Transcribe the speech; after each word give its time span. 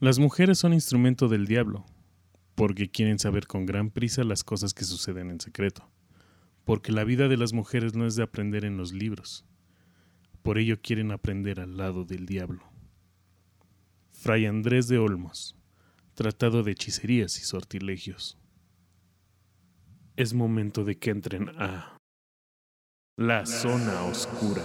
Las 0.00 0.18
mujeres 0.18 0.58
son 0.58 0.72
instrumento 0.72 1.28
del 1.28 1.46
diablo, 1.46 1.84
porque 2.54 2.90
quieren 2.90 3.18
saber 3.18 3.46
con 3.46 3.66
gran 3.66 3.90
prisa 3.90 4.24
las 4.24 4.42
cosas 4.44 4.72
que 4.72 4.84
suceden 4.84 5.28
en 5.28 5.40
secreto, 5.40 5.90
porque 6.64 6.90
la 6.90 7.04
vida 7.04 7.28
de 7.28 7.36
las 7.36 7.52
mujeres 7.52 7.94
no 7.94 8.06
es 8.06 8.16
de 8.16 8.22
aprender 8.22 8.64
en 8.64 8.78
los 8.78 8.94
libros, 8.94 9.44
por 10.42 10.56
ello 10.56 10.80
quieren 10.80 11.10
aprender 11.10 11.60
al 11.60 11.76
lado 11.76 12.06
del 12.06 12.24
diablo. 12.24 12.62
Fray 14.10 14.46
Andrés 14.46 14.88
de 14.88 14.96
Olmos, 14.96 15.54
Tratado 16.14 16.62
de 16.62 16.72
Hechicerías 16.72 17.38
y 17.38 17.42
Sortilegios. 17.42 18.38
Es 20.16 20.32
momento 20.32 20.82
de 20.82 20.98
que 20.98 21.10
entren 21.10 21.50
a 21.58 21.98
la 23.18 23.44
zona 23.44 24.04
oscura. 24.04 24.62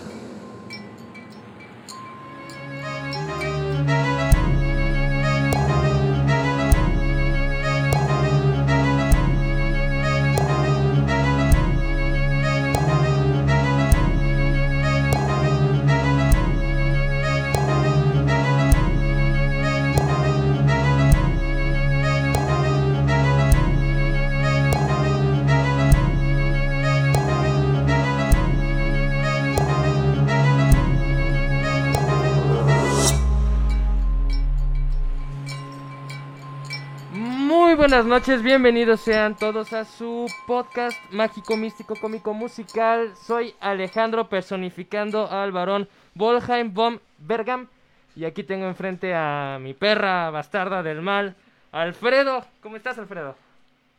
Buenas 38.06 38.28
noches, 38.28 38.44
bienvenidos 38.44 39.02
sean 39.02 39.36
todos 39.36 39.74
a 39.74 39.84
su 39.84 40.28
podcast 40.46 40.96
mágico, 41.12 41.58
místico, 41.58 41.96
cómico, 41.96 42.36
musical. 42.36 43.12
Soy 43.18 43.56
Alejandro 43.60 44.30
personificando 44.30 45.32
al 45.32 45.52
varón 45.52 45.90
Volheim 46.14 46.72
von 46.72 47.02
Bergam. 47.18 47.68
Y 48.16 48.26
aquí 48.26 48.44
tengo 48.44 48.68
enfrente 48.68 49.16
a 49.16 49.58
mi 49.60 49.74
perra 49.74 50.30
bastarda 50.30 50.84
del 50.84 51.02
mal, 51.02 51.36
Alfredo. 51.72 52.46
¿Cómo 52.62 52.76
estás, 52.76 53.00
Alfredo? 53.00 53.36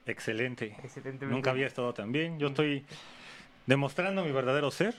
Excelente. 0.06 0.76
Excelentemente. 0.84 1.34
Nunca 1.34 1.50
había 1.50 1.66
estado 1.66 1.92
tan 1.92 2.12
bien. 2.12 2.38
Yo 2.38 2.46
estoy 2.48 2.84
demostrando 3.66 4.24
mi 4.24 4.30
verdadero 4.30 4.70
ser. 4.70 4.94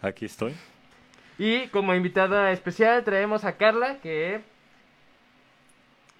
Aquí 0.00 0.26
estoy. 0.26 0.54
Y 1.38 1.66
como 1.68 1.92
invitada 1.92 2.52
especial 2.52 3.02
traemos 3.02 3.44
a 3.44 3.56
Carla, 3.56 3.98
que 4.00 4.42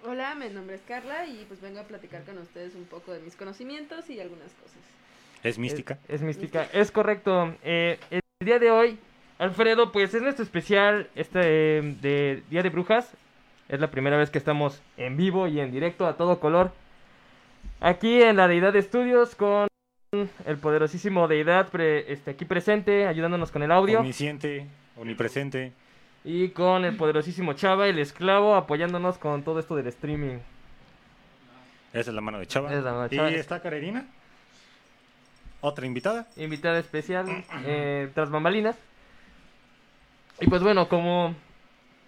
Hola, 0.07 0.35
mi 0.35 0.49
nombre 0.49 0.75
es 0.75 0.81
Carla 0.87 1.25
y 1.25 1.45
pues 1.47 1.61
vengo 1.61 1.79
a 1.79 1.83
platicar 1.83 2.23
con 2.23 2.37
ustedes 2.37 2.75
un 2.75 2.85
poco 2.85 3.11
de 3.13 3.19
mis 3.21 3.35
conocimientos 3.35 4.09
y 4.09 4.19
algunas 4.19 4.53
cosas. 4.53 4.77
Es 5.43 5.57
mística. 5.57 5.97
Es, 6.07 6.15
es 6.15 6.21
mística, 6.21 6.67
es 6.73 6.91
correcto. 6.91 7.55
Eh, 7.63 7.97
el 8.11 8.21
día 8.45 8.59
de 8.59 8.71
hoy, 8.71 8.99
Alfredo, 9.39 9.91
pues 9.91 10.13
es 10.13 10.21
nuestro 10.21 10.43
especial 10.43 11.09
este 11.15 11.39
de 11.39 12.43
Día 12.49 12.61
de 12.61 12.69
Brujas. 12.69 13.11
Es 13.67 13.79
la 13.79 13.89
primera 13.89 14.17
vez 14.17 14.29
que 14.29 14.37
estamos 14.37 14.81
en 14.97 15.17
vivo 15.17 15.47
y 15.47 15.59
en 15.59 15.71
directo 15.71 16.05
a 16.05 16.17
todo 16.17 16.39
color. 16.39 16.71
Aquí 17.79 18.21
en 18.21 18.35
la 18.37 18.47
Deidad 18.47 18.73
de 18.73 18.79
Estudios 18.79 19.35
con 19.35 19.67
el 20.45 20.57
poderosísimo 20.57 21.27
Deidad 21.27 21.69
pre- 21.69 22.11
este, 22.11 22.31
aquí 22.31 22.45
presente, 22.45 23.07
ayudándonos 23.07 23.51
con 23.51 23.63
el 23.63 23.71
audio. 23.71 23.99
Omnisciente, 23.99 24.67
omnipresente. 24.97 25.73
Y 26.25 26.49
con 26.49 26.83
el 26.85 26.97
poderosísimo 26.97 27.53
Chava, 27.53 27.87
el 27.87 27.99
esclavo, 27.99 28.55
apoyándonos 28.55 29.17
con 29.17 29.43
todo 29.43 29.59
esto 29.59 29.75
del 29.75 29.87
streaming. 29.87 30.39
Esa 31.93 32.09
es 32.09 32.15
la 32.15 32.21
mano 32.21 32.39
de 32.39 32.47
Chava. 32.47 32.73
Es 32.73 32.83
la 32.83 32.91
mano 32.91 33.07
de 33.07 33.15
y 33.15 33.17
Chava. 33.17 33.29
está 33.29 33.61
Carerina. 33.61 34.05
Otra 35.61 35.85
invitada. 35.85 36.27
invitada 36.35 36.79
especial 36.79 37.43
eh, 37.65 38.09
tras 38.13 38.29
bambalinas. 38.29 38.75
Y 40.41 40.47
pues 40.47 40.61
bueno, 40.63 40.89
como 40.89 41.35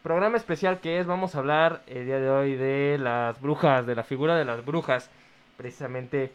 programa 0.03 0.37
especial 0.37 0.79
que 0.79 0.99
es, 0.99 1.07
vamos 1.07 1.35
a 1.35 1.39
hablar 1.39 1.83
el 1.87 2.05
día 2.05 2.19
de 2.19 2.29
hoy 2.29 2.55
de 2.55 2.97
las 2.99 3.39
brujas, 3.39 3.85
de 3.85 3.95
la 3.95 4.03
figura 4.03 4.35
de 4.35 4.45
las 4.45 4.65
brujas. 4.65 5.09
Precisamente, 5.57 6.31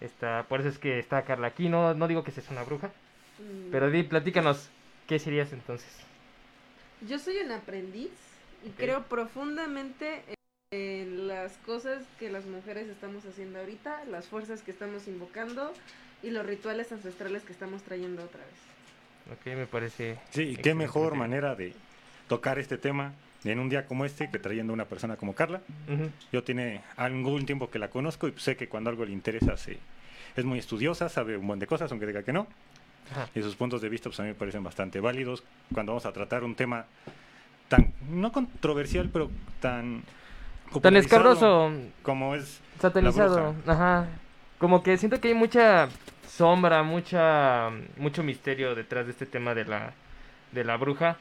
está, 0.00 0.44
por 0.48 0.60
eso 0.60 0.68
es 0.70 0.78
que 0.78 0.98
está 0.98 1.22
Carla 1.22 1.48
aquí. 1.48 1.68
No, 1.68 1.94
no 1.94 2.08
digo 2.08 2.24
que 2.24 2.32
seas 2.32 2.50
una 2.50 2.62
bruja, 2.64 2.90
Mm, 3.38 3.70
pero 3.70 3.90
di, 3.90 4.02
platícanos, 4.02 4.70
¿qué 5.06 5.18
serías 5.18 5.52
entonces? 5.52 6.05
Yo 7.02 7.18
soy 7.18 7.38
un 7.38 7.52
aprendiz 7.52 8.10
y 8.64 8.70
creo 8.70 9.02
profundamente 9.04 10.22
en 10.70 11.28
las 11.28 11.52
cosas 11.58 12.02
que 12.18 12.30
las 12.30 12.46
mujeres 12.46 12.88
estamos 12.88 13.24
haciendo 13.26 13.58
ahorita, 13.60 14.04
las 14.06 14.26
fuerzas 14.26 14.62
que 14.62 14.70
estamos 14.70 15.06
invocando 15.06 15.72
y 16.22 16.30
los 16.30 16.46
rituales 16.46 16.90
ancestrales 16.92 17.42
que 17.42 17.52
estamos 17.52 17.82
trayendo 17.82 18.24
otra 18.24 18.40
vez. 18.40 19.38
Ok, 19.38 19.46
me 19.56 19.66
parece. 19.66 20.18
Sí, 20.30 20.56
qué 20.56 20.74
mejor 20.74 21.14
manera 21.16 21.54
de 21.54 21.74
tocar 22.28 22.58
este 22.58 22.78
tema 22.78 23.12
en 23.44 23.58
un 23.58 23.68
día 23.68 23.86
como 23.86 24.04
este 24.04 24.30
que 24.30 24.38
trayendo 24.38 24.72
una 24.72 24.86
persona 24.86 25.16
como 25.16 25.34
Carla. 25.34 25.60
Yo 26.32 26.42
tiene 26.42 26.82
algún 26.96 27.44
tiempo 27.44 27.70
que 27.70 27.78
la 27.78 27.90
conozco 27.90 28.28
y 28.28 28.32
sé 28.38 28.56
que 28.56 28.68
cuando 28.68 28.90
algo 28.90 29.04
le 29.04 29.12
interesa 29.12 29.56
se, 29.56 29.78
es 30.34 30.44
muy 30.44 30.58
estudiosa, 30.58 31.08
sabe 31.08 31.36
un 31.36 31.46
buen 31.46 31.58
de 31.58 31.66
cosas, 31.66 31.90
aunque 31.90 32.06
diga 32.06 32.22
que 32.22 32.32
no. 32.32 32.46
Ajá. 33.12 33.28
Y 33.34 33.42
sus 33.42 33.56
puntos 33.56 33.80
de 33.80 33.88
vista 33.88 34.08
pues 34.08 34.18
a 34.20 34.22
mí 34.22 34.30
me 34.30 34.34
parecen 34.34 34.64
bastante 34.64 35.00
válidos. 35.00 35.42
Cuando 35.72 35.92
vamos 35.92 36.06
a 36.06 36.12
tratar 36.12 36.44
un 36.44 36.54
tema 36.54 36.86
tan, 37.68 37.92
no 38.10 38.32
controversial, 38.32 39.08
pero 39.12 39.30
tan... 39.60 40.02
Tan 40.82 40.96
escabroso, 40.96 41.70
Como 42.02 42.34
es... 42.34 42.60
satanizado, 42.80 43.54
ajá. 43.66 44.08
Como 44.58 44.82
que 44.82 44.96
siento 44.96 45.20
que 45.20 45.28
hay 45.28 45.34
mucha 45.34 45.88
sombra, 46.28 46.82
mucha 46.82 47.70
mucho 47.96 48.22
misterio 48.22 48.74
detrás 48.74 49.06
de 49.06 49.12
este 49.12 49.26
tema 49.26 49.54
de 49.54 49.64
la 49.64 49.92
de 50.52 50.64
la 50.64 50.76
bruja, 50.76 51.16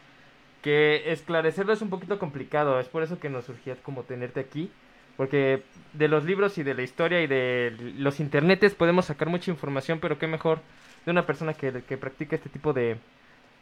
que 0.62 1.12
esclarecerlo 1.12 1.74
es 1.74 1.82
un 1.82 1.90
poquito 1.90 2.18
complicado, 2.20 2.80
es 2.80 2.88
por 2.88 3.04
eso 3.04 3.20
que 3.20 3.30
nos 3.30 3.46
surgía 3.46 3.76
como 3.84 4.04
tenerte 4.04 4.40
aquí, 4.40 4.72
porque 5.18 5.64
de 5.94 6.08
los 6.08 6.26
libros 6.26 6.58
y 6.58 6.64
de 6.64 6.74
la 6.74 6.82
historia 6.82 7.22
y 7.22 7.28
de 7.28 7.76
los 7.98 8.20
internetes 8.20 8.76
podemos 8.76 9.06
sacar 9.06 9.30
mucha 9.30 9.52
información, 9.52 10.00
pero 10.00 10.18
qué 10.18 10.28
mejor 10.28 10.60
de 11.06 11.12
una 11.12 11.26
persona 11.26 11.54
que, 11.54 11.84
que 11.84 11.98
practica 11.98 12.36
este 12.36 12.50
tipo 12.50 12.74
de, 12.74 12.98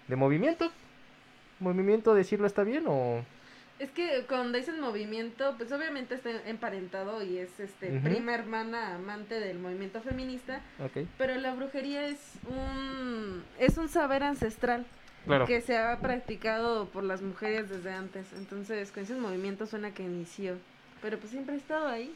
de 0.08 0.16
movimiento. 0.16 0.72
¿Movimiento 1.59 2.14
decirlo 2.14 2.48
está 2.48 2.64
bien 2.64 2.86
o...? 2.88 3.24
Es 3.80 3.90
que 3.92 4.26
cuando 4.30 4.58
dicen 4.58 4.80
movimiento, 4.80 5.56
pues 5.58 5.72
obviamente 5.72 6.16
está 6.16 6.30
emparentado 6.48 7.24
y 7.24 7.40
es 7.40 7.59
este 7.59 8.00
prima 8.02 8.34
hermana 8.34 8.96
amante 8.96 9.40
del 9.40 9.58
movimiento 9.58 10.00
feminista, 10.00 10.62
pero 11.18 11.36
la 11.36 11.53
brujería 11.56 12.08
es 12.08 12.20
un 12.48 13.44
es 13.59 13.78
un 13.78 13.90
saber 13.90 14.24
ancestral. 14.24 14.86
claro. 15.26 15.48
que 15.48 15.59
se 15.59 15.78
ha 15.78 16.00
practicado 16.00 16.86
por 16.90 17.03
las 17.03 17.22
mujeres 17.22 17.68
desde 17.70 17.92
antes. 17.92 18.32
Entonces, 18.34 18.92
con 18.92 19.03
ese 19.03 19.16
movimiento 19.16 19.66
suena 19.66 19.92
que 19.92 20.03
inició. 20.03 20.56
Pero 21.02 21.18
pues 21.18 21.32
siempre 21.32 21.56
ha 21.56 21.58
estado 21.58 21.88
ahí. 21.88 22.14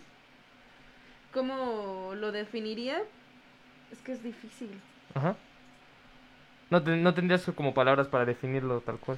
¿Cómo 1.33 2.13
lo 2.15 2.31
definiría? 2.31 3.01
Es 3.91 3.99
que 3.99 4.13
es 4.13 4.23
difícil. 4.23 4.69
Ajá. 5.17 5.35
No, 6.69 6.83
te- 6.83 6.95
no 6.97 7.13
tendrías 7.13 7.43
como 7.55 7.73
palabras 7.73 8.07
para 8.07 8.25
definirlo 8.25 8.81
tal 8.81 8.97
cual. 8.97 9.17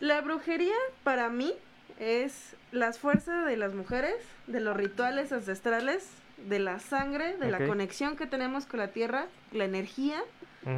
La 0.00 0.20
brujería, 0.20 0.74
para 1.04 1.28
mí, 1.28 1.52
es 1.98 2.56
las 2.72 2.98
fuerzas 2.98 3.46
de 3.46 3.56
las 3.56 3.74
mujeres, 3.74 4.14
de 4.46 4.60
los 4.60 4.76
rituales 4.76 5.32
ancestrales, 5.32 6.08
de 6.48 6.58
la 6.58 6.78
sangre, 6.78 7.36
de 7.36 7.50
la 7.50 7.58
conexión 7.66 8.16
que 8.16 8.26
tenemos 8.26 8.64
con 8.64 8.80
la 8.80 8.88
tierra, 8.88 9.26
la 9.52 9.64
energía 9.64 10.18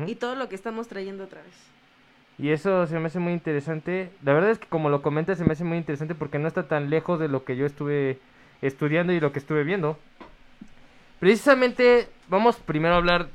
y 0.07 0.15
todo 0.17 0.35
lo 0.35 0.49
que 0.49 0.55
estamos 0.57 0.89
trayendo 0.89 1.25
otra 1.25 1.43
vez. 1.43 1.55
Y 2.39 2.51
eso 2.51 2.87
se 2.87 2.99
me 2.99 3.07
hace 3.07 3.19
muy 3.21 3.33
interesante. 3.33 4.11
La 4.25 4.33
verdad 4.33 4.51
es 4.51 4.59
que 4.59 4.67
como 4.67 4.89
lo 4.89 5.03
comentas 5.03 5.39
se 5.39 5.45
me 5.45 5.53
hace 5.53 5.63
muy 5.65 5.77
interesante 5.79 6.15
porque 6.17 6.39
no 6.41 6.49
está 6.49 6.67
tan 6.67 6.89
lejos 6.91 7.21
de 7.21 7.29
lo 7.29 7.45
que 7.45 7.57
yo 7.57 7.67
estuve 7.67 8.19
estudiando 8.63 9.13
y 9.13 9.21
lo 9.21 9.33
que 9.33 9.39
estuve 9.39 9.63
viendo. 9.65 9.99
Precisamente 11.21 12.09
vamos 12.29 12.57
primero 12.57 12.95
a 12.95 12.99
hablar, 12.99 13.29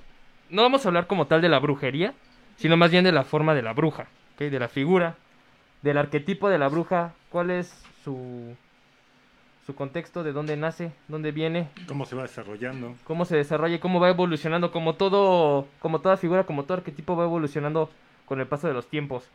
no 0.50 0.62
vamos 0.62 0.86
a 0.86 0.90
hablar 0.90 1.08
como 1.08 1.28
tal 1.28 1.42
de 1.42 1.50
la 1.50 1.60
brujería, 1.60 2.14
sino 2.58 2.78
más 2.78 2.92
bien 2.92 3.04
de 3.04 3.12
la 3.12 3.24
forma 3.24 3.54
de 3.54 3.62
la 3.62 3.74
bruja, 3.74 4.08
de 4.38 4.60
la 4.60 4.68
figura, 4.68 5.16
del 5.82 5.98
arquetipo 5.98 6.50
de 6.50 6.58
la 6.58 6.68
bruja, 6.68 7.14
cuál 7.30 7.52
es 7.52 7.84
su, 8.04 8.56
su 9.66 9.76
contexto, 9.76 10.24
de 10.24 10.34
dónde 10.34 10.58
nace, 10.58 10.92
dónde 11.08 11.32
viene, 11.32 11.70
cómo 11.88 12.06
se 12.06 12.16
va 12.16 12.24
desarrollando. 12.24 12.96
cómo 13.04 13.26
se 13.26 13.38
desarrolla 13.38 13.76
y 13.76 13.80
cómo 13.80 14.00
va 14.00 14.10
evolucionando, 14.10 14.72
como 14.72 14.96
todo, 14.96 15.68
como 15.80 16.00
toda 16.00 16.18
figura, 16.18 16.46
como 16.46 16.64
todo 16.64 16.78
arquetipo 16.78 17.16
va 17.16 17.26
evolucionando 17.26 17.90
con 18.26 18.40
el 18.40 18.48
paso 18.48 18.68
de 18.68 18.74
los 18.74 18.88
tiempos. 18.88 19.30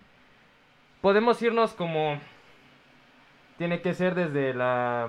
Podemos 1.01 1.41
irnos 1.43 1.73
como 1.73 2.19
tiene 3.59 3.81
que 3.81 3.95
ser 3.95 4.15
desde 4.15 4.55
la 4.55 5.09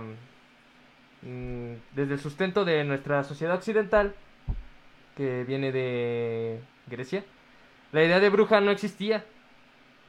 mm, 1.22 1.74
desde 1.96 2.14
el 2.14 2.20
sustento 2.20 2.66
de 2.66 2.84
nuestra 2.84 3.24
sociedad 3.24 3.56
occidental 3.56 4.14
que 5.16 5.44
viene 5.44 5.72
de 5.72 6.60
Grecia. 6.88 7.24
La 7.92 8.04
idea 8.04 8.20
de 8.20 8.30
bruja 8.30 8.62
no 8.62 8.72
existía. 8.72 9.26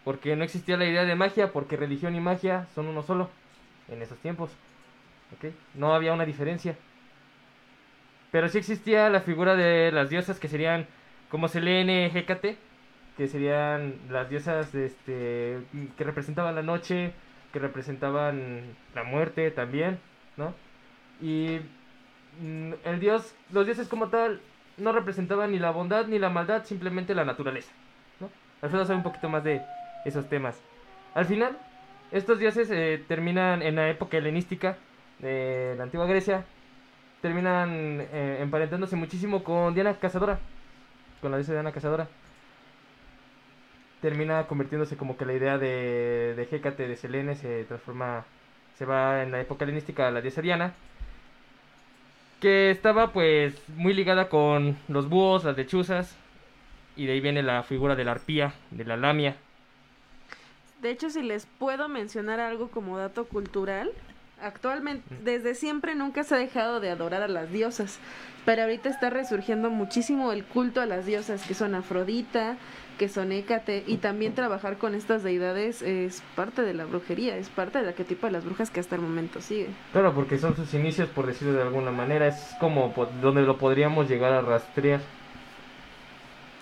Porque 0.04 0.36
no 0.36 0.44
existía 0.44 0.76
la 0.76 0.84
idea 0.84 1.04
de 1.04 1.14
magia, 1.14 1.52
porque 1.52 1.76
religión 1.76 2.14
y 2.14 2.20
magia 2.20 2.66
son 2.74 2.86
uno 2.86 3.02
solo. 3.02 3.30
en 3.88 4.02
esos 4.02 4.18
tiempos. 4.18 4.50
¿ok? 5.36 5.52
No 5.74 5.94
había 5.94 6.12
una 6.12 6.24
diferencia. 6.24 6.76
Pero 8.30 8.48
sí 8.48 8.58
existía 8.58 9.08
la 9.10 9.20
figura 9.20 9.54
de 9.54 9.92
las 9.92 10.10
diosas 10.10 10.40
que 10.40 10.48
serían 10.48 10.86
como 11.30 11.48
Selene, 11.48 12.06
Hécate, 12.06 12.56
que 13.16 13.28
serían 13.28 13.94
las 14.10 14.28
diosas 14.28 14.72
de 14.72 14.86
este, 14.86 15.58
que 15.96 16.04
representaban 16.04 16.54
la 16.54 16.62
noche, 16.62 17.12
que 17.52 17.58
representaban 17.58 18.74
la 18.94 19.04
muerte 19.04 19.50
también, 19.50 19.98
¿no? 20.36 20.54
Y 21.20 21.60
mm, 22.40 22.72
el 22.84 23.00
dios, 23.00 23.34
los 23.52 23.66
dioses 23.66 23.86
como 23.88 24.08
tal 24.08 24.40
no 24.76 24.92
representaban 24.92 25.52
ni 25.52 25.58
la 25.58 25.70
bondad 25.70 26.06
ni 26.06 26.18
la 26.18 26.30
maldad, 26.30 26.64
simplemente 26.64 27.14
la 27.14 27.24
naturaleza, 27.24 27.72
¿no? 28.20 28.30
Alfredo 28.62 28.84
sabe 28.84 28.96
un 28.96 29.02
poquito 29.02 29.28
más 29.28 29.44
de 29.44 29.62
esos 30.04 30.28
temas. 30.28 30.60
Al 31.14 31.26
final, 31.26 31.56
estos 32.10 32.38
dioses 32.38 32.70
eh, 32.70 33.02
terminan 33.06 33.62
en 33.62 33.76
la 33.76 33.88
época 33.88 34.16
helenística 34.16 34.76
de 35.20 35.74
la 35.76 35.84
antigua 35.84 36.06
Grecia, 36.06 36.44
terminan 37.22 38.00
eh, 38.12 38.38
emparentándose 38.40 38.96
muchísimo 38.96 39.42
con 39.42 39.74
Diana 39.74 39.94
Cazadora, 39.94 40.38
con 41.20 41.30
la 41.30 41.38
diosa 41.38 41.52
Diana 41.52 41.72
Cazadora. 41.72 42.08
Termina 44.00 44.46
convirtiéndose 44.46 44.96
como 44.96 45.16
que 45.16 45.24
la 45.24 45.32
idea 45.32 45.56
de, 45.56 46.34
de 46.36 46.48
Hécate, 46.50 46.86
de 46.86 46.96
Selene, 46.96 47.36
se 47.36 47.64
transforma, 47.64 48.24
se 48.76 48.84
va 48.84 49.22
en 49.22 49.30
la 49.30 49.40
época 49.40 49.64
helenística 49.64 50.06
a 50.06 50.10
la 50.10 50.20
diosa 50.20 50.42
Diana, 50.42 50.74
que 52.40 52.70
estaba 52.70 53.12
pues 53.12 53.54
muy 53.76 53.94
ligada 53.94 54.28
con 54.28 54.76
los 54.88 55.08
búhos, 55.08 55.44
las 55.44 55.56
lechuzas, 55.56 56.16
y 56.96 57.06
de 57.06 57.12
ahí 57.12 57.20
viene 57.20 57.42
la 57.42 57.62
figura 57.62 57.96
de 57.96 58.04
la 58.04 58.12
arpía, 58.12 58.54
de 58.70 58.84
la 58.84 58.96
lamia. 58.96 59.36
De 60.80 60.90
hecho, 60.90 61.08
si 61.10 61.22
les 61.22 61.46
puedo 61.46 61.88
mencionar 61.88 62.40
algo 62.40 62.68
como 62.68 62.98
dato 62.98 63.24
cultural, 63.24 63.90
actualmente, 64.42 65.02
desde 65.22 65.54
siempre 65.54 65.94
nunca 65.94 66.24
se 66.24 66.34
ha 66.34 66.38
dejado 66.38 66.80
de 66.80 66.90
adorar 66.90 67.22
a 67.22 67.28
las 67.28 67.50
diosas, 67.50 67.98
pero 68.44 68.62
ahorita 68.62 68.90
está 68.90 69.08
resurgiendo 69.08 69.70
muchísimo 69.70 70.30
el 70.32 70.44
culto 70.44 70.80
a 70.82 70.86
las 70.86 71.06
diosas, 71.06 71.46
que 71.46 71.54
son 71.54 71.74
Afrodita, 71.74 72.58
que 72.98 73.08
son 73.08 73.32
Hécate, 73.32 73.84
y 73.86 73.96
también 73.96 74.34
trabajar 74.34 74.78
con 74.78 74.94
estas 74.94 75.22
deidades 75.22 75.82
es 75.82 76.22
parte 76.36 76.62
de 76.62 76.74
la 76.74 76.84
brujería, 76.84 77.36
es 77.36 77.48
parte 77.48 77.78
del 77.78 77.88
arquetipo 77.88 78.26
de 78.26 78.32
las 78.32 78.44
brujas 78.44 78.70
que 78.70 78.80
hasta 78.80 78.96
el 78.96 79.02
momento 79.02 79.40
sigue. 79.40 79.68
Claro, 79.92 80.14
porque 80.14 80.38
son 80.38 80.56
sus 80.56 80.72
inicios, 80.74 81.08
por 81.08 81.26
decirlo 81.26 81.54
de 81.54 81.62
alguna 81.62 81.90
manera, 81.90 82.26
es 82.26 82.54
como 82.60 82.94
donde 83.20 83.42
lo 83.42 83.58
podríamos 83.58 84.08
llegar 84.08 84.32
a 84.32 84.40
rastrear. 84.40 85.00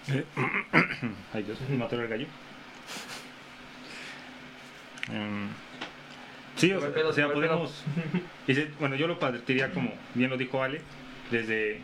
Eh, 0.08 0.24
Ay, 1.32 1.42
Dios, 1.42 1.58
me 1.68 1.84
atoró 1.84 2.02
el 2.02 2.08
gallo. 2.08 2.26
Em, 5.10 5.48
sí, 6.56 6.72
o 6.72 6.80
sea, 6.80 6.92
Pedo, 6.92 7.10
o 7.10 7.12
sea, 7.12 7.32
podemos. 7.32 7.84
bueno, 8.80 8.96
yo 8.96 9.06
lo 9.06 9.18
partiría 9.18 9.70
como 9.72 9.92
bien 10.14 10.30
lo 10.30 10.36
dijo 10.36 10.62
Ale, 10.62 10.80
desde 11.30 11.80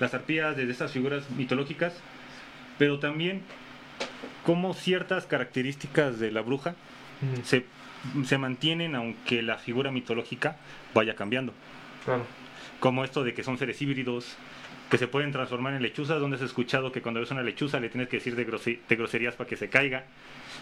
las 0.00 0.14
arpías, 0.14 0.56
desde 0.56 0.72
estas 0.72 0.92
figuras 0.92 1.30
mitológicas, 1.30 1.94
pero 2.78 2.98
también 2.98 3.42
como 4.44 4.74
ciertas 4.74 5.26
características 5.26 6.18
de 6.18 6.32
la 6.32 6.40
bruja 6.42 6.74
se, 7.44 7.64
se 8.24 8.38
mantienen 8.38 8.94
aunque 8.96 9.42
la 9.42 9.58
figura 9.58 9.90
mitológica 9.92 10.56
vaya 10.94 11.14
cambiando. 11.14 11.52
Claro. 12.04 12.24
Como 12.80 13.04
esto 13.04 13.22
de 13.22 13.32
que 13.34 13.44
son 13.44 13.58
seres 13.58 13.80
híbridos, 13.80 14.36
que 14.90 14.98
se 14.98 15.06
pueden 15.06 15.30
transformar 15.30 15.74
en 15.74 15.82
lechuzas, 15.82 16.20
donde 16.20 16.36
has 16.36 16.42
escuchado 16.42 16.90
que 16.90 17.00
cuando 17.00 17.20
ves 17.20 17.30
una 17.30 17.42
lechuza 17.42 17.78
le 17.78 17.88
tienes 17.88 18.08
que 18.08 18.16
decir 18.16 18.34
de, 18.34 18.44
grose- 18.44 18.80
de 18.88 18.96
groserías 18.96 19.34
para 19.36 19.48
que 19.48 19.56
se 19.56 19.68
caiga. 19.68 20.04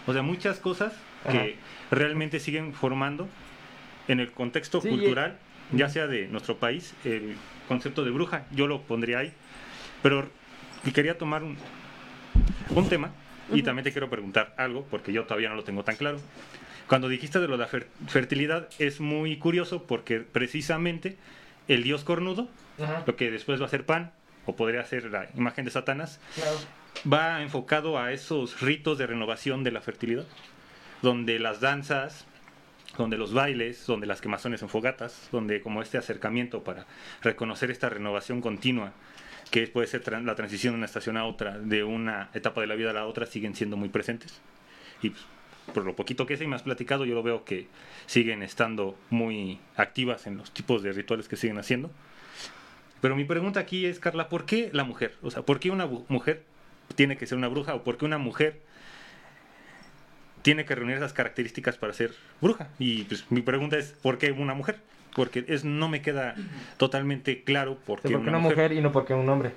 O 0.05 0.13
sea, 0.13 0.21
muchas 0.21 0.59
cosas 0.59 0.93
Ajá. 1.25 1.31
que 1.33 1.55
realmente 1.89 2.39
siguen 2.39 2.73
formando 2.73 3.27
en 4.07 4.19
el 4.19 4.31
contexto 4.31 4.79
Sí, 4.81 4.87
y- 4.87 4.91
cultural, 4.91 5.37
ya 5.71 5.89
sea 5.89 6.05
de 6.05 6.27
nuestro 6.27 6.57
país, 6.57 6.93
el 7.03 7.35
concepto 7.67 8.03
de 8.05 8.11
bruja, 8.11 8.45
yo 8.51 8.67
lo 8.67 8.81
pondría 8.83 9.19
ahí. 9.19 9.33
Pero 10.03 10.29
y 10.85 10.91
quería 10.91 11.17
tomar 11.17 11.43
un, 11.43 11.57
un 12.69 12.87
tema 12.89 13.11
y 13.53 13.63
también 13.63 13.83
te 13.83 13.91
quiero 13.91 14.09
preguntar 14.09 14.53
algo, 14.57 14.85
porque 14.89 15.11
yo 15.13 15.23
todavía 15.25 15.49
no 15.49 15.55
lo 15.55 15.63
tengo 15.63 15.83
tan 15.83 15.95
claro. 15.95 16.19
Cuando 16.87 17.07
dijiste 17.07 17.39
de 17.39 17.47
lo 17.47 17.57
de 17.57 17.63
la 17.63 17.69
fer- 17.69 17.87
fertilidad, 18.07 18.67
es 18.79 18.99
muy 18.99 19.37
curioso 19.37 19.83
porque 19.87 20.19
precisamente 20.19 21.17
el 21.67 21.83
dios 21.83 22.03
cornudo, 22.03 22.47
lo 23.05 23.15
que 23.15 23.31
después 23.31 23.61
va 23.61 23.65
a 23.65 23.69
ser 23.69 23.85
Pan, 23.85 24.11
o 24.45 24.55
podría 24.55 24.83
ser 24.85 25.05
la 25.11 25.27
imagen 25.35 25.65
de 25.65 25.71
Satanás, 25.71 26.19
Claro. 26.35 26.57
va 27.11 27.41
enfocado 27.43 27.97
a 27.99 28.11
esos 28.11 28.59
ritos 28.61 28.97
de 28.97 29.07
renovación 29.07 29.63
de 29.63 29.71
la 29.71 29.81
fertilidad, 29.81 30.25
donde 31.01 31.39
las 31.39 31.61
danzas, 31.61 32.25
donde 32.97 33.17
los 33.17 33.33
bailes, 33.33 33.85
donde 33.85 34.07
las 34.07 34.19
quemazones 34.19 34.61
en 34.61 34.67
fogatas, 34.69 35.29
donde 35.31 35.61
como 35.61 35.81
este 35.81 35.97
acercamiento 35.97 36.63
para 36.63 36.85
reconocer 37.21 37.71
esta 37.71 37.87
renovación 37.89 38.41
continua, 38.41 38.91
que 39.51 39.67
puede 39.67 39.85
ser 39.85 40.01
la 40.23 40.35
transición 40.35 40.73
de 40.73 40.77
una 40.77 40.85
estación 40.85 41.17
a 41.17 41.25
otra, 41.25 41.59
de 41.59 41.83
una 41.83 42.29
etapa 42.33 42.61
de 42.61 42.67
la 42.67 42.75
vida 42.75 42.91
a 42.91 42.93
la 42.93 43.05
otra, 43.05 43.25
siguen 43.25 43.53
siendo 43.53 43.75
muy 43.77 43.89
presentes. 43.89 44.39
Y 45.01 45.09
pues, 45.09 45.23
por 45.73 45.85
lo 45.85 45.95
poquito 45.95 46.25
que 46.25 46.37
sé 46.37 46.45
y 46.45 46.53
has 46.53 46.63
platicado, 46.63 47.05
yo 47.05 47.13
lo 47.13 47.21
veo 47.21 47.43
que 47.43 47.67
siguen 48.05 48.43
estando 48.43 48.97
muy 49.09 49.59
activas 49.75 50.25
en 50.25 50.37
los 50.37 50.51
tipos 50.51 50.83
de 50.83 50.93
rituales 50.93 51.27
que 51.27 51.35
siguen 51.35 51.59
haciendo. 51.59 51.91
Pero 53.01 53.15
mi 53.15 53.25
pregunta 53.25 53.59
aquí 53.59 53.85
es, 53.85 53.99
Carla, 53.99 54.29
¿por 54.29 54.45
qué 54.45 54.69
la 54.73 54.85
mujer? 54.85 55.15
O 55.21 55.31
sea, 55.31 55.41
¿por 55.41 55.59
qué 55.59 55.69
una 55.69 55.85
mujer 55.85 56.43
tiene 56.95 57.17
que 57.17 57.27
ser 57.27 57.37
una 57.37 57.47
bruja 57.47 57.75
o 57.75 57.83
por 57.83 57.97
qué 57.97 58.05
una 58.05 58.17
mujer 58.17 58.61
tiene 60.43 60.65
que 60.65 60.75
reunir 60.75 60.97
esas 60.97 61.13
características 61.13 61.77
para 61.77 61.93
ser 61.93 62.13
bruja? 62.39 62.69
Y 62.79 63.03
pues 63.03 63.29
mi 63.29 63.41
pregunta 63.41 63.77
es, 63.77 63.93
¿por 64.01 64.17
qué 64.17 64.31
una 64.31 64.53
mujer? 64.53 64.79
Porque 65.15 65.45
es, 65.47 65.65
no 65.65 65.89
me 65.89 66.01
queda 66.01 66.35
totalmente 66.77 67.43
claro 67.43 67.77
por 67.77 67.99
Sí, 68.01 68.07
qué 68.07 68.13
porque 68.13 68.29
una, 68.29 68.37
una 68.39 68.49
mujer 68.49 68.71
y 68.71 68.81
no 68.81 68.91
porque 68.91 69.13
un 69.13 69.27
hombre. 69.29 69.51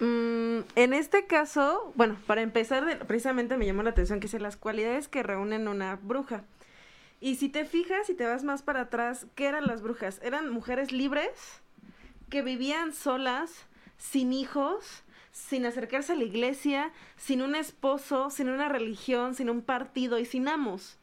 Mm, 0.00 0.60
en 0.74 0.94
este 0.94 1.26
caso, 1.26 1.92
bueno, 1.94 2.16
para 2.26 2.42
empezar, 2.42 3.06
precisamente 3.06 3.56
me 3.56 3.66
llamó 3.66 3.82
la 3.82 3.90
atención 3.90 4.18
que 4.18 4.28
son 4.28 4.42
las 4.42 4.56
cualidades 4.56 5.08
que 5.08 5.22
reúnen 5.22 5.68
una 5.68 5.96
bruja. 5.96 6.44
Y 7.20 7.36
si 7.36 7.48
te 7.48 7.64
fijas 7.64 8.10
y 8.10 8.14
te 8.14 8.26
vas 8.26 8.42
más 8.42 8.62
para 8.62 8.80
atrás, 8.80 9.26
¿qué 9.36 9.46
eran 9.46 9.66
las 9.68 9.80
brujas? 9.80 10.20
Eran 10.24 10.50
mujeres 10.50 10.90
libres 10.90 11.62
que 12.30 12.42
vivían 12.42 12.92
solas, 12.92 13.66
sin 13.96 14.32
hijos, 14.32 15.04
sin 15.30 15.64
acercarse 15.64 16.14
a 16.14 16.16
la 16.16 16.24
iglesia, 16.24 16.90
sin 17.16 17.40
un 17.40 17.54
esposo, 17.54 18.30
sin 18.30 18.48
una 18.48 18.68
religión, 18.68 19.34
sin 19.36 19.50
un 19.50 19.62
partido 19.62 20.18
y 20.18 20.24
sin 20.24 20.48
amos. 20.48 20.98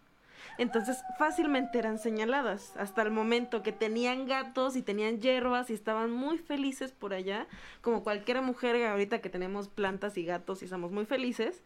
Entonces 0.59 1.05
fácilmente 1.17 1.79
eran 1.79 1.99
señaladas 1.99 2.75
hasta 2.75 3.01
el 3.01 3.11
momento 3.11 3.63
que 3.63 3.71
tenían 3.71 4.27
gatos 4.27 4.75
y 4.75 4.81
tenían 4.81 5.21
hierbas 5.21 5.69
y 5.69 5.73
estaban 5.73 6.11
muy 6.11 6.37
felices 6.37 6.91
por 6.91 7.13
allá, 7.13 7.47
como 7.81 8.03
cualquier 8.03 8.41
mujer 8.41 8.85
ahorita 8.85 9.21
que 9.21 9.29
tenemos 9.29 9.69
plantas 9.69 10.17
y 10.17 10.25
gatos 10.25 10.61
y 10.61 10.65
estamos 10.65 10.91
muy 10.91 11.05
felices. 11.05 11.63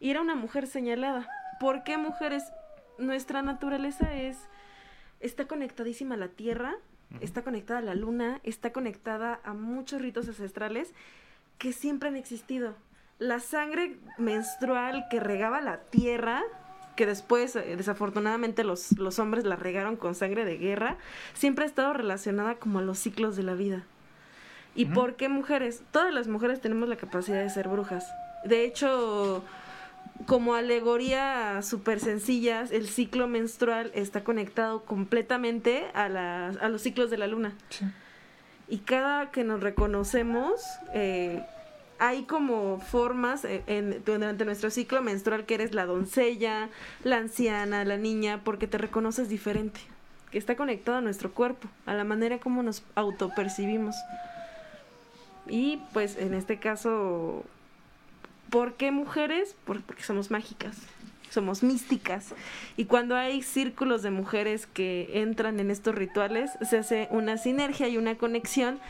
Y 0.00 0.10
era 0.10 0.22
una 0.22 0.34
mujer 0.34 0.66
señalada. 0.66 1.28
¿Por 1.60 1.84
qué 1.84 1.98
mujeres? 1.98 2.42
Nuestra 2.96 3.42
naturaleza 3.42 4.14
es 4.14 4.38
está 5.20 5.46
conectadísima 5.46 6.14
a 6.14 6.18
la 6.18 6.28
tierra, 6.28 6.74
está 7.20 7.42
conectada 7.42 7.80
a 7.80 7.82
la 7.82 7.94
luna, 7.94 8.40
está 8.44 8.72
conectada 8.72 9.40
a 9.44 9.52
muchos 9.52 10.00
ritos 10.00 10.26
ancestrales 10.26 10.94
que 11.58 11.74
siempre 11.74 12.08
han 12.08 12.16
existido. 12.16 12.76
La 13.18 13.40
sangre 13.40 13.98
menstrual 14.16 15.04
que 15.10 15.20
regaba 15.20 15.60
la 15.60 15.82
tierra, 15.82 16.42
que 16.96 17.06
después 17.06 17.54
eh, 17.56 17.74
desafortunadamente 17.76 18.64
los, 18.64 18.98
los 18.98 19.18
hombres 19.18 19.44
la 19.44 19.56
regaron 19.56 19.96
con 19.96 20.14
sangre 20.14 20.44
de 20.44 20.56
guerra, 20.56 20.96
siempre 21.34 21.64
ha 21.64 21.68
estado 21.68 21.92
relacionada 21.92 22.54
como 22.56 22.78
a 22.78 22.82
los 22.82 22.98
ciclos 22.98 23.36
de 23.36 23.42
la 23.42 23.54
vida. 23.54 23.84
¿Y 24.74 24.84
Ujú. 24.86 24.94
por 24.94 25.16
qué 25.16 25.28
mujeres? 25.28 25.82
Todas 25.90 26.12
las 26.12 26.28
mujeres 26.28 26.60
tenemos 26.60 26.88
la 26.88 26.96
capacidad 26.96 27.42
de 27.42 27.50
ser 27.50 27.68
brujas. 27.68 28.04
De 28.44 28.64
hecho, 28.64 29.42
como 30.26 30.54
alegoría 30.54 31.60
súper 31.62 32.00
sencillas, 32.00 32.70
el 32.72 32.88
ciclo 32.88 33.26
menstrual 33.28 33.90
está 33.94 34.22
conectado 34.24 34.84
completamente 34.84 35.86
a, 35.94 36.08
la- 36.08 36.48
a 36.48 36.68
los 36.68 36.82
ciclos 36.82 37.10
de 37.10 37.18
la 37.18 37.26
luna. 37.26 37.52
Y 38.68 38.78
cada 38.78 39.30
que 39.30 39.44
nos 39.44 39.60
reconocemos, 39.60 40.60
eh, 40.92 41.44
hay 41.98 42.24
como 42.24 42.80
formas 42.80 43.44
eh, 43.44 44.00
durante 44.04 44.44
nuestro 44.44 44.70
ciclo 44.70 45.02
menstrual 45.02 45.46
que 45.46 45.54
eres 45.54 45.74
la 45.74 45.86
doncella, 45.86 46.68
la 47.04 47.16
anciana, 47.18 47.84
la 47.84 47.96
niña, 47.96 48.40
porque 48.44 48.66
te 48.66 48.78
reconoces 48.78 49.28
diferente, 49.28 49.80
que 50.30 50.38
está 50.38 50.56
conectado 50.56 50.98
a 50.98 51.00
nuestro 51.00 51.32
cuerpo, 51.32 51.68
a 51.86 51.94
la 51.94 52.04
manera 52.04 52.38
como 52.38 52.62
nos 52.62 52.82
autopercibimos. 52.94 53.94
Y 55.48 55.80
pues 55.92 56.16
en 56.18 56.34
este 56.34 56.58
caso, 56.58 57.44
¿por 58.50 58.74
qué 58.74 58.90
mujeres? 58.90 59.54
Por- 59.64 59.82
porque 59.82 60.02
somos 60.02 60.30
mágicas, 60.30 60.76
somos 61.30 61.62
místicas. 61.62 62.34
Y 62.76 62.86
cuando 62.86 63.14
hay 63.16 63.42
círculos 63.42 64.02
de 64.02 64.10
mujeres 64.10 64.66
que 64.66 65.08
entran 65.20 65.60
en 65.60 65.70
estos 65.70 65.94
rituales, 65.94 66.50
se 66.68 66.78
hace 66.78 67.08
una 67.10 67.38
sinergia 67.38 67.88
y 67.88 67.96
una 67.96 68.16
conexión 68.16 68.80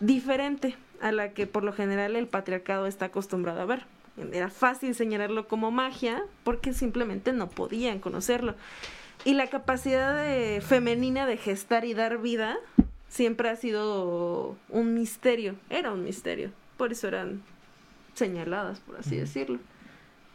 diferente 0.00 0.76
a 1.00 1.12
la 1.12 1.32
que 1.32 1.46
por 1.46 1.64
lo 1.64 1.72
general 1.72 2.16
el 2.16 2.26
patriarcado 2.26 2.86
está 2.86 3.06
acostumbrado 3.06 3.60
a 3.60 3.66
ver. 3.66 3.84
Era 4.32 4.50
fácil 4.50 4.94
señalarlo 4.94 5.46
como 5.46 5.70
magia 5.70 6.22
porque 6.44 6.72
simplemente 6.72 7.32
no 7.32 7.48
podían 7.48 8.00
conocerlo. 8.00 8.54
Y 9.24 9.34
la 9.34 9.48
capacidad 9.48 10.16
de, 10.22 10.60
femenina 10.60 11.26
de 11.26 11.36
gestar 11.36 11.84
y 11.84 11.94
dar 11.94 12.18
vida 12.18 12.56
siempre 13.08 13.48
ha 13.48 13.56
sido 13.56 14.56
un 14.68 14.94
misterio, 14.94 15.54
era 15.70 15.92
un 15.92 16.04
misterio, 16.04 16.50
por 16.76 16.92
eso 16.92 17.08
eran 17.08 17.42
señaladas, 18.14 18.80
por 18.80 18.96
así 18.96 19.16
decirlo. 19.16 19.58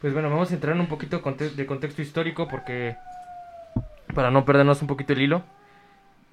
Pues 0.01 0.13
bueno, 0.13 0.29
vamos 0.29 0.51
a 0.51 0.55
entrar 0.55 0.75
en 0.75 0.81
un 0.81 0.87
poquito 0.87 1.21
de 1.55 1.65
contexto 1.65 2.01
histórico 2.01 2.47
porque 2.47 2.97
para 4.13 4.31
no 4.31 4.43
perdernos 4.45 4.81
un 4.81 4.87
poquito 4.87 5.13
el 5.13 5.21
hilo. 5.21 5.43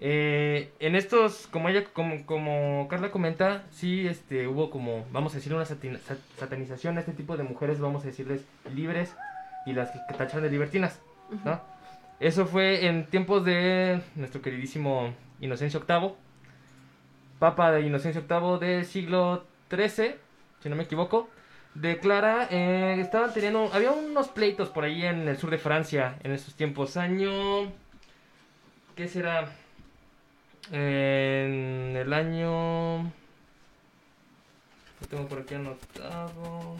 Eh, 0.02 0.72
en 0.80 0.96
estos, 0.96 1.46
como 1.48 1.68
ella, 1.68 1.84
como, 1.92 2.24
como 2.24 2.88
Carla 2.88 3.10
comenta, 3.10 3.64
sí 3.70 4.08
este, 4.08 4.48
hubo 4.48 4.70
como, 4.70 5.04
vamos 5.12 5.34
a 5.34 5.36
decir, 5.36 5.54
una 5.54 5.66
satanización 5.66 6.96
a 6.96 7.00
este 7.00 7.12
tipo 7.12 7.36
de 7.36 7.42
mujeres, 7.42 7.80
vamos 7.80 8.02
a 8.02 8.06
decirles 8.06 8.42
libres 8.74 9.14
y 9.66 9.74
las 9.74 9.90
que 9.90 10.14
tacharon 10.16 10.42
de 10.42 10.50
libertinas, 10.50 11.02
¿no? 11.44 11.60
Eso 12.18 12.46
fue 12.46 12.86
en 12.86 13.04
tiempos 13.06 13.44
de 13.44 14.00
nuestro 14.14 14.40
queridísimo 14.40 15.12
Inocencio 15.38 15.84
VIII, 15.86 16.14
Papa 17.38 17.70
de 17.70 17.82
Inocencio 17.82 18.24
VIII 18.26 18.58
del 18.58 18.86
siglo 18.86 19.44
XIII, 19.70 20.14
si 20.62 20.68
no 20.70 20.76
me 20.76 20.84
equivoco, 20.84 21.28
declara, 21.74 22.48
eh, 22.50 22.96
estaban 23.00 23.34
teniendo, 23.34 23.70
había 23.74 23.92
unos 23.92 24.28
pleitos 24.28 24.70
por 24.70 24.84
ahí 24.84 25.04
en 25.04 25.28
el 25.28 25.36
sur 25.36 25.50
de 25.50 25.58
Francia 25.58 26.16
en 26.22 26.32
esos 26.32 26.54
tiempos, 26.54 26.96
año, 26.96 27.70
¿qué 28.96 29.06
será? 29.06 29.59
En 30.72 31.96
el 31.96 32.12
año, 32.12 33.02
lo 33.02 33.10
tengo 35.08 35.26
por 35.26 35.40
aquí 35.40 35.54
anotado, 35.54 36.76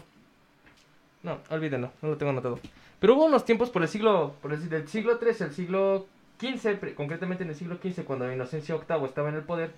no, 1.22 1.38
olvídenlo, 1.50 1.90
no 2.00 2.10
lo 2.10 2.16
tengo 2.16 2.30
anotado. 2.30 2.60
Pero 3.00 3.14
hubo 3.14 3.24
unos 3.24 3.44
tiempos 3.44 3.70
por 3.70 3.82
el 3.82 3.88
siglo, 3.88 4.36
por 4.40 4.52
el, 4.52 4.68
del 4.68 4.86
siglo 4.86 5.18
XIII, 5.18 5.46
el 5.46 5.52
siglo 5.52 6.06
XV, 6.38 6.94
concretamente 6.94 7.44
en 7.44 7.50
el 7.50 7.56
siglo 7.56 7.78
XV, 7.82 8.04
cuando 8.04 8.32
Inocencio 8.32 8.84
VIII 8.88 9.06
estaba 9.06 9.28
en 9.28 9.34
el 9.34 9.42
poder, 9.42 9.72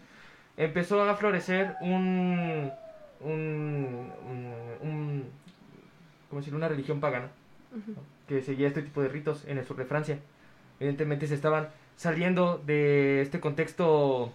empezó 0.56 1.02
a 1.02 1.16
florecer 1.16 1.76
un 1.80 2.70
un, 3.24 4.10
un, 4.82 5.24
decir? 6.32 6.54
una 6.54 6.68
religión 6.68 7.00
pagana 7.00 7.28
que 8.28 8.42
seguía 8.42 8.68
este 8.68 8.82
tipo 8.82 9.02
de 9.02 9.08
ritos 9.08 9.44
en 9.46 9.58
el 9.58 9.66
sur 9.66 9.76
de 9.76 9.84
Francia. 9.84 10.18
Evidentemente 10.80 11.26
se 11.26 11.34
estaban 11.34 11.68
saliendo 11.96 12.60
de 12.64 13.22
este 13.22 13.40
contexto 13.40 14.32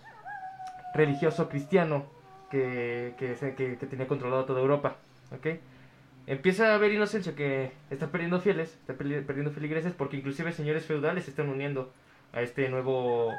religioso 0.94 1.50
cristiano 1.50 2.06
que, 2.50 3.14
que, 3.18 3.78
tenía 3.88 4.08
controlado 4.08 4.46
toda 4.46 4.62
Europa. 4.62 4.96
¿okay? 5.36 5.60
Empieza 6.26 6.72
a 6.72 6.76
haber 6.76 6.92
inocencia 6.92 7.36
que 7.36 7.72
está 7.90 8.08
perdiendo 8.08 8.40
fieles, 8.40 8.74
está 8.74 8.94
perdiendo 8.96 9.52
feligreses 9.52 9.94
porque 9.94 10.18
inclusive 10.18 10.52
señores 10.52 10.86
feudales 10.86 11.26
se 11.26 11.32
están 11.32 11.50
uniendo 11.50 11.92
a 12.34 12.42
este 12.42 12.70
nuevo 12.70 13.32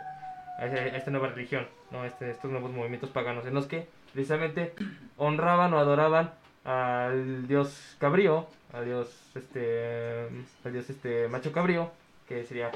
a, 0.58 0.66
esta 0.66 1.10
nueva 1.10 1.28
religión, 1.28 1.66
¿no? 1.90 2.04
Este, 2.04 2.30
estos 2.30 2.50
nuevos 2.50 2.72
movimientos 2.72 3.10
paganos 3.10 3.46
en 3.46 3.54
los 3.54 3.66
que 3.66 3.87
precisamente 4.12 4.75
honraban 5.16 5.72
o 5.75 5.78
adoraban 5.78 6.32
al 6.64 7.46
dios 7.46 7.96
cabrío, 7.98 8.46
al 8.72 8.84
dios 8.84 9.08
este 9.34 10.28
al 10.64 10.72
dios 10.72 10.90
este 10.90 11.28
macho 11.28 11.52
cabrío, 11.52 11.90
que 12.28 12.44
sería 12.44 12.70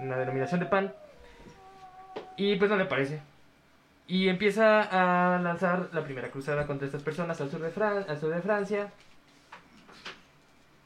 una 0.00 0.16
denominación 0.16 0.60
de 0.60 0.66
pan. 0.66 0.92
Y 2.36 2.56
pues 2.56 2.70
no 2.70 2.76
le 2.76 2.84
parece. 2.84 3.22
Y 4.06 4.28
empieza 4.28 4.82
a 4.82 5.38
lanzar 5.38 5.88
la 5.92 6.02
primera 6.04 6.30
cruzada 6.30 6.66
contra 6.66 6.86
estas 6.86 7.02
personas 7.02 7.40
al 7.40 7.50
sur 7.50 7.60
de, 7.60 7.82
al 8.08 8.20
sur 8.20 8.34
de 8.34 8.42
Francia. 8.42 8.92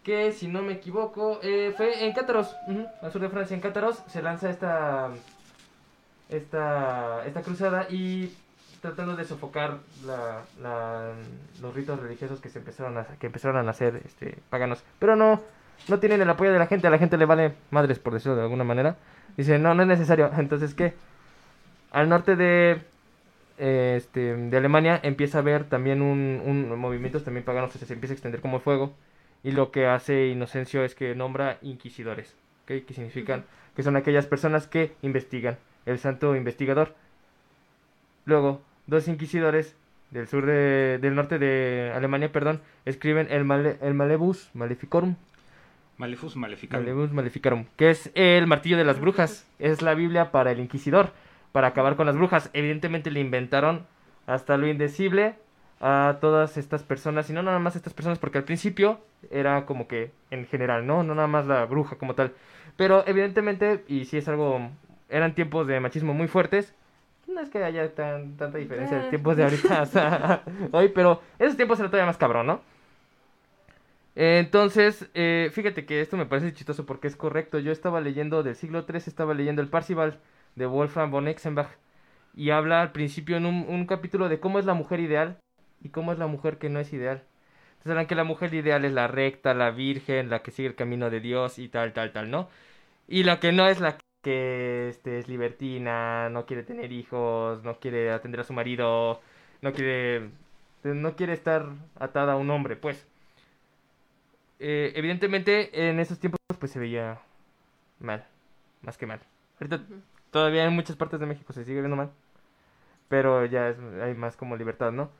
Que 0.03 0.33
si 0.33 0.49
no 0.49 0.63
me 0.63 0.75
equivoco, 0.75 1.41
eh, 1.43 1.73
fue 1.77 2.05
en 2.05 2.13
Cátaros, 2.13 2.55
al 3.01 3.11
sur 3.11 3.23
de 3.23 3.31
Francia, 3.31 3.55
en 3.55 3.63
Cátaros, 3.63 4.03
se 4.07 4.21
lanza 4.21 4.51
esta, 4.51 5.09
esta, 6.29 7.25
esta 7.25 7.41
cruzada 7.41 7.87
y 7.89 8.31
tratando 8.83 9.17
de 9.17 9.25
sofocar 9.25 9.79
los 11.63 11.75
ritos 11.75 11.99
religiosos 11.99 12.43
que 12.43 12.51
se 12.51 12.59
empezaron 12.59 12.99
a, 12.99 13.07
que 13.19 13.29
empezaron 13.29 13.67
a 13.67 13.71
hacer 13.71 14.03
este, 14.05 14.37
paganos. 14.51 14.85
Pero 14.99 15.17
no, 15.17 15.41
no 15.89 15.99
tienen 15.99 16.21
el 16.23 16.31
apoyo 16.31 16.53
de 16.53 16.59
la 16.59 16.67
gente, 16.67 16.87
a 16.87 16.91
la 16.91 16.99
gente 16.99 17.17
le 17.17 17.27
vale 17.27 17.55
madres, 17.71 17.99
por 17.99 18.15
decirlo 18.15 18.37
de 18.37 18.43
alguna 18.43 18.65
manera. 18.65 18.97
Dice, 19.37 19.59
no, 19.59 19.75
no 19.75 19.83
es 19.83 19.89
necesario. 19.89 20.31
Entonces, 20.39 20.75
¿qué? 20.75 20.95
Al 21.91 22.09
norte 22.09 22.37
de, 22.37 22.81
eh, 23.59 23.95
este, 23.97 24.35
de 24.35 24.57
Alemania 24.57 24.99
empieza 25.03 25.39
a 25.39 25.41
haber 25.43 25.65
también 25.65 26.03
un, 26.03 26.43
un 26.45 26.79
movimientos 26.79 27.25
también 27.25 27.45
paganos, 27.45 27.73
se 27.73 27.93
empieza 27.93 28.13
a 28.13 28.17
extender 28.17 28.41
como 28.41 28.57
el 28.57 28.63
fuego. 28.63 28.93
Y 29.43 29.53
lo 29.53 29.71
que 29.71 29.87
hace 29.87 30.29
Inocencio 30.29 30.85
es 30.85 30.95
que 30.95 31.15
nombra 31.15 31.59
inquisidores, 31.61 32.35
¿okay? 32.65 32.81
que 32.81 32.95
significan 32.95 33.45
que 33.77 33.83
son 33.83 33.97
aquellas 33.97 34.27
personas 34.27 34.67
que 34.67 34.95
investigan, 35.03 35.59
el 35.85 35.99
santo 35.99 36.35
investigador. 36.35 36.95
Luego, 38.25 38.63
dos 38.87 39.07
inquisidores 39.07 39.77
del 40.11 40.29
sur 40.29 40.47
de, 40.47 40.99
del 41.01 41.15
norte 41.15 41.39
de 41.39 41.93
Alemania, 41.95 42.33
perdón, 42.33 42.63
escriben 42.85 43.27
el, 43.31 43.51
el 43.83 43.95
Malebus 43.95 44.51
Maleficorum. 44.55 45.17
Malefus 45.97 46.37
Maleficarum. 46.37 46.85
Malebus 46.85 47.13
Maleficarum, 47.13 47.67
que 47.77 47.91
es 47.91 48.11
el 48.15 48.47
martillo 48.47 48.77
de 48.77 48.85
las 48.85 49.01
brujas. 49.01 49.47
Es 49.59 49.83
la 49.83 49.95
Biblia 49.95 50.31
para 50.31 50.53
el 50.53 50.61
inquisidor, 50.61 51.13
para 51.53 51.69
acabar 51.69 51.97
con 51.97 52.07
las 52.07 52.17
brujas. 52.17 52.51
Evidentemente 52.53 53.11
le 53.11 53.21
inventaron 53.21 53.87
hasta 54.27 54.57
lo 54.57 54.67
indecible 54.67 55.35
a 55.81 56.19
todas 56.21 56.57
estas 56.57 56.83
personas, 56.83 57.29
y 57.29 57.33
no 57.33 57.43
nada 57.43 57.59
más 57.59 57.77
estas 57.77 57.93
personas, 57.93 58.19
porque 58.19 58.39
al 58.39 58.45
principio 58.45 59.01
era 59.31 59.67
como 59.67 59.87
que 59.87 60.13
en 60.31 60.47
general, 60.47 60.87
¿no? 60.87 61.03
No 61.03 61.15
nada 61.15 61.29
más 61.29 61.47
la 61.47 61.65
bruja 61.67 61.97
como 61.97 62.15
tal. 62.15 62.33
Pero 62.77 63.05
evidentemente, 63.07 63.85
y 63.87 64.07
si 64.07 64.17
es 64.17 64.29
algo, 64.29 64.71
eran 65.09 65.35
tiempos 65.35 65.67
de 65.67 65.81
machismo 65.81 66.15
muy 66.15 66.27
fuertes, 66.27 66.75
no 67.27 67.41
es 67.41 67.49
que 67.51 67.63
haya 67.63 67.95
tan, 67.95 68.37
tanta 68.37 68.59
diferencia 68.59 68.99
de 68.99 69.07
eh. 69.07 69.11
tiempos 69.11 69.37
de 69.37 69.45
ahorita 69.45 70.43
hoy, 70.73 70.89
pero 70.95 71.21
esos 71.39 71.57
tiempos 71.57 71.79
era 71.81 71.89
todavía 71.89 72.07
más 72.07 72.19
cabrón, 72.19 72.47
¿no? 72.47 72.61
Entonces, 74.17 75.11
eh, 75.15 75.51
fíjate 75.53 75.87
que 75.87 76.01
esto 76.01 76.17
me 76.17 76.27
parece 76.27 76.53
chistoso 76.53 76.87
porque 76.87 77.09
es 77.09 77.17
correcto. 77.17 77.59
Yo 77.59 77.73
estaba 77.73 78.01
leyendo 78.01 78.43
del 78.43 78.55
siglo 78.57 78.85
III, 78.89 78.99
estaba 79.07 79.35
leyendo 79.35 79.61
el 79.63 79.69
Parcival 79.69 80.21
de 80.55 80.67
Wolfram 80.67 81.11
von 81.11 81.29
Exenbach 81.29 81.71
y 82.37 82.51
habla 82.51 82.83
al 82.83 82.93
principio 82.93 83.37
en 83.37 83.47
un, 83.47 83.87
capítulo 83.87 84.29
de 84.29 84.41
cómo 84.41 84.59
es 84.59 84.67
la 84.67 84.75
mujer 84.75 85.01
ideal 85.01 85.39
y 85.83 85.91
cómo 85.91 86.13
es 86.13 86.19
la 86.19 86.27
mujer 86.27 86.59
que 86.59 86.71
no 86.71 86.81
es 86.81 86.93
ideal. 86.93 87.25
Entonces 87.73 87.91
hablan 87.91 88.07
que 88.07 88.15
la 88.15 88.25
mujer 88.25 88.55
ideal 88.55 88.85
es 88.85 88.93
la 88.93 89.09
recta, 89.09 89.55
la 89.55 89.71
virgen, 89.71 90.31
la 90.31 90.43
que 90.43 90.51
sigue 90.51 90.69
el 90.69 90.75
camino 90.77 91.11
de 91.11 91.21
Dios 91.21 91.59
y 91.59 91.69
tal, 91.69 91.93
tal, 91.93 92.13
tal, 92.13 92.31
¿no? 92.31 92.49
Y 93.09 93.25
la 93.25 93.41
que 93.41 93.53
no 93.53 93.69
es 93.69 93.81
la 93.81 93.99
que 94.23 94.89
este, 94.89 95.19
es 95.19 95.29
libertina, 95.29 96.31
no 96.31 96.47
quiere 96.47 96.63
tener 96.65 96.93
hijos, 96.93 97.63
no 97.65 97.79
quiere 97.81 98.11
atender 98.13 98.41
a 98.41 98.45
su 98.45 98.53
marido, 98.55 99.21
no 99.63 99.73
quiere, 99.73 100.31
no 100.85 101.17
quiere 101.17 101.35
estar 101.35 101.69
atada 101.99 102.35
a 102.35 102.37
un 102.37 102.51
hombre, 102.51 102.77
pues. 102.77 103.07
Eh, 104.59 104.93
evidentemente 104.95 105.89
en 105.89 106.01
esos 106.01 106.19
tiempos 106.19 106.39
pues 106.59 106.73
se 106.73 106.79
veía 106.79 107.21
mal, 108.01 108.25
más 108.83 108.97
que 108.99 109.07
mal. 109.07 109.21
Ahorita 109.61 109.85
todavía 110.31 110.65
en 110.65 110.75
muchas 110.75 110.97
partes 110.97 111.21
de 111.21 111.27
México 111.27 111.53
se 111.53 111.65
sigue 111.65 111.81
viendo 111.81 111.97
mal, 111.97 112.11
pero 113.09 113.45
ya 113.47 113.69
es, 113.69 113.79
hay 114.03 114.15
más 114.15 114.37
como 114.37 114.57
libertad, 114.57 114.93
¿no? 114.93 115.11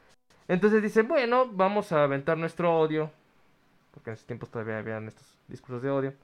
Entonces 0.49 0.83
dice, 0.83 1.03
bueno, 1.03 1.49
vamos 1.51 1.93
a 1.93 2.05
aventar 2.05 2.37
nuestro 2.39 2.79
odio, 2.79 3.11
porque 3.93 4.11
en 4.11 4.15
esos 4.15 4.27
tiempos 4.27 4.51
todavía 4.51 4.79
habían 4.79 5.09
estos 5.09 5.39
discursos 5.49 5.83
de 5.83 5.91
odio 5.91 6.15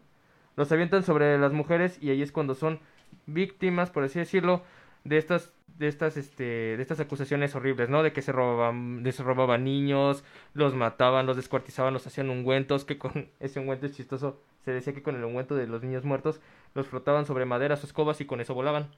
los 0.57 0.71
avientan 0.73 1.03
sobre 1.03 1.39
las 1.39 1.53
mujeres 1.53 1.99
y 2.03 2.11
ahí 2.11 2.23
es 2.23 2.33
cuando 2.33 2.55
son 2.55 2.81
víctimas, 3.27 3.91
por 3.91 4.05
así 4.05 4.19
decirlo, 4.19 4.63
de 5.05 5.19
estas 5.19 5.53
de 5.79 5.89
estas 5.89 6.17
este 6.17 6.77
de 6.77 6.83
estas 6.83 7.01
acusaciones 7.01 7.55
horribles, 7.55 7.89
¿no? 7.89 8.03
De 8.03 8.13
que 8.13 8.23
se 8.23 8.33
robaban 8.33 9.03
de 9.03 9.13
se 9.13 9.25
niños, 9.59 10.25
los 10.55 10.75
mataban, 10.75 11.27
los 11.27 11.37
descuartizaban, 11.37 11.95
los 11.95 12.07
hacían 12.07 12.31
ungüentos, 12.31 12.85
que 12.85 12.99
con 12.99 13.31
ese 13.41 13.61
ungüento 13.61 13.87
es 13.87 13.93
chistoso, 13.93 14.41
se 14.65 14.73
decía 14.73 14.93
que 14.95 15.03
con 15.03 15.17
el 15.17 15.25
ungüento 15.25 15.55
de 15.55 15.67
los 15.67 15.83
niños 15.83 16.05
muertos 16.05 16.41
los 16.75 16.87
frotaban 16.87 17.27
sobre 17.27 17.47
maderas 17.47 17.83
o 17.83 17.87
escobas 17.87 18.21
y 18.21 18.27
con 18.27 18.41
eso 18.41 18.55
volaban. 18.55 18.89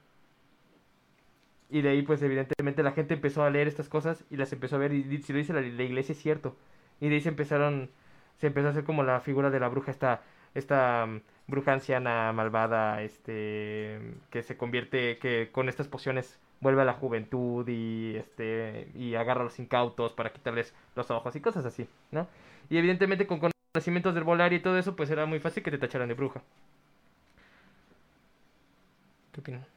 Y 1.69 1.81
de 1.81 1.89
ahí 1.89 2.01
pues 2.03 2.21
evidentemente 2.21 2.83
la 2.83 2.91
gente 2.91 3.13
empezó 3.13 3.43
a 3.43 3.49
leer 3.49 3.67
estas 3.67 3.89
cosas 3.89 4.25
y 4.29 4.37
las 4.37 4.53
empezó 4.53 4.75
a 4.75 4.79
ver 4.79 4.93
y 4.93 5.17
si 5.23 5.33
lo 5.33 5.39
dice 5.39 5.53
la, 5.53 5.61
la 5.61 5.83
iglesia 5.83 6.13
es 6.13 6.19
cierto. 6.21 6.55
Y 6.99 7.09
de 7.09 7.15
ahí 7.15 7.21
se 7.21 7.29
empezaron 7.29 7.89
se 8.37 8.47
empezó 8.47 8.67
a 8.67 8.71
hacer 8.71 8.83
como 8.83 9.03
la 9.03 9.21
figura 9.21 9.49
de 9.49 9.59
la 9.59 9.69
bruja 9.69 9.91
esta 9.91 10.21
esta 10.53 11.07
bruja 11.47 11.73
anciana 11.73 12.31
malvada, 12.33 13.01
este, 13.01 13.99
que 14.29 14.43
se 14.43 14.57
convierte, 14.57 15.17
que 15.17 15.49
con 15.51 15.69
estas 15.69 15.87
pociones 15.87 16.39
vuelve 16.61 16.81
a 16.81 16.85
la 16.85 16.93
juventud 16.93 17.67
y 17.67 18.15
este 18.15 18.89
y 18.95 19.15
agarra 19.15 19.41
a 19.41 19.43
los 19.45 19.59
incautos 19.59 20.13
para 20.13 20.31
quitarles 20.31 20.73
los 20.95 21.11
ojos 21.11 21.35
y 21.35 21.41
cosas 21.41 21.65
así, 21.65 21.87
¿no? 22.11 22.27
Y 22.69 22.77
evidentemente 22.77 23.27
con 23.27 23.39
conocimientos 23.39 24.15
del 24.15 24.23
volar 24.23 24.53
y 24.53 24.61
todo 24.61 24.77
eso, 24.77 24.95
pues 24.95 25.09
era 25.09 25.25
muy 25.25 25.39
fácil 25.39 25.63
que 25.63 25.71
te 25.71 25.77
tacharan 25.77 26.07
de 26.07 26.13
bruja. 26.13 26.41
¿Qué 29.33 29.41
opinas? 29.41 29.67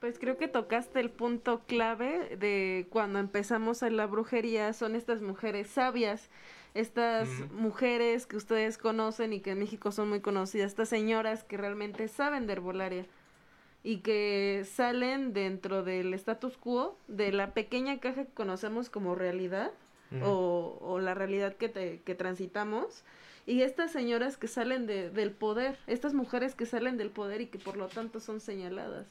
Pues 0.00 0.18
creo 0.18 0.36
que 0.36 0.48
tocaste 0.48 1.00
el 1.00 1.10
punto 1.10 1.62
clave 1.66 2.36
de 2.36 2.86
cuando 2.90 3.18
empezamos 3.18 3.82
en 3.82 3.96
la 3.96 4.06
brujería, 4.06 4.72
son 4.72 4.96
estas 4.96 5.22
mujeres 5.22 5.68
sabias 5.68 6.28
estas 6.74 7.28
mujeres 7.52 8.26
que 8.26 8.36
ustedes 8.36 8.78
conocen 8.78 9.32
y 9.32 9.40
que 9.40 9.50
en 9.50 9.58
México 9.58 9.92
son 9.92 10.08
muy 10.08 10.20
conocidas, 10.20 10.72
estas 10.72 10.88
señoras 10.88 11.44
que 11.44 11.56
realmente 11.56 12.08
saben 12.08 12.46
de 12.46 12.54
herbolaria, 12.54 13.06
y 13.84 13.98
que 13.98 14.64
salen 14.64 15.32
dentro 15.32 15.82
del 15.82 16.14
status 16.14 16.56
quo 16.56 16.96
de 17.08 17.32
la 17.32 17.52
pequeña 17.52 17.98
caja 17.98 18.24
que 18.24 18.32
conocemos 18.32 18.90
como 18.90 19.14
realidad 19.14 19.72
o 20.22 20.98
la 21.00 21.14
realidad 21.14 21.56
que, 21.56 21.70
te, 21.70 22.00
que 22.04 22.14
transitamos 22.14 23.02
y 23.46 23.62
estas 23.62 23.90
señoras 23.90 24.36
que 24.36 24.46
salen 24.46 24.86
de, 24.86 25.10
del 25.10 25.32
poder, 25.32 25.78
estas 25.86 26.14
mujeres 26.14 26.54
que 26.54 26.66
salen 26.66 26.96
del 26.96 27.10
poder 27.10 27.40
y 27.40 27.46
que 27.46 27.58
por 27.58 27.76
lo 27.76 27.88
tanto 27.88 28.20
son 28.20 28.40
señaladas. 28.40 29.06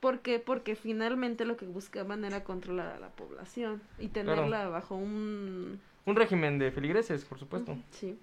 ¿Por 0.00 0.20
qué? 0.20 0.38
Porque 0.38 0.74
finalmente 0.74 1.44
lo 1.44 1.56
que 1.56 1.66
buscaban 1.66 2.24
era 2.24 2.44
controlar 2.44 2.88
a 2.88 2.98
la 2.98 3.10
población 3.10 3.80
y 3.98 4.08
tenerla 4.08 4.68
bajo 4.68 4.96
un... 4.96 5.80
Un 6.06 6.16
régimen 6.16 6.58
de 6.58 6.70
feligreses, 6.70 7.24
por 7.24 7.38
supuesto. 7.38 7.76
Sí. 7.90 8.18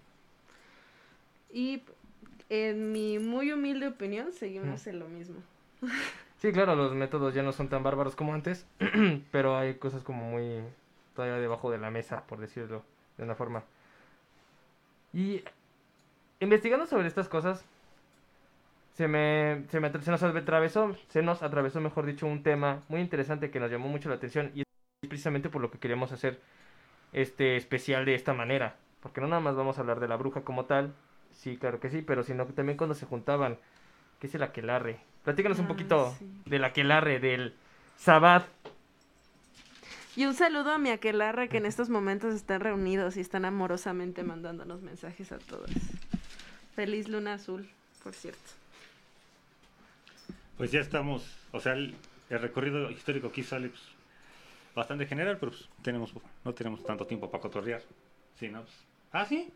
Y 1.52 1.84
en 2.50 2.92
mi 2.92 3.20
muy 3.20 3.52
humilde 3.52 3.88
opinión 3.88 4.32
seguimos 4.32 4.88
en 4.88 5.00
lo 5.00 5.08
mismo. 5.08 5.36
Sí, 6.40 6.52
claro, 6.52 6.76
los 6.76 6.94
métodos 6.94 7.34
ya 7.34 7.44
no 7.44 7.52
son 7.52 7.70
tan 7.70 7.84
bárbaros 7.84 8.16
como 8.16 8.34
antes, 8.34 8.66
pero 9.32 9.58
hay 9.58 9.76
cosas 9.76 10.04
como 10.04 10.30
muy 10.30 10.62
todavía 11.16 11.38
debajo 11.38 11.72
de 11.72 11.78
la 11.78 11.92
mesa, 11.92 12.26
por 12.28 12.40
decirlo 12.40 12.84
de 13.18 13.24
una 13.24 13.36
forma. 13.36 13.64
Y 15.14 15.44
investigando 16.40 16.86
sobre 16.86 17.08
estas 17.08 17.30
cosas, 17.30 17.64
se 18.94 19.08
me, 19.08 19.64
se 19.70 19.80
me 19.80 19.92
se 19.92 20.12
nos 20.12 20.24
atravesó, 20.24 20.96
se 21.10 21.22
nos 21.22 21.42
atravesó, 21.44 21.82
mejor 21.82 22.06
dicho, 22.06 22.28
un 22.28 22.44
tema 22.44 22.82
muy 22.90 23.02
interesante 23.02 23.50
que 23.50 23.60
nos 23.60 23.72
llamó 23.72 23.88
mucho 23.88 24.10
la 24.10 24.16
atención 24.16 24.52
y 24.54 24.62
es 24.62 24.66
precisamente 25.08 25.50
por 25.50 25.62
lo 25.62 25.72
que 25.72 25.80
queríamos 25.80 26.12
hacer 26.12 26.40
este 27.14 27.56
especial 27.58 28.06
de 28.06 28.16
esta 28.16 28.34
manera, 28.34 28.76
porque 29.02 29.22
no 29.22 29.28
nada 29.28 29.42
más 29.42 29.56
vamos 29.56 29.78
a 29.78 29.82
hablar 29.82 30.00
de 30.00 30.08
la 30.08 30.16
bruja 30.18 30.42
como 30.42 30.66
tal, 30.66 30.94
sí, 31.32 31.58
claro 31.58 31.80
que 31.80 31.90
sí, 31.90 32.02
pero 32.02 32.24
sino 32.24 32.46
que 32.48 32.54
también 32.54 32.78
cuando 32.78 32.96
se 32.96 33.06
juntaban, 33.06 33.58
¿qué 34.20 34.28
es 34.28 34.36
el 34.36 34.44
aquelarre? 34.44 35.00
Platícanos 35.24 35.60
un 35.60 35.66
Ah, 35.66 35.70
poquito 35.70 36.16
sí. 36.20 36.28
del 36.46 36.64
aquelarre, 36.66 37.20
del 37.20 37.54
sabbat. 37.98 38.46
Y 40.16 40.26
un 40.26 40.34
saludo 40.36 40.72
a 40.72 40.78
mi 40.78 40.90
aquelarre 40.92 41.50
que 41.50 41.58
en 41.58 41.66
estos 41.66 41.90
momentos 41.90 42.36
están 42.36 42.62
reunidos 42.62 43.18
y 43.18 43.22
están 43.22 43.46
amorosamente 43.46 44.24
mandándonos 44.24 44.82
mensajes 44.82 45.32
a 45.32 45.40
todos. 45.40 45.72
Feliz 46.76 47.08
luna 47.08 47.34
azul, 47.36 47.68
por 48.04 48.14
cierto. 48.14 48.40
Pues 50.58 50.72
ya 50.72 50.82
estamos, 50.82 51.26
o 51.52 51.60
sea, 51.60 51.74
el, 51.74 51.96
el 52.30 52.40
recorrido 52.40 52.92
histórico 52.92 53.28
aquí 53.28 53.42
sale 53.44 53.70
pues, 53.70 53.82
bastante 54.76 55.06
general, 55.06 55.38
pero 55.40 55.52
pues, 55.52 55.70
tenemos, 55.82 56.14
no 56.44 56.54
tenemos 56.54 56.84
tanto 56.84 57.06
tiempo 57.06 57.30
para 57.30 57.42
cotorrear. 57.42 57.82
Sí, 58.40 58.50
¿no? 58.50 58.64
Ah, 59.12 59.26
sí. 59.26 59.50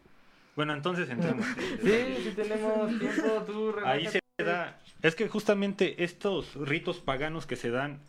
Bueno, 0.56 0.74
entonces 0.74 1.10
entremos. 1.10 1.46
Sí, 1.82 2.18
sí 2.24 2.34
tenemos 2.36 3.00
tiempo, 3.00 3.44
tú 3.46 3.76
Ahí 3.86 4.08
se 4.08 4.20
da. 4.44 4.80
Es 5.02 5.16
que 5.16 5.28
justamente 5.28 6.04
estos 6.04 6.56
ritos 6.56 7.00
paganos 7.00 7.46
que 7.46 7.56
se 7.56 7.70
dan 7.70 8.00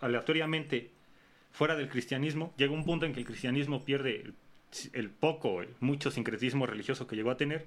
aleatoriamente 0.00 0.90
fuera 1.52 1.76
del 1.76 1.88
cristianismo, 1.88 2.52
llega 2.56 2.72
un 2.72 2.84
punto 2.84 3.06
en 3.06 3.12
que 3.12 3.20
el 3.20 3.26
cristianismo 3.26 3.84
pierde 3.84 4.22
el, 4.22 4.34
el 4.92 5.10
poco, 5.10 5.62
el 5.62 5.68
mucho 5.80 6.10
sincretismo 6.10 6.66
religioso 6.66 7.06
que 7.06 7.16
llegó 7.16 7.30
a 7.30 7.36
tener, 7.36 7.66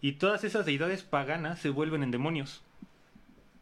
y 0.00 0.12
todas 0.12 0.44
esas 0.44 0.66
deidades 0.66 1.02
paganas 1.02 1.60
se 1.60 1.70
vuelven 1.70 2.02
en 2.02 2.10
demonios. 2.10 2.62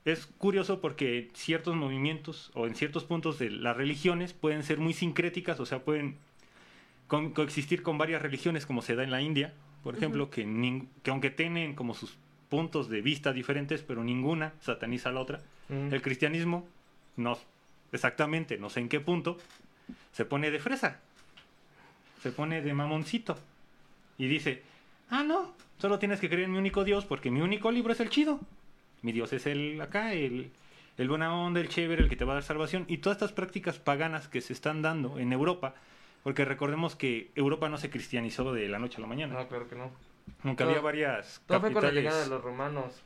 Es 0.05 0.27
curioso 0.39 0.81
porque 0.81 1.31
ciertos 1.35 1.77
movimientos 1.77 2.51
o 2.55 2.67
en 2.67 2.75
ciertos 2.75 3.05
puntos 3.05 3.39
de 3.39 3.51
las 3.51 3.77
religiones 3.77 4.33
pueden 4.33 4.63
ser 4.63 4.79
muy 4.79 4.95
sincréticas, 4.95 5.61
o 5.61 5.67
sea, 5.67 5.81
pueden 5.85 6.17
co- 7.07 7.33
coexistir 7.35 7.83
con 7.83 7.99
varias 7.99 8.23
religiones 8.23 8.65
como 8.65 8.81
se 8.83 8.95
da 8.97 9.05
en 9.05 9.11
la 9.11 9.21
India, 9.21 9.53
por 9.83 9.95
ejemplo, 9.97 10.31
que 10.31 10.43
aunque 11.11 11.31
tienen 11.31 11.75
como 11.75 11.95
sus 11.95 12.17
puntos 12.49 12.89
de 12.89 13.01
vista 13.03 13.33
diferentes, 13.33 13.83
pero 13.83 14.03
ninguna 14.03 14.55
sataniza 14.61 15.11
a 15.11 15.13
la 15.13 15.21
otra. 15.21 15.41
Mm. 15.69 15.93
El 15.95 16.03
cristianismo, 16.03 16.67
no 17.17 17.39
exactamente, 17.93 18.57
no 18.59 18.71
sé 18.71 18.81
en 18.81 18.89
qué 18.89 19.01
punto, 19.01 19.37
se 20.13 20.25
pone 20.25 20.51
de 20.51 20.59
fresa, 20.61 21.01
se 22.23 22.33
pone 22.33 22.63
de 22.63 22.73
mamoncito 22.75 23.39
y 24.19 24.29
dice, 24.29 24.63
ah, 25.11 25.23
no, 25.25 25.53
solo 25.79 25.99
tienes 25.99 26.21
que 26.21 26.29
creer 26.29 26.45
en 26.45 26.53
mi 26.53 26.59
único 26.59 26.85
Dios 26.85 27.05
porque 27.05 27.31
mi 27.31 27.41
único 27.41 27.71
libro 27.71 27.93
es 27.93 28.01
el 28.01 28.11
chido. 28.11 28.41
Mi 29.03 29.13
Dios 29.13 29.33
es 29.33 29.47
el 29.47 29.81
acá, 29.81 30.13
el, 30.13 30.51
el 30.99 31.09
buena 31.09 31.35
onda, 31.35 31.61
el 31.61 31.69
chévere, 31.69 32.03
el 32.03 32.09
que 32.09 32.17
te 32.17 32.25
va 32.25 32.33
a 32.33 32.35
dar 32.35 32.43
salvación. 32.43 32.85
Y 32.89 32.99
todas 32.99 33.17
estas 33.17 33.33
prácticas 33.33 33.79
paganas 33.79 34.29
que 34.29 34.41
se 34.41 34.53
están 34.53 34.83
dando 34.83 35.19
en 35.19 35.33
Europa, 35.33 35.75
porque 36.23 36.45
recordemos 36.45 36.97
que 36.97 37.31
Europa 37.35 37.69
no 37.69 37.79
se 37.79 37.91
cristianizó 37.91 38.53
de 38.53 38.69
la 38.69 38.79
noche 38.79 38.99
a 38.99 39.01
la 39.01 39.07
mañana. 39.07 39.35
No, 39.35 39.49
claro 39.49 39.69
que 39.69 39.77
no. 39.77 39.91
Nunca 40.45 40.65
Todo- 40.65 40.71
había 40.73 40.83
varias 40.83 41.43
Todo 41.47 41.61
fue 41.61 41.73
con 41.73 41.83
la 41.83 41.89
capitales 41.89 42.05
llegada 42.05 42.23
de 42.25 42.29
los 42.31 42.43
romanos. 42.43 43.03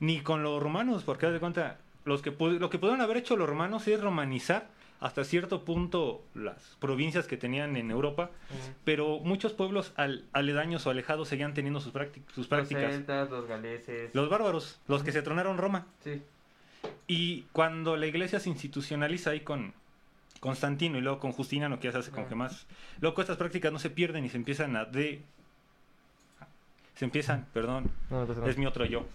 ni 0.00 0.20
con 0.20 0.42
los 0.42 0.62
romanos, 0.62 1.04
porque 1.04 1.26
haz 1.26 1.32
de 1.32 1.40
cuenta, 1.40 1.78
los 2.04 2.22
que, 2.22 2.30
lo 2.30 2.70
que 2.70 2.78
pudieron 2.78 3.00
haber 3.00 3.16
hecho 3.16 3.36
los 3.36 3.48
romanos 3.48 3.88
es 3.88 4.00
romanizar 4.00 4.68
hasta 5.00 5.22
cierto 5.24 5.64
punto 5.64 6.24
las 6.34 6.76
provincias 6.80 7.26
que 7.26 7.36
tenían 7.36 7.76
en 7.76 7.90
Europa, 7.90 8.30
pero 8.84 9.20
muchos 9.20 9.52
pueblos 9.52 9.92
al- 9.96 10.24
aledaños 10.32 10.86
o 10.86 10.90
alejados 10.90 11.28
seguían 11.28 11.54
teniendo 11.54 11.80
sus, 11.80 11.92
prácti- 11.92 12.22
sus 12.28 12.38
Los 12.38 12.46
prácticas. 12.48 12.92
celtas, 12.92 13.30
los 13.30 13.46
galeses. 13.46 14.14
Los 14.14 14.28
bárbaros, 14.28 14.80
los 14.88 15.02
que 15.02 15.12
se 15.12 15.22
tronaron 15.22 15.56
Roma. 15.58 15.86
Sí. 16.02 16.22
Y 17.06 17.42
cuando 17.52 17.96
la 17.96 18.06
iglesia 18.06 18.40
se 18.40 18.48
institucionaliza 18.48 19.30
ahí 19.30 19.40
con 19.40 19.72
Constantino 20.40 20.98
y 20.98 21.00
luego 21.00 21.18
con 21.20 21.32
Justiniano, 21.32 21.78
que 21.80 21.88
ya 21.88 21.92
se 21.92 21.98
hace 21.98 22.10
con 22.10 22.24
Ah. 22.24 22.28
que 22.28 22.34
más. 22.34 22.66
Luego 23.00 23.20
estas 23.20 23.36
prácticas 23.36 23.72
no 23.72 23.78
se 23.78 23.90
pierden 23.90 24.24
y 24.24 24.28
se 24.28 24.36
empiezan 24.36 24.76
a 24.76 24.84
de. 24.84 25.22
Se 26.96 27.04
empiezan, 27.04 27.46
perdón, 27.52 27.90
No, 28.10 28.24
no 28.26 28.46
es 28.48 28.58
mi 28.58 28.66
otro 28.66 28.84
yo, 28.84 29.06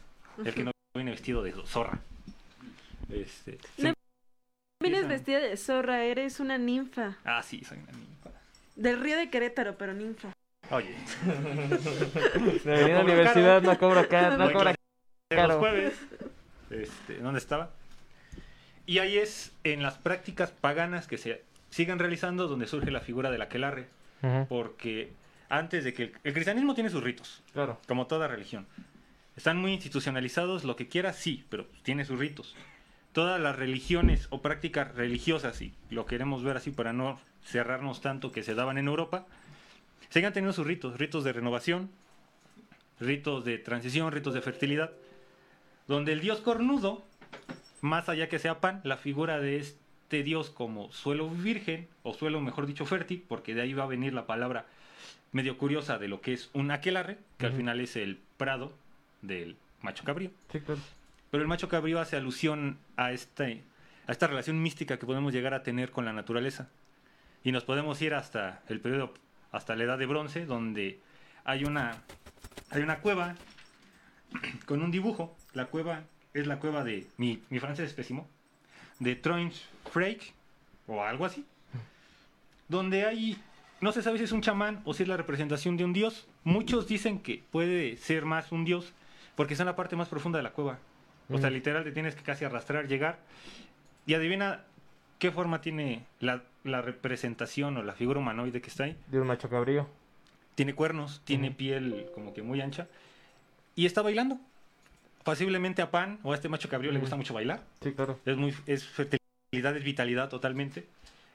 el 0.45 0.53
que 0.53 0.63
no 0.63 0.71
viene 0.95 1.11
vestido 1.11 1.43
de 1.43 1.51
zorra. 1.65 1.99
Este, 3.09 3.57
se-. 3.77 3.93
Vienes 4.83 5.07
vestida 5.07 5.39
de 5.39 5.57
zorra, 5.57 6.03
eres 6.03 6.39
una 6.39 6.57
ninfa. 6.57 7.17
Ah, 7.23 7.41
sí, 7.41 7.63
soy 7.63 7.77
una 7.79 7.91
ninfa. 7.93 8.29
Del 8.75 8.99
río 8.99 9.17
de 9.17 9.29
Querétaro, 9.29 9.77
pero 9.77 9.93
ninfa. 9.93 10.29
Oye, 10.69 10.95
La 12.65 12.73
avenida 12.75 13.01
Universidad 13.01 13.61
no 13.61 13.77
cobra 13.77 14.07
caro. 14.07 14.37
No 14.37 14.47
de 14.47 14.75
Claro. 15.29 15.47
los 15.47 15.57
jueves. 15.57 15.93
Este, 16.69 17.17
¿Dónde 17.17 17.39
estaba? 17.39 17.71
Y 18.85 18.99
ahí 18.99 19.17
es 19.17 19.51
en 19.63 19.81
las 19.81 19.97
prácticas 19.97 20.51
paganas 20.51 21.07
que 21.07 21.17
se 21.17 21.43
siguen 21.69 21.97
realizando 21.99 22.47
donde 22.47 22.67
surge 22.67 22.91
la 22.91 22.99
figura 22.99 23.31
del 23.31 23.41
aquelarre. 23.41 23.87
Ujú, 24.21 24.45
Porque 24.47 25.11
antes 25.49 25.83
de 25.83 25.93
que 25.93 26.03
el, 26.03 26.13
el 26.23 26.33
cristianismo 26.33 26.75
tiene 26.75 26.89
sus 26.89 27.03
ritos, 27.03 27.41
Claro. 27.53 27.79
como 27.87 28.07
toda 28.07 28.27
religión. 28.27 28.67
Están 29.35 29.57
muy 29.57 29.71
institucionalizados, 29.73 30.63
lo 30.63 30.75
que 30.75 30.87
quiera, 30.87 31.13
sí, 31.13 31.45
pero 31.49 31.65
tiene 31.83 32.05
sus 32.05 32.19
ritos. 32.19 32.55
Todas 33.13 33.39
las 33.39 33.55
religiones 33.55 34.27
o 34.31 34.41
prácticas 34.41 34.93
religiosas, 34.95 35.61
y 35.61 35.73
lo 35.89 36.05
queremos 36.05 36.43
ver 36.43 36.57
así 36.57 36.71
para 36.71 36.93
no 36.93 37.19
cerrarnos 37.45 38.01
tanto 38.01 38.31
que 38.31 38.43
se 38.43 38.55
daban 38.55 38.77
en 38.77 38.87
Europa, 38.87 39.25
sigan 40.09 40.33
teniendo 40.33 40.53
sus 40.53 40.65
ritos, 40.65 40.97
ritos 40.97 41.23
de 41.23 41.33
renovación, 41.33 41.89
ritos 42.99 43.45
de 43.45 43.57
transición, 43.59 44.11
ritos 44.11 44.33
de 44.33 44.41
fertilidad, 44.41 44.91
donde 45.87 46.13
el 46.13 46.21
dios 46.21 46.39
cornudo, 46.39 47.03
más 47.81 48.09
allá 48.09 48.29
que 48.29 48.39
sea 48.39 48.59
pan, 48.59 48.81
la 48.83 48.97
figura 48.97 49.39
de 49.39 49.57
este 49.57 50.23
dios 50.23 50.49
como 50.49 50.91
suelo 50.91 51.29
virgen, 51.29 51.87
o 52.01 52.13
suelo 52.13 52.41
mejor 52.41 52.65
dicho 52.65 52.85
fértil, 52.85 53.23
porque 53.27 53.53
de 53.53 53.61
ahí 53.61 53.73
va 53.73 53.83
a 53.83 53.87
venir 53.87 54.13
la 54.13 54.25
palabra 54.25 54.65
medio 55.31 55.57
curiosa 55.57 55.97
de 55.97 56.07
lo 56.07 56.21
que 56.21 56.33
es 56.33 56.49
un 56.53 56.71
aquelarre, 56.71 57.17
que 57.37 57.47
al 57.47 57.53
final 57.53 57.79
es 57.79 57.95
el 57.95 58.19
prado 58.37 58.71
del 59.21 59.55
macho 59.81 60.03
cabrío. 60.03 60.31
Sí, 60.51 60.59
claro. 60.59 60.81
Pero 61.33 61.41
el 61.41 61.47
macho 61.47 61.67
cabrío 61.67 61.99
hace 61.99 62.15
alusión 62.15 62.77
a, 62.95 63.11
este, 63.11 63.63
a 64.05 64.11
esta 64.11 64.27
relación 64.27 64.61
mística 64.61 64.99
que 64.99 65.07
podemos 65.07 65.33
llegar 65.33 65.55
a 65.55 65.63
tener 65.63 65.89
con 65.89 66.05
la 66.05 66.13
naturaleza. 66.13 66.69
Y 67.43 67.51
nos 67.51 67.63
podemos 67.63 67.99
ir 68.03 68.13
hasta 68.13 68.61
el 68.69 68.79
periodo, 68.79 69.15
hasta 69.51 69.75
la 69.75 69.83
edad 69.83 69.97
de 69.97 70.05
bronce, 70.05 70.45
donde 70.45 70.99
hay 71.43 71.65
una, 71.65 72.03
hay 72.69 72.83
una 72.83 72.99
cueva 72.99 73.33
con 74.67 74.83
un 74.83 74.91
dibujo. 74.91 75.35
La 75.53 75.65
cueva 75.65 76.03
es 76.35 76.45
la 76.45 76.59
cueva 76.59 76.83
de, 76.83 77.07
mi, 77.17 77.41
mi 77.49 77.59
francés 77.59 77.87
es 77.89 77.93
pésimo, 77.95 78.29
de 78.99 79.15
Troins 79.15 79.59
Freik, 79.91 80.33
o 80.85 81.01
algo 81.01 81.25
así. 81.25 81.47
Donde 82.67 83.07
hay, 83.07 83.41
no 83.81 83.91
se 83.91 84.03
sabe 84.03 84.19
si 84.19 84.25
es 84.25 84.33
un 84.33 84.41
chamán 84.41 84.83
o 84.85 84.93
si 84.93 85.01
es 85.01 85.09
la 85.09 85.17
representación 85.17 85.77
de 85.77 85.85
un 85.85 85.93
dios. 85.93 86.27
Muchos 86.43 86.87
dicen 86.87 87.17
que 87.17 87.41
puede 87.49 87.97
ser 87.97 88.23
más 88.23 88.51
un 88.51 88.65
dios, 88.65 88.93
porque 89.35 89.55
está 89.55 89.63
en 89.63 89.69
la 89.69 89.75
parte 89.75 89.95
más 89.95 90.09
profunda 90.09 90.37
de 90.37 90.43
la 90.43 90.51
cueva. 90.51 90.77
O 91.29 91.37
sea, 91.37 91.49
Mm. 91.49 91.53
literal 91.53 91.83
te 91.83 91.91
tienes 91.91 92.15
que 92.15 92.23
casi 92.23 92.45
arrastrar, 92.45 92.87
llegar. 92.87 93.19
Y 94.05 94.13
adivina 94.13 94.63
qué 95.19 95.31
forma 95.31 95.61
tiene 95.61 96.05
la, 96.19 96.43
la 96.63 96.81
representación 96.81 97.77
o 97.77 97.83
la 97.83 97.93
figura 97.93 98.19
humanoide 98.19 98.61
que 98.61 98.69
está 98.69 98.83
ahí. 98.85 98.97
De 99.07 99.19
un 99.21 99.27
macho 99.27 99.49
cabrío. 99.49 99.87
Tiene 100.55 100.75
cuernos, 100.75 101.21
tiene 101.23 101.49
piel 101.51 102.07
como 102.13 102.33
que 102.33 102.41
muy 102.43 102.61
ancha. 102.61 102.87
Y 103.75 103.85
está 103.85 104.01
bailando. 104.01 104.39
Posiblemente 105.23 105.81
a 105.81 105.89
Pan 105.89 106.19
o 106.23 106.33
a 106.33 106.35
este 106.35 106.49
macho 106.49 106.67
cabrío 106.69 106.91
le 106.91 106.99
gusta 106.99 107.15
mucho 107.15 107.33
bailar. 107.33 107.63
Sí, 107.81 107.93
claro. 107.93 108.19
Es, 108.25 108.35
muy, 108.35 108.53
es 108.67 108.85
fertilidad, 108.85 109.75
es 109.77 109.83
vitalidad 109.83 110.29
totalmente. 110.29 110.85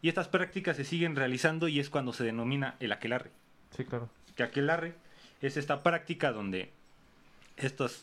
Y 0.03 0.09
estas 0.09 0.29
prácticas 0.29 0.77
se 0.77 0.85
siguen 0.85 1.16
realizando 1.16 1.66
y 1.68 1.81
es 1.81 1.88
cuando 1.90 2.12
se 2.12 2.22
denomina 2.22 2.77
el 2.81 2.92
aquelarre. 2.92 3.31
Sí, 3.77 3.85
claro. 3.85 4.11
Que 4.37 4.42
aquelarre 4.42 4.94
es 5.40 5.57
esta 5.57 5.83
práctica 5.83 6.31
donde 6.33 6.70
estas 7.57 8.03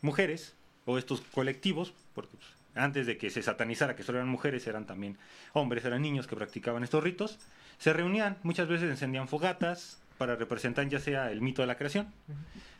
mujeres 0.00 0.54
o 0.86 0.98
estos 0.98 1.20
colectivos, 1.20 1.94
porque 2.14 2.36
pues, 2.36 2.52
antes 2.74 3.06
de 3.06 3.16
que 3.16 3.30
se 3.30 3.42
satanizara 3.42 3.96
que 3.96 4.02
solo 4.02 4.18
eran 4.18 4.28
mujeres, 4.28 4.66
eran 4.66 4.86
también 4.86 5.16
hombres, 5.52 5.84
eran 5.84 6.02
niños 6.02 6.26
que 6.26 6.36
practicaban 6.36 6.82
estos 6.84 7.02
ritos, 7.02 7.38
se 7.78 7.92
reunían, 7.92 8.36
muchas 8.42 8.68
veces 8.68 8.90
encendían 8.90 9.28
fogatas 9.28 10.02
para 10.18 10.36
representar 10.36 10.88
ya 10.88 11.00
sea 11.00 11.30
el 11.30 11.40
mito 11.40 11.62
de 11.62 11.66
la 11.66 11.76
creación 11.76 12.12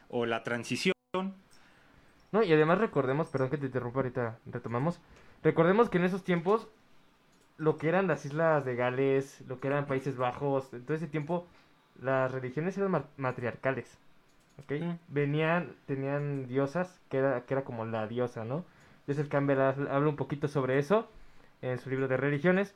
o 0.08 0.26
la 0.26 0.42
transición. 0.42 0.94
No, 2.32 2.42
y 2.42 2.52
además 2.52 2.78
recordemos, 2.78 3.28
perdón 3.28 3.50
que 3.50 3.58
te 3.58 3.66
interrumpa, 3.66 4.00
ahorita 4.00 4.38
retomamos. 4.46 4.98
Recordemos 5.42 5.88
que 5.88 5.98
en 5.98 6.04
esos 6.04 6.24
tiempos, 6.24 6.68
lo 7.56 7.76
que 7.76 7.88
eran 7.88 8.08
las 8.08 8.24
islas 8.24 8.64
de 8.64 8.74
Gales, 8.74 9.42
lo 9.46 9.60
que 9.60 9.68
eran 9.68 9.86
Países 9.86 10.16
Bajos, 10.16 10.72
en 10.72 10.84
todo 10.84 10.96
ese 10.96 11.06
tiempo, 11.06 11.46
las 12.02 12.32
religiones 12.32 12.76
eran 12.76 12.90
ma- 12.90 13.04
matriarcales. 13.16 13.98
Mm. 14.68 14.98
Venían, 15.08 15.74
tenían 15.86 16.46
diosas, 16.46 17.00
que 17.10 17.18
era, 17.18 17.44
que 17.46 17.54
era 17.54 17.64
como 17.64 17.84
la 17.84 18.06
diosa, 18.06 18.44
¿no? 18.44 18.64
Joseph 19.06 19.28
Campbell 19.28 19.60
ha- 19.60 19.70
habla 19.90 20.08
un 20.08 20.16
poquito 20.16 20.48
sobre 20.48 20.78
eso 20.78 21.08
en 21.62 21.78
su 21.78 21.90
libro 21.90 22.08
de 22.08 22.16
religiones. 22.16 22.74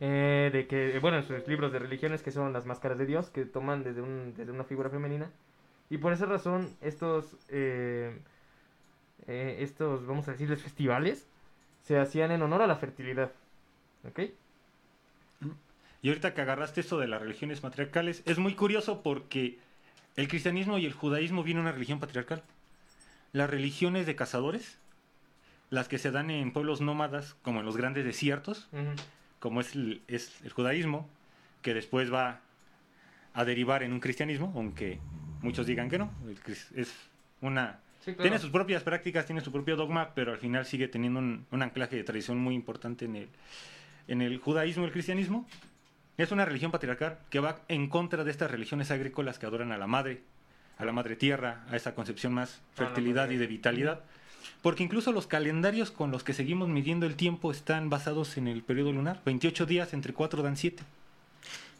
eh, 0.00 0.50
de 0.52 0.66
que, 0.66 0.98
bueno, 1.00 1.18
en 1.18 1.24
sus 1.24 1.46
libros 1.46 1.72
de 1.72 1.78
religiones 1.78 2.22
que 2.22 2.30
son 2.30 2.52
las 2.52 2.66
máscaras 2.66 2.98
de 2.98 3.06
Dios, 3.06 3.30
que 3.30 3.44
toman 3.44 3.82
desde, 3.84 4.00
un, 4.02 4.34
desde 4.36 4.52
una 4.52 4.64
figura 4.64 4.88
femenina. 4.90 5.30
Y 5.90 5.98
por 5.98 6.12
esa 6.12 6.26
razón, 6.26 6.70
estos, 6.80 7.36
eh, 7.48 8.18
eh, 9.26 9.58
estos, 9.60 10.06
vamos 10.06 10.28
a 10.28 10.32
decirles, 10.32 10.62
festivales, 10.62 11.26
se 11.82 11.98
hacían 11.98 12.30
en 12.30 12.42
honor 12.42 12.62
a 12.62 12.66
la 12.66 12.76
fertilidad. 12.76 13.32
¿Ok? 14.08 14.20
Y 16.02 16.08
ahorita 16.08 16.34
que 16.34 16.40
agarraste 16.40 16.80
eso 16.80 16.98
de 16.98 17.08
las 17.08 17.20
religiones 17.20 17.62
matriarcales, 17.62 18.22
es 18.26 18.38
muy 18.38 18.54
curioso 18.54 19.02
porque 19.02 19.58
el 20.16 20.28
cristianismo 20.28 20.78
y 20.78 20.86
el 20.86 20.92
judaísmo 20.92 21.42
vienen 21.42 21.62
de 21.64 21.68
una 21.68 21.72
religión 21.72 22.00
patriarcal. 22.00 22.42
Las 23.32 23.48
religiones 23.48 24.06
de 24.06 24.16
cazadores, 24.16 24.78
las 25.70 25.88
que 25.88 25.98
se 25.98 26.10
dan 26.10 26.30
en 26.30 26.52
pueblos 26.52 26.80
nómadas, 26.80 27.36
como 27.42 27.60
en 27.60 27.66
los 27.66 27.76
grandes 27.76 28.04
desiertos, 28.04 28.68
como 29.38 29.60
es 29.60 29.74
el, 29.74 30.02
es 30.08 30.40
el 30.42 30.52
judaísmo, 30.52 31.08
que 31.62 31.74
después 31.74 32.12
va 32.12 32.40
a 33.34 33.44
derivar 33.44 33.82
en 33.82 33.92
un 33.92 34.00
cristianismo, 34.00 34.52
aunque 34.56 34.98
muchos 35.42 35.66
digan 35.66 35.88
que 35.88 35.98
no. 35.98 36.10
Es 36.74 36.92
una 37.40 37.78
Sí, 38.00 38.12
claro. 38.12 38.22
tiene 38.22 38.38
sus 38.38 38.48
propias 38.50 38.82
prácticas, 38.82 39.26
tiene 39.26 39.42
su 39.42 39.52
propio 39.52 39.76
dogma, 39.76 40.14
pero 40.14 40.32
al 40.32 40.38
final 40.38 40.64
sigue 40.64 40.88
teniendo 40.88 41.18
un, 41.20 41.46
un 41.50 41.62
anclaje 41.62 41.96
de 41.96 42.02
tradición 42.02 42.38
muy 42.38 42.54
importante 42.54 43.04
en 43.04 43.14
el, 43.14 43.28
en 44.08 44.22
el 44.22 44.38
judaísmo 44.38 44.84
y 44.84 44.86
el 44.86 44.92
cristianismo. 44.92 45.46
Es 46.20 46.32
una 46.32 46.44
religión 46.44 46.70
patriarcal 46.70 47.16
que 47.30 47.40
va 47.40 47.60
en 47.68 47.88
contra 47.88 48.24
de 48.24 48.30
estas 48.30 48.50
religiones 48.50 48.90
agrícolas 48.90 49.38
que 49.38 49.46
adoran 49.46 49.72
a 49.72 49.78
la 49.78 49.86
madre, 49.86 50.20
a 50.76 50.84
la 50.84 50.92
madre 50.92 51.16
tierra, 51.16 51.64
a 51.70 51.76
esa 51.76 51.94
concepción 51.94 52.34
más 52.34 52.60
fertilidad 52.74 53.30
y 53.30 53.38
de 53.38 53.46
vitalidad. 53.46 54.00
Porque 54.60 54.82
incluso 54.82 55.12
los 55.12 55.26
calendarios 55.26 55.90
con 55.90 56.10
los 56.10 56.22
que 56.22 56.34
seguimos 56.34 56.68
midiendo 56.68 57.06
el 57.06 57.16
tiempo 57.16 57.50
están 57.50 57.88
basados 57.88 58.36
en 58.36 58.48
el 58.48 58.62
periodo 58.62 58.92
lunar. 58.92 59.22
28 59.24 59.64
días 59.64 59.94
entre 59.94 60.12
4 60.12 60.42
dan 60.42 60.58
7. 60.58 60.82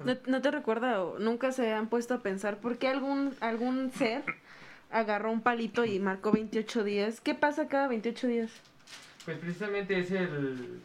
¿No, 0.06 0.16
no 0.26 0.40
te 0.40 0.50
recuerda 0.50 1.02
o 1.04 1.18
nunca 1.18 1.52
se 1.52 1.74
han 1.74 1.88
puesto 1.88 2.14
a 2.14 2.20
pensar 2.20 2.60
por 2.60 2.78
qué 2.78 2.88
algún, 2.88 3.34
algún 3.40 3.92
ser 3.92 4.22
agarró 4.90 5.32
un 5.32 5.42
palito 5.42 5.84
y 5.84 5.98
marcó 5.98 6.32
28 6.32 6.82
días? 6.82 7.20
¿Qué 7.20 7.34
pasa 7.34 7.68
cada 7.68 7.88
28 7.88 8.26
días? 8.26 8.50
Pues 9.26 9.36
precisamente 9.36 9.98
es 9.98 10.10
el... 10.12 10.80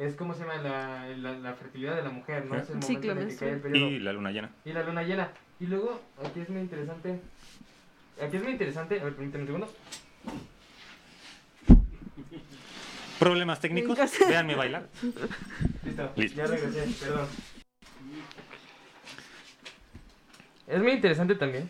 Es 0.00 0.14
como 0.14 0.32
se 0.32 0.40
llama 0.40 0.56
la, 0.56 1.06
la, 1.08 1.38
la 1.38 1.52
fertilidad 1.52 1.94
de 1.94 2.02
la 2.02 2.08
mujer, 2.08 2.46
¿no? 2.46 2.56
Es 2.56 2.70
el 2.70 2.82
Ciclo 2.82 3.14
momento 3.14 3.20
en 3.20 3.28
el 3.28 3.28
que 3.28 3.36
cae 3.36 3.50
el 3.50 3.60
periodo. 3.60 3.90
Y 3.90 3.98
la 3.98 4.12
luna 4.14 4.30
llena. 4.30 4.50
Y 4.64 4.72
la 4.72 4.82
luna 4.82 5.02
llena. 5.02 5.30
Y 5.60 5.66
luego, 5.66 6.00
aquí 6.24 6.40
es 6.40 6.48
muy 6.48 6.62
interesante. 6.62 7.20
Aquí 8.18 8.38
es 8.38 8.42
muy 8.42 8.52
interesante. 8.52 8.98
A 8.98 9.04
ver, 9.04 9.14
permíteme 9.14 9.42
un 9.42 9.46
segundo. 9.46 9.74
Problemas 13.18 13.60
técnicos. 13.60 13.98
Véanme 14.26 14.54
bailar. 14.54 14.88
Listo. 15.84 16.12
Listo. 16.16 16.36
Ya 16.38 16.46
regresé, 16.46 17.04
perdón. 17.04 17.28
Es 20.66 20.82
muy 20.82 20.92
interesante 20.92 21.34
también. 21.34 21.68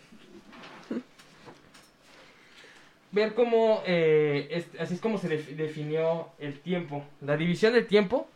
Ver 3.11 3.33
cómo, 3.33 3.83
eh, 3.85 4.47
es- 4.51 4.79
así 4.79 4.93
es 4.95 5.01
como 5.01 5.17
se 5.17 5.27
def- 5.27 5.49
definió 5.57 6.29
el 6.39 6.59
tiempo. 6.59 7.03
La 7.19 7.35
división 7.35 7.73
del 7.73 7.85
tiempo 7.87 8.29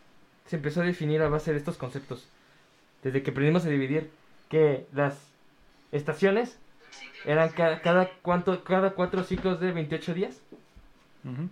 se 0.45 0.57
empezó 0.57 0.81
a 0.81 0.85
definir 0.85 1.21
a 1.21 1.29
base 1.29 1.51
de 1.53 1.57
estos 1.57 1.77
conceptos. 1.77 2.27
Desde 3.03 3.23
que 3.23 3.31
aprendimos 3.31 3.65
a 3.65 3.69
dividir 3.69 4.09
que 4.49 4.85
las 4.93 5.17
estaciones 5.91 6.59
eran 7.25 7.49
ca- 7.49 7.81
cada, 7.81 8.09
cuánto, 8.21 8.63
cada 8.63 8.91
cuatro 8.91 9.23
ciclos 9.23 9.59
de 9.61 9.71
28 9.71 10.13
días. 10.13 10.41
Ujú. 11.23 11.49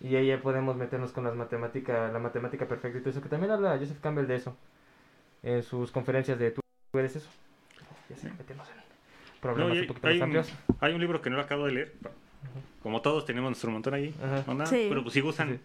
Y 0.00 0.16
ahí 0.16 0.26
ya 0.28 0.40
podemos 0.40 0.76
meternos 0.76 1.12
con 1.12 1.24
las 1.24 1.34
matemáticas, 1.36 2.12
la 2.12 2.18
matemática 2.18 2.66
perfecta 2.66 2.98
y 2.98 3.00
todo 3.00 3.10
eso, 3.10 3.22
que 3.22 3.28
también 3.28 3.52
habla 3.52 3.78
Joseph 3.78 4.00
Campbell 4.00 4.26
de 4.26 4.36
eso. 4.36 4.56
En 5.42 5.62
sus 5.62 5.92
conferencias 5.92 6.38
de 6.38 6.50
tú 6.50 6.60
eres 6.94 7.14
eso. 7.16 7.28
Ya 8.08 8.16
sé, 8.16 8.30
metemos 8.32 8.68
en 8.70 8.76
problemas 9.40 9.68
No, 9.68 9.74
y 9.74 9.78
un 9.78 9.82
hay- 9.82 9.88
poquito 9.88 10.08
hay, 10.08 10.14
más 10.14 10.18
un, 10.18 10.36
amplios. 10.36 10.52
hay 10.80 10.94
un 10.94 11.00
libro 11.00 11.22
que 11.22 11.30
no 11.30 11.36
lo 11.36 11.42
acabo 11.42 11.66
de 11.66 11.72
leer. 11.72 11.92
Como 12.82 13.00
todos 13.02 13.24
tenemos 13.26 13.50
nuestro 13.50 13.70
montón 13.70 13.94
ahí. 13.94 14.14
Sí. 14.66 14.86
Pero 14.88 15.02
pues 15.02 15.14
si 15.14 15.20
gustan 15.20 15.54
Sí, 15.54 15.60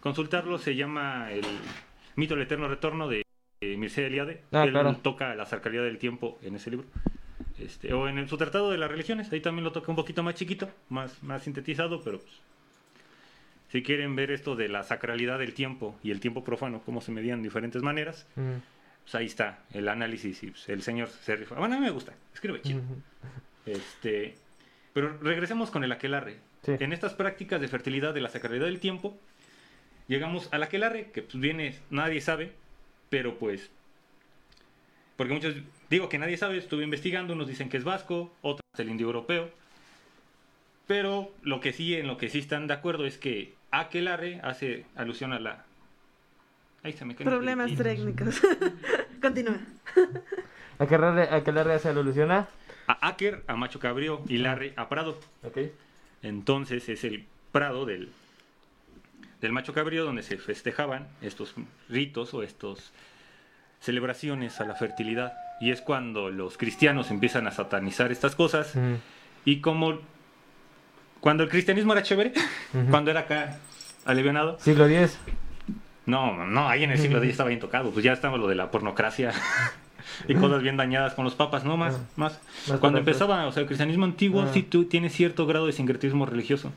consultarlo, 0.00 0.58
se 0.58 0.74
llama 0.76 1.30
El 1.32 1.44
mito 2.16 2.34
del 2.34 2.42
eterno 2.44 2.68
retorno 2.68 3.08
de 3.08 3.22
eh, 3.60 3.76
Mircea 3.76 4.06
Eliade. 4.06 4.42
Ah, 4.52 4.64
Él 4.64 4.70
claro. 4.70 4.94
toca 4.96 5.34
la 5.34 5.46
sacralidad 5.46 5.82
del 5.84 5.98
tiempo 5.98 6.38
en 6.42 6.54
ese 6.56 6.70
libro. 6.70 6.86
Este, 7.58 7.92
o 7.92 8.08
en 8.08 8.18
el- 8.18 8.28
su 8.28 8.36
tratado 8.36 8.70
de 8.70 8.78
las 8.78 8.88
religiones, 8.90 9.32
ahí 9.32 9.40
también 9.40 9.64
lo 9.64 9.72
toca 9.72 9.90
un 9.90 9.96
poquito 9.96 10.22
más 10.22 10.34
chiquito, 10.36 10.70
más, 10.90 11.20
más 11.24 11.42
sintetizado, 11.42 12.02
pero 12.04 12.18
pues, 12.20 12.32
si 13.72 13.82
quieren 13.82 14.14
ver 14.14 14.30
esto 14.30 14.54
de 14.56 14.68
la 14.68 14.82
sacralidad 14.84 15.38
del 15.40 15.54
tiempo 15.54 15.98
y 16.04 16.10
el 16.12 16.20
tiempo 16.20 16.44
profano, 16.44 16.80
cómo 16.86 17.00
se 17.00 17.10
medían 17.12 17.40
de 17.40 17.48
diferentes 17.48 17.82
maneras, 17.82 18.26
Mm, 18.36 18.58
pues 19.02 19.14
ahí 19.16 19.26
está 19.26 19.58
el 19.72 19.88
análisis 19.88 20.42
y 20.44 20.50
pues, 20.50 20.68
el 20.68 20.82
señor 20.82 21.08
se 21.08 21.34
rifa. 21.34 21.56
Bueno, 21.56 21.74
a 21.74 21.78
mí 21.78 21.84
me 21.84 21.90
gusta, 21.90 22.12
escribe 22.32 22.62
chido. 22.62 22.80
Este, 23.66 24.36
pero 24.98 25.16
regresemos 25.20 25.70
con 25.70 25.84
el 25.84 25.92
aquelarre. 25.92 26.38
Sí. 26.64 26.72
En 26.80 26.92
estas 26.92 27.14
prácticas 27.14 27.60
de 27.60 27.68
fertilidad 27.68 28.12
de 28.12 28.20
la 28.20 28.30
sacralidad 28.30 28.64
del 28.64 28.80
tiempo, 28.80 29.16
llegamos 30.08 30.48
al 30.50 30.64
aquelarre, 30.64 31.12
que 31.12 31.22
pues 31.22 31.38
viene, 31.38 31.78
nadie 31.88 32.20
sabe, 32.20 32.50
pero 33.08 33.38
pues, 33.38 33.70
porque 35.14 35.34
muchos, 35.34 35.54
digo 35.88 36.08
que 36.08 36.18
nadie 36.18 36.36
sabe, 36.36 36.58
estuve 36.58 36.82
investigando, 36.82 37.34
unos 37.34 37.46
dicen 37.46 37.68
que 37.68 37.76
es 37.76 37.84
vasco, 37.84 38.34
otros 38.42 38.64
el 38.76 38.88
indio 38.88 39.06
europeo, 39.06 39.50
pero 40.88 41.30
lo 41.42 41.60
que 41.60 41.72
sí, 41.72 41.94
en 41.94 42.08
lo 42.08 42.16
que 42.16 42.28
sí 42.28 42.40
están 42.40 42.66
de 42.66 42.74
acuerdo 42.74 43.06
es 43.06 43.18
que 43.18 43.54
aquelarre 43.70 44.40
hace 44.42 44.84
alusión 44.96 45.32
a 45.32 45.38
la... 45.38 45.64
Ahí 46.82 46.92
se 46.92 47.04
me 47.04 47.14
caen 47.14 47.30
Problemas 47.30 47.72
técnicos. 47.76 48.42
Continúa. 49.22 49.60
Aquelarre, 50.80 51.28
aquelarre 51.30 51.74
hace 51.74 51.88
alusión 51.88 52.32
a. 52.32 52.48
A 52.88 53.08
Aker, 53.08 53.44
a 53.46 53.54
Macho 53.54 53.78
Cabrío 53.78 54.22
y 54.28 54.38
Larre 54.38 54.72
a 54.76 54.88
Prado. 54.88 55.18
Entonces 56.22 56.88
es 56.88 57.04
el 57.04 57.24
prado 57.52 57.84
del, 57.86 58.10
del 59.40 59.52
macho 59.52 59.72
cabrío 59.72 60.04
donde 60.04 60.22
se 60.22 60.36
festejaban 60.38 61.06
estos 61.22 61.54
ritos 61.88 62.34
o 62.34 62.42
estas 62.42 62.92
celebraciones 63.80 64.60
a 64.60 64.64
la 64.64 64.74
fertilidad. 64.74 65.32
Y 65.60 65.70
es 65.70 65.80
cuando 65.80 66.30
los 66.30 66.56
cristianos 66.56 67.10
empiezan 67.10 67.46
a 67.46 67.50
satanizar 67.52 68.10
estas 68.10 68.34
cosas. 68.34 68.74
Mm, 68.74 68.94
Y 69.44 69.60
como 69.60 70.00
cuando 71.20 71.42
el 71.44 71.48
cristianismo 71.48 71.92
era 71.92 72.02
chévere, 72.02 72.32
Ujú. 72.74 72.90
cuando 72.90 73.10
era 73.10 73.20
acá 73.20 73.58
alivianado. 74.04 74.58
Siglo 74.60 74.86
X. 74.88 75.18
No, 76.06 76.46
no, 76.46 76.68
ahí 76.68 76.84
en 76.84 76.90
el 76.90 76.98
siglo 76.98 77.18
X 77.18 77.30
estaba 77.32 77.48
bien 77.48 77.60
tocado. 77.60 77.90
Pues 77.90 78.04
ya 78.04 78.12
estaba 78.12 78.36
lo 78.38 78.46
de 78.48 78.54
la 78.54 78.70
pornocracia 78.70 79.32
y 80.26 80.34
cosas 80.34 80.62
bien 80.62 80.76
dañadas 80.76 81.14
con 81.14 81.24
los 81.24 81.34
papas, 81.34 81.64
¿no? 81.64 81.76
Más, 81.76 81.94
Ah. 81.94 82.00
más. 82.16 82.40
Más 82.68 82.78
Cuando 82.80 82.98
empezaba, 82.98 83.46
o 83.46 83.52
sea, 83.52 83.60
el 83.62 83.66
cristianismo 83.66 84.04
antiguo 84.04 84.42
Ah. 84.42 84.50
sí 84.52 84.62
tu- 84.62 84.86
tiene 84.86 85.10
cierto 85.10 85.46
grado 85.46 85.66
de 85.66 85.72
sincretismo 85.72 86.26
religioso. 86.26 86.72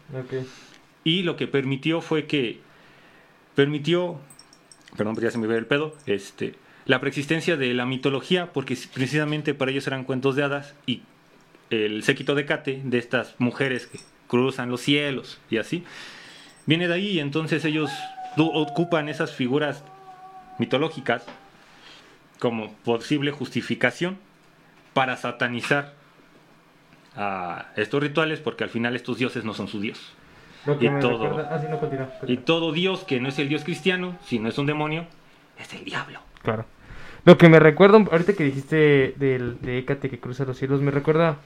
Y 1.03 1.23
lo 1.23 1.35
que 1.37 1.47
permitió 1.47 2.01
fue 2.01 2.25
que 2.27 2.59
permitió, 3.55 4.19
perdón, 4.97 5.15
pero 5.15 5.27
ya 5.27 5.31
se 5.31 5.37
me 5.37 5.47
ve 5.47 5.57
el 5.57 5.65
pedo, 5.65 5.95
este, 6.05 6.55
la 6.85 6.99
preexistencia 6.99 7.57
de 7.57 7.73
la 7.73 7.85
mitología, 7.85 8.51
porque 8.53 8.77
precisamente 8.93 9.53
para 9.53 9.71
ellos 9.71 9.87
eran 9.87 10.03
cuentos 10.03 10.35
de 10.35 10.43
hadas 10.43 10.73
y 10.85 11.01
el 11.69 12.03
séquito 12.03 12.35
de 12.35 12.45
Cate, 12.45 12.81
de 12.83 12.97
estas 12.97 13.35
mujeres 13.39 13.87
que 13.87 13.99
cruzan 14.27 14.69
los 14.69 14.81
cielos 14.81 15.39
y 15.49 15.57
así, 15.57 15.83
viene 16.65 16.87
de 16.87 16.93
ahí 16.93 17.07
y 17.11 17.19
entonces 17.19 17.63
ellos 17.65 17.91
ocupan 18.37 19.09
esas 19.09 19.31
figuras 19.33 19.83
mitológicas 20.57 21.23
como 22.41 22.73
posible 22.83 23.29
justificación 23.29 24.17
para 24.95 25.15
satanizar 25.15 25.93
a 27.15 27.67
estos 27.75 28.01
rituales 28.01 28.39
porque 28.39 28.63
al 28.63 28.71
final 28.71 28.95
estos 28.95 29.19
dioses 29.19 29.45
no 29.45 29.53
son 29.53 29.67
su 29.67 29.79
dios. 29.79 30.11
Y 30.79 30.89
todo. 30.99 31.37
Ah, 31.49 31.59
sí, 31.59 31.67
no, 31.69 31.79
continúa. 31.79 32.09
Y 32.25 32.37
todo 32.37 32.71
Dios 32.71 33.03
que 33.03 33.19
no 33.19 33.29
es 33.29 33.37
el 33.37 33.47
Dios 33.47 33.63
cristiano, 33.63 34.17
si 34.25 34.39
no 34.39 34.49
es 34.49 34.57
un 34.57 34.65
demonio, 34.65 35.05
es 35.59 35.71
el 35.73 35.85
diablo. 35.85 36.19
Claro. 36.41 36.65
Lo 37.25 37.37
que 37.37 37.47
me 37.47 37.59
recuerda, 37.59 37.99
ahorita 37.99 38.33
que 38.33 38.43
dijiste 38.43 39.13
del, 39.17 39.61
de 39.61 39.77
Hécate 39.77 40.09
que 40.09 40.19
cruza 40.19 40.43
los 40.43 40.57
cielos, 40.57 40.81
me 40.81 40.89
recuerda 40.89 41.37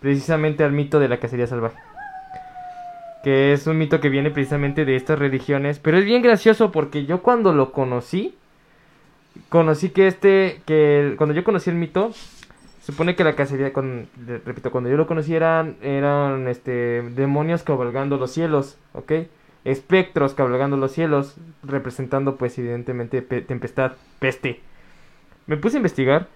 precisamente 0.00 0.64
al 0.64 0.72
mito 0.72 1.00
de 1.00 1.08
la 1.08 1.16
cacería 1.16 1.46
salvaje. 1.46 1.78
que 3.24 3.54
es 3.54 3.66
un 3.66 3.78
mito 3.78 4.00
que 4.00 4.10
viene 4.10 4.30
precisamente 4.30 4.84
de 4.84 4.96
estas 4.96 5.18
religiones, 5.18 5.78
pero 5.78 5.96
es 5.96 6.04
bien 6.04 6.20
gracioso 6.20 6.70
porque 6.72 7.06
yo 7.06 7.22
cuando 7.22 7.54
lo 7.54 7.72
conocí, 7.72 8.34
conocí 9.48 9.90
que 9.90 10.06
este, 10.06 10.62
que 10.66 11.14
cuando 11.16 11.34
yo 11.34 11.44
conocí 11.44 11.70
el 11.70 11.76
mito, 11.76 12.12
supone 12.82 13.14
que 13.14 13.24
la 13.24 13.36
cacería, 13.36 13.72
con, 13.72 14.08
repito, 14.44 14.70
cuando 14.70 14.90
yo 14.90 14.96
lo 14.96 15.06
conocí 15.06 15.34
eran, 15.34 15.76
eran 15.82 16.48
este, 16.48 17.02
demonios 17.02 17.62
cabalgando 17.62 18.16
los 18.16 18.32
cielos, 18.32 18.78
¿ok? 18.92 19.12
Espectros 19.64 20.34
cabalgando 20.34 20.76
los 20.76 20.92
cielos, 20.92 21.36
representando 21.62 22.36
pues 22.36 22.58
evidentemente 22.58 23.22
tempestad, 23.22 23.92
peste. 24.18 24.60
Me 25.46 25.56
puse 25.56 25.76
a 25.76 25.80
investigar 25.80 26.28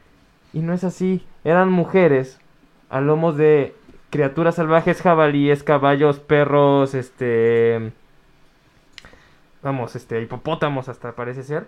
y 0.52 0.60
no 0.60 0.72
es 0.72 0.84
así, 0.84 1.24
eran 1.44 1.70
mujeres 1.70 2.38
a 2.88 3.00
lomos 3.00 3.36
de 3.36 3.74
criaturas 4.10 4.54
salvajes, 4.54 5.02
jabalíes, 5.02 5.62
caballos, 5.62 6.20
perros, 6.20 6.94
este... 6.94 7.92
Vamos, 9.62 9.96
este, 9.96 10.22
hipopótamos 10.22 10.88
hasta 10.88 11.16
parece 11.16 11.42
ser. 11.42 11.66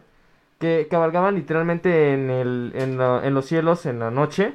Que 0.58 0.88
cabalgaban 0.90 1.36
literalmente 1.36 2.12
en, 2.12 2.30
el, 2.30 2.72
en, 2.74 3.34
los 3.34 3.46
cielos 3.46 3.86
en 3.86 4.00
la 4.00 4.10
noche, 4.10 4.54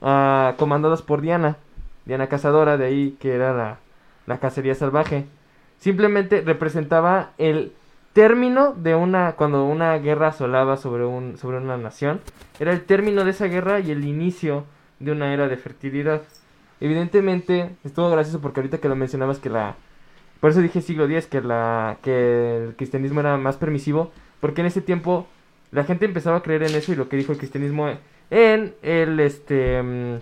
uh, 0.00 0.56
comandados 0.56 1.02
por 1.02 1.20
Diana. 1.20 1.56
Diana 2.04 2.28
Cazadora, 2.28 2.76
de 2.76 2.86
ahí 2.86 3.16
que 3.20 3.34
era 3.34 3.52
la, 3.52 3.78
la 4.26 4.38
cacería 4.38 4.74
salvaje. 4.74 5.26
Simplemente 5.78 6.40
representaba 6.42 7.30
el 7.38 7.72
término 8.12 8.74
de 8.74 8.94
una 8.94 9.32
cuando 9.32 9.64
una 9.64 9.96
guerra 9.98 10.28
asolaba 10.28 10.76
sobre 10.76 11.04
un 11.04 11.38
sobre 11.38 11.58
una 11.58 11.76
nación 11.76 12.20
era 12.58 12.72
el 12.72 12.82
término 12.84 13.22
de 13.22 13.30
esa 13.30 13.46
guerra 13.46 13.78
y 13.78 13.92
el 13.92 14.04
inicio 14.04 14.64
de 14.98 15.12
una 15.12 15.32
era 15.32 15.46
de 15.46 15.56
fertilidad 15.56 16.22
Evidentemente, 16.80 17.70
estuvo 17.84 18.10
gracioso 18.10 18.40
porque 18.40 18.60
ahorita 18.60 18.78
que 18.78 18.88
lo 18.88 18.96
mencionabas 18.96 19.38
que 19.38 19.50
la... 19.50 19.76
Por 20.40 20.50
eso 20.50 20.62
dije 20.62 20.80
siglo 20.80 21.04
X, 21.04 21.26
que, 21.26 21.42
la, 21.42 21.98
que 22.02 22.56
el 22.56 22.76
cristianismo 22.76 23.20
era 23.20 23.36
más 23.36 23.56
permisivo, 23.58 24.10
porque 24.40 24.62
en 24.62 24.68
ese 24.68 24.80
tiempo 24.80 25.26
la 25.72 25.84
gente 25.84 26.04
empezaba 26.04 26.38
a 26.38 26.42
creer 26.42 26.62
en 26.64 26.74
eso 26.74 26.92
y 26.92 26.96
lo 26.96 27.08
que 27.08 27.16
dijo 27.16 27.32
el 27.32 27.38
cristianismo 27.38 27.88
en 28.30 28.74
el, 28.82 29.20
este, 29.20 29.82
mm, 29.82 30.18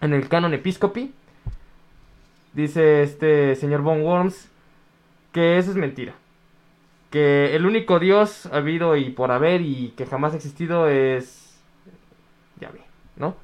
en 0.00 0.12
el 0.12 0.28
canon 0.28 0.54
episcopi, 0.54 1.12
dice 2.52 3.02
este 3.02 3.54
señor 3.54 3.82
Von 3.82 4.02
Worms, 4.02 4.50
que 5.32 5.58
eso 5.58 5.70
es 5.70 5.76
mentira. 5.76 6.14
Que 7.10 7.56
el 7.56 7.64
único 7.64 7.98
Dios 7.98 8.46
habido 8.46 8.96
y 8.96 9.10
por 9.10 9.30
haber 9.30 9.62
y 9.62 9.94
que 9.96 10.06
jamás 10.06 10.34
ha 10.34 10.36
existido 10.36 10.88
es... 10.88 11.58
Ya 12.60 12.70
ve, 12.70 12.80
¿no? 13.16 13.36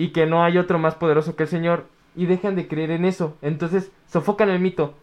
y 0.00 0.12
que 0.12 0.24
no 0.24 0.42
hay 0.42 0.56
otro 0.56 0.78
más 0.78 0.94
poderoso 0.94 1.36
que 1.36 1.42
el 1.42 1.48
Señor 1.50 1.84
y 2.16 2.24
dejan 2.24 2.56
de 2.56 2.66
creer 2.66 2.90
en 2.90 3.04
eso. 3.04 3.36
Entonces 3.42 3.92
sofocan 4.08 4.48
el 4.48 4.58
mito 4.58 4.94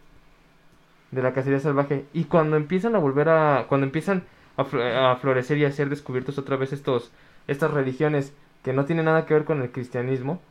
de 1.11 1.21
la 1.21 1.33
cacería 1.33 1.59
salvaje 1.59 2.05
y 2.13 2.23
cuando 2.23 2.57
empiezan 2.57 2.95
a 2.95 2.99
volver 2.99 3.29
a 3.29 3.67
cuando 3.69 3.85
empiezan 3.85 4.23
a, 4.57 5.15
florecer 5.15 5.57
y 5.57 5.65
a 5.65 5.71
ser 5.71 5.89
descubiertos 5.89 6.37
otra 6.37 6.57
vez 6.57 6.73
estos 6.73 7.11
estas 7.47 7.71
religiones 7.71 8.35
que 8.63 8.73
no 8.73 8.85
tienen 8.85 9.05
nada 9.05 9.25
que 9.25 9.33
ver 9.33 9.45
con 9.45 9.61
el 9.61 9.71
cristianismo 9.71 10.41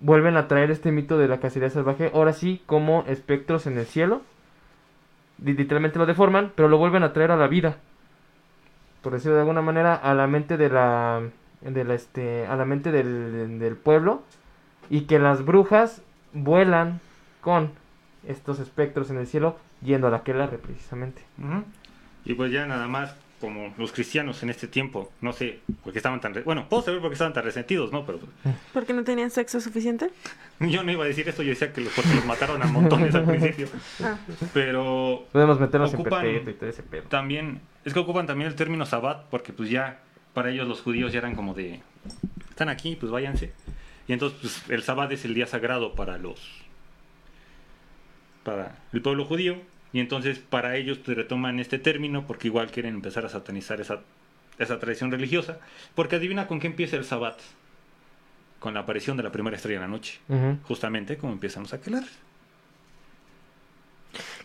vuelven 0.00 0.36
a 0.36 0.48
traer 0.48 0.70
este 0.70 0.92
mito 0.92 1.16
de 1.16 1.28
la 1.28 1.38
cacería 1.38 1.70
salvaje 1.70 2.10
ahora 2.12 2.32
sí 2.32 2.62
como 2.66 3.04
espectros 3.06 3.66
en 3.66 3.78
el 3.78 3.86
cielo. 3.86 4.22
Literalmente 5.42 5.98
lo 5.98 6.06
deforman 6.06 6.52
pero 6.54 6.68
lo 6.68 6.78
vuelven 6.78 7.04
a 7.04 7.12
traer 7.12 7.30
a 7.30 7.36
la 7.36 7.46
vida. 7.46 7.78
Por 9.02 9.12
decirlo 9.12 9.36
de 9.36 9.42
alguna 9.42 9.62
manera 9.62 9.94
a 9.94 10.14
la 10.14 10.26
mente 10.26 10.56
de 10.56 10.68
la 10.68 11.22
de 11.60 11.84
la, 11.84 11.94
este, 11.94 12.46
a 12.46 12.56
la 12.56 12.66
mente 12.66 12.92
del, 12.92 13.58
del 13.58 13.76
pueblo 13.76 14.22
y 14.90 15.02
que 15.02 15.18
las 15.18 15.44
brujas 15.44 16.02
vuelan 16.34 17.00
con 17.40 17.70
estos 18.26 18.58
espectros 18.58 19.10
en 19.10 19.18
el 19.18 19.26
cielo 19.26 19.56
yendo 19.82 20.08
a 20.08 20.10
la 20.10 20.22
quelarre 20.22 20.58
precisamente. 20.58 21.22
Y 22.24 22.34
pues 22.34 22.52
ya 22.52 22.66
nada 22.66 22.88
más 22.88 23.14
como 23.40 23.74
los 23.76 23.92
cristianos 23.92 24.42
en 24.42 24.48
este 24.48 24.68
tiempo, 24.68 25.12
no 25.20 25.34
sé 25.34 25.58
por 25.82 25.92
qué 25.92 25.98
estaban 25.98 26.18
tan... 26.20 26.32
Bueno, 26.44 26.66
puedo 26.66 26.82
saber 26.82 27.00
por 27.00 27.10
qué 27.10 27.14
estaban 27.14 27.34
tan 27.34 27.44
resentidos, 27.44 27.92
¿no? 27.92 28.06
Pero... 28.06 28.20
¿Porque 28.72 28.94
no 28.94 29.04
tenían 29.04 29.30
sexo 29.30 29.60
suficiente? 29.60 30.10
Yo 30.60 30.82
no 30.82 30.90
iba 30.90 31.04
a 31.04 31.06
decir 31.06 31.28
esto, 31.28 31.42
yo 31.42 31.50
decía 31.50 31.72
que 31.72 31.82
los, 31.82 31.92
porque 31.92 32.14
los 32.14 32.24
mataron 32.24 32.62
a 32.62 32.66
montones 32.66 33.14
al 33.14 33.24
principio. 33.24 33.68
Ah. 34.02 34.16
Pero... 34.54 35.26
Podemos 35.32 35.60
meternos 35.60 35.92
ocupan 35.92 36.24
en 36.24 36.48
y 36.48 36.52
todo 36.54 36.70
ese 36.70 36.82
pedo. 36.82 37.02
También, 37.08 37.60
es 37.84 37.92
que 37.92 37.98
ocupan 37.98 38.26
también 38.26 38.48
el 38.48 38.54
término 38.56 38.86
sabbat, 38.86 39.24
porque 39.30 39.52
pues 39.52 39.68
ya 39.68 40.00
para 40.32 40.50
ellos 40.50 40.66
los 40.66 40.80
judíos 40.80 41.12
ya 41.12 41.18
eran 41.18 41.34
como 41.34 41.52
de, 41.52 41.80
están 42.48 42.70
aquí, 42.70 42.96
pues 42.96 43.12
váyanse. 43.12 43.52
Y 44.06 44.12
entonces 44.12 44.38
pues, 44.40 44.70
el 44.70 44.82
sábado 44.82 45.10
es 45.12 45.24
el 45.24 45.34
día 45.34 45.46
sagrado 45.46 45.94
para 45.94 46.16
los, 46.16 46.40
para 48.42 48.78
el 48.92 49.02
pueblo 49.02 49.24
judío. 49.26 49.56
Y 49.94 50.00
entonces 50.00 50.40
para 50.40 50.76
ellos 50.76 50.98
pues, 50.98 51.16
retoman 51.16 51.60
este 51.60 51.78
término 51.78 52.26
porque 52.26 52.48
igual 52.48 52.72
quieren 52.72 52.96
empezar 52.96 53.24
a 53.24 53.28
satanizar 53.28 53.80
esa, 53.80 54.00
esa 54.58 54.80
tradición 54.80 55.12
religiosa. 55.12 55.60
Porque 55.94 56.16
adivina 56.16 56.48
con 56.48 56.58
qué 56.58 56.66
empieza 56.66 56.96
el 56.96 57.04
sabbat. 57.04 57.38
Con 58.58 58.74
la 58.74 58.80
aparición 58.80 59.16
de 59.16 59.22
la 59.22 59.30
primera 59.30 59.56
estrella 59.56 59.76
en 59.76 59.82
la 59.82 59.88
noche. 59.88 60.18
Justamente 60.64 61.16
como 61.16 61.32
empiezan 61.32 61.62
los 61.62 61.72
aquelarres. 61.74 62.10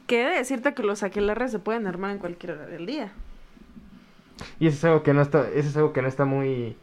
Que 0.05 0.23
decirte 0.23 0.75
que 0.75 0.83
los 0.83 1.01
aquelarres 1.01 1.49
se 1.49 1.57
pueden 1.57 1.87
armar 1.87 2.11
en 2.11 2.19
cualquier 2.19 2.51
hora 2.51 2.67
del 2.67 2.85
día. 2.85 3.11
Y 4.59 4.67
eso 4.67 4.77
es 4.77 4.83
algo 4.85 5.01
que 5.01 5.15
no 5.15 5.23
está, 5.23 5.49
eso 5.49 5.69
es 5.69 5.77
algo 5.77 5.93
que 5.93 6.03
no 6.03 6.07
está 6.07 6.25
muy, 6.25 6.75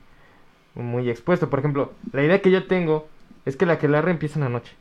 muy 0.75 1.09
expuesto. 1.09 1.49
Por 1.51 1.61
ejemplo, 1.61 1.95
la 2.13 2.25
idea 2.25 2.43
que 2.43 2.51
yo 2.51 2.67
tengo 2.67 3.09
es 3.45 3.57
que 3.57 3.65
la 3.65 3.75
que 3.75 3.87
aquelarre 3.87 4.11
empieza 4.11 4.41
en 4.41 4.45
la 4.45 4.51
noche. 4.51 4.75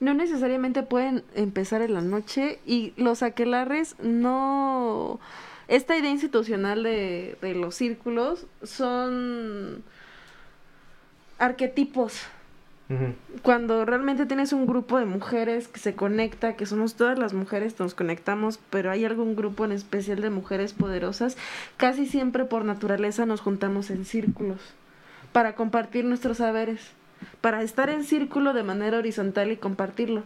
No 0.00 0.14
necesariamente 0.14 0.82
pueden 0.82 1.22
empezar 1.34 1.82
en 1.82 1.94
la 1.94 2.00
noche 2.00 2.58
y 2.66 2.92
los 2.96 3.22
aquelarres 3.22 3.96
no... 4.00 5.20
Esta 5.68 5.96
idea 5.96 6.10
institucional 6.10 6.82
de, 6.82 7.38
de 7.40 7.54
los 7.54 7.76
círculos 7.76 8.46
son 8.62 9.84
arquetipos. 11.38 12.22
Cuando 13.42 13.84
realmente 13.84 14.26
tienes 14.26 14.52
un 14.52 14.66
grupo 14.66 14.98
de 14.98 15.04
mujeres 15.04 15.68
que 15.68 15.78
se 15.78 15.94
conecta, 15.94 16.56
que 16.56 16.66
somos 16.66 16.96
todas 16.96 17.20
las 17.20 17.34
mujeres, 17.34 17.78
nos 17.78 17.94
conectamos, 17.94 18.58
pero 18.68 18.90
hay 18.90 19.04
algún 19.04 19.36
grupo 19.36 19.64
en 19.64 19.70
especial 19.70 20.20
de 20.20 20.30
mujeres 20.30 20.72
poderosas, 20.72 21.36
casi 21.76 22.04
siempre 22.04 22.46
por 22.46 22.64
naturaleza 22.64 23.26
nos 23.26 23.40
juntamos 23.40 23.90
en 23.90 24.04
círculos 24.04 24.58
para 25.32 25.54
compartir 25.54 26.04
nuestros 26.04 26.38
saberes, 26.38 26.90
para 27.40 27.62
estar 27.62 27.90
en 27.90 28.04
círculo 28.04 28.52
de 28.52 28.62
manera 28.62 28.98
horizontal 28.98 29.50
y 29.50 29.56
compartirlo. 29.56 30.22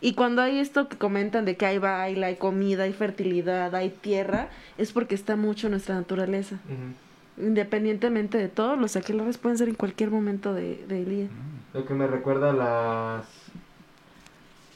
Y 0.00 0.14
cuando 0.14 0.42
hay 0.42 0.58
esto 0.58 0.88
que 0.88 0.98
comentan 0.98 1.44
de 1.44 1.56
que 1.56 1.66
hay 1.66 1.78
baile, 1.78 2.26
hay 2.26 2.36
comida, 2.36 2.84
hay 2.84 2.92
fertilidad, 2.92 3.74
hay 3.74 3.90
tierra, 3.90 4.48
es 4.76 4.92
porque 4.92 5.14
está 5.14 5.36
mucho 5.36 5.68
nuestra 5.68 5.94
naturaleza. 5.94 6.58
Independientemente 7.38 8.38
de 8.38 8.48
todo, 8.48 8.76
los 8.76 8.96
aquelarres 8.96 9.38
pueden 9.38 9.58
ser 9.58 9.68
en 9.68 9.74
cualquier 9.74 10.10
momento 10.10 10.52
del 10.52 10.86
de 10.86 11.04
día. 11.04 11.28
Lo 11.72 11.86
que 11.86 11.94
me 11.94 12.06
recuerda 12.06 12.50
a 12.50 12.52
las. 12.52 13.26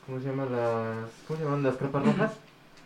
¿Cómo 0.07 0.18
se 0.18 0.27
llaman 0.27 0.51
las. 0.51 1.11
¿Cómo 1.27 1.38
se 1.38 1.44
llaman 1.44 1.62
las 1.62 1.77
carpas 1.77 2.07
rojas? 2.07 2.33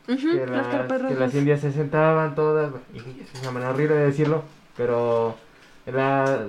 que, 0.07 0.47
las, 0.47 0.67
carpas 0.67 1.01
rojas. 1.01 1.15
que 1.15 1.21
las 1.21 1.35
indias 1.35 1.61
se 1.61 1.73
sentaban 1.73 2.35
todas. 2.35 2.73
Y 2.93 2.99
es 2.99 3.41
una 3.41 3.53
manera 3.53 3.71
horrible 3.71 3.95
de 3.95 4.07
decirlo, 4.07 4.43
pero. 4.77 5.37
La, 5.87 6.45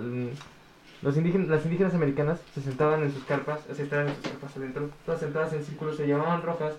los 1.04 1.18
indígenas, 1.18 1.50
las 1.50 1.66
indígenas 1.66 1.94
americanas 1.94 2.40
se 2.54 2.62
sentaban 2.62 3.04
en 3.04 3.12
sus 3.12 3.24
carpas, 3.26 3.62
se 3.68 3.76
sentaban 3.76 4.08
en 4.08 4.16
sus 4.16 4.24
carpas 4.24 4.58
adentro, 4.58 4.90
todas 5.06 5.20
sentadas 5.20 5.54
en 5.54 5.64
círculos, 5.64 5.98
se 5.98 6.08
llamaban 6.08 6.42
rojas, 6.42 6.74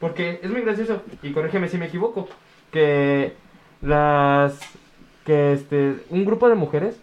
porque 0.00 0.40
es 0.42 0.50
muy 0.50 0.62
gracioso, 0.62 1.02
y 1.22 1.32
corrígeme 1.32 1.68
si 1.68 1.78
me 1.78 1.86
equivoco, 1.86 2.28
que 2.72 3.34
las 3.80 4.58
que 5.24 5.52
este 5.52 5.96
un 6.10 6.24
grupo 6.24 6.48
de 6.48 6.54
mujeres, 6.54 6.98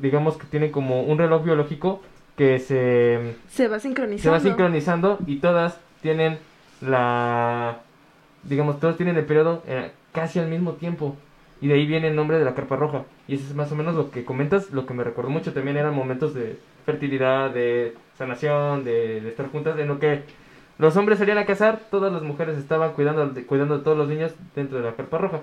digamos 0.00 0.36
que 0.36 0.46
tienen 0.46 0.70
como 0.70 1.02
un 1.02 1.18
reloj 1.18 1.44
biológico 1.44 2.02
que 2.36 2.60
se... 2.60 3.34
Se 3.48 3.66
va 3.66 3.80
sincronizando. 3.80 4.22
Se 4.22 4.30
va 4.30 4.40
sincronizando 4.40 5.18
y 5.26 5.40
todas 5.40 5.80
tienen 6.00 6.38
la... 6.80 7.80
Digamos, 8.44 8.78
todas 8.78 8.96
tienen 8.96 9.16
el 9.16 9.26
periodo 9.26 9.62
eh, 9.66 9.90
casi 10.12 10.38
al 10.38 10.48
mismo 10.48 10.74
tiempo. 10.74 11.16
Y 11.60 11.68
de 11.68 11.74
ahí 11.74 11.86
viene 11.86 12.08
el 12.08 12.16
nombre 12.16 12.38
de 12.38 12.44
la 12.44 12.54
carpa 12.54 12.76
roja. 12.76 13.04
Y 13.26 13.34
eso 13.34 13.44
es 13.44 13.54
más 13.54 13.72
o 13.72 13.76
menos 13.76 13.94
lo 13.94 14.10
que 14.10 14.24
comentas, 14.24 14.70
lo 14.70 14.86
que 14.86 14.94
me 14.94 15.04
recordó 15.04 15.30
mucho 15.30 15.52
también 15.52 15.76
eran 15.76 15.94
momentos 15.94 16.34
de 16.34 16.58
fertilidad, 16.86 17.50
de 17.50 17.94
sanación, 18.16 18.84
de, 18.84 19.20
de 19.20 19.28
estar 19.28 19.50
juntas, 19.50 19.78
en 19.78 19.88
lo 19.88 19.98
que 19.98 20.22
los 20.78 20.96
hombres 20.96 21.18
salían 21.18 21.38
a 21.38 21.46
cazar, 21.46 21.80
todas 21.90 22.12
las 22.12 22.22
mujeres 22.22 22.56
estaban 22.56 22.92
cuidando, 22.92 23.34
cuidando 23.46 23.78
de 23.78 23.84
todos 23.84 23.98
los 23.98 24.08
niños 24.08 24.32
dentro 24.54 24.78
de 24.78 24.84
la 24.84 24.94
carpa 24.94 25.18
roja. 25.18 25.40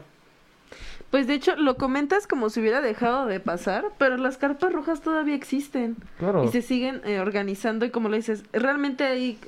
Pues 1.12 1.28
de 1.28 1.36
hecho 1.36 1.56
lo 1.56 1.78
comentas 1.78 2.28
como 2.28 2.50
si 2.50 2.60
hubiera 2.60 2.82
dejado 2.82 3.26
de 3.26 3.40
pasar, 3.40 3.86
pero 3.98 4.18
las 4.18 4.38
carpas 4.38 4.74
rojas 4.74 5.02
todavía 5.02 5.36
existen. 5.36 5.96
Y 6.44 6.50
se 6.50 6.62
siguen 6.62 7.02
eh, 7.06 7.20
organizando 7.20 7.86
y 7.86 7.90
como 7.90 8.10
lo 8.10 8.16
dices, 8.16 8.44
realmente 8.52 9.06
hay, 9.06 9.40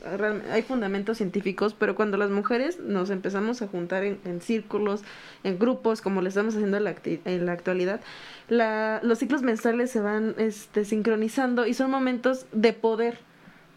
hay 0.50 0.62
fundamentos 0.62 1.17
científicos, 1.17 1.76
pero 1.78 1.96
cuando 1.96 2.15
las 2.15 2.30
mujeres 2.30 2.80
nos 2.80 3.10
empezamos 3.10 3.62
a 3.62 3.67
juntar 3.67 4.04
en, 4.04 4.41
círculos, 4.41 5.04
en 5.43 5.60
grupos, 5.60 6.02
como 6.02 6.22
lo 6.22 6.30
estamos 6.30 6.56
haciendo 6.56 6.78
en 6.78 6.86
la, 6.86 6.96
en 7.04 7.46
la 7.46 7.52
actualidad, 7.52 8.00
la, 8.48 9.02
los 9.04 9.20
ciclos 9.20 9.41
menstruales 9.41 9.91
se 9.91 10.00
van 10.00 10.36
este, 10.38 10.86
sincronizando 10.86 11.67
y 11.67 11.74
son 11.74 11.91
momentos 11.91 12.46
de 12.54 12.72
poder 12.72 13.20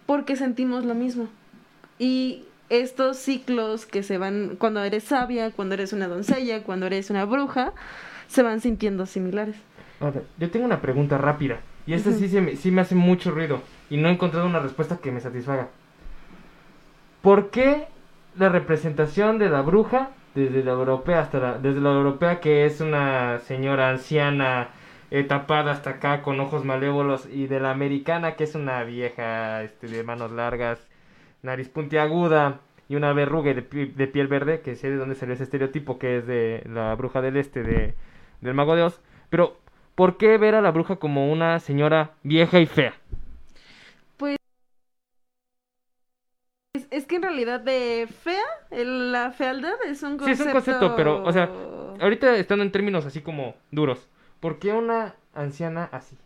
porque 0.07 0.37
sentimos 0.37 0.85
lo 0.85 0.95
mismo. 0.95 1.29
Y 1.99 2.45
estos 2.71 3.19
ciclos 3.19 3.85
que 3.85 4.03
se 4.03 4.17
van 4.17 4.57
cuando 4.59 4.83
eres 4.83 5.05
sabia, 5.05 5.51
cuando 5.51 5.75
eres 5.75 5.93
una 5.93 6.09
doncella, 6.09 6.63
cuando 6.63 6.87
eres 6.87 7.11
una 7.11 7.25
bruja, 7.25 7.73
se 8.29 8.43
van 8.43 8.61
sintiendo 8.61 9.07
similares. 9.07 9.57
A 10.01 10.11
ver, 10.11 10.25
yo 10.39 10.51
tengo 10.51 10.65
una 10.65 10.81
pregunta 10.81 11.19
rápida. 11.19 11.61
Y 11.87 11.95
esta 11.95 12.13
sí, 12.13 12.29
se 12.29 12.41
me, 12.41 12.57
sí 12.57 12.71
me 12.71 12.81
hace 12.81 12.95
mucho 12.95 13.33
ruido. 13.33 13.61
Y 13.91 13.97
no 13.97 14.09
he 14.09 14.13
encontrado 14.13 14.47
una 14.47 14.61
respuesta 14.61 14.99
que 14.99 15.11
me 15.11 15.21
satisfaga. 15.21 15.69
¿Por 17.23 17.51
qué 17.51 17.89
la 18.39 18.49
representación 18.49 19.39
de 19.39 19.51
la 19.51 19.63
bruja, 19.63 20.11
desde 20.35 20.63
la 20.63 20.73
europea 20.73 21.21
hasta 21.21 21.39
la, 21.39 21.59
desde 21.59 21.81
la 21.81 21.91
europea 21.91 22.41
que 22.41 22.65
es 22.65 22.81
una 22.81 23.41
señora 23.41 23.91
anciana 23.91 24.69
eh, 25.11 25.25
tapada 25.25 25.73
hasta 25.73 25.91
acá 25.91 26.23
con 26.23 26.39
ojos 26.39 26.65
malévolos 26.65 27.27
y 27.27 27.49
de 27.49 27.59
la 27.59 27.73
americana 27.73 28.37
que 28.37 28.45
es 28.45 28.55
una 28.55 28.85
vieja 28.85 29.63
este, 29.65 29.89
de 29.89 30.05
manos 30.05 30.31
largas, 30.31 30.87
nariz 31.43 31.69
puntiaguda 31.69 32.61
y 32.89 32.97
una 32.97 33.13
verruga 33.13 33.55
de, 33.55 33.63
pi- 33.63 33.87
de 33.87 34.07
piel 34.09 34.29
verde, 34.29 34.61
que 34.63 34.77
sé 34.77 34.91
de 34.91 34.97
dónde 34.97 35.15
salió 35.15 35.35
ese 35.35 35.45
estereotipo 35.45 35.99
que 35.99 36.19
es 36.19 36.27
de 36.27 36.63
la 36.67 36.95
bruja 36.95 37.21
del 37.23 37.37
este 37.37 37.63
de, 37.63 37.95
del 38.41 38.55
mago 38.55 38.77
de 38.77 38.83
Oz. 38.83 39.01
Pero, 39.31 39.57
¿por 39.95 40.17
qué 40.17 40.39
ver 40.39 40.55
a 40.55 40.61
la 40.61 40.71
bruja 40.73 40.97
como 40.97 41.31
una 41.33 41.61
señora 41.61 42.13
vieja 42.23 42.59
y 42.61 42.67
fea? 42.67 42.95
Es, 46.73 46.87
es 46.91 47.07
que 47.07 47.17
en 47.17 47.23
realidad 47.23 47.61
de 47.61 48.07
fea, 48.23 48.45
el- 48.71 49.13
la 49.13 49.33
fealdad 49.33 49.75
es 49.87 50.03
un 50.03 50.19
Sí, 50.19 50.31
concepto... 50.31 50.43
es 50.43 50.47
un 50.47 50.53
concepto, 50.53 50.97
pero, 50.97 51.23
o 51.25 51.33
sea, 51.33 51.51
ahorita 52.01 52.37
estando 52.37 52.65
en 52.65 52.73
términos 52.73 53.07
así 53.07 53.21
como 53.23 53.55
duros, 53.71 54.09
¿por 54.41 54.59
qué 54.59 54.73
una 54.73 55.17
anciana 55.35 55.89
así? 55.93 56.17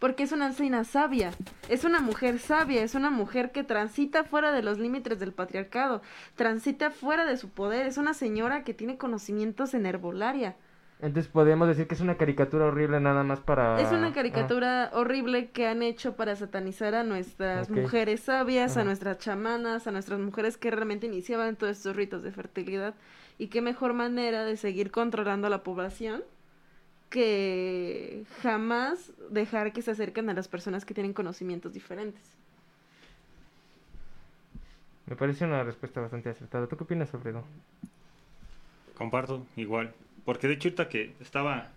Porque 0.00 0.24
es 0.24 0.32
una 0.32 0.46
anciana 0.46 0.82
sabia, 0.82 1.30
es 1.68 1.84
una 1.84 2.00
mujer 2.00 2.38
sabia, 2.38 2.82
es 2.82 2.96
una 2.96 3.10
mujer 3.10 3.52
que 3.52 3.62
transita 3.62 4.24
fuera 4.24 4.50
de 4.50 4.62
los 4.62 4.78
límites 4.78 5.20
del 5.20 5.32
patriarcado, 5.32 6.02
transita 6.34 6.90
fuera 6.90 7.26
de 7.26 7.36
su 7.36 7.50
poder, 7.50 7.86
es 7.86 7.98
una 7.98 8.14
señora 8.14 8.64
que 8.64 8.74
tiene 8.74 8.96
conocimientos 8.96 9.74
en 9.74 9.86
herbolaria. 9.86 10.56
Entonces 11.02 11.30
podemos 11.30 11.66
decir 11.66 11.86
que 11.86 11.94
es 11.94 12.00
una 12.00 12.16
caricatura 12.16 12.66
horrible 12.66 13.00
nada 13.00 13.22
más 13.24 13.40
para... 13.40 13.80
Es 13.80 13.90
una 13.90 14.08
ah, 14.08 14.12
caricatura 14.12 14.90
horrible 14.92 15.50
que 15.50 15.66
han 15.66 15.82
hecho 15.82 16.14
para 16.14 16.36
satanizar 16.36 16.94
a 16.94 17.04
nuestras 17.04 17.70
mujeres 17.70 18.20
sabias, 18.20 18.76
a 18.76 18.84
nuestras 18.84 19.18
chamanas, 19.18 19.86
a 19.86 19.92
nuestras 19.92 20.18
mujeres 20.18 20.58
que 20.58 20.70
realmente 20.70 21.06
iniciaban 21.06 21.56
todos 21.56 21.78
estos 21.78 21.96
ritos 21.96 22.22
de 22.22 22.32
fertilidad. 22.32 22.94
Y 23.38 23.48
qué 23.48 23.62
mejor 23.62 23.94
manera 23.94 24.44
de 24.44 24.58
seguir 24.58 24.90
controlando 24.90 25.46
a 25.46 25.50
la 25.50 25.62
población 25.62 26.22
que 27.10 28.24
jamás 28.40 29.12
dejar 29.30 29.72
que 29.72 29.82
se 29.82 29.90
acerquen 29.90 30.30
a 30.30 30.34
las 30.34 30.48
personas 30.48 30.84
que 30.84 30.94
tienen 30.94 31.12
conocimientos 31.12 31.72
diferentes. 31.72 32.22
Me 35.06 35.16
parece 35.16 35.44
una 35.44 35.64
respuesta 35.64 36.00
bastante 36.00 36.30
acertada. 36.30 36.68
¿Tú 36.68 36.76
qué 36.76 36.84
opinas, 36.84 37.12
Alfredo? 37.12 37.44
Comparto, 38.96 39.44
igual. 39.56 39.92
Porque 40.24 40.46
de 40.46 40.54
hecho, 40.54 40.68
ahorita 40.68 40.88
que 40.88 41.14
estaba 41.20 41.70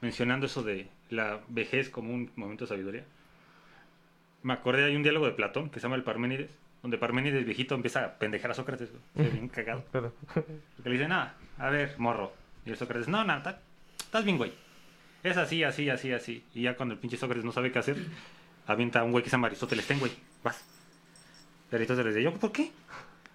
mencionando 0.00 0.46
eso 0.46 0.64
de 0.64 0.88
la 1.10 1.40
vejez 1.48 1.90
como 1.90 2.12
un 2.12 2.32
momento 2.34 2.64
de 2.64 2.68
sabiduría, 2.68 3.04
me 4.42 4.52
acordé, 4.52 4.84
hay 4.84 4.96
un 4.96 5.04
diálogo 5.04 5.26
de 5.26 5.32
Platón 5.32 5.70
que 5.70 5.78
se 5.78 5.84
llama 5.84 5.94
el 5.94 6.02
Parménides, 6.02 6.50
donde 6.82 6.98
Parménides 6.98 7.44
viejito 7.44 7.76
empieza 7.76 8.04
a 8.04 8.18
pendejar 8.18 8.50
a 8.50 8.54
Sócrates, 8.54 8.90
bien 9.14 9.48
cagado. 9.48 9.84
Porque 9.92 10.88
le 10.88 10.90
dice, 10.90 11.06
nada, 11.06 11.36
a 11.56 11.70
ver, 11.70 11.94
morro. 11.98 12.32
Y 12.66 12.70
el 12.70 12.76
Sócrates, 12.76 13.06
no, 13.06 13.22
nada, 13.22 13.60
estás 14.10 14.24
bien, 14.24 14.38
güey. 14.38 14.52
Es 15.22 15.36
así, 15.36 15.62
así, 15.62 15.88
así, 15.88 16.12
así. 16.12 16.42
Y 16.52 16.62
ya 16.62 16.76
cuando 16.76 16.94
el 16.94 17.00
pinche 17.00 17.16
Sócrates 17.16 17.44
no 17.44 17.52
sabe 17.52 17.70
qué 17.70 17.78
hacer, 17.78 17.96
avienta 18.66 18.98
a 18.98 19.04
un 19.04 19.12
güey 19.12 19.22
que 19.22 19.30
se 19.30 19.34
llama 19.34 19.46
Aristóteles, 19.46 19.86
ten, 19.86 20.00
güey, 20.00 20.10
vas. 20.42 20.64
Aristóteles 21.70 22.16
dice, 22.16 22.24
¿yo 22.24 22.34
por 22.34 22.50
qué? 22.50 22.72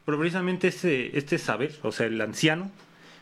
Pero 0.05 0.19
precisamente 0.19 0.67
este, 0.67 1.17
este 1.17 1.37
saber, 1.37 1.73
o 1.81 1.93
sea, 1.93 2.07
el 2.07 2.19
anciano, 2.19 2.69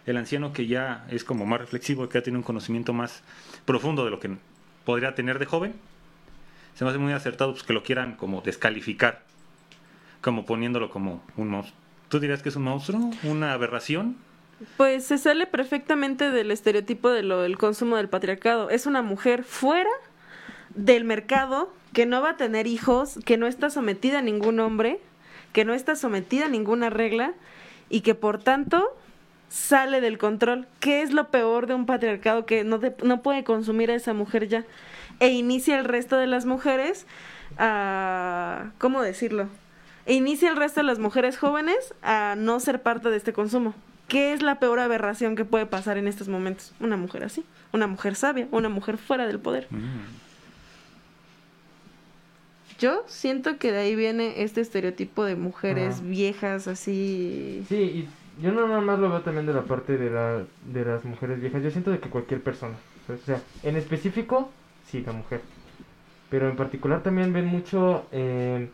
el 0.08 0.18
anciano 0.18 0.52
que 0.52 0.66
ya 0.66 1.06
es 1.12 1.24
como 1.24 1.46
más 1.46 1.60
reflexivo, 1.60 2.10
que 2.10 2.18
ya 2.18 2.24
tiene 2.24 2.40
un 2.40 2.44
conocimiento 2.44 2.92
más 2.92 3.22
profundo 3.66 4.04
de 4.04 4.10
lo 4.10 4.20
que 4.20 4.32
podría 4.84 5.14
tener 5.14 5.38
de 5.38 5.46
joven, 5.46 5.76
se 6.74 6.86
me 6.86 6.90
hace 6.90 6.98
muy 6.98 7.14
acertado 7.14 7.52
pues, 7.52 7.62
que 7.62 7.74
lo 7.74 7.84
quieran 7.84 8.16
como 8.16 8.42
descalificar, 8.42 9.22
como 10.22 10.48
poniéndolo 10.48 10.90
como 10.90 11.24
un 11.38 11.50
monstruo. 11.50 11.78
¿Tú 12.10 12.20
dirías 12.20 12.42
que 12.42 12.50
es 12.50 12.56
un 12.56 12.64
monstruo? 12.64 13.12
¿Una 13.22 13.54
aberración? 13.54 14.18
Pues 14.78 15.06
se 15.06 15.18
sale 15.18 15.46
perfectamente 15.46 16.32
del 16.32 16.52
estereotipo 16.52 17.10
de 17.10 17.24
lo 17.24 17.42
del 17.42 17.58
consumo 17.58 17.98
del 17.98 18.10
patriarcado. 18.10 18.70
Es 18.70 18.86
una 18.86 19.02
mujer 19.02 19.44
fuera 19.44 19.90
del 20.76 21.04
mercado 21.04 21.72
que 21.94 22.06
no 22.06 22.22
va 22.22 22.32
a 22.32 22.38
tener 22.38 22.66
hijos, 22.68 23.20
que 23.26 23.38
no 23.38 23.48
está 23.48 23.70
sometida 23.70 24.20
a 24.20 24.22
ningún 24.22 24.60
hombre, 24.60 25.00
que 25.52 25.66
no 25.66 25.74
está 25.74 25.96
sometida 25.96 26.46
a 26.46 26.50
ninguna 26.50 26.90
regla 26.90 27.34
y 27.90 28.02
que 28.02 28.16
por 28.16 28.42
tanto 28.42 28.96
sale 29.50 30.02
del 30.02 30.18
control. 30.18 30.68
¿Qué 30.80 31.02
es 31.04 31.14
lo 31.14 31.30
peor 31.30 31.68
de 31.68 31.76
un 31.76 31.86
patriarcado 31.86 32.46
que 32.46 32.64
no, 32.64 32.80
de- 32.80 32.96
no 33.04 33.22
puede 33.22 33.44
consumir 33.44 33.92
a 33.92 33.96
esa 33.96 34.14
mujer 34.14 34.48
ya? 34.48 34.66
E 35.20 35.30
inicia 35.30 35.78
el 35.78 35.86
resto 35.86 36.18
de 36.18 36.26
las 36.26 36.46
mujeres 36.46 37.06
a... 37.60 38.72
¿Cómo 38.80 39.04
decirlo? 39.04 39.48
E 40.08 40.14
inicia 40.16 40.50
el 40.50 40.56
resto 40.58 40.80
de 40.80 40.88
las 40.88 40.98
mujeres 41.00 41.38
jóvenes 41.38 41.94
a 42.02 42.34
no 42.36 42.60
ser 42.60 42.82
parte 42.82 43.10
de 43.10 43.18
este 43.18 43.32
consumo. 43.34 43.76
¿Qué 44.08 44.34
es 44.34 44.42
la 44.42 44.60
peor 44.60 44.80
aberración 44.80 45.36
que 45.36 45.46
puede 45.46 45.66
pasar 45.66 45.98
en 45.98 46.08
estos 46.08 46.28
momentos? 46.28 46.74
Una 46.80 46.98
mujer 46.98 47.24
así, 47.24 47.44
una 47.72 47.88
mujer 47.88 48.16
sabia, 48.16 48.48
una 48.52 48.70
mujer 48.70 48.98
fuera 48.98 49.26
del 49.26 49.40
poder. 49.40 49.68
Yo 52.80 53.04
siento 53.08 53.58
que 53.58 53.72
de 53.72 53.80
ahí 53.80 53.96
viene 53.96 54.44
este 54.44 54.62
estereotipo 54.62 55.24
de 55.26 55.36
mujeres 55.36 55.96
Ajá. 55.96 56.04
viejas 56.06 56.68
así. 56.68 57.64
Sí, 57.70 57.76
y 57.76 58.10
yo 58.42 58.52
no 58.52 58.68
nada 58.68 58.82
más 58.82 59.00
lo 59.00 59.10
veo 59.10 59.22
también 59.22 59.46
de 59.46 59.54
la 59.54 59.64
parte 59.64 59.98
de, 59.98 60.10
la, 60.10 60.44
de 60.72 60.86
las 60.86 61.06
mujeres 61.06 61.40
viejas. 61.40 61.64
Yo 61.64 61.72
siento 61.72 61.92
de 61.92 62.00
que 62.00 62.10
cualquier 62.10 62.42
persona. 62.42 62.76
¿sabes? 63.08 63.22
O 63.22 63.26
sea, 63.26 63.42
en 63.64 63.76
específico, 63.78 64.52
sí, 64.90 65.02
la 65.06 65.14
mujer. 65.14 65.42
Pero 66.30 66.50
en 66.50 66.56
particular 66.56 67.04
también 67.04 67.32
ven 67.32 67.46
mucho... 67.46 68.08
eh, 68.12 68.70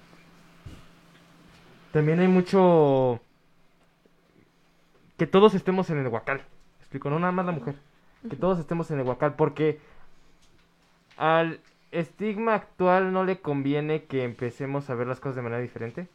también 1.91 2.19
hay 2.19 2.27
mucho... 2.27 3.21
Que 5.19 5.27
todos 5.27 5.53
estemos 5.53 5.89
en 5.91 5.99
el 5.99 6.07
huacal. 6.07 6.37
¿Me 6.37 6.79
Explico, 6.79 7.11
no 7.11 7.19
nada 7.19 7.31
más 7.31 7.45
la 7.45 7.51
mujer. 7.51 7.75
Que 8.27 8.35
todos 8.35 8.57
estemos 8.57 8.89
en 8.89 8.99
el 8.99 9.05
huacal. 9.05 9.35
Porque 9.35 9.79
al 11.17 11.59
estigma 11.91 12.55
actual 12.55 13.11
no 13.11 13.25
le 13.25 13.39
conviene 13.39 14.05
que 14.05 14.23
empecemos 14.23 14.89
a 14.89 14.95
ver 14.95 15.07
las 15.07 15.19
cosas 15.19 15.35
de 15.35 15.41
manera 15.41 15.61
diferente 15.61 16.07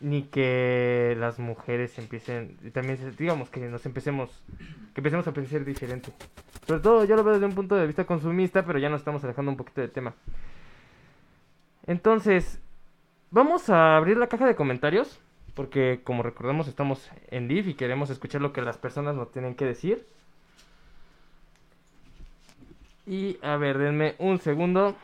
ni 0.00 0.24
que 0.24 1.16
las 1.18 1.38
mujeres 1.38 1.96
empiecen 1.98 2.58
y 2.64 2.70
también 2.70 2.98
digamos 3.16 3.48
que 3.48 3.60
nos 3.60 3.86
empecemos 3.86 4.42
que 4.92 5.00
empecemos 5.00 5.26
a 5.28 5.32
pensar 5.32 5.64
diferente 5.64 6.12
sobre 6.66 6.80
todo 6.80 7.04
yo 7.04 7.14
lo 7.14 7.24
veo 7.24 7.34
desde 7.34 7.46
un 7.46 7.54
punto 7.54 7.76
de 7.76 7.86
vista 7.86 8.04
consumista 8.04 8.64
pero 8.64 8.78
ya 8.78 8.88
nos 8.88 9.00
estamos 9.00 9.22
alejando 9.22 9.50
un 9.50 9.56
poquito 9.56 9.80
del 9.80 9.92
tema 9.92 10.14
entonces 11.86 12.60
vamos 13.30 13.70
a 13.70 13.96
abrir 13.96 14.16
la 14.16 14.26
caja 14.26 14.46
de 14.46 14.56
comentarios 14.56 15.20
porque 15.54 16.00
como 16.04 16.22
recordamos 16.22 16.68
estamos 16.68 17.10
en 17.30 17.48
live 17.48 17.70
y 17.70 17.74
queremos 17.74 18.10
escuchar 18.10 18.40
lo 18.40 18.52
que 18.52 18.62
las 18.62 18.76
personas 18.76 19.14
nos 19.14 19.30
tienen 19.32 19.54
que 19.54 19.64
decir 19.64 20.06
y 23.06 23.38
a 23.42 23.56
ver 23.56 23.78
denme 23.78 24.16
un 24.18 24.40
segundo 24.40 24.96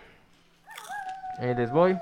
ahí 1.38 1.54
les 1.54 1.70
voy 1.70 1.96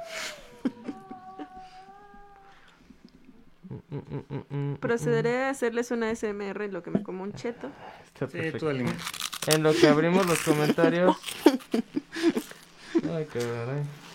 Procederé 4.80 5.44
a 5.44 5.50
hacerles 5.50 5.90
una 5.90 6.14
SMR 6.14 6.64
en 6.64 6.72
lo 6.72 6.82
que 6.82 6.90
me 6.90 7.02
como 7.02 7.22
un 7.22 7.32
cheto. 7.32 7.70
Está 8.06 8.26
Sí, 8.26 8.38
perfecto. 8.38 8.70
En 8.70 9.62
lo 9.62 9.72
que 9.74 9.88
abrimos 9.88 10.26
los 10.26 10.40
comentarios. 10.42 11.16
Ay, 13.14 13.26
caray. 13.26 14.07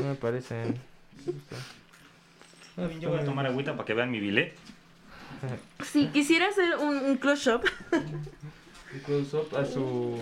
No 0.00 0.08
me 0.08 0.14
parecen. 0.14 0.76
Yo 3.00 3.10
voy 3.10 3.18
a 3.20 3.24
tomar 3.24 3.46
agüita 3.46 3.72
para 3.76 3.84
que 3.84 3.94
vean 3.94 4.10
mi 4.10 4.20
bilet. 4.20 4.54
Si 5.84 6.08
quisiera 6.08 6.48
hacer 6.48 6.76
un, 6.78 6.96
un 6.98 7.16
close-up, 7.16 7.62
Incluso 8.94 9.48
a 9.56 9.64
su. 9.64 10.18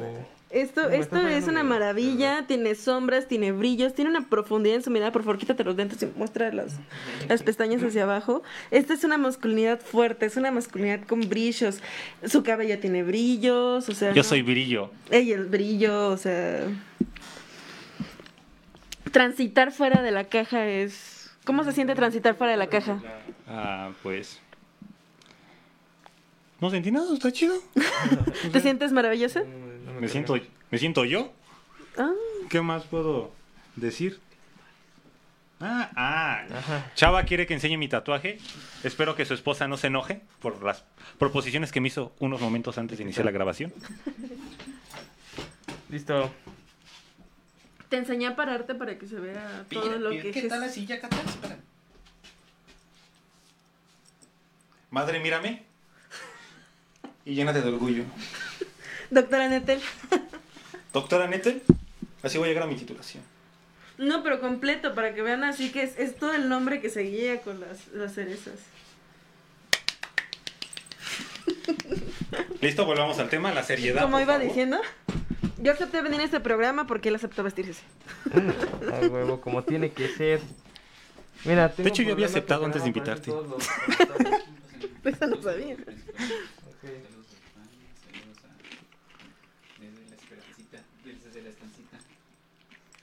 esto, 0.50 0.88
esto 0.90 1.16
es 1.26 1.48
una 1.48 1.62
maravilla, 1.64 2.46
tiene 2.46 2.74
sombras, 2.74 3.26
tiene 3.26 3.50
brillos, 3.52 3.94
tiene 3.94 4.10
una 4.10 4.28
profundidad 4.28 4.76
en 4.76 4.82
su 4.84 4.90
mirada. 4.90 5.10
Por 5.10 5.22
favor, 5.22 5.38
quítate 5.38 5.64
los 5.64 5.74
lentes 5.76 6.00
y 6.02 6.06
muestra 6.16 6.52
las, 6.52 6.76
las 7.28 7.42
pestañas 7.42 7.82
hacia 7.82 8.04
abajo. 8.04 8.42
Esta 8.70 8.94
es 8.94 9.02
una 9.02 9.18
masculinidad 9.18 9.80
fuerte, 9.80 10.26
es 10.26 10.36
una 10.36 10.52
masculinidad 10.52 11.00
con 11.06 11.28
brillos. 11.28 11.80
Su 12.26 12.42
cabello 12.44 12.78
tiene 12.78 13.02
brillos, 13.02 13.88
o 13.88 13.94
sea... 13.94 14.10
Yo 14.10 14.22
no- 14.22 14.28
soy 14.28 14.42
brillo. 14.42 14.90
Ella 15.10 15.34
el 15.36 15.46
brillo, 15.46 16.10
o 16.10 16.16
sea... 16.16 16.64
Transitar 19.12 19.72
fuera 19.72 20.02
de 20.02 20.10
la 20.10 20.24
caja 20.24 20.66
es... 20.66 21.30
¿Cómo 21.44 21.64
se 21.64 21.72
siente 21.72 21.94
transitar 21.94 22.34
fuera 22.34 22.50
de 22.50 22.58
la 22.58 22.68
caja? 22.68 23.02
Ah, 23.46 23.90
pues. 24.02 24.40
No 26.60 26.70
sentí 26.70 26.90
nada, 26.90 27.14
está 27.14 27.32
chido. 27.32 27.54
¿Te 28.52 28.60
sientes 28.60 28.92
maravillosa? 28.92 29.44
Me 30.00 30.08
siento, 30.08 30.34
me 30.70 30.78
siento 30.78 31.04
yo. 31.04 31.32
Ah, 31.96 32.12
¿Qué 32.50 32.60
más 32.60 32.84
puedo 32.84 33.32
decir? 33.76 34.20
Ah, 35.60 35.90
ah. 35.96 36.44
Ajá. 36.56 36.92
Chava 36.94 37.24
quiere 37.24 37.46
que 37.46 37.54
enseñe 37.54 37.78
mi 37.78 37.88
tatuaje. 37.88 38.38
Espero 38.84 39.16
que 39.16 39.24
su 39.24 39.34
esposa 39.34 39.66
no 39.68 39.76
se 39.76 39.88
enoje 39.88 40.20
por 40.40 40.62
las 40.62 40.84
proposiciones 41.18 41.72
que 41.72 41.80
me 41.80 41.88
hizo 41.88 42.12
unos 42.18 42.40
momentos 42.40 42.78
antes 42.78 42.98
de 42.98 43.04
iniciar 43.04 43.24
la 43.24 43.32
grabación. 43.32 43.72
Listo. 45.88 46.30
Te 47.88 47.96
enseñé 47.96 48.26
a 48.26 48.36
pararte 48.36 48.74
para 48.74 48.98
que 48.98 49.06
se 49.06 49.16
vea 49.16 49.64
todo 49.70 49.98
lo 49.98 50.10
que... 50.10 50.30
¿Qué 50.30 50.42
tal 50.42 50.60
la 50.60 50.68
silla, 50.68 51.00
Catán? 51.00 51.26
Espera. 51.26 51.56
Madre, 54.90 55.20
mírame. 55.20 55.62
Y 57.24 57.34
llénate 57.34 57.62
de 57.62 57.68
orgullo. 57.68 58.04
Doctora 59.10 59.48
Nettel. 59.48 59.80
Doctora 60.92 61.26
Nettel, 61.26 61.62
así 62.22 62.38
voy 62.38 62.46
a 62.46 62.48
llegar 62.48 62.64
a 62.64 62.66
mi 62.66 62.76
titulación. 62.76 63.22
No, 63.98 64.22
pero 64.22 64.40
completo, 64.40 64.94
para 64.94 65.14
que 65.14 65.22
vean 65.22 65.44
así 65.44 65.70
que 65.70 65.82
es, 65.82 65.98
es 65.98 66.16
todo 66.16 66.32
el 66.32 66.48
nombre 66.48 66.80
que 66.80 66.88
seguía 66.88 67.40
con 67.40 67.60
las, 67.60 67.88
las 67.88 68.14
cerezas. 68.14 68.60
Listo, 72.60 72.86
volvamos 72.86 73.18
al 73.18 73.28
tema, 73.28 73.52
la 73.52 73.62
seriedad. 73.62 74.02
Como 74.02 74.20
iba 74.20 74.34
favor. 74.34 74.46
diciendo, 74.46 74.80
yo 75.60 75.72
acepté 75.72 76.02
venir 76.02 76.20
a 76.20 76.24
este 76.24 76.40
programa 76.40 76.86
porque 76.86 77.08
él 77.08 77.14
aceptó 77.14 77.42
vestirse. 77.42 77.82
A 78.32 79.06
huevo, 79.06 79.40
como 79.40 79.62
tiene 79.62 79.90
que 79.90 80.08
ser. 80.08 80.40
Mira, 81.44 81.68
tengo 81.70 81.84
De 81.84 81.90
hecho, 81.90 82.02
yo 82.02 82.12
había 82.12 82.26
aceptado 82.26 82.64
antes 82.64 82.82
de 82.82 82.88
invitarte. 82.88 83.30
comentarios. 83.30 83.68
Eso 85.04 85.26
no 85.26 85.42
sabía. 85.42 85.74
Ok. 85.74 85.78
Desde 89.78 90.08
la 90.08 90.16
esperancita, 90.16 90.78
desde 91.04 91.42
la 91.42 91.48
estancita. 91.48 91.98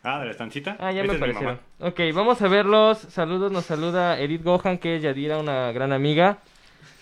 Ah, 0.04 0.20
de 0.20 0.26
la 0.26 0.32
estancita. 0.32 0.78
Ah, 0.80 0.92
ya 0.92 1.04
me 1.04 1.18
mamá. 1.18 1.60
Ok, 1.80 2.00
vamos 2.14 2.42
a 2.42 2.48
verlos. 2.48 3.00
Saludos, 3.00 3.52
nos 3.52 3.66
saluda 3.66 4.20
Edith 4.20 4.44
Gohan, 4.44 4.78
que 4.78 4.98
es 4.98 5.02
Yadira, 5.02 5.40
una 5.40 5.72
gran 5.72 5.94
amiga. 5.94 6.40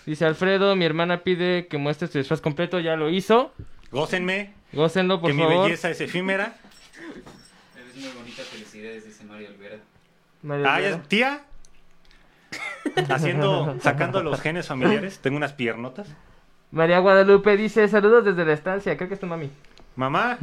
Dice 0.06 0.24
Alfredo, 0.24 0.76
mi 0.76 0.84
hermana 0.84 1.22
pide 1.22 1.66
que 1.66 1.78
muestre 1.78 2.08
su 2.08 2.18
disfraz 2.18 2.40
completo, 2.40 2.78
ya 2.80 2.96
lo 2.96 3.10
hizo. 3.10 3.52
Gócenme, 3.94 4.52
Gócenlo, 4.72 5.20
por 5.20 5.30
que 5.30 5.36
mi 5.36 5.42
favor. 5.44 5.64
belleza 5.64 5.88
es 5.90 6.00
efímera. 6.00 6.56
Eres 7.76 7.96
muy 7.96 8.08
bonita, 8.18 8.42
felicidades, 8.42 9.04
dice 9.06 9.24
Mario 9.24 9.48
Olvera. 9.50 9.76
Mario 10.42 10.66
Ah, 10.68 10.76
Olvera. 10.76 11.02
tía. 11.08 11.44
Haciendo, 13.08 13.76
sacando 13.80 14.22
los 14.22 14.40
genes 14.40 14.66
familiares. 14.66 15.18
Tengo 15.20 15.36
unas 15.36 15.52
piernotas. 15.52 16.08
María 16.70 16.98
Guadalupe 16.98 17.56
dice, 17.56 17.86
saludos 17.88 18.24
desde 18.24 18.44
la 18.44 18.52
estancia, 18.52 18.96
creo 18.96 19.08
que 19.08 19.14
es 19.14 19.20
tu 19.20 19.26
mami. 19.26 19.48
Mamá, 19.96 20.38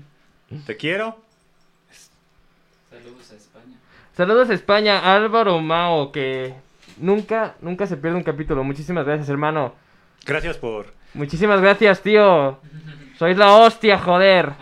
te 0.66 0.76
quiero. 0.76 1.18
Saludos 2.90 3.32
a 3.32 3.34
España. 3.34 3.76
Saludos 4.16 4.50
a 4.50 4.54
España, 4.54 5.14
Álvaro 5.16 5.60
Mao, 5.60 6.12
que 6.12 6.54
nunca, 6.98 7.56
nunca 7.60 7.88
se 7.88 7.96
pierde 7.96 8.16
un 8.16 8.22
capítulo. 8.22 8.62
Muchísimas 8.62 9.04
gracias, 9.04 9.28
hermano. 9.28 9.74
Gracias 10.24 10.56
por 10.58 10.94
Muchísimas 11.14 11.60
gracias, 11.60 12.02
tío. 12.02 12.58
Sois 13.18 13.36
la 13.36 13.52
hostia, 13.54 13.98
joder. 13.98 14.52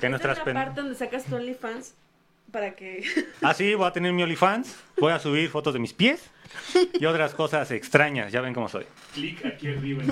que 0.00 0.08
nuestras 0.08 0.32
es 0.34 0.38
la 0.38 0.44
pen... 0.44 0.54
parte 0.54 0.80
donde 0.80 0.94
sacas 0.96 1.24
tu 1.24 1.36
OnlyFans 1.36 1.94
para 2.50 2.74
que... 2.74 3.04
Ah, 3.42 3.54
sí, 3.54 3.74
voy 3.74 3.86
a 3.86 3.92
tener 3.92 4.12
mi 4.12 4.22
OnlyFans. 4.22 4.76
Voy 4.98 5.12
a 5.12 5.18
subir 5.18 5.48
fotos 5.50 5.74
de 5.74 5.78
mis 5.80 5.92
pies 5.92 6.30
y 6.98 7.04
otras 7.04 7.34
cosas 7.34 7.70
extrañas. 7.70 8.32
Ya 8.32 8.40
ven 8.40 8.54
cómo 8.54 8.68
soy. 8.68 8.86
Clic 9.14 9.44
aquí 9.44 9.68
arriba. 9.68 10.02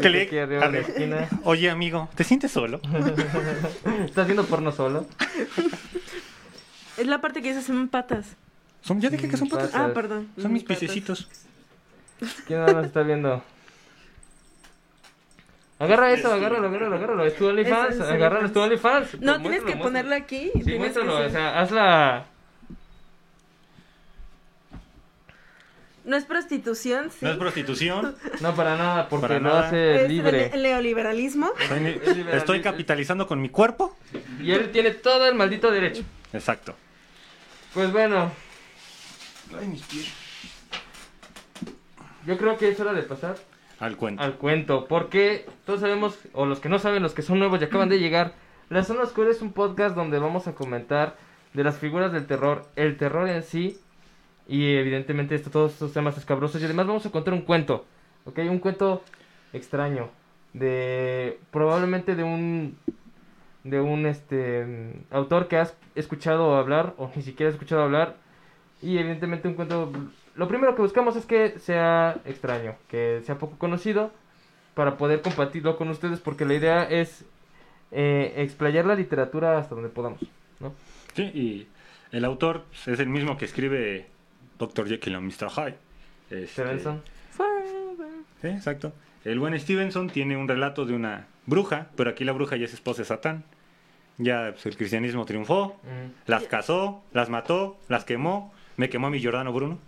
Clic. 0.00 0.26
Aquí 0.26 0.38
arriba 0.38 0.66
en 0.66 0.72
la 0.72 0.78
esquina. 0.78 1.28
Oye, 1.44 1.70
amigo, 1.70 2.08
¿te 2.14 2.22
sientes 2.24 2.52
solo? 2.52 2.80
¿Estás 4.04 4.26
viendo 4.26 4.44
porno 4.44 4.70
solo? 4.72 5.06
es 6.98 7.06
la 7.06 7.20
parte 7.20 7.40
que 7.42 7.48
dice 7.48 7.62
son 7.62 7.88
patas. 7.88 8.36
Son, 8.82 9.00
ya 9.00 9.10
dije 9.10 9.28
que 9.28 9.36
son 9.36 9.48
patas. 9.48 9.70
Ah, 9.74 9.90
perdón. 9.92 10.28
Son 10.40 10.52
mis 10.52 10.62
Patas. 10.62 10.78
piececitos. 10.78 11.28
¿Quién 12.46 12.60
más 12.60 12.72
nos 12.74 12.86
está 12.86 13.02
viendo? 13.02 13.42
Agarra 15.78 16.12
eso, 16.12 16.32
agárralo, 16.32 16.68
agárralo, 16.68 16.96
agárralo. 16.96 17.24
Es 17.26 17.36
tu 17.36 17.46
OnlyFans, 17.48 18.00
agárralo, 18.00 18.46
es 18.46 18.52
tu 18.52 18.60
OnlyFans. 18.60 19.20
No, 19.20 19.32
Pues 19.34 19.42
tienes 19.42 19.62
que 19.64 19.76
ponerlo 19.76 20.14
aquí. 20.14 20.50
Sí, 20.64 20.78
muéstralo, 20.78 21.18
que 21.18 21.24
o 21.26 21.30
sea, 21.30 21.60
hazla... 21.60 22.26
No 26.04 26.16
es 26.16 26.24
prostitución, 26.24 27.10
sí. 27.10 27.18
No 27.22 27.32
es 27.32 27.36
prostitución. 27.36 28.16
No, 28.40 28.54
para 28.54 28.76
nada, 28.76 29.08
porque 29.08 29.22
Para 29.26 29.40
lo 29.40 29.48
nada. 29.48 29.66
hace 29.66 30.04
Es 30.04 30.08
libre. 30.08 30.50
el 30.54 30.62
neoliberalismo. 30.62 31.50
Estoy 32.32 32.62
capitalizando 32.62 33.26
con 33.26 33.40
mi 33.42 33.48
cuerpo. 33.48 33.96
Y 34.40 34.52
él 34.52 34.70
tiene 34.70 34.92
todo 34.92 35.26
el 35.26 35.34
maldito 35.34 35.70
derecho. 35.70 36.04
Exacto. 36.32 36.74
Pues 37.74 37.90
bueno, 37.92 38.30
Ay, 39.60 39.66
mis 39.66 39.82
pies. 39.82 40.06
yo 42.24 42.36
creo 42.38 42.56
que 42.56 42.68
es 42.70 42.80
hora 42.80 42.92
de 42.92 43.02
pasar 43.02 43.36
Al 43.78 43.96
cuento. 43.96 44.22
al 44.22 44.34
cuento. 44.34 44.86
Porque 44.86 45.46
todos 45.64 45.80
sabemos, 45.80 46.18
o 46.32 46.46
los 46.46 46.60
que 46.60 46.68
no 46.68 46.78
saben, 46.78 47.02
los 47.02 47.14
que 47.14 47.22
son 47.22 47.38
nuevos 47.38 47.60
y 47.60 47.64
acaban 47.64 47.88
de 47.88 47.98
llegar, 47.98 48.34
La 48.68 48.82
Zona 48.82 49.02
Oscura 49.02 49.30
es 49.30 49.42
un 49.42 49.52
podcast 49.52 49.94
donde 49.94 50.18
vamos 50.18 50.48
a 50.48 50.54
comentar 50.54 51.16
de 51.54 51.64
las 51.64 51.78
figuras 51.78 52.12
del 52.12 52.26
terror, 52.26 52.66
el 52.76 52.96
terror 52.96 53.28
en 53.28 53.42
sí, 53.42 53.78
y 54.48 54.74
evidentemente 54.74 55.34
esto, 55.34 55.50
todos 55.50 55.72
estos 55.72 55.92
temas 55.92 56.16
escabrosos. 56.18 56.60
Y 56.60 56.64
además 56.64 56.86
vamos 56.86 57.06
a 57.06 57.10
contar 57.10 57.34
un 57.34 57.42
cuento, 57.42 57.84
¿ok? 58.24 58.38
Un 58.50 58.58
cuento 58.58 59.02
extraño, 59.52 60.10
de 60.52 61.38
probablemente 61.50 62.14
de 62.14 62.24
un 62.24 62.76
de 63.64 63.80
un 63.80 64.06
este 64.06 64.94
autor 65.10 65.48
que 65.48 65.56
has 65.56 65.76
escuchado 65.96 66.56
hablar 66.56 66.94
o 66.98 67.10
ni 67.16 67.22
siquiera 67.22 67.48
has 67.48 67.54
escuchado 67.54 67.82
hablar 67.82 68.16
y 68.80 68.98
evidentemente 68.98 69.48
un 69.48 69.54
cuento 69.54 69.90
lo 70.36 70.48
primero 70.48 70.74
que 70.74 70.82
buscamos 70.82 71.16
es 71.16 71.26
que 71.26 71.58
sea 71.58 72.16
extraño 72.24 72.74
que 72.88 73.22
sea 73.24 73.38
poco 73.38 73.56
conocido 73.58 74.10
para 74.74 74.96
poder 74.96 75.22
compartirlo 75.22 75.76
con 75.76 75.88
ustedes 75.88 76.20
porque 76.20 76.44
la 76.44 76.54
idea 76.54 76.84
es 76.84 77.24
eh, 77.92 78.34
explayar 78.36 78.84
la 78.84 78.94
literatura 78.94 79.58
hasta 79.58 79.74
donde 79.74 79.90
podamos 79.90 80.20
¿no? 80.60 80.74
Sí, 81.14 81.22
y 81.22 81.66
el 82.12 82.24
autor 82.24 82.64
pues, 82.68 82.88
es 82.88 83.00
el 83.00 83.08
mismo 83.08 83.36
que 83.38 83.44
escribe 83.46 84.06
Dr. 84.58 84.88
Jekyll 84.88 85.14
y 85.14 85.18
Mr. 85.18 85.50
Hyde. 85.50 85.76
Este, 86.30 86.46
Stevenson. 86.62 87.02
Sí, 88.40 88.48
exacto. 88.48 88.92
El 89.24 89.38
buen 89.38 89.58
Stevenson 89.58 90.08
tiene 90.08 90.36
un 90.36 90.48
relato 90.48 90.84
de 90.86 90.94
una 90.94 91.26
bruja, 91.46 91.88
pero 91.96 92.10
aquí 92.10 92.24
la 92.24 92.32
bruja 92.32 92.56
ya 92.56 92.64
es 92.66 92.74
esposa 92.74 93.02
de 93.02 93.06
Satán. 93.06 93.44
Ya 94.18 94.50
pues, 94.52 94.64
el 94.66 94.76
cristianismo 94.76 95.24
triunfó, 95.26 95.76
Mm. 95.82 96.12
las 96.30 96.44
casó, 96.44 97.02
las 97.12 97.28
mató, 97.28 97.78
las 97.88 98.04
quemó. 98.04 98.52
Me 98.76 98.88
quemó 98.88 99.10
mi 99.10 99.20
Giordano 99.20 99.52
Bruno. 99.52 99.78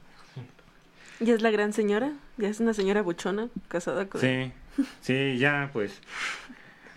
Ya 1.20 1.34
es 1.34 1.42
la 1.42 1.50
gran 1.50 1.72
señora. 1.72 2.12
Ya 2.36 2.48
es 2.48 2.60
una 2.60 2.74
señora 2.74 3.02
buchona 3.02 3.48
casada 3.68 4.06
con. 4.08 4.20
Sí, 4.20 4.52
sí, 5.00 5.38
ya 5.38 5.70
pues. 5.72 6.00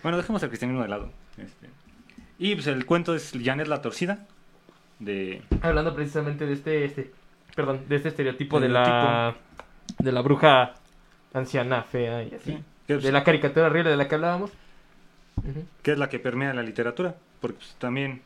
Bueno, 0.02 0.16
dejemos 0.16 0.42
el 0.42 0.48
cristianismo 0.48 0.82
de 0.82 0.88
lado. 0.88 1.10
Este. 1.36 1.68
Y 2.38 2.54
pues 2.54 2.66
el 2.66 2.86
cuento 2.86 3.14
es 3.14 3.32
Janet 3.42 3.68
la 3.68 3.82
torcida. 3.82 4.26
De. 4.98 5.42
hablando 5.62 5.94
precisamente 5.94 6.46
de 6.46 6.52
este 6.52 6.84
este 6.84 7.12
perdón 7.56 7.80
de 7.88 7.96
este 7.96 8.10
estereotipo 8.10 8.60
de 8.60 8.68
la 8.68 9.34
de 9.98 10.12
la 10.12 10.22
bruja 10.22 10.74
anciana 11.34 11.82
fea 11.82 12.22
y 12.22 12.34
así 12.34 12.52
Sí, 12.52 12.62
que, 12.86 12.94
pues, 12.94 13.04
de 13.04 13.10
la 13.10 13.24
caricatura 13.24 13.66
horrible 13.66 13.90
de 13.90 13.96
la 13.96 14.06
que 14.06 14.14
hablábamos 14.14 14.52
que 15.82 15.92
es 15.92 15.98
la 15.98 16.08
que 16.08 16.18
permea 16.18 16.54
la 16.54 16.62
literatura. 16.62 17.14
Porque 17.40 17.58
pues, 17.58 17.74
también 17.78 18.22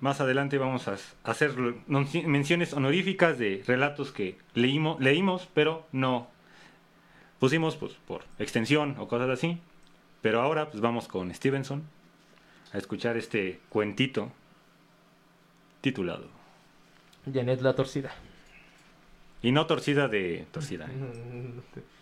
más 0.00 0.20
adelante 0.20 0.58
vamos 0.58 0.86
a 0.88 0.96
hacer 1.24 1.54
menciones 1.86 2.72
honoríficas 2.72 3.38
de 3.38 3.62
relatos 3.66 4.12
que 4.12 4.38
leímos, 4.54 5.00
leímos 5.00 5.48
pero 5.54 5.86
no 5.92 6.28
pusimos 7.38 7.76
pues, 7.76 7.94
por 8.06 8.22
extensión 8.38 8.96
o 8.98 9.08
cosas 9.08 9.30
así. 9.30 9.58
Pero 10.22 10.40
ahora 10.40 10.70
pues 10.70 10.80
vamos 10.80 11.08
con 11.08 11.32
Stevenson 11.34 11.84
a 12.72 12.78
escuchar 12.78 13.16
este 13.16 13.60
cuentito 13.68 14.30
titulado. 15.80 16.26
Janet 17.32 17.60
la 17.60 17.74
torcida 17.74 18.10
Y 19.42 19.52
no 19.52 19.66
torcida 19.66 20.08
de 20.08 20.46
torcida. 20.50 20.86
¿eh? 20.86 20.90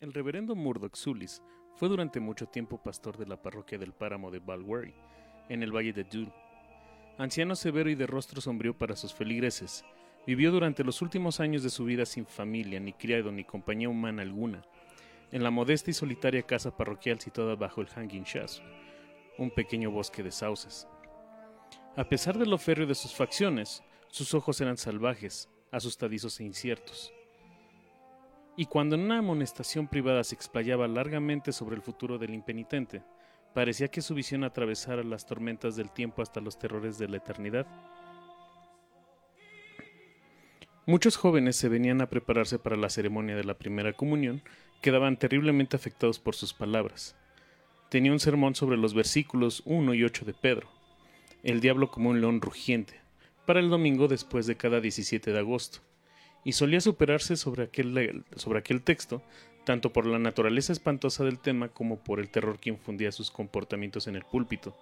El 0.00 0.12
reverendo 0.12 0.54
Murdoch 0.54 0.94
Sulis 0.94 1.42
fue 1.74 1.88
durante 1.88 2.20
mucho 2.20 2.46
tiempo 2.46 2.80
pastor 2.80 3.18
de 3.18 3.26
la 3.26 3.42
parroquia 3.42 3.78
del 3.78 3.92
páramo 3.92 4.30
de 4.30 4.38
Balweary, 4.38 4.94
en 5.48 5.64
el 5.64 5.74
valle 5.74 5.92
de 5.92 6.04
Dool. 6.04 6.32
Anciano 7.18 7.56
severo 7.56 7.90
y 7.90 7.96
de 7.96 8.06
rostro 8.06 8.40
sombrío 8.40 8.78
para 8.78 8.94
sus 8.94 9.12
feligreses, 9.12 9.84
vivió 10.24 10.52
durante 10.52 10.84
los 10.84 11.02
últimos 11.02 11.40
años 11.40 11.64
de 11.64 11.70
su 11.70 11.84
vida 11.84 12.06
sin 12.06 12.26
familia, 12.26 12.78
ni 12.78 12.92
criado, 12.92 13.32
ni 13.32 13.42
compañía 13.42 13.88
humana 13.88 14.22
alguna, 14.22 14.62
en 15.32 15.42
la 15.42 15.50
modesta 15.50 15.90
y 15.90 15.94
solitaria 15.94 16.42
casa 16.42 16.76
parroquial 16.76 17.18
situada 17.18 17.56
bajo 17.56 17.80
el 17.80 17.88
Hanging 17.88 18.22
Shaft, 18.22 18.60
un 19.36 19.50
pequeño 19.50 19.90
bosque 19.90 20.22
de 20.22 20.30
sauces. 20.30 20.86
A 21.96 22.04
pesar 22.04 22.38
de 22.38 22.46
lo 22.46 22.58
férreo 22.58 22.86
de 22.86 22.94
sus 22.94 23.16
facciones, 23.16 23.82
sus 24.06 24.32
ojos 24.32 24.60
eran 24.60 24.76
salvajes, 24.76 25.48
asustadizos 25.72 26.38
e 26.38 26.44
inciertos 26.44 27.12
y 28.58 28.66
cuando 28.66 28.96
en 28.96 29.02
una 29.02 29.18
amonestación 29.18 29.86
privada 29.86 30.24
se 30.24 30.34
explayaba 30.34 30.88
largamente 30.88 31.52
sobre 31.52 31.76
el 31.76 31.82
futuro 31.82 32.18
del 32.18 32.34
impenitente, 32.34 33.04
parecía 33.54 33.86
que 33.86 34.02
su 34.02 34.16
visión 34.16 34.42
atravesara 34.42 35.04
las 35.04 35.26
tormentas 35.26 35.76
del 35.76 35.92
tiempo 35.92 36.22
hasta 36.22 36.40
los 36.40 36.58
terrores 36.58 36.98
de 36.98 37.06
la 37.06 37.18
eternidad. 37.18 37.68
Muchos 40.86 41.16
jóvenes 41.16 41.54
se 41.54 41.68
venían 41.68 42.00
a 42.00 42.10
prepararse 42.10 42.58
para 42.58 42.74
la 42.74 42.90
ceremonia 42.90 43.36
de 43.36 43.44
la 43.44 43.56
primera 43.56 43.92
comunión, 43.92 44.42
quedaban 44.82 45.20
terriblemente 45.20 45.76
afectados 45.76 46.18
por 46.18 46.34
sus 46.34 46.52
palabras. 46.52 47.14
Tenía 47.90 48.10
un 48.10 48.18
sermón 48.18 48.56
sobre 48.56 48.76
los 48.76 48.92
versículos 48.92 49.62
1 49.66 49.94
y 49.94 50.02
8 50.02 50.24
de 50.24 50.34
Pedro, 50.34 50.68
el 51.44 51.60
diablo 51.60 51.92
como 51.92 52.10
un 52.10 52.20
león 52.20 52.40
rugiente, 52.40 53.00
para 53.46 53.60
el 53.60 53.70
domingo 53.70 54.08
después 54.08 54.48
de 54.48 54.56
cada 54.56 54.80
17 54.80 55.32
de 55.32 55.38
agosto 55.38 55.87
y 56.44 56.52
solía 56.52 56.80
superarse 56.80 57.36
sobre 57.36 57.64
aquel, 57.64 58.24
sobre 58.36 58.60
aquel 58.60 58.82
texto, 58.82 59.22
tanto 59.64 59.92
por 59.92 60.06
la 60.06 60.18
naturaleza 60.18 60.72
espantosa 60.72 61.24
del 61.24 61.38
tema 61.38 61.68
como 61.68 62.02
por 62.02 62.20
el 62.20 62.30
terror 62.30 62.58
que 62.58 62.70
infundía 62.70 63.12
sus 63.12 63.30
comportamientos 63.30 64.06
en 64.06 64.16
el 64.16 64.24
púlpito. 64.24 64.76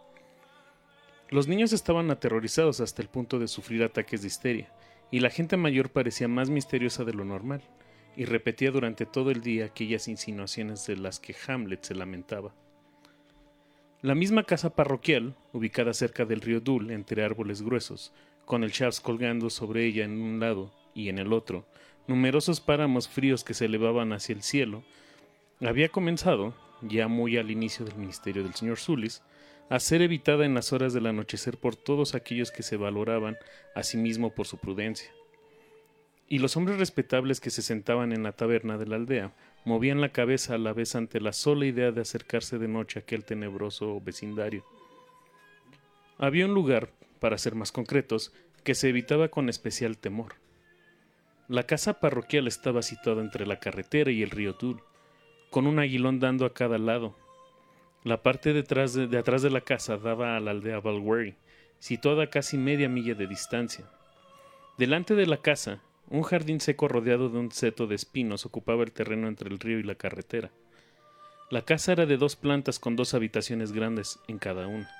Los 1.29 1.49
niños 1.49 1.73
estaban 1.73 2.11
aterrorizados 2.11 2.81
hasta 2.81 3.03
el 3.03 3.09
punto 3.09 3.39
de 3.39 3.49
sufrir 3.49 3.83
ataques 3.83 4.23
de 4.23 4.29
histeria, 4.29 4.73
y 5.11 5.21
la 5.21 5.31
gente 5.31 5.57
mayor 5.57 5.91
parecía 5.91 6.29
más 6.29 6.51
misteriosa 6.51 7.05
de 7.05 7.15
lo 7.15 7.25
normal, 7.25 7.63
y 8.17 8.27
repetía 8.27 8.71
durante 8.71 9.07
todo 9.07 9.31
el 9.31 9.41
día 9.41 9.67
aquellas 9.67 10.09
insinuaciones 10.09 10.87
de 10.87 10.97
las 10.97 11.19
que 11.19 11.35
Hamlet 11.49 11.83
se 11.83 11.95
lamentaba. 11.95 12.55
La 14.03 14.15
misma 14.15 14.45
casa 14.45 14.77
parroquial, 14.77 15.35
ubicada 15.53 15.95
cerca 15.95 16.25
del 16.25 16.41
río 16.41 16.61
Dul 16.61 16.93
entre 16.93 17.25
árboles 17.25 17.63
gruesos, 17.63 18.13
con 18.45 18.63
el 18.63 18.71
Charles 18.71 19.01
colgando 19.01 19.51
sobre 19.51 19.85
ella 19.85 20.05
en 20.05 20.23
un 20.23 20.39
lado 20.39 20.73
y 20.97 21.11
en 21.11 21.19
el 21.19 21.33
otro, 21.35 21.67
numerosos 22.09 22.61
páramos 22.61 23.07
fríos 23.07 23.45
que 23.45 23.53
se 23.55 23.67
elevaban 23.67 24.15
hacia 24.15 24.35
el 24.35 24.43
cielo, 24.43 24.83
había 25.61 25.91
comenzado, 25.91 26.55
ya 26.81 27.07
muy 27.07 27.37
al 27.37 27.51
inicio 27.51 27.85
del 27.85 27.97
ministerio 27.97 28.43
del 28.43 28.55
señor 28.55 28.79
Zulis, 28.79 29.23
a 29.69 29.79
ser 29.79 30.01
evitada 30.01 30.47
en 30.47 30.55
las 30.55 30.73
horas 30.73 30.95
del 30.95 31.07
anochecer 31.07 31.59
por 31.59 31.77
todos 31.77 32.15
aquellos 32.15 32.51
que 32.51 32.63
se 32.63 32.79
valoraban 32.79 33.37
a 33.75 33.83
sí 33.83 33.99
mismo 33.99 34.31
por 34.31 34.47
su 34.47 34.57
prudencia. 34.57 35.11
Y 36.29 36.39
los 36.39 36.57
hombres 36.57 36.79
respetables 36.79 37.41
que 37.41 37.51
se 37.51 37.63
sentaban 37.63 38.13
en 38.13 38.23
la 38.23 38.33
taberna 38.33 38.79
de 38.79 38.87
la 38.87 38.97
aldea 38.97 39.35
movían 39.65 40.01
la 40.01 40.13
cabeza 40.13 40.55
a 40.55 40.59
la 40.59 40.73
vez 40.73 40.95
ante 40.95 41.21
la 41.21 41.33
sola 41.33 41.67
idea 41.67 41.93
de 41.93 42.01
acercarse 42.01 42.59
de 42.59 42.69
noche 42.69 42.99
a 42.99 43.03
aquel 43.03 43.25
tenebroso 43.25 44.01
vecindario. 44.01 44.65
Había 46.17 46.47
un 46.47 46.55
lugar, 46.55 46.91
para 47.21 47.37
ser 47.37 47.55
más 47.55 47.71
concretos, 47.71 48.33
que 48.65 48.75
se 48.75 48.89
evitaba 48.89 49.29
con 49.29 49.49
especial 49.49 49.99
temor. 49.99 50.46
La 51.49 51.63
casa 51.63 52.01
parroquial 52.01 52.49
estaba 52.49 52.83
situada 52.83 53.23
entre 53.23 53.47
la 53.47 53.61
carretera 53.61 54.11
y 54.11 54.21
el 54.21 54.31
río 54.31 54.57
Tul, 54.57 54.83
con 55.51 55.69
un 55.69 55.79
aguilón 55.79 56.19
dando 56.19 56.45
a 56.45 56.53
cada 56.53 56.77
lado. 56.77 57.15
La 58.03 58.21
parte 58.21 58.53
detrás 58.53 58.95
de, 58.95 59.17
atrás 59.17 59.43
de 59.43 59.51
la 59.51 59.61
casa 59.61 59.97
daba 59.97 60.37
a 60.37 60.41
la 60.41 60.51
aldea 60.51 60.81
Balwery, 60.81 61.37
situada 61.79 62.25
a 62.25 62.31
casi 62.31 62.59
media 62.59 62.89
milla 62.89 63.15
de 63.15 63.29
distancia. 63.29 63.85
Delante 64.77 65.15
de 65.15 65.27
la 65.27 65.37
casa, 65.37 65.81
un 66.11 66.23
jardín 66.23 66.61
seco 66.61 66.89
rodeado 66.89 67.29
de 67.29 67.39
un 67.39 67.53
seto 67.53 67.87
de 67.87 67.95
espinos 67.95 68.45
ocupaba 68.45 68.83
el 68.83 68.91
terreno 68.91 69.29
entre 69.29 69.49
el 69.49 69.61
río 69.61 69.79
y 69.79 69.85
la 69.85 69.95
carretera. 69.95 70.51
La 71.53 71.63
casa 71.63 71.93
era 71.93 72.07
de 72.07 72.17
dos 72.17 72.35
plantas 72.35 72.81
con 72.81 72.97
dos 72.97 73.15
habitaciones 73.15 73.71
grandes 73.71 74.19
en 74.27 74.39
cada 74.39 74.67
una. 74.67 74.91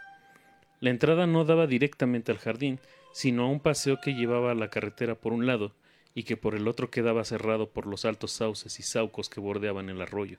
La 0.79 0.91
entrada 0.91 1.27
no 1.27 1.45
daba 1.45 1.67
directamente 1.67 2.31
al 2.31 2.39
jardín, 2.39 2.79
sino 3.13 3.43
a 3.43 3.49
un 3.49 3.59
paseo 3.59 3.99
que 4.01 4.15
llevaba 4.15 4.53
a 4.53 4.55
la 4.55 4.71
carretera 4.71 5.17
por 5.17 5.33
un 5.33 5.45
lado 5.45 5.75
y 6.17 6.23
que 6.23 6.39
por 6.39 6.55
el 6.55 6.67
otro 6.67 6.91
quedaba 6.91 7.25
cerrado 7.25 7.69
por 7.69 7.87
los 7.87 8.07
altos 8.07 8.33
sauces 8.33 8.81
y 8.81 8.83
saucos 8.83 9.29
que 9.29 9.39
bordeaban 9.39 9.91
el 9.91 10.01
arroyo. 10.01 10.39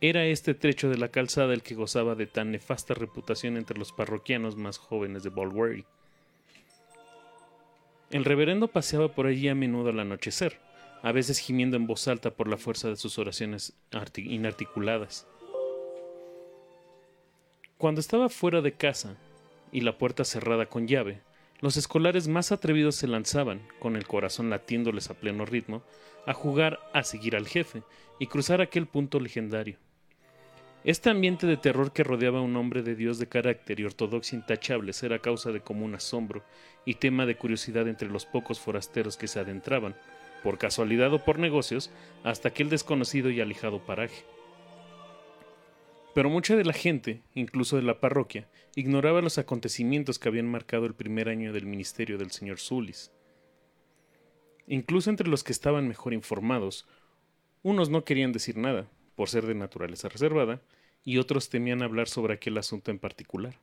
Era 0.00 0.26
este 0.26 0.54
trecho 0.54 0.88
de 0.88 0.96
la 0.96 1.08
calzada 1.08 1.52
el 1.52 1.64
que 1.64 1.74
gozaba 1.74 2.14
de 2.14 2.28
tan 2.28 2.52
nefasta 2.52 2.94
reputación 2.94 3.56
entre 3.56 3.76
los 3.76 3.90
parroquianos 3.90 4.54
más 4.54 4.78
jóvenes 4.78 5.24
de 5.24 5.30
Balweary. 5.30 5.84
El 8.10 8.24
reverendo 8.24 8.68
paseaba 8.68 9.08
por 9.08 9.26
allí 9.26 9.48
a 9.48 9.56
menudo 9.56 9.90
al 9.90 9.98
anochecer, 9.98 10.60
a 11.02 11.10
veces 11.10 11.40
gimiendo 11.40 11.76
en 11.76 11.88
voz 11.88 12.06
alta 12.06 12.30
por 12.30 12.46
la 12.46 12.56
fuerza 12.56 12.88
de 12.88 12.96
sus 12.96 13.18
oraciones 13.18 13.72
inarticuladas. 14.14 15.26
Cuando 17.76 18.00
estaba 18.00 18.28
fuera 18.28 18.60
de 18.60 18.74
casa 18.74 19.16
y 19.72 19.80
la 19.80 19.98
puerta 19.98 20.24
cerrada 20.24 20.66
con 20.66 20.86
llave, 20.86 21.22
los 21.64 21.78
escolares 21.78 22.28
más 22.28 22.52
atrevidos 22.52 22.94
se 22.94 23.08
lanzaban, 23.08 23.66
con 23.78 23.96
el 23.96 24.06
corazón 24.06 24.50
latiéndoles 24.50 25.08
a 25.08 25.14
pleno 25.14 25.46
ritmo, 25.46 25.82
a 26.26 26.34
jugar 26.34 26.78
a 26.92 27.04
seguir 27.04 27.36
al 27.36 27.48
jefe 27.48 27.82
y 28.18 28.26
cruzar 28.26 28.60
aquel 28.60 28.86
punto 28.86 29.18
legendario. 29.18 29.78
Este 30.84 31.08
ambiente 31.08 31.46
de 31.46 31.56
terror 31.56 31.94
que 31.94 32.04
rodeaba 32.04 32.40
a 32.40 32.42
un 32.42 32.54
hombre 32.56 32.82
de 32.82 32.94
Dios 32.94 33.18
de 33.18 33.28
carácter 33.30 33.80
y 33.80 33.84
ortodoxia 33.86 34.36
intachables 34.36 35.02
era 35.02 35.20
causa 35.20 35.52
de 35.52 35.62
común 35.62 35.94
asombro 35.94 36.44
y 36.84 36.96
tema 36.96 37.24
de 37.24 37.38
curiosidad 37.38 37.88
entre 37.88 38.10
los 38.10 38.26
pocos 38.26 38.60
forasteros 38.60 39.16
que 39.16 39.26
se 39.26 39.40
adentraban, 39.40 39.96
por 40.42 40.58
casualidad 40.58 41.14
o 41.14 41.24
por 41.24 41.38
negocios, 41.38 41.90
hasta 42.24 42.50
aquel 42.50 42.68
desconocido 42.68 43.30
y 43.30 43.40
alejado 43.40 43.78
paraje. 43.78 44.26
Pero 46.14 46.30
mucha 46.30 46.54
de 46.54 46.64
la 46.64 46.72
gente, 46.72 47.22
incluso 47.34 47.76
de 47.76 47.82
la 47.82 47.98
parroquia, 48.00 48.48
ignoraba 48.76 49.20
los 49.20 49.38
acontecimientos 49.38 50.18
que 50.18 50.28
habían 50.28 50.48
marcado 50.48 50.86
el 50.86 50.94
primer 50.94 51.28
año 51.28 51.52
del 51.52 51.66
ministerio 51.66 52.18
del 52.18 52.30
señor 52.30 52.60
Zulis. 52.60 53.10
Incluso 54.68 55.10
entre 55.10 55.28
los 55.28 55.42
que 55.42 55.52
estaban 55.52 55.88
mejor 55.88 56.14
informados, 56.14 56.86
unos 57.62 57.90
no 57.90 58.04
querían 58.04 58.32
decir 58.32 58.56
nada, 58.56 58.88
por 59.16 59.28
ser 59.28 59.44
de 59.46 59.54
naturaleza 59.54 60.08
reservada, 60.08 60.62
y 61.04 61.18
otros 61.18 61.50
temían 61.50 61.82
hablar 61.82 62.08
sobre 62.08 62.34
aquel 62.34 62.56
asunto 62.58 62.90
en 62.90 62.98
particular. 62.98 63.58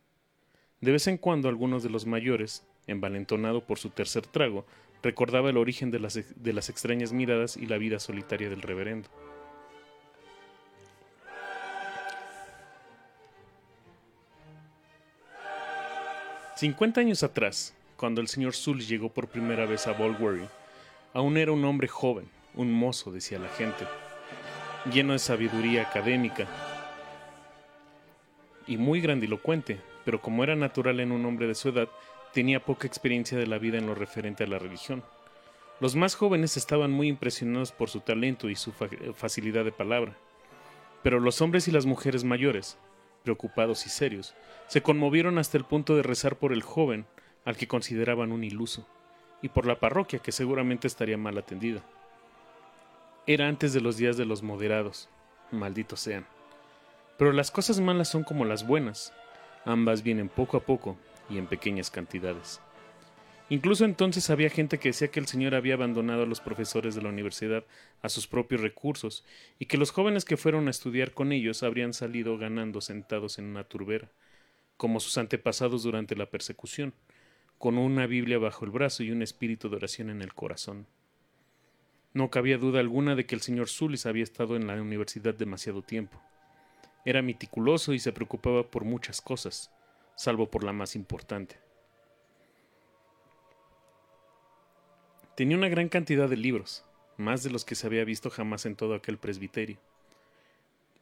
De 0.82 0.92
vez 0.92 1.08
en 1.08 1.18
cuando 1.18 1.48
algunos 1.48 1.84
de 1.84 1.90
los 1.90 2.06
mayores, 2.06 2.66
envalentonado 2.86 3.66
por 3.66 3.80
su 3.80 3.92
tercer 3.92 4.28
trago, 4.28 4.66
recordaba 5.02 5.50
el 5.50 5.58
origen 5.58 5.90
de 5.90 6.00
las, 6.00 6.20
de 6.36 6.54
las 6.54 6.70
extrañas 6.70 7.14
miradas 7.14 7.56
y 7.56 7.66
la 7.66 7.78
vida 7.78 8.00
solitaria 8.00 8.50
del 8.50 8.62
reverendo. 8.62 9.10
Cincuenta 16.62 17.02
años 17.02 17.24
atrás, 17.24 17.76
cuando 17.98 18.22
el 18.22 18.28
señor 18.28 18.54
Sully 18.54 18.86
llegó 18.86 19.10
por 19.10 19.28
primera 19.28 19.66
vez 19.66 19.88
a 19.88 19.94
Bolwery, 19.94 20.48
aún 21.12 21.38
era 21.38 21.52
un 21.52 21.66
hombre 21.66 21.88
joven, 21.88 22.30
un 22.54 22.72
mozo, 22.72 23.12
decía 23.12 23.40
la 23.40 23.50
gente, 23.50 23.84
lleno 24.94 25.14
de 25.14 25.18
sabiduría 25.18 25.82
académica 25.82 26.46
y 28.68 28.78
muy 28.78 29.02
grandilocuente, 29.02 29.82
pero 30.06 30.22
como 30.22 30.44
era 30.44 30.56
natural 30.56 31.00
en 31.00 31.12
un 31.12 31.26
hombre 31.26 31.48
de 31.48 31.56
su 31.56 31.70
edad, 31.70 31.90
tenía 32.32 32.64
poca 32.64 32.86
experiencia 32.86 33.40
de 33.40 33.48
la 33.48 33.58
vida 33.58 33.80
en 33.80 33.88
lo 33.88 33.96
referente 33.96 34.44
a 34.44 34.48
la 34.48 34.60
religión. 34.60 35.04
Los 35.80 35.96
más 35.96 36.14
jóvenes 36.14 36.58
estaban 36.58 36.92
muy 36.92 37.08
impresionados 37.08 37.72
por 37.72 37.90
su 37.90 38.02
talento 38.02 38.52
y 38.52 38.56
su 38.56 38.72
fa- 38.72 38.88
facilidad 39.16 39.66
de 39.66 39.72
palabra, 39.72 40.16
pero 41.02 41.20
los 41.20 41.42
hombres 41.42 41.68
y 41.68 41.72
las 41.72 41.88
mujeres 41.88 42.24
mayores, 42.24 42.78
preocupados 43.24 43.86
y 43.86 43.90
serios, 43.90 44.36
se 44.68 44.82
conmovieron 44.82 45.38
hasta 45.38 45.58
el 45.58 45.64
punto 45.64 45.96
de 45.96 46.04
rezar 46.04 46.38
por 46.38 46.54
el 46.54 46.64
joven 46.64 47.06
al 47.46 47.58
que 47.58 47.68
consideraban 47.68 48.32
un 48.32 48.44
iluso, 48.44 48.88
y 49.42 49.50
por 49.50 49.66
la 49.66 49.80
parroquia 49.80 50.20
que 50.20 50.32
seguramente 50.32 50.88
estaría 50.88 51.18
mal 51.18 51.38
atendida. 51.38 51.82
Era 53.28 53.48
antes 53.48 53.74
de 53.74 53.82
los 53.82 53.98
días 53.98 54.18
de 54.18 54.26
los 54.26 54.44
moderados, 54.44 55.10
malditos 55.52 56.00
sean. 56.00 56.26
Pero 57.18 57.34
las 57.34 57.52
cosas 57.52 57.80
malas 57.80 58.08
son 58.08 58.24
como 58.24 58.46
las 58.46 58.66
buenas, 58.66 59.14
ambas 59.66 60.04
vienen 60.04 60.30
poco 60.30 60.58
a 60.58 60.62
poco 60.62 60.98
y 61.30 61.38
en 61.38 61.48
pequeñas 61.48 61.92
cantidades. 61.92 62.62
Incluso 63.52 63.84
entonces 63.84 64.30
había 64.30 64.50
gente 64.50 64.80
que 64.80 64.88
decía 64.88 65.12
que 65.12 65.20
el 65.20 65.28
Señor 65.28 65.56
había 65.56 65.74
abandonado 65.74 66.24
a 66.24 66.26
los 66.26 66.40
profesores 66.40 66.96
de 66.96 67.02
la 67.02 67.10
universidad 67.10 67.66
a 68.02 68.08
sus 68.08 68.26
propios 68.26 68.62
recursos 68.62 69.26
y 69.60 69.66
que 69.66 69.76
los 69.76 69.92
jóvenes 69.92 70.24
que 70.24 70.38
fueron 70.38 70.68
a 70.68 70.72
estudiar 70.72 71.12
con 71.12 71.34
ellos 71.34 71.62
habrían 71.62 71.94
salido 71.94 72.38
ganando 72.38 72.80
sentados 72.80 73.40
en 73.40 73.48
una 73.48 73.66
turbera, 73.66 74.10
como 74.78 75.02
sus 75.02 75.18
antepasados 75.18 75.84
durante 75.84 76.16
la 76.16 76.28
persecución, 76.28 76.94
con 77.58 77.78
una 77.78 78.08
Biblia 78.08 78.40
bajo 78.40 78.64
el 78.64 78.72
brazo 78.72 79.04
y 79.04 79.12
un 79.12 79.22
espíritu 79.22 79.68
de 79.68 79.76
oración 79.76 80.10
en 80.10 80.22
el 80.22 80.34
corazón. 80.34 80.88
No 82.14 82.30
cabía 82.30 82.58
duda 82.58 82.80
alguna 82.80 83.16
de 83.16 83.26
que 83.26 83.36
el 83.36 83.42
señor 83.42 83.68
Zulis 83.68 84.06
había 84.06 84.24
estado 84.24 84.56
en 84.56 84.66
la 84.66 84.82
universidad 84.82 85.34
demasiado 85.34 85.82
tiempo. 85.82 86.22
Era 87.04 87.22
meticuloso 87.22 87.92
y 87.92 88.00
se 88.00 88.14
preocupaba 88.14 88.72
por 88.72 88.86
muchas 88.86 89.20
cosas, 89.20 89.74
salvo 90.16 90.50
por 90.50 90.64
la 90.64 90.72
más 90.72 90.96
importante. 90.96 91.61
Tenía 95.42 95.58
una 95.58 95.70
gran 95.70 95.90
cantidad 95.90 96.30
de 96.30 96.38
libros, 96.38 96.86
más 97.18 97.42
de 97.42 97.50
los 97.50 97.66
que 97.66 97.74
se 97.74 97.88
había 97.88 98.06
visto 98.06 98.30
jamás 98.30 98.68
en 98.68 98.76
todo 98.76 98.94
aquel 98.94 99.18
presbiterio. 99.18 99.80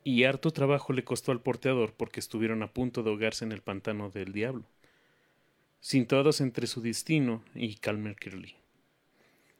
Y 0.05 0.23
harto 0.23 0.51
trabajo 0.51 0.93
le 0.93 1.03
costó 1.03 1.33
al 1.33 1.41
porteador 1.41 1.91
porque 1.91 2.21
estuvieron 2.21 2.63
a 2.63 2.71
punto 2.71 3.03
de 3.03 3.09
ahogarse 3.09 3.43
en 3.43 3.51
el 3.51 3.61
pantano 3.61 4.09
del 4.09 4.31
diablo, 4.31 4.63
situados 5.81 6.39
entre 6.39 6.67
su 6.67 6.79
destino 6.79 7.43
y 7.53 7.75
Calmer 7.75 8.15
Kirley. 8.15 8.55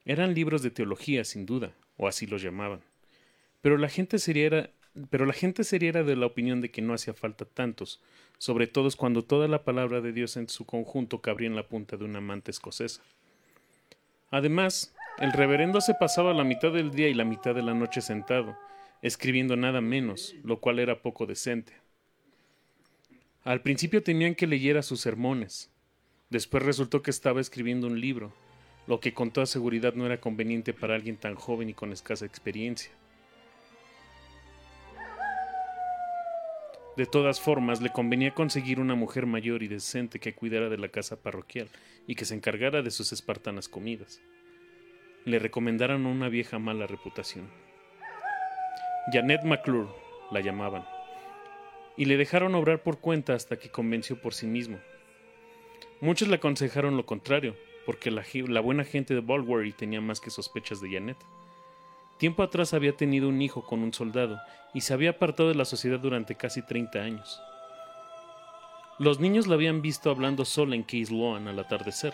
Eran 0.05 0.33
libros 0.33 0.61
de 0.61 0.71
teología, 0.71 1.25
sin 1.25 1.45
duda, 1.45 1.73
o 1.97 2.07
así 2.07 2.25
los 2.25 2.41
llamaban. 2.41 2.79
Pero 3.59 3.77
la 3.77 3.89
gente 3.89 4.17
seria 4.17 4.45
era, 4.45 4.69
pero 5.09 5.25
la 5.25 5.33
gente 5.33 5.65
seria 5.65 5.89
era 5.89 6.03
de 6.03 6.15
la 6.15 6.25
opinión 6.25 6.61
de 6.61 6.71
que 6.71 6.81
no 6.81 6.93
hacía 6.93 7.13
falta 7.13 7.43
tantos, 7.43 8.01
sobre 8.37 8.67
todo 8.67 8.87
cuando 8.95 9.25
toda 9.25 9.49
la 9.49 9.65
palabra 9.65 9.99
de 9.99 10.13
Dios 10.13 10.37
en 10.37 10.47
su 10.47 10.65
conjunto 10.65 11.21
cabría 11.21 11.49
en 11.49 11.57
la 11.57 11.67
punta 11.67 11.97
de 11.97 12.05
una 12.05 12.21
manta 12.21 12.49
escocesa. 12.49 13.01
Además, 14.31 14.93
el 15.17 15.33
reverendo 15.33 15.81
se 15.81 15.95
pasaba 15.95 16.33
la 16.33 16.43
mitad 16.43 16.71
del 16.71 16.91
día 16.91 17.09
y 17.09 17.13
la 17.13 17.25
mitad 17.25 17.55
de 17.55 17.63
la 17.63 17.73
noche 17.73 18.01
sentado, 18.01 18.55
escribiendo 19.01 19.55
nada 19.55 19.81
menos, 19.81 20.35
lo 20.43 20.59
cual 20.59 20.79
era 20.79 21.01
poco 21.01 21.25
decente. 21.25 21.73
Al 23.43 23.61
principio 23.61 24.03
temían 24.03 24.35
que 24.35 24.47
leyera 24.47 24.83
sus 24.83 25.01
sermones. 25.01 25.71
Después 26.29 26.63
resultó 26.63 27.01
que 27.01 27.09
estaba 27.09 27.41
escribiendo 27.41 27.87
un 27.87 27.99
libro, 27.99 28.31
lo 28.85 28.99
que 28.99 29.13
con 29.13 29.31
toda 29.31 29.47
seguridad 29.47 29.93
no 29.95 30.05
era 30.05 30.21
conveniente 30.21 30.73
para 30.73 30.95
alguien 30.95 31.17
tan 31.17 31.35
joven 31.35 31.69
y 31.69 31.73
con 31.73 31.91
escasa 31.91 32.25
experiencia. 32.25 32.91
De 36.97 37.05
todas 37.05 37.39
formas, 37.39 37.81
le 37.81 37.91
convenía 37.91 38.33
conseguir 38.33 38.79
una 38.79 38.93
mujer 38.93 39.25
mayor 39.25 39.63
y 39.63 39.67
decente 39.67 40.19
que 40.19 40.35
cuidara 40.35 40.69
de 40.69 40.77
la 40.77 40.89
casa 40.89 41.15
parroquial 41.15 41.69
y 42.09 42.15
que 42.15 42.25
se 42.25 42.33
encargara 42.33 42.81
de 42.81 42.89
sus 42.89 43.13
espartanas 43.13 43.69
comidas. 43.69 44.19
Le 45.25 45.37
recomendaron 45.37 46.07
una 46.07 46.27
vieja 46.27 46.57
mala 46.57 46.87
reputación. 46.87 47.47
Janet 49.13 49.43
McClure 49.43 49.89
la 50.31 50.39
llamaban, 50.39 50.83
y 51.97 52.05
le 52.05 52.17
dejaron 52.17 52.55
obrar 52.55 52.81
por 52.81 52.97
cuenta 52.97 53.35
hasta 53.35 53.59
que 53.59 53.69
convenció 53.69 54.19
por 54.19 54.33
sí 54.33 54.47
mismo. 54.47 54.79
Muchos 56.01 56.29
le 56.29 56.37
aconsejaron 56.37 56.97
lo 56.97 57.05
contrario, 57.05 57.55
porque 57.85 58.09
la, 58.09 58.23
buena 58.59 58.85
gente 58.85 59.13
de 59.13 59.19
Bulwery 59.19 59.73
tenía 59.73 60.01
más 60.01 60.19
que 60.19 60.31
sospechas 60.31 60.81
de 60.81 60.91
Janet. 60.91 61.17
Tiempo 62.17 62.41
atrás 62.41 62.73
había 62.73 62.97
tenido 62.97 63.29
un 63.29 63.39
hijo 63.39 63.63
con 63.63 63.83
un 63.83 63.93
soldado 63.93 64.39
y 64.73 64.81
se 64.81 64.95
había 64.95 65.11
apartado 65.11 65.49
de 65.49 65.55
la 65.55 65.65
sociedad 65.65 65.99
durante 65.99 66.33
casi 66.33 66.63
30 66.63 66.99
años. 66.99 67.39
Los 68.99 69.21
niños 69.21 69.47
la 69.47 69.55
habían 69.55 69.81
visto 69.81 70.09
hablando 70.09 70.43
sola 70.43 70.75
en 70.75 70.83
Case 70.83 71.13
Loan 71.13 71.47
al 71.47 71.57
atardecer, 71.57 72.13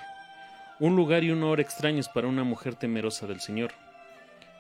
un 0.80 0.96
lugar 0.96 1.24
y 1.24 1.32
una 1.32 1.48
hora 1.48 1.64
extraños 1.64 2.08
para 2.10 2.28
una 2.28 2.44
mujer 2.44 2.76
temerosa 2.76 3.26
del 3.26 3.40
Señor. 3.42 3.72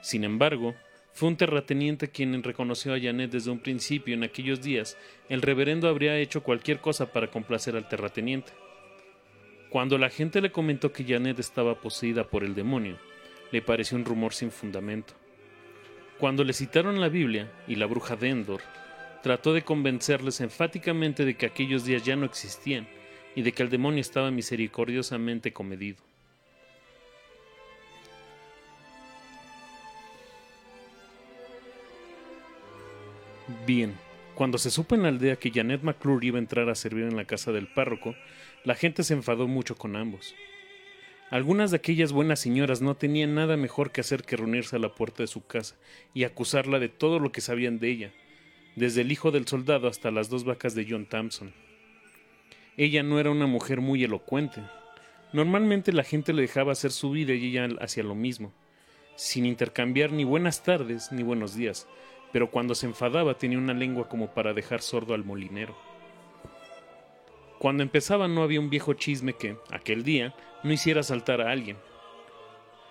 Sin 0.01 0.23
embargo, 0.23 0.73
fue 1.13 1.29
un 1.29 1.37
terrateniente 1.37 2.09
quien 2.09 2.41
reconoció 2.41 2.95
a 2.95 2.99
Janet 2.99 3.29
desde 3.29 3.51
un 3.51 3.59
principio 3.59 4.15
en 4.15 4.23
aquellos 4.23 4.59
días. 4.63 4.97
El 5.29 5.43
reverendo 5.43 5.87
habría 5.87 6.17
hecho 6.17 6.41
cualquier 6.41 6.79
cosa 6.79 7.13
para 7.13 7.29
complacer 7.29 7.75
al 7.75 7.87
terrateniente. 7.87 8.53
Cuando 9.69 9.99
la 9.99 10.09
gente 10.09 10.41
le 10.41 10.51
comentó 10.51 10.91
que 10.91 11.05
Janet 11.05 11.37
estaba 11.37 11.79
poseída 11.79 12.23
por 12.23 12.43
el 12.43 12.55
demonio, 12.55 12.97
le 13.51 13.61
pareció 13.61 13.97
un 13.97 14.05
rumor 14.05 14.33
sin 14.33 14.49
fundamento. 14.49 15.13
Cuando 16.17 16.43
le 16.43 16.53
citaron 16.53 16.99
la 16.99 17.09
Biblia 17.09 17.51
y 17.67 17.75
la 17.75 17.85
bruja 17.85 18.15
de 18.15 18.29
Endor, 18.29 18.61
trató 19.25 19.53
de 19.53 19.63
convencerles 19.63 20.39
enfáticamente 20.39 21.25
de 21.25 21.33
que 21.33 21.47
aquellos 21.47 21.83
días 21.83 22.03
ya 22.03 22.15
no 22.15 22.27
existían 22.27 22.87
y 23.35 23.41
de 23.41 23.53
que 23.53 23.63
el 23.63 23.71
demonio 23.71 23.99
estaba 23.99 24.29
misericordiosamente 24.29 25.51
comedido. 25.51 25.97
Bien, 33.65 33.95
cuando 34.35 34.59
se 34.59 34.69
supo 34.69 34.93
en 34.93 35.01
la 35.01 35.09
aldea 35.09 35.37
que 35.37 35.49
Janet 35.49 35.81
McClure 35.81 36.27
iba 36.27 36.37
a 36.37 36.41
entrar 36.41 36.69
a 36.69 36.75
servir 36.75 37.05
en 37.05 37.17
la 37.17 37.25
casa 37.25 37.51
del 37.51 37.65
párroco, 37.65 38.13
la 38.63 38.75
gente 38.75 39.01
se 39.01 39.15
enfadó 39.15 39.47
mucho 39.47 39.75
con 39.75 39.95
ambos. 39.95 40.35
Algunas 41.31 41.71
de 41.71 41.77
aquellas 41.77 42.11
buenas 42.11 42.39
señoras 42.39 42.83
no 42.83 42.93
tenían 42.93 43.33
nada 43.33 43.57
mejor 43.57 43.91
que 43.91 44.01
hacer 44.01 44.21
que 44.21 44.37
reunirse 44.37 44.75
a 44.75 44.79
la 44.79 44.93
puerta 44.93 45.23
de 45.23 45.27
su 45.27 45.47
casa 45.47 45.73
y 46.13 46.25
acusarla 46.25 46.77
de 46.77 46.89
todo 46.89 47.17
lo 47.17 47.31
que 47.31 47.41
sabían 47.41 47.79
de 47.79 47.89
ella, 47.89 48.11
desde 48.75 49.01
el 49.01 49.11
hijo 49.11 49.31
del 49.31 49.47
soldado 49.47 49.87
hasta 49.87 50.11
las 50.11 50.29
dos 50.29 50.43
vacas 50.43 50.75
de 50.75 50.85
John 50.89 51.05
Thompson. 51.05 51.53
Ella 52.77 53.03
no 53.03 53.19
era 53.19 53.31
una 53.31 53.47
mujer 53.47 53.79
muy 53.79 54.03
elocuente. 54.03 54.61
Normalmente 55.31 55.93
la 55.93 56.03
gente 56.03 56.33
le 56.33 56.41
dejaba 56.41 56.73
hacer 56.73 56.91
su 56.91 57.11
vida 57.11 57.33
y 57.33 57.45
ella 57.45 57.69
hacía 57.79 58.03
lo 58.03 58.15
mismo, 58.15 58.53
sin 59.15 59.45
intercambiar 59.45 60.11
ni 60.11 60.23
buenas 60.23 60.63
tardes 60.63 61.11
ni 61.11 61.23
buenos 61.23 61.55
días, 61.55 61.87
pero 62.33 62.51
cuando 62.51 62.75
se 62.75 62.85
enfadaba 62.85 63.37
tenía 63.37 63.57
una 63.57 63.73
lengua 63.73 64.09
como 64.09 64.33
para 64.33 64.53
dejar 64.53 64.81
sordo 64.81 65.13
al 65.13 65.23
molinero. 65.23 65.75
Cuando 67.59 67.83
empezaba 67.83 68.27
no 68.27 68.43
había 68.43 68.59
un 68.59 68.69
viejo 68.69 68.93
chisme 68.93 69.33
que, 69.33 69.57
aquel 69.71 70.03
día, 70.03 70.35
no 70.63 70.73
hiciera 70.73 71.01
saltar 71.03 71.41
a 71.41 71.51
alguien. 71.51 71.77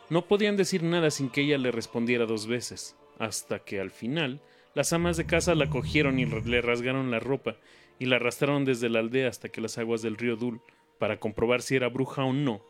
No 0.08 0.26
podían 0.26 0.56
decir 0.56 0.82
nada 0.82 1.10
sin 1.10 1.28
que 1.28 1.42
ella 1.42 1.58
le 1.58 1.70
respondiera 1.70 2.24
dos 2.24 2.46
veces, 2.46 2.96
hasta 3.18 3.58
que 3.58 3.80
al 3.80 3.90
final 3.90 4.40
las 4.74 4.92
amas 4.92 5.16
de 5.16 5.26
casa 5.26 5.54
la 5.54 5.70
cogieron 5.70 6.18
y 6.18 6.26
le 6.26 6.60
rasgaron 6.60 7.10
la 7.10 7.20
ropa 7.20 7.56
y 7.98 8.06
la 8.06 8.16
arrastraron 8.16 8.64
desde 8.64 8.88
la 8.88 8.98
aldea 8.98 9.28
hasta 9.28 9.48
que 9.48 9.60
las 9.60 9.78
aguas 9.78 10.02
del 10.02 10.16
río 10.16 10.36
Dul 10.36 10.60
para 10.98 11.18
comprobar 11.20 11.62
si 11.62 11.76
era 11.76 11.88
bruja 11.88 12.24
o 12.24 12.32
no. 12.32 12.60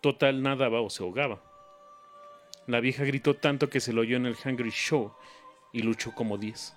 Total 0.00 0.42
nadaba 0.42 0.80
o 0.80 0.90
se 0.90 1.02
ahogaba. 1.02 1.42
La 2.66 2.80
vieja 2.80 3.04
gritó 3.04 3.34
tanto 3.34 3.68
que 3.68 3.80
se 3.80 3.92
lo 3.92 4.00
oyó 4.00 4.16
en 4.16 4.26
el 4.26 4.36
Hungry 4.42 4.70
Show 4.70 5.12
y 5.72 5.82
luchó 5.82 6.12
como 6.12 6.38
diez. 6.38 6.74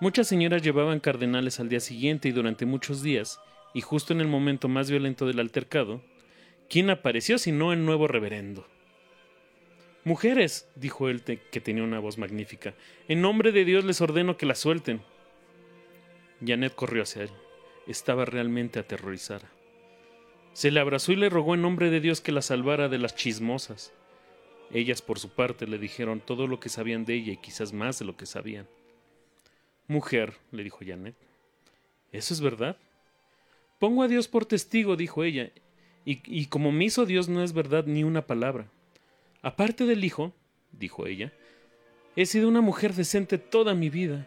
Muchas 0.00 0.28
señoras 0.28 0.62
llevaban 0.62 1.00
cardenales 1.00 1.60
al 1.60 1.68
día 1.68 1.80
siguiente 1.80 2.28
y 2.28 2.32
durante 2.32 2.66
muchos 2.66 3.02
días, 3.02 3.40
y 3.74 3.80
justo 3.80 4.12
en 4.12 4.20
el 4.20 4.28
momento 4.28 4.68
más 4.68 4.90
violento 4.90 5.26
del 5.26 5.40
altercado, 5.40 6.02
¿quién 6.68 6.90
apareció 6.90 7.38
sino 7.38 7.72
el 7.72 7.84
nuevo 7.84 8.06
reverendo? 8.06 8.66
Mujeres, 10.04 10.68
dijo 10.74 11.08
él 11.08 11.22
que 11.22 11.60
tenía 11.60 11.82
una 11.82 11.98
voz 11.98 12.18
magnífica, 12.18 12.74
en 13.08 13.22
nombre 13.22 13.52
de 13.52 13.64
Dios 13.64 13.84
les 13.84 14.02
ordeno 14.02 14.36
que 14.36 14.44
la 14.44 14.54
suelten. 14.54 15.00
Janet 16.44 16.74
corrió 16.74 17.02
hacia 17.02 17.22
él. 17.22 17.30
Estaba 17.86 18.26
realmente 18.26 18.78
aterrorizada. 18.78 19.50
Se 20.52 20.70
le 20.70 20.80
abrazó 20.80 21.12
y 21.12 21.16
le 21.16 21.30
rogó 21.30 21.54
en 21.54 21.62
nombre 21.62 21.90
de 21.90 22.00
Dios 22.00 22.20
que 22.20 22.32
la 22.32 22.42
salvara 22.42 22.88
de 22.88 22.98
las 22.98 23.14
chismosas. 23.14 23.92
Ellas, 24.72 25.02
por 25.02 25.18
su 25.18 25.30
parte, 25.30 25.66
le 25.66 25.78
dijeron 25.78 26.20
todo 26.20 26.46
lo 26.46 26.60
que 26.60 26.68
sabían 26.68 27.04
de 27.04 27.14
ella 27.14 27.32
y 27.32 27.36
quizás 27.38 27.72
más 27.72 27.98
de 27.98 28.04
lo 28.04 28.16
que 28.16 28.26
sabían. 28.26 28.68
Mujer, 29.86 30.34
le 30.50 30.64
dijo 30.64 30.80
Janet, 30.86 31.14
¿eso 32.12 32.34
es 32.34 32.40
verdad? 32.40 32.76
Pongo 33.78 34.02
a 34.02 34.08
Dios 34.08 34.28
por 34.28 34.46
testigo, 34.46 34.96
dijo 34.96 35.24
ella, 35.24 35.50
y, 36.04 36.20
y 36.24 36.46
como 36.46 36.72
me 36.72 36.84
hizo 36.84 37.06
Dios 37.06 37.28
no 37.28 37.42
es 37.42 37.52
verdad 37.52 37.84
ni 37.86 38.04
una 38.04 38.26
palabra. 38.26 38.70
Aparte 39.44 39.84
del 39.84 40.06
hijo, 40.06 40.32
dijo 40.72 41.06
ella, 41.06 41.30
he 42.16 42.24
sido 42.24 42.48
una 42.48 42.62
mujer 42.62 42.94
decente 42.94 43.36
toda 43.36 43.74
mi 43.74 43.90
vida. 43.90 44.26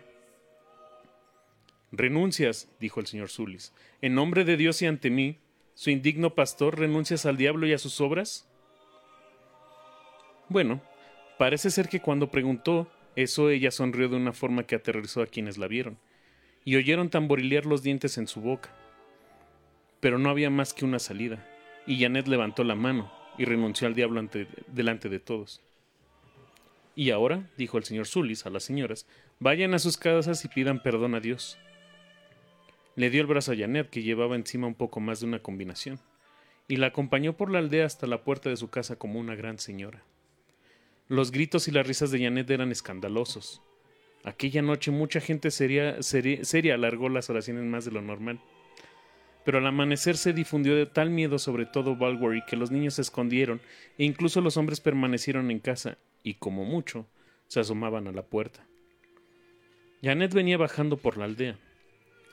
Renuncias, 1.91 2.69
dijo 2.79 2.99
el 2.99 3.07
señor 3.07 3.29
Zulis, 3.29 3.73
en 4.03 4.13
nombre 4.13 4.45
de 4.45 4.57
Dios 4.57 4.79
y 4.83 4.85
ante 4.85 5.09
mí, 5.09 5.39
su 5.73 5.89
indigno 5.89 6.35
pastor, 6.35 6.77
renuncias 6.77 7.25
al 7.25 7.35
diablo 7.35 7.65
y 7.65 7.73
a 7.73 7.79
sus 7.79 7.99
obras. 7.99 8.47
Bueno, 10.49 10.83
parece 11.39 11.71
ser 11.71 11.89
que 11.89 11.99
cuando 11.99 12.29
preguntó 12.29 12.87
eso 13.15 13.49
ella 13.49 13.71
sonrió 13.71 14.09
de 14.09 14.17
una 14.17 14.33
forma 14.33 14.67
que 14.67 14.75
aterrorizó 14.75 15.23
a 15.23 15.27
quienes 15.27 15.57
la 15.57 15.65
vieron, 15.65 15.97
y 16.63 16.75
oyeron 16.75 17.09
tamborilear 17.09 17.65
los 17.65 17.81
dientes 17.81 18.19
en 18.19 18.27
su 18.27 18.39
boca. 18.39 18.69
Pero 19.99 20.19
no 20.19 20.29
había 20.29 20.51
más 20.51 20.75
que 20.75 20.85
una 20.85 20.99
salida, 20.99 21.43
y 21.87 21.99
Janet 21.99 22.27
levantó 22.27 22.63
la 22.63 22.75
mano 22.75 23.16
y 23.37 23.45
renunció 23.45 23.87
al 23.87 23.95
diablo 23.95 24.19
ante, 24.19 24.47
delante 24.67 25.09
de 25.09 25.19
todos. 25.19 25.61
Y 26.95 27.11
ahora, 27.11 27.47
dijo 27.57 27.77
el 27.77 27.83
señor 27.83 28.07
Zulis 28.07 28.45
a 28.45 28.49
las 28.49 28.63
señoras, 28.63 29.05
vayan 29.39 29.73
a 29.73 29.79
sus 29.79 29.97
casas 29.97 30.43
y 30.45 30.47
pidan 30.47 30.81
perdón 30.81 31.13
a 31.13 31.19
Dios. 31.19 31.57
Le 32.95 33.11
dio 33.11 33.21
el 33.21 33.27
brazo 33.27 33.51
a 33.51 33.55
Janet, 33.55 33.89
que 33.91 34.01
llevaba 34.01 34.35
encima 34.35 34.65
un 34.65 34.73
poco 34.73 34.99
más 34.99 35.19
de 35.19 35.27
una 35.27 35.39
combinación, 35.39 35.99
y 36.67 36.77
la 36.77 36.87
acompañó 36.87 37.37
por 37.37 37.51
la 37.51 37.59
aldea 37.59 37.85
hasta 37.85 38.07
la 38.07 38.23
puerta 38.23 38.49
de 38.49 38.57
su 38.57 38.69
casa 38.69 38.95
como 38.95 39.19
una 39.19 39.35
gran 39.35 39.59
señora. 39.59 40.01
Los 41.07 41.31
gritos 41.31 41.67
y 41.67 41.71
las 41.71 41.87
risas 41.87 42.09
de 42.09 42.23
Janet 42.23 42.49
eran 42.49 42.71
escandalosos. 42.71 43.61
Aquella 44.23 44.61
noche 44.61 44.91
mucha 44.91 45.21
gente 45.21 45.51
seria, 45.51 46.01
seria 46.01 46.73
alargó 46.73 47.07
las 47.07 47.29
oraciones 47.29 47.63
más 47.63 47.85
de 47.85 47.91
lo 47.91 48.01
normal. 48.01 48.41
Pero 49.47 49.59
al 49.59 49.67
amanecer 49.67 50.17
se 50.17 50.33
difundió 50.33 50.75
de 50.75 50.87
tal 50.87 51.09
miedo 51.09 51.39
sobre 51.39 51.65
todo 51.65 51.95
Balwery 51.95 52.41
que 52.45 52.57
los 52.57 52.69
niños 52.69 52.95
se 52.95 53.01
escondieron 53.01 53.61
e 53.97 54.03
incluso 54.03 54.41
los 54.41 54.57
hombres 54.57 54.81
permanecieron 54.81 55.51
en 55.51 55.59
casa 55.59 55.97
y, 56.21 56.33
como 56.33 56.65
mucho, 56.65 57.07
se 57.47 57.61
asomaban 57.61 58.09
a 58.09 58.11
la 58.11 58.23
puerta. 58.23 58.67
Janet 60.03 60.33
venía 60.33 60.57
bajando 60.57 60.97
por 60.97 61.15
la 61.15 61.23
aldea 61.23 61.57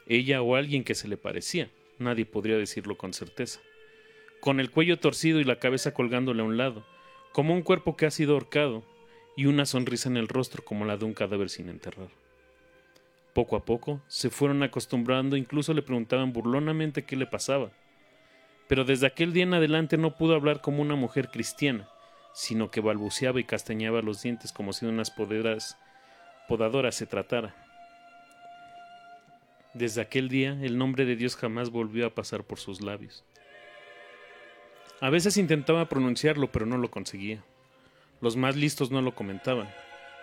ella 0.09 0.43
o 0.43 0.57
alguien 0.57 0.83
que 0.83 0.97
se 0.97 1.07
le 1.07 1.17
parecía, 1.17 1.71
nadie 2.01 2.27
podría 2.27 2.59
decirlo 2.59 2.99
con 2.99 3.12
certeza, 3.12 3.61
con 4.41 4.59
el 4.59 4.73
cuello 4.73 4.99
torcido 4.99 5.39
y 5.39 5.45
la 5.45 5.61
cabeza 5.61 5.95
colgándole 5.95 6.43
a 6.43 6.47
un 6.47 6.57
lado, 6.57 6.85
como 7.31 7.55
un 7.55 7.62
cuerpo 7.62 7.97
que 7.97 8.07
ha 8.07 8.11
sido 8.11 8.33
ahorcado, 8.33 8.83
y 9.37 9.47
una 9.47 9.67
sonrisa 9.67 10.09
en 10.09 10.17
el 10.17 10.27
rostro 10.27 10.65
como 10.65 10.85
la 10.85 10.97
de 10.97 11.05
un 11.05 11.15
cadáver 11.15 11.49
sin 11.49 11.69
enterrar. 11.69 12.24
Poco 13.35 13.57
a 13.57 13.64
poco 13.64 14.01
se 14.07 14.30
fueron 14.30 14.62
acostumbrando, 14.62 15.37
incluso 15.37 15.74
le 15.74 15.82
preguntaban 15.82 16.32
burlonamente 16.32 17.05
qué 17.05 17.16
le 17.16 17.26
pasaba. 17.26 17.72
Pero 18.68 18.85
desde 18.85 19.09
aquel 19.09 19.32
día 19.32 19.43
en 19.43 19.55
adelante 19.55 19.97
no 19.99 20.16
pudo 20.16 20.37
hablar 20.37 20.61
como 20.61 20.80
una 20.80 20.95
mujer 20.95 21.28
cristiana, 21.30 21.89
sino 22.32 22.70
que 22.70 22.80
balbuceaba 22.80 23.41
y 23.41 23.45
castañaba 23.45 24.03
los 24.03 24.22
dientes 24.22 24.53
como 24.53 24.72
si 24.72 24.87
de 24.87 24.93
unas 24.93 25.11
poderas 25.11 25.76
podadoras 26.47 26.95
se 26.95 27.07
tratara. 27.07 27.57
Desde 29.74 30.01
aquel 30.01 30.28
día 30.28 30.57
el 30.62 30.78
nombre 30.78 31.05
de 31.05 31.16
Dios 31.16 31.35
jamás 31.35 31.70
volvió 31.70 32.07
a 32.07 32.14
pasar 32.14 32.45
por 32.45 32.61
sus 32.61 32.82
labios. 32.82 33.24
A 35.01 35.11
veces 35.11 35.37
intentaba 35.37 35.89
pronunciarlo, 35.89 36.53
pero 36.53 36.66
no 36.66 36.78
lo 36.78 36.89
conseguía. 36.89 37.45
Los 38.20 38.37
más 38.37 38.55
listos 38.55 38.93
no 38.93 39.03
lo 39.03 39.16
comentaban, 39.16 39.68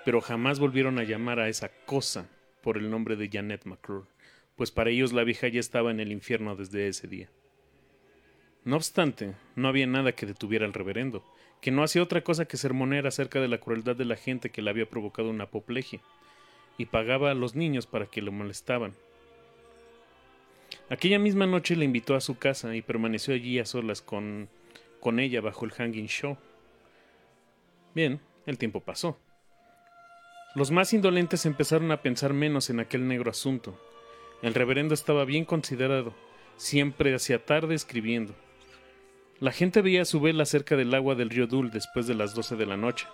pero 0.05 0.21
jamás 0.21 0.59
volvieron 0.59 0.97
a 0.97 1.03
llamar 1.03 1.41
a 1.41 1.49
esa 1.49 1.67
cosa 1.85 2.29
por 2.61 2.77
el 2.77 2.89
nombre 2.89 3.15
de 3.15 3.29
Janet 3.31 3.65
McClure, 3.65 4.07
pues 4.55 4.71
para 4.71 4.89
ellos 4.89 5.13
la 5.13 5.23
vieja 5.23 5.47
ya 5.47 5.59
estaba 5.59 5.91
en 5.91 5.99
el 5.99 6.11
infierno 6.11 6.55
desde 6.55 6.87
ese 6.87 7.07
día. 7.07 7.29
No 8.63 8.75
obstante, 8.75 9.33
no 9.55 9.67
había 9.67 9.87
nada 9.87 10.11
que 10.11 10.25
detuviera 10.25 10.65
al 10.65 10.73
reverendo, 10.73 11.23
que 11.61 11.71
no 11.71 11.83
hacía 11.83 12.03
otra 12.03 12.23
cosa 12.23 12.45
que 12.45 12.57
sermonear 12.57 13.07
acerca 13.07 13.41
de 13.41 13.47
la 13.47 13.59
crueldad 13.59 13.95
de 13.95 14.05
la 14.05 14.15
gente 14.15 14.49
que 14.51 14.61
le 14.61 14.69
había 14.69 14.89
provocado 14.89 15.29
una 15.29 15.45
apoplejia, 15.45 15.99
y 16.77 16.85
pagaba 16.85 17.31
a 17.31 17.35
los 17.35 17.55
niños 17.55 17.87
para 17.87 18.05
que 18.05 18.21
lo 18.21 18.31
molestaban, 18.31 18.93
Aquella 20.89 21.19
misma 21.19 21.47
noche 21.47 21.75
le 21.75 21.85
invitó 21.85 22.15
a 22.15 22.21
su 22.21 22.37
casa 22.37 22.75
y 22.75 22.81
permaneció 22.81 23.33
allí 23.33 23.59
a 23.59 23.65
solas 23.65 24.01
con, 24.01 24.49
con 24.99 25.19
ella 25.19 25.39
bajo 25.41 25.65
el 25.65 25.71
hanging 25.71 26.07
show. 26.07 26.37
Bien, 27.95 28.19
el 28.45 28.57
tiempo 28.57 28.81
pasó. 28.81 29.17
Los 30.53 30.69
más 30.69 30.91
indolentes 30.91 31.45
empezaron 31.45 31.91
a 31.91 32.01
pensar 32.01 32.33
menos 32.33 32.69
en 32.69 32.81
aquel 32.81 33.07
negro 33.07 33.31
asunto. 33.31 33.79
El 34.41 34.53
reverendo 34.53 34.93
estaba 34.93 35.23
bien 35.23 35.45
considerado, 35.45 36.13
siempre 36.57 37.15
hacia 37.15 37.45
tarde 37.45 37.73
escribiendo. 37.73 38.35
La 39.39 39.53
gente 39.53 39.81
veía 39.81 40.03
su 40.03 40.19
vela 40.19 40.45
cerca 40.45 40.75
del 40.75 40.93
agua 40.93 41.15
del 41.15 41.29
río 41.29 41.47
Dul 41.47 41.71
después 41.71 42.05
de 42.05 42.15
las 42.15 42.35
doce 42.35 42.57
de 42.57 42.65
la 42.65 42.75
noche. 42.75 43.07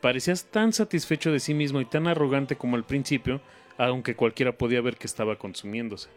Parecía 0.00 0.34
tan 0.50 0.72
satisfecho 0.72 1.32
de 1.32 1.40
sí 1.40 1.54
mismo 1.54 1.80
y 1.80 1.86
tan 1.86 2.06
arrogante 2.06 2.56
como 2.56 2.76
al 2.76 2.84
principio, 2.84 3.40
aunque 3.76 4.14
cualquiera 4.14 4.56
podía 4.56 4.80
ver 4.80 4.96
que 4.96 5.08
estaba 5.08 5.36
consumiéndose. 5.36 6.08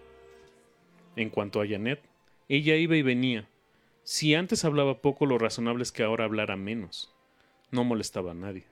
En 1.16 1.30
cuanto 1.32 1.62
a 1.62 1.68
Janet, 1.68 2.02
ella 2.48 2.76
iba 2.76 2.96
y 2.96 3.02
venía. 3.02 3.48
Si 4.04 4.36
antes 4.36 4.66
hablaba 4.66 5.02
poco, 5.02 5.26
lo 5.26 5.40
razonable 5.40 5.82
es 5.82 5.92
que 5.92 6.04
ahora 6.04 6.26
hablara 6.26 6.56
menos. 6.56 7.12
No 7.72 7.84
molestaba 7.84 8.32
a 8.32 8.36
nadie. 8.36 8.66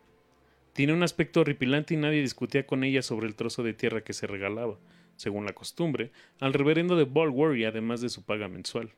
Tiene 0.73 0.93
un 0.93 1.03
aspecto 1.03 1.41
horripilante 1.41 1.93
y 1.93 1.97
nadie 1.97 2.21
discutía 2.21 2.65
con 2.65 2.83
ella 2.83 3.01
sobre 3.01 3.27
el 3.27 3.35
trozo 3.35 3.63
de 3.63 3.73
tierra 3.73 4.03
que 4.03 4.13
se 4.13 4.27
regalaba, 4.27 4.79
según 5.15 5.45
la 5.45 5.53
costumbre, 5.53 6.11
al 6.39 6.53
reverendo 6.53 6.95
de 6.95 7.05
Ballworry, 7.05 7.65
además 7.65 8.01
de 8.01 8.09
su 8.09 8.23
paga 8.23 8.47
mensual. 8.47 8.91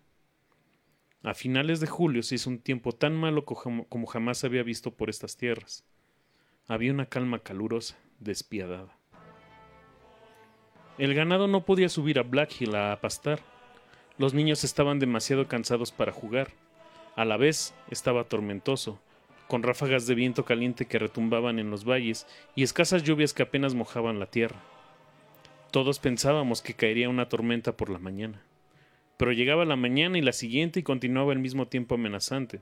A 1.21 1.33
finales 1.33 1.79
de 1.79 1.87
julio 1.87 2.23
se 2.23 2.35
hizo 2.35 2.49
un 2.49 2.59
tiempo 2.59 2.93
tan 2.93 3.15
malo 3.15 3.45
como 3.45 4.05
jamás 4.05 4.43
había 4.43 4.63
visto 4.63 4.91
por 4.91 5.09
estas 5.09 5.37
tierras. 5.37 5.83
Había 6.67 6.91
una 6.91 7.07
calma 7.07 7.39
calurosa, 7.39 7.97
despiadada. 8.19 8.97
El 10.97 11.13
ganado 11.13 11.47
no 11.47 11.65
podía 11.65 11.89
subir 11.89 12.19
a 12.19 12.23
Black 12.23 12.61
Hill 12.61 12.75
a 12.75 13.01
pastar. 13.01 13.41
Los 14.17 14.33
niños 14.33 14.63
estaban 14.63 14.99
demasiado 14.99 15.47
cansados 15.47 15.91
para 15.91 16.13
jugar. 16.13 16.53
A 17.17 17.25
la 17.25 17.35
vez 17.35 17.73
estaba 17.89 18.23
tormentoso, 18.23 19.01
con 19.47 19.63
ráfagas 19.63 20.07
de 20.07 20.15
viento 20.15 20.45
caliente 20.45 20.85
que 20.85 20.99
retumbaban 20.99 21.59
en 21.59 21.69
los 21.69 21.85
valles 21.85 22.27
y 22.55 22.63
escasas 22.63 23.03
lluvias 23.03 23.33
que 23.33 23.43
apenas 23.43 23.75
mojaban 23.75 24.19
la 24.19 24.25
tierra. 24.25 24.61
Todos 25.71 25.99
pensábamos 25.99 26.61
que 26.61 26.73
caería 26.73 27.09
una 27.09 27.29
tormenta 27.29 27.75
por 27.75 27.89
la 27.89 27.99
mañana. 27.99 28.41
Pero 29.17 29.31
llegaba 29.31 29.65
la 29.65 29.75
mañana 29.75 30.17
y 30.17 30.21
la 30.21 30.33
siguiente 30.33 30.79
y 30.79 30.83
continuaba 30.83 31.33
el 31.33 31.39
mismo 31.39 31.67
tiempo 31.67 31.95
amenazante, 31.95 32.61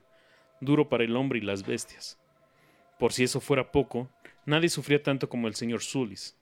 duro 0.62 0.90
para 0.90 1.04
el 1.04 1.16
hombre 1.16 1.40
y 1.40 1.42
las 1.42 1.66
bestias. 1.66 2.20
Por 3.00 3.14
si 3.14 3.24
eso 3.24 3.40
fuera 3.40 3.72
poco, 3.72 4.10
nadie 4.46 4.70
sufría 4.70 5.02
tanto 5.02 5.30
como 5.30 5.48
el 5.48 5.56
señor 5.56 5.82
Zulis. 5.82 6.38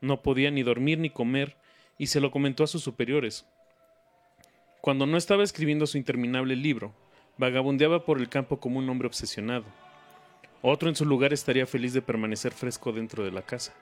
No 0.00 0.22
podía 0.22 0.50
ni 0.50 0.62
dormir 0.62 0.98
ni 0.98 1.10
comer, 1.10 1.56
y 1.98 2.06
se 2.06 2.20
lo 2.20 2.30
comentó 2.30 2.62
a 2.62 2.68
sus 2.68 2.82
superiores. 2.82 3.46
Cuando 4.80 5.06
no 5.06 5.16
estaba 5.16 5.42
escribiendo 5.42 5.86
su 5.86 5.98
interminable 5.98 6.54
libro, 6.54 6.94
vagabundeaba 7.38 8.04
por 8.04 8.18
el 8.18 8.28
campo 8.28 8.60
como 8.60 8.78
un 8.78 8.88
hombre 8.90 9.06
obsesionado. 9.06 9.64
Otro 10.60 10.88
en 10.88 10.96
su 10.96 11.04
lugar 11.04 11.32
estaría 11.32 11.66
feliz 11.66 11.92
de 11.92 12.02
permanecer 12.02 12.52
fresco 12.52 12.92
dentro 12.92 13.24
de 13.24 13.30
la 13.30 13.42
casa. 13.42 13.74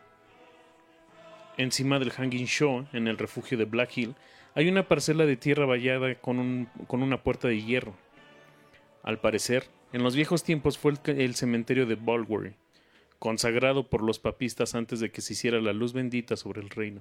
Encima 1.57 1.99
del 1.99 2.13
Hanging 2.13 2.47
Show, 2.47 2.87
en 2.93 3.09
el 3.09 3.17
refugio 3.17 3.57
de 3.57 3.65
Black 3.65 3.97
Hill, 3.97 4.15
hay 4.55 4.69
una 4.69 4.87
parcela 4.87 5.25
de 5.25 5.37
tierra 5.37 5.65
vallada 5.65 6.15
con, 6.17 6.69
con 6.87 7.03
una 7.03 7.23
puerta 7.23 7.49
de 7.49 7.63
hierro. 7.63 7.95
Al 9.03 9.19
parecer, 9.21 9.67
en 9.93 10.03
los 10.03 10.15
viejos 10.15 10.45
tiempos 10.45 10.77
fue 10.77 10.93
el, 10.93 11.21
el 11.21 11.35
cementerio 11.35 11.87
de 11.87 11.95
Balwery, 11.95 12.55
consagrado 13.19 13.89
por 13.89 14.03
los 14.03 14.19
papistas 14.19 14.75
antes 14.75 15.01
de 15.01 15.11
que 15.11 15.23
se 15.23 15.33
hiciera 15.33 15.61
la 15.61 15.73
luz 15.73 15.95
bendita 15.95 16.37
sobre 16.37 16.61
el 16.61 16.69
reino. 16.69 17.01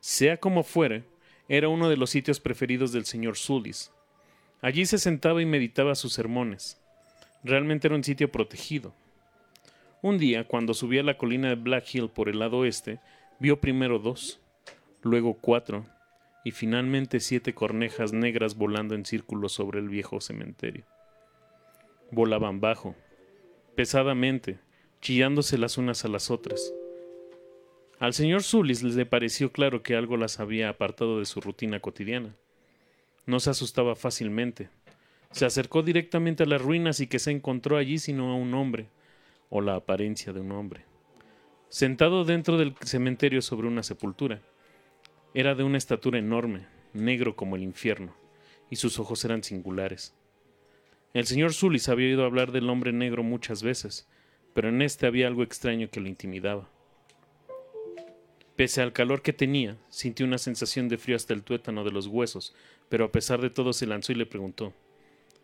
Sea 0.00 0.38
como 0.38 0.62
fuere, 0.62 1.04
era 1.48 1.68
uno 1.68 1.90
de 1.90 1.96
los 1.96 2.10
sitios 2.10 2.40
preferidos 2.40 2.92
del 2.92 3.04
señor 3.04 3.36
Sulis. 3.36 3.92
Allí 4.62 4.86
se 4.86 4.98
sentaba 4.98 5.42
y 5.42 5.44
meditaba 5.44 5.96
sus 5.96 6.12
sermones. 6.12 6.80
Realmente 7.42 7.88
era 7.88 7.96
un 7.96 8.04
sitio 8.04 8.30
protegido. 8.30 8.94
Un 10.02 10.18
día, 10.18 10.46
cuando 10.46 10.72
subía 10.72 11.02
la 11.02 11.18
colina 11.18 11.48
de 11.48 11.56
Black 11.56 11.92
Hill 11.92 12.08
por 12.08 12.28
el 12.28 12.38
lado 12.38 12.58
oeste, 12.58 13.00
vio 13.40 13.60
primero 13.60 13.98
dos, 13.98 14.40
luego 15.02 15.34
cuatro, 15.34 15.84
y 16.44 16.52
finalmente 16.52 17.18
siete 17.18 17.54
cornejas 17.54 18.12
negras 18.12 18.56
volando 18.56 18.94
en 18.94 19.04
círculo 19.04 19.48
sobre 19.48 19.80
el 19.80 19.88
viejo 19.88 20.20
cementerio. 20.20 20.84
Volaban 22.12 22.60
bajo, 22.60 22.94
pesadamente, 23.74 24.60
chillándose 25.00 25.58
las 25.58 25.76
unas 25.76 26.04
a 26.04 26.08
las 26.08 26.30
otras. 26.30 26.72
Al 27.98 28.14
señor 28.14 28.44
Zulis 28.44 28.82
le 28.82 29.06
pareció 29.06 29.50
claro 29.50 29.82
que 29.82 29.96
algo 29.96 30.16
las 30.16 30.38
había 30.38 30.68
apartado 30.68 31.18
de 31.18 31.24
su 31.24 31.40
rutina 31.40 31.80
cotidiana. 31.80 32.36
No 33.26 33.40
se 33.40 33.50
asustaba 33.50 33.94
fácilmente. 33.94 34.68
Se 35.30 35.46
acercó 35.46 35.82
directamente 35.82 36.42
a 36.42 36.46
las 36.46 36.60
ruinas 36.60 37.00
y 37.00 37.06
que 37.06 37.18
se 37.18 37.30
encontró 37.30 37.76
allí 37.76 37.98
sino 37.98 38.32
a 38.32 38.36
un 38.36 38.52
hombre, 38.54 38.88
o 39.48 39.60
la 39.60 39.76
apariencia 39.76 40.32
de 40.32 40.40
un 40.40 40.52
hombre, 40.52 40.84
sentado 41.68 42.24
dentro 42.24 42.58
del 42.58 42.74
cementerio 42.82 43.42
sobre 43.42 43.68
una 43.68 43.82
sepultura. 43.82 44.40
Era 45.34 45.54
de 45.54 45.62
una 45.62 45.78
estatura 45.78 46.18
enorme, 46.18 46.66
negro 46.92 47.36
como 47.36 47.56
el 47.56 47.62
infierno, 47.62 48.14
y 48.70 48.76
sus 48.76 48.98
ojos 48.98 49.24
eran 49.24 49.44
singulares. 49.44 50.14
El 51.14 51.26
señor 51.26 51.52
Sulis 51.52 51.88
había 51.88 52.08
oído 52.08 52.24
hablar 52.24 52.52
del 52.52 52.68
hombre 52.70 52.92
negro 52.92 53.22
muchas 53.22 53.62
veces, 53.62 54.08
pero 54.54 54.70
en 54.70 54.80
este 54.82 55.06
había 55.06 55.28
algo 55.28 55.42
extraño 55.42 55.90
que 55.90 56.00
lo 56.00 56.08
intimidaba. 56.08 56.70
Pese 58.56 58.82
al 58.82 58.92
calor 58.92 59.22
que 59.22 59.32
tenía, 59.32 59.78
sintió 59.88 60.26
una 60.26 60.38
sensación 60.38 60.88
de 60.88 60.98
frío 60.98 61.16
hasta 61.16 61.34
el 61.34 61.42
tuétano 61.42 61.84
de 61.84 61.92
los 61.92 62.06
huesos, 62.06 62.54
pero 62.88 63.04
a 63.04 63.12
pesar 63.12 63.40
de 63.40 63.50
todo 63.50 63.72
se 63.72 63.86
lanzó 63.86 64.12
y 64.12 64.16
le 64.16 64.26
preguntó 64.26 64.74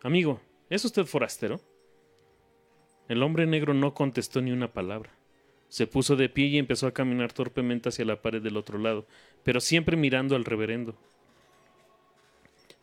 Amigo, 0.01 0.39
¿es 0.69 0.85
usted 0.85 1.05
forastero? 1.05 1.59
El 3.07 3.23
hombre 3.23 3.47
negro 3.47 3.73
no 3.73 3.93
contestó 3.95 4.41
ni 4.41 4.51
una 4.51 4.71
palabra. 4.71 5.11
Se 5.67 5.87
puso 5.87 6.15
de 6.15 6.29
pie 6.29 6.47
y 6.47 6.57
empezó 6.57 6.87
a 6.87 6.93
caminar 6.93 7.33
torpemente 7.33 7.89
hacia 7.89 8.05
la 8.05 8.21
pared 8.21 8.41
del 8.41 8.57
otro 8.57 8.77
lado, 8.77 9.05
pero 9.43 9.59
siempre 9.59 9.97
mirando 9.97 10.35
al 10.35 10.45
reverendo. 10.45 10.95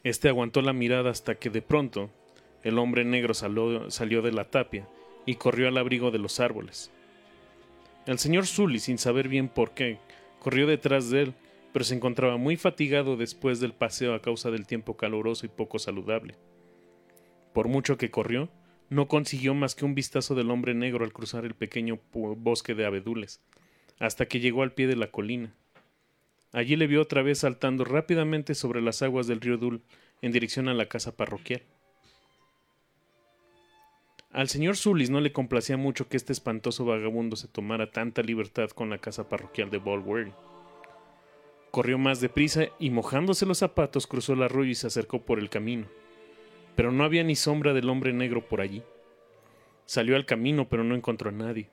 Este 0.02 0.28
aguantó 0.28 0.62
la 0.62 0.72
mirada 0.72 1.10
hasta 1.10 1.36
que 1.36 1.50
de 1.50 1.62
pronto 1.62 2.10
el 2.62 2.78
hombre 2.78 3.04
negro 3.04 3.34
salió, 3.34 4.22
de 4.22 4.32
la 4.32 4.50
tapia 4.50 4.88
y 5.24 5.36
corrió 5.36 5.68
al 5.68 5.78
abrigo 5.78 6.10
de 6.10 6.18
los 6.18 6.38
árboles. 6.40 6.90
El 8.06 8.18
señor 8.18 8.46
Sully, 8.46 8.78
sin 8.78 8.98
saber 8.98 9.28
bien 9.28 9.48
por 9.48 9.72
qué, 9.72 9.98
corrió 10.40 10.66
detrás 10.66 11.10
de 11.10 11.22
él, 11.22 11.34
pero 11.72 11.84
se 11.84 11.94
encontraba 11.94 12.36
muy 12.36 12.56
fatigado 12.56 13.16
después 13.16 13.60
del 13.60 13.72
paseo 13.72 14.14
a 14.14 14.22
causa 14.22 14.50
del 14.50 14.66
tiempo 14.66 14.96
caluroso 14.96 15.44
y 15.46 15.50
poco 15.50 15.78
saludable. 15.78 16.34
Por 17.52 17.68
mucho 17.68 17.96
que 17.96 18.10
corrió, 18.10 18.48
no 18.88 19.08
consiguió 19.08 19.54
más 19.54 19.74
que 19.74 19.84
un 19.84 19.94
vistazo 19.94 20.34
del 20.34 20.50
hombre 20.50 20.74
negro 20.74 21.04
al 21.04 21.12
cruzar 21.12 21.44
el 21.44 21.54
pequeño 21.54 21.98
bosque 22.12 22.74
de 22.74 22.86
abedules, 22.86 23.40
hasta 23.98 24.26
que 24.26 24.40
llegó 24.40 24.62
al 24.62 24.72
pie 24.72 24.86
de 24.86 24.96
la 24.96 25.10
colina. 25.10 25.54
Allí 26.52 26.76
le 26.76 26.86
vio 26.86 27.02
otra 27.02 27.22
vez 27.22 27.40
saltando 27.40 27.84
rápidamente 27.84 28.54
sobre 28.54 28.80
las 28.80 29.02
aguas 29.02 29.26
del 29.26 29.40
río 29.40 29.58
Dul 29.58 29.82
en 30.22 30.32
dirección 30.32 30.68
a 30.68 30.74
la 30.74 30.86
casa 30.86 31.16
parroquial. 31.16 31.62
Al 34.36 34.50
señor 34.50 34.76
Sulis 34.76 35.08
no 35.08 35.22
le 35.22 35.32
complacía 35.32 35.78
mucho 35.78 36.10
que 36.10 36.18
este 36.18 36.34
espantoso 36.34 36.84
vagabundo 36.84 37.36
se 37.36 37.48
tomara 37.48 37.90
tanta 37.90 38.20
libertad 38.20 38.68
con 38.68 38.90
la 38.90 38.98
casa 38.98 39.30
parroquial 39.30 39.70
de 39.70 39.78
Baldwin. 39.78 40.34
Corrió 41.70 41.96
más 41.96 42.20
deprisa 42.20 42.66
y 42.78 42.90
mojándose 42.90 43.46
los 43.46 43.56
zapatos 43.56 44.06
cruzó 44.06 44.34
el 44.34 44.42
arroyo 44.42 44.70
y 44.70 44.74
se 44.74 44.88
acercó 44.88 45.22
por 45.22 45.38
el 45.38 45.48
camino. 45.48 45.86
Pero 46.74 46.92
no 46.92 47.02
había 47.02 47.24
ni 47.24 47.34
sombra 47.34 47.72
del 47.72 47.88
hombre 47.88 48.12
negro 48.12 48.46
por 48.46 48.60
allí. 48.60 48.82
Salió 49.86 50.16
al 50.16 50.26
camino 50.26 50.68
pero 50.68 50.84
no 50.84 50.94
encontró 50.94 51.30
a 51.30 51.32
nadie. 51.32 51.70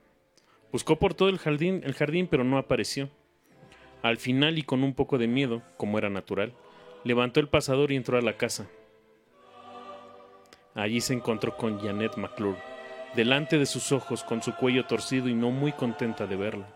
Buscó 0.72 0.98
por 0.98 1.12
todo 1.12 1.28
el 1.28 1.38
jardín, 1.38 1.82
el 1.84 1.92
jardín 1.92 2.28
pero 2.28 2.44
no 2.44 2.56
apareció. 2.56 3.10
Al 4.00 4.16
final 4.16 4.58
y 4.58 4.62
con 4.62 4.82
un 4.84 4.94
poco 4.94 5.18
de 5.18 5.28
miedo, 5.28 5.62
como 5.76 5.98
era 5.98 6.08
natural, 6.08 6.54
levantó 7.04 7.40
el 7.40 7.48
pasador 7.48 7.92
y 7.92 7.96
entró 7.96 8.16
a 8.16 8.22
la 8.22 8.38
casa. 8.38 8.70
Allí 10.74 11.00
se 11.00 11.14
encontró 11.14 11.56
con 11.56 11.78
Janet 11.78 12.16
McClure, 12.16 12.58
delante 13.14 13.58
de 13.58 13.66
sus 13.66 13.92
ojos 13.92 14.24
con 14.24 14.42
su 14.42 14.54
cuello 14.56 14.86
torcido 14.86 15.28
y 15.28 15.34
no 15.34 15.52
muy 15.52 15.72
contenta 15.72 16.26
de 16.26 16.34
verla. 16.34 16.68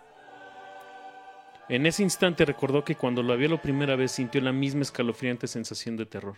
En 1.69 1.85
ese 1.85 2.05
instante 2.05 2.45
recordó 2.45 2.85
que 2.85 2.95
cuando 2.95 3.23
lo 3.23 3.37
vio 3.37 3.49
la 3.49 3.61
primera 3.61 3.97
vez 3.97 4.13
sintió 4.13 4.41
la 4.41 4.53
misma 4.53 4.83
escalofriante 4.83 5.49
sensación 5.49 5.97
de 5.97 6.07
terror. 6.07 6.37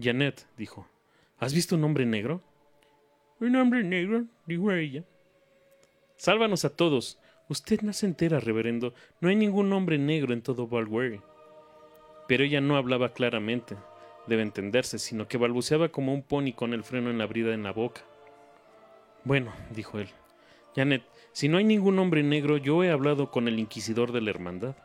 Janet, 0.00 0.46
dijo, 0.56 0.86
¿has 1.38 1.52
visto 1.52 1.74
un 1.74 1.84
hombre 1.84 2.06
negro? 2.06 2.40
Un 3.40 3.56
hombre 3.56 3.82
negro, 3.82 4.24
dijo 4.46 4.70
ella. 4.70 5.04
Sálvanos 6.16 6.64
a 6.64 6.74
todos. 6.74 7.18
Usted 7.48 7.82
no 7.82 7.92
se 7.92 8.06
entera, 8.06 8.38
reverendo. 8.38 8.94
No 9.20 9.28
hay 9.28 9.36
ningún 9.36 9.72
hombre 9.72 9.98
negro 9.98 10.32
en 10.32 10.40
todo 10.40 10.68
Balwery. 10.68 11.20
Pero 12.28 12.44
ella 12.44 12.60
no 12.60 12.76
hablaba 12.76 13.12
claramente 13.12 13.76
debe 14.26 14.42
entenderse, 14.42 14.98
sino 14.98 15.28
que 15.28 15.38
balbuceaba 15.38 15.88
como 15.88 16.14
un 16.14 16.22
pony 16.22 16.52
con 16.54 16.72
el 16.72 16.84
freno 16.84 17.10
en 17.10 17.18
la 17.18 17.26
brida 17.26 17.54
en 17.54 17.62
la 17.62 17.72
boca. 17.72 18.02
Bueno, 19.24 19.52
dijo 19.70 19.98
él. 19.98 20.08
Janet, 20.76 21.02
si 21.32 21.48
no 21.48 21.58
hay 21.58 21.64
ningún 21.64 21.98
hombre 21.98 22.22
negro, 22.22 22.56
yo 22.56 22.82
he 22.84 22.90
hablado 22.90 23.30
con 23.30 23.48
el 23.48 23.58
inquisidor 23.58 24.12
de 24.12 24.20
la 24.20 24.30
hermandad. 24.30 24.76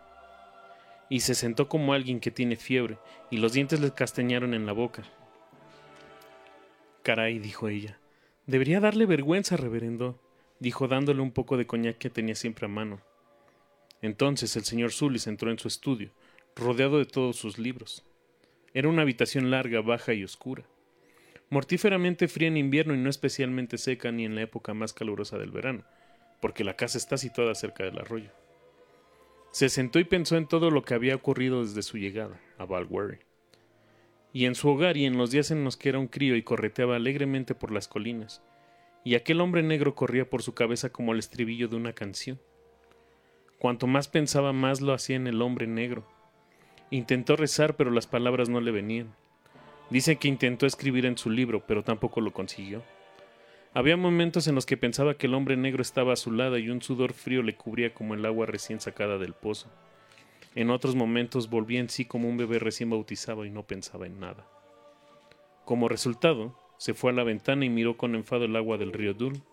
Y 1.10 1.22
se 1.22 1.36
sentó 1.36 1.68
como 1.68 1.94
alguien 1.94 2.20
que 2.20 2.32
tiene 2.32 2.56
fiebre, 2.56 2.98
y 3.32 3.38
los 3.38 3.54
dientes 3.54 3.80
le 3.80 3.92
castañaron 3.92 4.54
en 4.54 4.66
la 4.66 4.74
boca. 4.74 5.04
Caray, 7.04 7.40
dijo 7.40 7.68
ella. 7.70 8.00
Debería 8.46 8.80
darle 8.80 9.06
vergüenza, 9.06 9.58
reverendo, 9.58 10.20
dijo 10.60 10.88
dándole 10.88 11.22
un 11.22 11.32
poco 11.32 11.58
de 11.58 11.66
coñac 11.66 11.98
que 11.98 12.10
tenía 12.10 12.36
siempre 12.36 12.66
a 12.66 12.70
mano. 12.70 13.02
Entonces 14.02 14.56
el 14.56 14.64
señor 14.64 14.92
Sulis 14.92 15.28
entró 15.28 15.52
en 15.52 15.60
su 15.60 15.68
estudio, 15.68 16.12
rodeado 16.56 17.00
de 17.00 17.06
todos 17.06 17.36
sus 17.36 17.58
libros. 17.58 18.06
Era 18.74 18.90
una 18.90 19.02
habitación 19.02 19.52
larga, 19.52 19.82
baja 19.82 20.14
y 20.14 20.24
oscura. 20.24 20.64
Mortíferamente 21.50 22.28
fría 22.28 22.48
en 22.48 22.58
invierno 22.58 22.94
y 22.94 22.98
no 22.98 23.10
especialmente 23.10 23.78
seca 23.78 24.12
ni 24.12 24.26
en 24.26 24.36
la 24.36 24.44
época 24.44 24.74
más 24.74 24.94
calurosa 24.94 25.38
del 25.38 25.52
verano, 25.52 25.84
porque 26.42 26.64
la 26.64 26.76
casa 26.76 26.98
está 26.98 27.18
situada 27.18 27.56
cerca 27.56 27.84
del 27.84 27.98
arroyo. 27.98 28.30
Se 29.52 29.70
sentó 29.70 29.98
y 29.98 30.04
pensó 30.04 30.38
en 30.38 30.48
todo 30.48 30.70
lo 30.70 30.84
que 30.84 30.94
había 30.94 31.16
ocurrido 31.16 31.64
desde 31.64 31.82
su 31.82 31.98
llegada 31.98 32.40
a 32.60 32.66
Valwery. 32.66 33.18
Y 34.32 34.46
en 34.46 34.54
su 34.54 34.70
hogar 34.70 34.96
y 34.96 35.06
en 35.06 35.18
los 35.18 35.32
días 35.32 35.50
en 35.50 35.64
los 35.64 35.76
que 35.76 35.90
era 35.90 35.98
un 35.98 36.08
crío 36.08 36.36
y 36.36 36.44
correteaba 36.44 36.98
alegremente 36.98 37.56
por 37.56 37.72
las 37.72 37.88
colinas, 37.88 38.44
y 39.04 39.16
aquel 39.16 39.42
hombre 39.42 39.64
negro 39.64 39.96
corría 39.96 40.30
por 40.30 40.44
su 40.44 40.54
cabeza 40.54 40.92
como 40.92 41.14
el 41.14 41.20
estribillo 41.20 41.68
de 41.68 41.78
una 41.78 41.94
canción. 41.94 42.40
Cuanto 43.58 43.88
más 43.88 44.08
pensaba, 44.08 44.54
más 44.54 44.82
lo 44.82 44.94
hacía 44.94 45.16
en 45.16 45.26
el 45.26 45.42
hombre 45.42 45.66
negro, 45.66 46.08
Intentó 46.92 47.36
rezar, 47.36 47.76
pero 47.76 47.92
las 47.92 48.08
palabras 48.08 48.50
no 48.50 48.62
le 48.62 48.72
venían. 48.72 49.14
Dice 49.90 50.18
que 50.18 50.28
intentó 50.28 50.66
escribir 50.66 51.06
en 51.06 51.18
su 51.18 51.30
libro, 51.30 51.64
pero 51.68 51.84
tampoco 51.84 52.22
lo 52.22 52.34
consiguió. 52.34 52.84
Había 53.74 53.98
momentos 53.98 54.48
en 54.48 54.56
los 54.56 54.66
que 54.66 54.78
pensaba 54.78 55.16
que 55.16 55.28
el 55.28 55.36
hombre 55.36 55.56
negro 55.56 55.82
estaba 55.84 56.14
a 56.14 56.16
su 56.16 56.32
lado 56.32 56.58
y 56.58 56.70
un 56.70 56.82
sudor 56.82 57.14
frío 57.14 57.44
le 57.44 57.56
cubría 57.56 57.94
como 57.94 58.16
el 58.16 58.26
agua 58.26 58.48
recién 58.48 58.80
sacada 58.80 59.20
del 59.20 59.34
pozo. 59.34 59.70
En 60.56 60.72
otros 60.72 60.96
momentos 60.96 61.50
volvía 61.50 61.80
en 61.80 61.90
sí 61.90 62.06
como 62.06 62.28
un 62.28 62.38
bebé 62.38 62.58
recién 62.58 62.90
bautizado 62.90 63.46
y 63.46 63.52
no 63.52 63.68
pensaba 63.68 64.08
en 64.08 64.20
nada. 64.20 64.48
Como 65.66 65.88
resultado, 65.88 66.58
se 66.78 66.96
fue 66.96 67.12
a 67.12 67.14
la 67.14 67.24
ventana 67.24 67.66
y 67.66 67.70
miró 67.70 67.98
con 67.98 68.16
enfado 68.16 68.46
el 68.46 68.56
agua 68.56 68.80
del 68.80 68.92
río 68.92 69.14
Dul. 69.14 69.44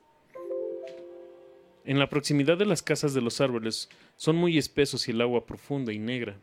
En 1.84 1.98
la 1.98 2.08
proximidad 2.08 2.56
de 2.56 2.64
las 2.64 2.82
casas 2.82 3.12
de 3.12 3.20
los 3.20 3.42
árboles 3.42 3.90
son 4.16 4.36
muy 4.36 4.56
espesos 4.56 5.06
y 5.06 5.10
el 5.10 5.20
agua 5.20 5.44
profunda 5.44 5.92
y 5.92 5.98
negra, 5.98 6.38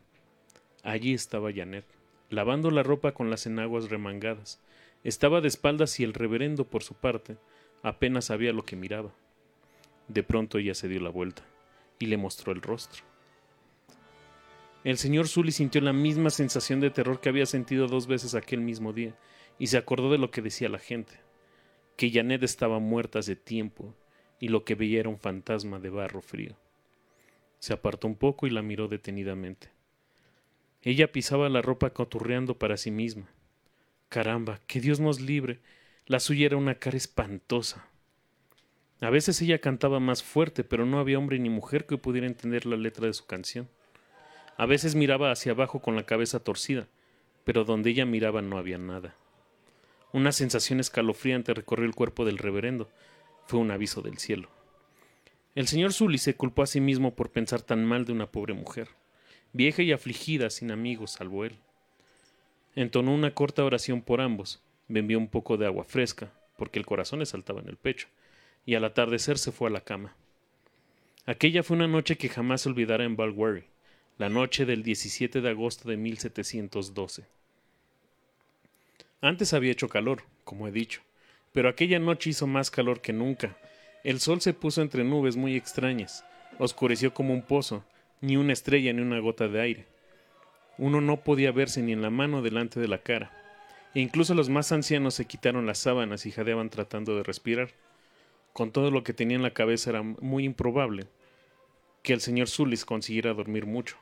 Allí 0.84 1.14
estaba 1.14 1.50
Janet, 1.50 1.86
lavando 2.28 2.70
la 2.70 2.82
ropa 2.82 3.12
con 3.12 3.30
las 3.30 3.46
enaguas 3.46 3.88
remangadas. 3.88 4.60
Estaba 5.02 5.40
de 5.40 5.48
espaldas 5.48 5.98
y 5.98 6.04
el 6.04 6.12
reverendo, 6.12 6.66
por 6.66 6.82
su 6.82 6.92
parte, 6.92 7.38
apenas 7.82 8.26
sabía 8.26 8.52
lo 8.52 8.66
que 8.66 8.76
miraba. 8.76 9.14
De 10.08 10.22
pronto 10.22 10.58
ella 10.58 10.74
se 10.74 10.88
dio 10.88 11.00
la 11.00 11.08
vuelta 11.08 11.42
y 11.98 12.04
le 12.04 12.18
mostró 12.18 12.52
el 12.52 12.60
rostro. 12.60 13.02
El 14.84 14.98
señor 14.98 15.26
Sully 15.26 15.52
sintió 15.52 15.80
la 15.80 15.94
misma 15.94 16.28
sensación 16.28 16.80
de 16.80 16.90
terror 16.90 17.18
que 17.18 17.30
había 17.30 17.46
sentido 17.46 17.86
dos 17.86 18.06
veces 18.06 18.34
aquel 18.34 18.60
mismo 18.60 18.92
día, 18.92 19.16
y 19.58 19.68
se 19.68 19.78
acordó 19.78 20.12
de 20.12 20.18
lo 20.18 20.30
que 20.30 20.42
decía 20.42 20.68
la 20.68 20.78
gente, 20.78 21.18
que 21.96 22.10
Janet 22.10 22.42
estaba 22.42 22.78
muerta 22.78 23.20
hace 23.20 23.36
tiempo, 23.36 23.94
y 24.38 24.48
lo 24.48 24.64
que 24.64 24.74
veía 24.74 25.00
era 25.00 25.08
un 25.08 25.18
fantasma 25.18 25.80
de 25.80 25.88
barro 25.88 26.20
frío. 26.20 26.54
Se 27.58 27.72
apartó 27.72 28.06
un 28.06 28.16
poco 28.16 28.46
y 28.46 28.50
la 28.50 28.60
miró 28.60 28.86
detenidamente. 28.86 29.73
Ella 30.84 31.10
pisaba 31.10 31.48
la 31.48 31.62
ropa 31.62 31.90
coturreando 31.94 32.58
para 32.58 32.76
sí 32.76 32.90
misma. 32.90 33.30
Caramba, 34.10 34.60
que 34.66 34.80
Dios 34.80 35.00
nos 35.00 35.18
libre. 35.18 35.60
La 36.06 36.20
suya 36.20 36.44
era 36.44 36.58
una 36.58 36.74
cara 36.74 36.98
espantosa. 36.98 37.88
A 39.00 39.08
veces 39.08 39.40
ella 39.40 39.62
cantaba 39.62 39.98
más 39.98 40.22
fuerte, 40.22 40.62
pero 40.62 40.84
no 40.84 40.98
había 40.98 41.18
hombre 41.18 41.38
ni 41.38 41.48
mujer 41.48 41.86
que 41.86 41.96
pudiera 41.96 42.26
entender 42.26 42.66
la 42.66 42.76
letra 42.76 43.06
de 43.06 43.14
su 43.14 43.24
canción. 43.24 43.70
A 44.58 44.66
veces 44.66 44.94
miraba 44.94 45.32
hacia 45.32 45.52
abajo 45.52 45.80
con 45.80 45.96
la 45.96 46.04
cabeza 46.04 46.40
torcida, 46.40 46.86
pero 47.44 47.64
donde 47.64 47.90
ella 47.90 48.04
miraba 48.04 48.42
no 48.42 48.58
había 48.58 48.76
nada. 48.76 49.16
Una 50.12 50.32
sensación 50.32 50.80
escalofriante 50.80 51.54
recorrió 51.54 51.86
el 51.86 51.94
cuerpo 51.94 52.26
del 52.26 52.36
reverendo. 52.36 52.90
Fue 53.46 53.58
un 53.58 53.70
aviso 53.70 54.02
del 54.02 54.18
cielo. 54.18 54.50
El 55.54 55.66
señor 55.66 55.94
Sully 55.94 56.18
se 56.18 56.36
culpó 56.36 56.62
a 56.62 56.66
sí 56.66 56.82
mismo 56.82 57.14
por 57.14 57.30
pensar 57.30 57.62
tan 57.62 57.86
mal 57.86 58.04
de 58.04 58.12
una 58.12 58.30
pobre 58.30 58.52
mujer 58.52 58.88
vieja 59.54 59.82
y 59.82 59.92
afligida, 59.92 60.50
sin 60.50 60.70
amigos 60.70 61.12
salvo 61.12 61.46
él. 61.46 61.56
Entonó 62.74 63.14
una 63.14 63.32
corta 63.32 63.64
oración 63.64 64.02
por 64.02 64.20
ambos, 64.20 64.60
bebió 64.88 65.16
un 65.16 65.28
poco 65.28 65.56
de 65.56 65.64
agua 65.64 65.84
fresca, 65.84 66.32
porque 66.58 66.78
el 66.78 66.84
corazón 66.84 67.20
le 67.20 67.26
saltaba 67.26 67.62
en 67.62 67.68
el 67.68 67.76
pecho, 67.76 68.08
y 68.66 68.74
al 68.74 68.84
atardecer 68.84 69.38
se 69.38 69.52
fue 69.52 69.68
a 69.68 69.72
la 69.72 69.80
cama. 69.80 70.14
Aquella 71.24 71.62
fue 71.62 71.76
una 71.76 71.88
noche 71.88 72.16
que 72.16 72.28
jamás 72.28 72.66
olvidará 72.66 73.04
en 73.04 73.16
Balwery, 73.16 73.64
la 74.18 74.28
noche 74.28 74.66
del 74.66 74.82
17 74.82 75.40
de 75.40 75.48
agosto 75.48 75.88
de 75.88 75.96
1712. 75.96 77.24
Antes 79.20 79.54
había 79.54 79.72
hecho 79.72 79.88
calor, 79.88 80.24
como 80.44 80.68
he 80.68 80.72
dicho, 80.72 81.00
pero 81.52 81.68
aquella 81.68 82.00
noche 82.00 82.30
hizo 82.30 82.46
más 82.46 82.70
calor 82.70 83.00
que 83.00 83.12
nunca. 83.12 83.56
El 84.02 84.20
sol 84.20 84.40
se 84.40 84.52
puso 84.52 84.82
entre 84.82 85.04
nubes 85.04 85.36
muy 85.36 85.56
extrañas, 85.56 86.24
oscureció 86.58 87.14
como 87.14 87.32
un 87.32 87.42
pozo, 87.42 87.84
ni 88.20 88.36
una 88.36 88.52
estrella 88.52 88.92
ni 88.92 89.02
una 89.02 89.18
gota 89.18 89.48
de 89.48 89.60
aire. 89.60 89.86
Uno 90.78 91.00
no 91.00 91.22
podía 91.22 91.52
verse 91.52 91.82
ni 91.82 91.92
en 91.92 92.02
la 92.02 92.10
mano 92.10 92.42
delante 92.42 92.80
de 92.80 92.88
la 92.88 92.98
cara, 92.98 93.30
e 93.94 94.00
incluso 94.00 94.34
los 94.34 94.48
más 94.48 94.72
ancianos 94.72 95.14
se 95.14 95.26
quitaron 95.26 95.66
las 95.66 95.78
sábanas 95.78 96.26
y 96.26 96.32
jadeaban 96.32 96.70
tratando 96.70 97.16
de 97.16 97.22
respirar. 97.22 97.70
Con 98.52 98.70
todo 98.72 98.90
lo 98.90 99.02
que 99.04 99.12
tenía 99.12 99.36
en 99.36 99.42
la 99.42 99.52
cabeza 99.52 99.90
era 99.90 100.02
muy 100.02 100.44
improbable 100.44 101.06
que 102.02 102.12
el 102.12 102.20
señor 102.20 102.48
Zulis 102.48 102.84
consiguiera 102.84 103.32
dormir 103.32 103.66
mucho. 103.66 103.96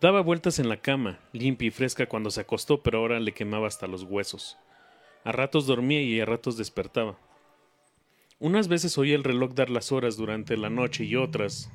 Daba 0.00 0.20
vueltas 0.20 0.58
en 0.58 0.68
la 0.68 0.76
cama, 0.76 1.18
limpia 1.32 1.68
y 1.68 1.70
fresca 1.70 2.06
cuando 2.06 2.30
se 2.30 2.40
acostó, 2.40 2.82
pero 2.82 2.98
ahora 2.98 3.18
le 3.18 3.32
quemaba 3.32 3.66
hasta 3.66 3.86
los 3.86 4.02
huesos. 4.02 4.58
A 5.26 5.32
ratos 5.32 5.66
dormía 5.66 6.00
y 6.02 6.20
a 6.20 6.24
ratos 6.24 6.56
despertaba. 6.56 7.18
Unas 8.38 8.68
veces 8.68 8.96
oía 8.96 9.16
el 9.16 9.24
reloj 9.24 9.54
dar 9.54 9.70
las 9.70 9.90
horas 9.90 10.16
durante 10.16 10.56
la 10.56 10.70
noche 10.70 11.02
y 11.02 11.16
otras 11.16 11.68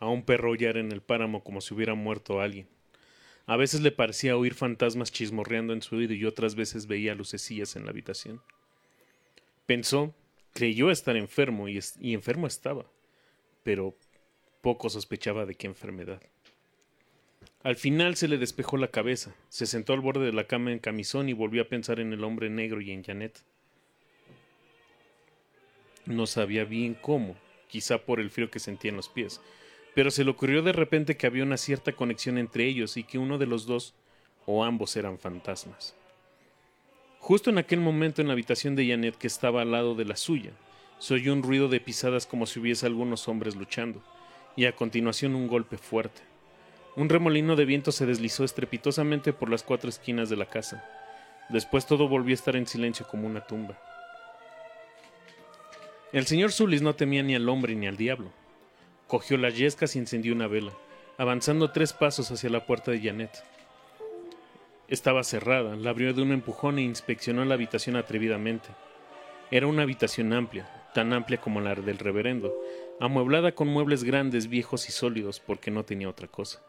a 0.00 0.08
un 0.08 0.24
perro 0.24 0.48
aullar 0.48 0.76
en 0.76 0.90
el 0.90 1.00
páramo 1.00 1.44
como 1.44 1.60
si 1.60 1.74
hubiera 1.74 1.94
muerto 1.94 2.40
alguien. 2.40 2.66
A 3.46 3.56
veces 3.56 3.82
le 3.82 3.92
parecía 3.92 4.36
oír 4.36 4.54
fantasmas 4.54 5.12
chismorreando 5.12 5.74
en 5.74 5.82
su 5.82 5.94
oído 5.94 6.12
y 6.14 6.24
otras 6.24 6.56
veces 6.56 6.88
veía 6.88 7.14
lucecillas 7.14 7.76
en 7.76 7.84
la 7.84 7.92
habitación. 7.92 8.42
Pensó, 9.66 10.12
creyó 10.52 10.90
estar 10.90 11.16
enfermo 11.16 11.68
y, 11.68 11.78
y 12.00 12.14
enfermo 12.14 12.48
estaba, 12.48 12.84
pero 13.62 13.96
poco 14.60 14.90
sospechaba 14.90 15.46
de 15.46 15.54
qué 15.54 15.68
enfermedad. 15.68 16.20
Al 17.66 17.74
final 17.74 18.14
se 18.14 18.28
le 18.28 18.38
despejó 18.38 18.76
la 18.76 18.92
cabeza, 18.92 19.34
se 19.48 19.66
sentó 19.66 19.92
al 19.92 20.00
borde 20.00 20.24
de 20.24 20.32
la 20.32 20.46
cama 20.46 20.70
en 20.70 20.78
camisón 20.78 21.28
y 21.28 21.32
volvió 21.32 21.62
a 21.62 21.68
pensar 21.68 21.98
en 21.98 22.12
el 22.12 22.22
hombre 22.22 22.48
negro 22.48 22.80
y 22.80 22.92
en 22.92 23.02
Janet. 23.02 23.42
No 26.04 26.28
sabía 26.28 26.62
bien 26.64 26.94
cómo, 26.94 27.34
quizá 27.66 27.98
por 27.98 28.20
el 28.20 28.30
frío 28.30 28.52
que 28.52 28.60
sentía 28.60 28.90
en 28.90 28.96
los 28.96 29.08
pies, 29.08 29.40
pero 29.96 30.12
se 30.12 30.22
le 30.22 30.30
ocurrió 30.30 30.62
de 30.62 30.70
repente 30.70 31.16
que 31.16 31.26
había 31.26 31.42
una 31.42 31.56
cierta 31.56 31.90
conexión 31.90 32.38
entre 32.38 32.66
ellos 32.66 32.96
y 32.96 33.02
que 33.02 33.18
uno 33.18 33.36
de 33.36 33.46
los 33.46 33.66
dos 33.66 33.96
o 34.46 34.62
ambos 34.62 34.94
eran 34.94 35.18
fantasmas. 35.18 35.96
Justo 37.18 37.50
en 37.50 37.58
aquel 37.58 37.80
momento 37.80 38.22
en 38.22 38.28
la 38.28 38.34
habitación 38.34 38.76
de 38.76 38.86
Janet 38.86 39.16
que 39.16 39.26
estaba 39.26 39.62
al 39.62 39.72
lado 39.72 39.96
de 39.96 40.04
la 40.04 40.14
suya, 40.14 40.52
se 41.00 41.14
oyó 41.14 41.32
un 41.32 41.42
ruido 41.42 41.66
de 41.66 41.80
pisadas 41.80 42.28
como 42.28 42.46
si 42.46 42.60
hubiese 42.60 42.86
algunos 42.86 43.26
hombres 43.26 43.56
luchando, 43.56 44.04
y 44.54 44.66
a 44.66 44.76
continuación 44.76 45.34
un 45.34 45.48
golpe 45.48 45.78
fuerte. 45.78 46.35
Un 46.96 47.10
remolino 47.10 47.56
de 47.56 47.66
viento 47.66 47.92
se 47.92 48.06
deslizó 48.06 48.42
estrepitosamente 48.42 49.34
por 49.34 49.50
las 49.50 49.62
cuatro 49.62 49.90
esquinas 49.90 50.30
de 50.30 50.36
la 50.36 50.46
casa. 50.46 50.82
Después 51.50 51.84
todo 51.84 52.08
volvió 52.08 52.32
a 52.32 52.34
estar 52.34 52.56
en 52.56 52.66
silencio 52.66 53.06
como 53.06 53.26
una 53.26 53.42
tumba. 53.42 53.78
El 56.10 56.26
señor 56.26 56.52
Zulis 56.52 56.80
no 56.80 56.94
temía 56.94 57.22
ni 57.22 57.34
al 57.34 57.48
hombre 57.50 57.74
ni 57.74 57.86
al 57.86 57.98
diablo. 57.98 58.30
Cogió 59.08 59.36
las 59.36 59.54
yescas 59.54 59.94
y 59.94 59.98
encendió 59.98 60.32
una 60.32 60.46
vela, 60.46 60.72
avanzando 61.18 61.70
tres 61.70 61.92
pasos 61.92 62.30
hacia 62.30 62.48
la 62.48 62.64
puerta 62.64 62.90
de 62.92 63.02
Janet. 63.02 63.44
Estaba 64.88 65.22
cerrada, 65.22 65.76
la 65.76 65.90
abrió 65.90 66.14
de 66.14 66.22
un 66.22 66.32
empujón 66.32 66.78
e 66.78 66.82
inspeccionó 66.82 67.44
la 67.44 67.54
habitación 67.54 67.96
atrevidamente. 67.96 68.70
Era 69.50 69.66
una 69.66 69.82
habitación 69.82 70.32
amplia, 70.32 70.66
tan 70.94 71.12
amplia 71.12 71.42
como 71.42 71.60
la 71.60 71.74
del 71.74 71.98
reverendo, 71.98 72.58
amueblada 73.00 73.52
con 73.52 73.68
muebles 73.68 74.02
grandes, 74.02 74.48
viejos 74.48 74.88
y 74.88 74.92
sólidos, 74.92 75.40
porque 75.40 75.70
no 75.70 75.84
tenía 75.84 76.08
otra 76.08 76.28
cosa. 76.28 76.62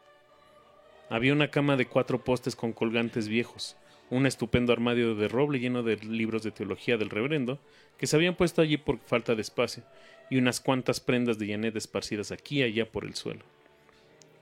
Había 1.10 1.34
una 1.34 1.50
cama 1.50 1.78
de 1.78 1.86
cuatro 1.86 2.24
postes 2.24 2.56
con 2.56 2.74
colgantes 2.74 3.28
viejos, 3.28 3.78
un 4.10 4.26
estupendo 4.26 4.74
armario 4.74 5.16
de 5.16 5.28
roble 5.28 5.60
lleno 5.60 5.84
de 5.84 5.98
libros 5.98 6.44
de 6.44 6.52
teología 6.52 6.98
del 6.98 7.10
reverendo, 7.10 7.60
que 7.98 8.08
se 8.08 8.16
habían 8.16 8.36
puesto 8.36 8.62
allí 8.62 8.78
por 8.78 9.00
falta 9.00 9.34
de 9.34 9.42
espacio, 9.42 9.84
y 10.30 10.38
unas 10.38 10.60
cuantas 10.60 11.00
prendas 11.00 11.40
de 11.40 11.48
Janet 11.48 11.76
esparcidas 11.76 12.32
aquí 12.32 12.60
y 12.60 12.64
allá 12.64 12.86
por 12.86 13.06
el 13.06 13.16
suelo. 13.16 13.42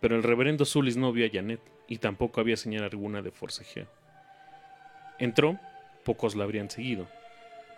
Pero 0.02 0.16
el 0.16 0.24
reverendo 0.24 0.66
Zulis 0.66 0.98
no 0.98 1.12
vio 1.12 1.26
a 1.26 1.30
Janet, 1.32 1.62
y 1.88 2.00
tampoco 2.00 2.42
había 2.42 2.58
señal 2.58 2.84
alguna 2.84 3.22
de 3.22 3.32
forcejeo. 3.32 3.88
Entró, 5.20 5.60
pocos 6.04 6.36
la 6.36 6.44
habrían 6.44 6.70
seguido. 6.70 7.08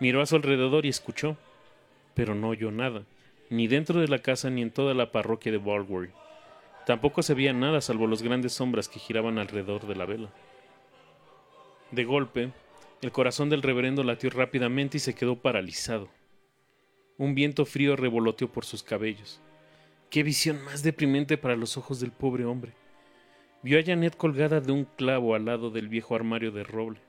Miró 0.00 0.22
a 0.22 0.26
su 0.26 0.36
alrededor 0.36 0.86
y 0.86 0.88
escuchó, 0.88 1.36
pero 2.14 2.34
no 2.34 2.48
oyó 2.48 2.70
nada, 2.70 3.02
ni 3.50 3.68
dentro 3.68 4.00
de 4.00 4.08
la 4.08 4.20
casa 4.20 4.48
ni 4.50 4.62
en 4.62 4.70
toda 4.70 4.94
la 4.94 5.12
parroquia 5.12 5.52
de 5.52 5.58
Balbury. 5.58 6.10
Tampoco 6.88 7.22
se 7.22 7.34
veía 7.34 7.52
nada 7.52 7.82
salvo 7.82 8.06
las 8.06 8.22
grandes 8.22 8.54
sombras 8.54 8.88
que 8.88 8.98
giraban 8.98 9.36
alrededor 9.36 9.86
de 9.86 9.94
la 9.94 10.06
vela. 10.06 10.30
De 11.90 12.06
golpe, 12.06 12.50
el 13.02 13.12
corazón 13.12 13.50
del 13.50 13.60
reverendo 13.60 14.02
latió 14.04 14.30
rápidamente 14.30 14.96
y 14.96 15.00
se 15.00 15.14
quedó 15.14 15.36
paralizado. 15.36 16.08
Un 17.18 17.34
viento 17.34 17.66
frío 17.66 17.94
revoloteó 17.94 18.50
por 18.50 18.64
sus 18.64 18.82
cabellos. 18.82 19.38
Qué 20.08 20.22
visión 20.22 20.64
más 20.64 20.82
deprimente 20.82 21.36
para 21.36 21.56
los 21.56 21.76
ojos 21.76 22.00
del 22.00 22.10
pobre 22.10 22.46
hombre. 22.46 22.72
Vio 23.62 23.78
a 23.78 23.84
Janet 23.84 24.16
colgada 24.16 24.62
de 24.62 24.72
un 24.72 24.84
clavo 24.84 25.34
al 25.34 25.44
lado 25.44 25.68
del 25.68 25.88
viejo 25.88 26.14
armario 26.14 26.52
de 26.52 26.64
roble. 26.64 27.00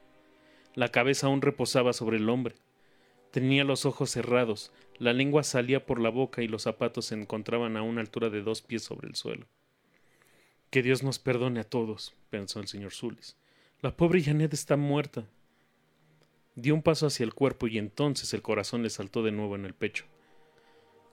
La 0.76 0.90
cabeza 0.90 1.28
aún 1.28 1.42
reposaba 1.42 1.94
sobre 1.94 2.18
el 2.18 2.28
hombre. 2.28 2.56
Tenía 3.32 3.64
los 3.64 3.86
ojos 3.86 4.10
cerrados, 4.10 4.74
la 4.98 5.14
lengua 5.14 5.44
salía 5.44 5.86
por 5.86 6.02
la 6.02 6.10
boca 6.10 6.42
y 6.42 6.50
los 6.50 6.64
zapatos 6.64 7.06
se 7.06 7.16
encontraban 7.16 7.78
a 7.78 7.82
una 7.82 8.02
altura 8.02 8.30
de 8.30 8.42
dos 8.42 8.62
pies 8.62 8.84
sobre 8.84 9.08
el 9.08 9.16
suelo. 9.16 9.48
Que 10.70 10.84
Dios 10.84 11.02
nos 11.02 11.18
perdone 11.18 11.62
a 11.62 11.64
todos, 11.64 12.16
pensó 12.30 12.60
el 12.60 12.68
señor 12.68 12.94
Zulis. 12.94 13.36
La 13.82 13.96
pobre 13.96 14.22
Janet 14.22 14.54
está 14.54 14.78
muerta. 14.78 15.26
Dio 16.56 16.76
un 16.76 16.84
paso 16.84 17.08
hacia 17.08 17.24
el 17.24 17.34
cuerpo 17.34 17.68
y 17.68 17.80
entonces 17.80 18.34
el 18.34 18.44
corazón 18.44 18.84
le 18.84 18.92
saltó 18.92 19.24
de 19.24 19.32
nuevo 19.32 19.56
en 19.56 19.66
el 19.66 19.74
pecho. 19.74 20.06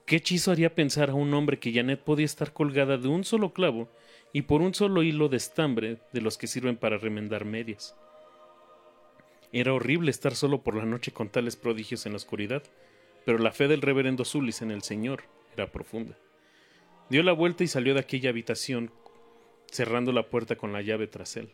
¿Qué 0.05 0.17
hechizo 0.17 0.51
haría 0.51 0.75
pensar 0.75 1.09
a 1.09 1.15
un 1.15 1.33
hombre 1.33 1.59
que 1.59 1.73
Janet 1.73 2.03
podía 2.03 2.25
estar 2.25 2.53
colgada 2.53 2.97
de 2.97 3.07
un 3.07 3.23
solo 3.23 3.51
clavo 3.51 3.89
y 4.31 4.43
por 4.43 4.61
un 4.61 4.75
solo 4.75 5.01
hilo 5.01 5.27
de 5.27 5.37
estambre 5.37 5.97
de 6.13 6.21
los 6.21 6.37
que 6.37 6.47
sirven 6.47 6.77
para 6.77 6.97
remendar 6.97 7.43
medias? 7.43 7.95
Era 9.51 9.73
horrible 9.73 10.11
estar 10.11 10.35
solo 10.35 10.61
por 10.61 10.75
la 10.75 10.85
noche 10.85 11.11
con 11.11 11.29
tales 11.29 11.55
prodigios 11.55 12.05
en 12.05 12.11
la 12.11 12.17
oscuridad, 12.17 12.63
pero 13.25 13.39
la 13.39 13.51
fe 13.51 13.67
del 13.67 13.81
reverendo 13.81 14.23
Zulis 14.23 14.61
en 14.61 14.69
el 14.69 14.83
Señor 14.83 15.23
era 15.55 15.71
profunda. 15.71 16.15
Dio 17.09 17.23
la 17.23 17.31
vuelta 17.31 17.63
y 17.63 17.67
salió 17.67 17.93
de 17.93 18.01
aquella 18.01 18.29
habitación 18.29 18.91
cerrando 19.71 20.11
la 20.11 20.29
puerta 20.29 20.55
con 20.55 20.73
la 20.73 20.81
llave 20.81 21.07
tras 21.07 21.37
él. 21.37 21.53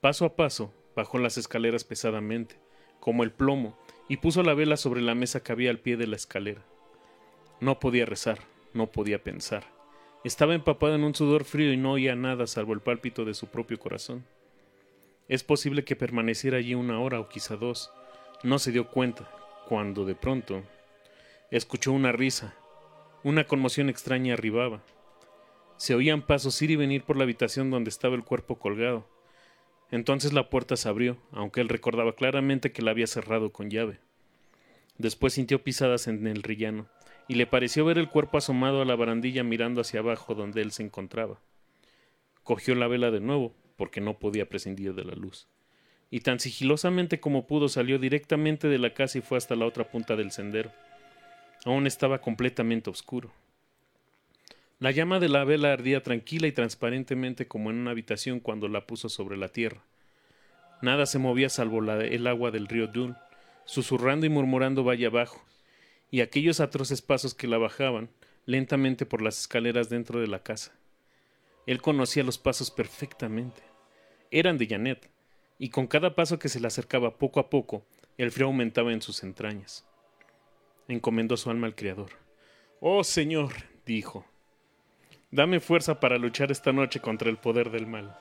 Paso 0.00 0.24
a 0.24 0.36
paso 0.36 0.72
bajó 0.94 1.18
las 1.18 1.38
escaleras 1.38 1.84
pesadamente, 1.84 2.56
como 3.00 3.22
el 3.22 3.30
plomo, 3.32 3.78
y 4.08 4.18
puso 4.18 4.42
la 4.42 4.54
vela 4.54 4.76
sobre 4.76 5.02
la 5.02 5.14
mesa 5.14 5.42
que 5.42 5.52
había 5.52 5.70
al 5.70 5.78
pie 5.78 5.96
de 5.96 6.06
la 6.06 6.16
escalera. 6.16 6.64
No 7.60 7.78
podía 7.78 8.06
rezar, 8.06 8.38
no 8.72 8.88
podía 8.88 9.22
pensar. 9.22 9.64
Estaba 10.24 10.54
empapado 10.54 10.94
en 10.94 11.04
un 11.04 11.14
sudor 11.14 11.44
frío 11.44 11.72
y 11.72 11.76
no 11.76 11.92
oía 11.92 12.14
nada 12.16 12.46
salvo 12.46 12.72
el 12.72 12.80
pálpito 12.80 13.24
de 13.24 13.34
su 13.34 13.46
propio 13.46 13.78
corazón. 13.78 14.24
Es 15.28 15.44
posible 15.44 15.84
que 15.84 15.94
permaneciera 15.94 16.58
allí 16.58 16.74
una 16.74 17.00
hora 17.00 17.20
o 17.20 17.28
quizá 17.28 17.56
dos. 17.56 17.92
No 18.42 18.58
se 18.58 18.72
dio 18.72 18.88
cuenta, 18.88 19.30
cuando 19.68 20.04
de 20.04 20.14
pronto 20.14 20.62
escuchó 21.50 21.92
una 21.92 22.12
risa. 22.12 22.54
Una 23.22 23.44
conmoción 23.44 23.88
extraña 23.88 24.34
arribaba. 24.34 24.82
Se 25.78 25.94
oían 25.94 26.22
pasos 26.22 26.60
ir 26.60 26.72
y 26.72 26.76
venir 26.76 27.04
por 27.04 27.16
la 27.16 27.22
habitación 27.22 27.70
donde 27.70 27.88
estaba 27.88 28.16
el 28.16 28.24
cuerpo 28.24 28.58
colgado. 28.58 29.08
Entonces 29.92 30.32
la 30.32 30.50
puerta 30.50 30.76
se 30.76 30.88
abrió, 30.88 31.16
aunque 31.30 31.60
él 31.60 31.68
recordaba 31.68 32.16
claramente 32.16 32.72
que 32.72 32.82
la 32.82 32.90
había 32.90 33.06
cerrado 33.06 33.52
con 33.52 33.70
llave. 33.70 34.00
Después 34.98 35.34
sintió 35.34 35.62
pisadas 35.62 36.08
en 36.08 36.26
el 36.26 36.42
rellano, 36.42 36.88
y 37.28 37.36
le 37.36 37.46
pareció 37.46 37.84
ver 37.84 37.96
el 37.96 38.08
cuerpo 38.08 38.38
asomado 38.38 38.82
a 38.82 38.84
la 38.84 38.96
barandilla 38.96 39.44
mirando 39.44 39.80
hacia 39.80 40.00
abajo 40.00 40.34
donde 40.34 40.62
él 40.62 40.72
se 40.72 40.82
encontraba. 40.82 41.40
Cogió 42.42 42.74
la 42.74 42.88
vela 42.88 43.12
de 43.12 43.20
nuevo, 43.20 43.54
porque 43.76 44.00
no 44.00 44.18
podía 44.18 44.48
prescindir 44.48 44.94
de 44.94 45.04
la 45.04 45.14
luz, 45.14 45.46
y 46.10 46.20
tan 46.20 46.40
sigilosamente 46.40 47.20
como 47.20 47.46
pudo 47.46 47.68
salió 47.68 48.00
directamente 48.00 48.66
de 48.66 48.78
la 48.78 48.94
casa 48.94 49.18
y 49.18 49.20
fue 49.20 49.38
hasta 49.38 49.54
la 49.54 49.66
otra 49.66 49.88
punta 49.88 50.16
del 50.16 50.32
sendero. 50.32 50.72
Aún 51.64 51.86
estaba 51.86 52.20
completamente 52.20 52.90
oscuro. 52.90 53.30
La 54.80 54.92
llama 54.92 55.18
de 55.18 55.28
la 55.28 55.42
vela 55.42 55.72
ardía 55.72 56.04
tranquila 56.04 56.46
y 56.46 56.52
transparentemente 56.52 57.48
como 57.48 57.70
en 57.70 57.78
una 57.78 57.90
habitación 57.90 58.38
cuando 58.38 58.68
la 58.68 58.86
puso 58.86 59.08
sobre 59.08 59.36
la 59.36 59.48
tierra. 59.48 59.82
Nada 60.82 61.06
se 61.06 61.18
movía 61.18 61.48
salvo 61.48 61.82
el 61.82 62.26
agua 62.28 62.52
del 62.52 62.68
río 62.68 62.86
Dun, 62.86 63.16
susurrando 63.64 64.24
y 64.24 64.28
murmurando 64.28 64.84
valle 64.84 65.06
abajo, 65.06 65.44
y 66.12 66.20
aquellos 66.20 66.60
atroces 66.60 67.02
pasos 67.02 67.34
que 67.34 67.48
la 67.48 67.58
bajaban 67.58 68.08
lentamente 68.46 69.04
por 69.04 69.20
las 69.20 69.40
escaleras 69.40 69.88
dentro 69.88 70.20
de 70.20 70.28
la 70.28 70.44
casa. 70.44 70.72
Él 71.66 71.82
conocía 71.82 72.22
los 72.22 72.38
pasos 72.38 72.70
perfectamente. 72.70 73.60
Eran 74.30 74.58
de 74.58 74.68
Janet, 74.68 75.10
y 75.58 75.70
con 75.70 75.88
cada 75.88 76.14
paso 76.14 76.38
que 76.38 76.48
se 76.48 76.60
le 76.60 76.68
acercaba 76.68 77.18
poco 77.18 77.40
a 77.40 77.50
poco, 77.50 77.84
el 78.16 78.30
frío 78.30 78.46
aumentaba 78.46 78.92
en 78.92 79.02
sus 79.02 79.24
entrañas. 79.24 79.84
Encomendó 80.86 81.36
su 81.36 81.50
alma 81.50 81.66
al 81.66 81.74
Creador. 81.74 82.10
Oh 82.80 83.02
Señor, 83.02 83.52
dijo, 83.84 84.24
Dame 85.30 85.60
fuerza 85.60 86.00
para 86.00 86.16
luchar 86.16 86.50
esta 86.50 86.72
noche 86.72 87.00
contra 87.00 87.28
el 87.28 87.36
poder 87.36 87.70
del 87.70 87.86
mal. 87.86 88.16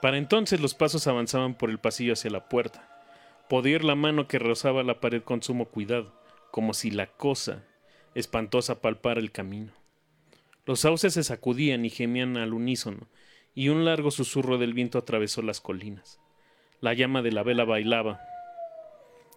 Para 0.00 0.16
entonces 0.16 0.60
los 0.60 0.74
pasos 0.74 1.06
avanzaban 1.06 1.54
por 1.54 1.70
el 1.70 1.78
pasillo 1.78 2.12
hacia 2.12 2.30
la 2.30 2.48
puerta. 2.48 2.88
Podía 3.48 3.76
ir 3.76 3.84
la 3.84 3.96
mano 3.96 4.28
que 4.28 4.38
rozaba 4.38 4.82
la 4.84 5.00
pared 5.00 5.22
con 5.22 5.42
sumo 5.42 5.66
cuidado, 5.66 6.12
como 6.50 6.72
si 6.72 6.90
la 6.90 7.08
cosa, 7.08 7.64
espantosa 8.14 8.80
palpar 8.80 9.18
el 9.18 9.32
camino. 9.32 9.72
Los 10.66 10.80
sauces 10.80 11.14
se 11.14 11.24
sacudían 11.24 11.84
y 11.84 11.90
gemían 11.90 12.36
al 12.36 12.54
unísono, 12.54 13.08
y 13.54 13.70
un 13.70 13.84
largo 13.84 14.10
susurro 14.10 14.56
del 14.56 14.72
viento 14.72 14.98
atravesó 14.98 15.42
las 15.42 15.60
colinas. 15.60 16.20
La 16.80 16.94
llama 16.94 17.22
de 17.22 17.32
la 17.32 17.42
vela 17.42 17.64
bailaba, 17.64 18.20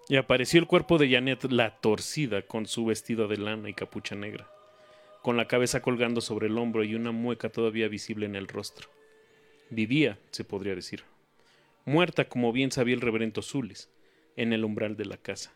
y 0.10 0.16
apareció 0.16 0.60
el 0.60 0.68
cuerpo 0.68 0.98
de 0.98 1.10
Janet 1.10 1.52
la 1.52 1.80
torcida 1.80 2.42
con 2.42 2.66
su 2.66 2.86
vestido 2.86 3.28
de 3.28 3.38
lana 3.38 3.70
y 3.70 3.74
capucha 3.74 4.16
negra, 4.16 4.48
con 5.22 5.36
la 5.36 5.48
cabeza 5.48 5.82
colgando 5.82 6.22
sobre 6.22 6.48
el 6.48 6.58
hombro 6.58 6.84
y 6.84 6.96
una 6.96 7.12
mueca 7.12 7.50
todavía 7.50 7.88
visible 7.88 8.26
en 8.26 8.36
el 8.36 8.48
rostro. 8.48 8.90
Vivía, 9.70 10.18
se 10.32 10.46
podría 10.46 10.76
decir, 10.76 11.04
muerta 11.86 12.30
como 12.30 12.54
bien 12.54 12.72
sabía 12.72 12.96
el 12.96 13.02
reverendo 13.02 13.42
Zulis, 13.42 13.90
en 14.38 14.54
el 14.54 14.64
umbral 14.64 14.96
de 14.96 15.06
la 15.06 15.18
casa. 15.18 15.52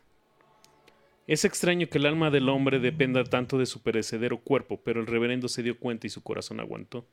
Es 1.26 1.44
extraño 1.44 1.88
que 1.88 1.98
el 1.98 2.06
alma 2.06 2.30
del 2.30 2.48
hombre 2.48 2.80
dependa 2.80 3.22
tanto 3.24 3.56
de 3.56 3.66
su 3.66 3.80
perecedero 3.80 4.38
cuerpo, 4.38 4.80
pero 4.84 5.00
el 5.00 5.06
reverendo 5.06 5.48
se 5.48 5.62
dio 5.62 5.78
cuenta 5.78 6.06
y 6.06 6.10
su 6.10 6.22
corazón 6.22 6.58
aguantó. 6.60 7.06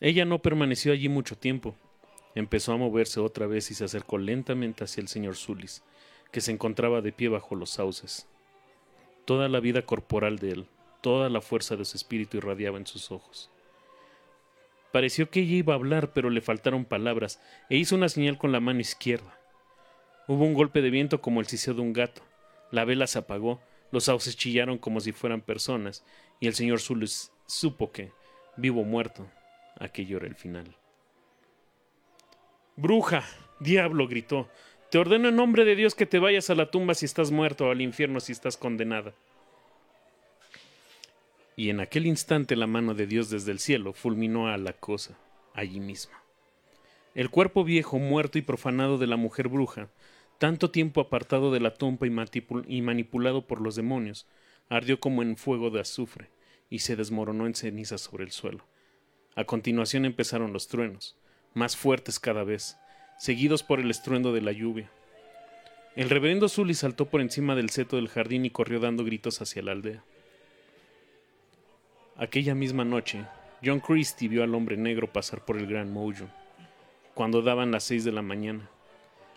Ella 0.00 0.24
no 0.24 0.40
permaneció 0.40 0.92
allí 0.92 1.08
mucho 1.08 1.36
tiempo. 1.36 1.76
Empezó 2.34 2.72
a 2.72 2.76
moverse 2.76 3.20
otra 3.20 3.46
vez 3.46 3.70
y 3.70 3.74
se 3.74 3.84
acercó 3.84 4.16
lentamente 4.16 4.84
hacia 4.84 5.00
el 5.00 5.08
señor 5.08 5.36
Zulis, 5.36 5.82
que 6.30 6.40
se 6.40 6.52
encontraba 6.52 7.00
de 7.00 7.12
pie 7.12 7.28
bajo 7.28 7.54
los 7.54 7.70
sauces. 7.70 8.28
Toda 9.24 9.48
la 9.48 9.60
vida 9.60 9.82
corporal 9.82 10.38
de 10.38 10.50
él, 10.50 10.66
toda 11.00 11.28
la 11.28 11.40
fuerza 11.40 11.76
de 11.76 11.84
su 11.84 11.96
espíritu 11.96 12.38
irradiaba 12.38 12.78
en 12.78 12.86
sus 12.86 13.10
ojos. 13.10 13.50
Pareció 14.92 15.30
que 15.30 15.40
ella 15.40 15.56
iba 15.56 15.74
a 15.74 15.76
hablar, 15.76 16.12
pero 16.12 16.30
le 16.30 16.40
faltaron 16.40 16.84
palabras, 16.84 17.40
e 17.68 17.76
hizo 17.76 17.94
una 17.94 18.08
señal 18.08 18.38
con 18.38 18.52
la 18.52 18.60
mano 18.60 18.80
izquierda. 18.80 19.38
Hubo 20.26 20.44
un 20.44 20.54
golpe 20.54 20.82
de 20.82 20.90
viento 20.90 21.20
como 21.20 21.40
el 21.40 21.46
siseo 21.46 21.74
de 21.74 21.82
un 21.82 21.92
gato. 21.92 22.22
La 22.70 22.84
vela 22.84 23.06
se 23.06 23.18
apagó, 23.18 23.60
los 23.90 24.04
sauces 24.04 24.36
chillaron 24.36 24.78
como 24.78 25.00
si 25.00 25.12
fueran 25.12 25.40
personas, 25.40 26.04
y 26.40 26.46
el 26.46 26.54
señor 26.54 26.80
Zulis 26.80 27.32
supo 27.46 27.92
que, 27.92 28.12
vivo 28.56 28.82
o 28.82 28.84
muerto, 28.84 29.26
aquello 29.78 30.18
era 30.18 30.26
el 30.26 30.34
final. 30.34 30.76
Bruja, 32.76 33.24
diablo, 33.60 34.06
gritó, 34.06 34.48
te 34.90 34.98
ordeno 34.98 35.28
en 35.28 35.36
nombre 35.36 35.64
de 35.64 35.76
Dios 35.76 35.94
que 35.94 36.06
te 36.06 36.18
vayas 36.18 36.50
a 36.50 36.54
la 36.54 36.70
tumba 36.70 36.94
si 36.94 37.04
estás 37.04 37.30
muerto 37.30 37.66
o 37.66 37.70
al 37.70 37.80
infierno 37.80 38.20
si 38.20 38.32
estás 38.32 38.56
condenada. 38.56 39.12
Y 41.56 41.70
en 41.70 41.80
aquel 41.80 42.06
instante 42.06 42.56
la 42.56 42.66
mano 42.66 42.94
de 42.94 43.06
Dios 43.06 43.30
desde 43.30 43.52
el 43.52 43.58
cielo 43.58 43.92
fulminó 43.92 44.48
a 44.48 44.56
la 44.56 44.72
cosa, 44.72 45.18
allí 45.54 45.80
mismo. 45.80 46.14
El 47.14 47.30
cuerpo 47.30 47.64
viejo, 47.64 47.98
muerto 47.98 48.38
y 48.38 48.42
profanado 48.42 48.96
de 48.96 49.08
la 49.08 49.16
mujer 49.16 49.48
bruja, 49.48 49.88
tanto 50.38 50.70
tiempo 50.70 51.00
apartado 51.00 51.50
de 51.50 51.60
la 51.60 51.74
tumba 51.74 52.06
y, 52.06 52.80
manipulado 52.80 53.46
por 53.46 53.60
los 53.60 53.74
demonios, 53.74 54.26
ardió 54.68 55.00
como 55.00 55.22
en 55.22 55.36
fuego 55.36 55.70
de 55.70 55.80
azufre 55.80 56.30
y 56.70 56.78
se 56.78 56.94
desmoronó 56.96 57.46
en 57.46 57.54
cenizas 57.54 58.02
sobre 58.02 58.24
el 58.24 58.30
suelo. 58.30 58.64
A 59.34 59.44
continuación 59.44 60.04
empezaron 60.04 60.52
los 60.52 60.68
truenos, 60.68 61.16
más 61.54 61.76
fuertes 61.76 62.20
cada 62.20 62.44
vez, 62.44 62.76
seguidos 63.18 63.62
por 63.62 63.80
el 63.80 63.90
estruendo 63.90 64.32
de 64.32 64.40
la 64.40 64.52
lluvia. 64.52 64.90
El 65.96 66.08
reverendo 66.08 66.48
Sully 66.48 66.74
saltó 66.74 67.06
por 67.06 67.20
encima 67.20 67.56
del 67.56 67.70
seto 67.70 67.96
del 67.96 68.08
jardín 68.08 68.44
y 68.44 68.50
corrió 68.50 68.78
dando 68.78 69.04
gritos 69.04 69.42
hacia 69.42 69.62
la 69.62 69.72
aldea. 69.72 70.04
Aquella 72.16 72.54
misma 72.54 72.84
noche, 72.84 73.24
John 73.64 73.80
Christie 73.80 74.28
vio 74.28 74.44
al 74.44 74.54
hombre 74.54 74.76
negro 74.76 75.12
pasar 75.12 75.44
por 75.44 75.56
el 75.56 75.66
Gran 75.66 75.92
Mojo, 75.92 76.28
cuando 77.14 77.42
daban 77.42 77.72
las 77.72 77.84
seis 77.84 78.04
de 78.04 78.12
la 78.12 78.22
mañana. 78.22 78.70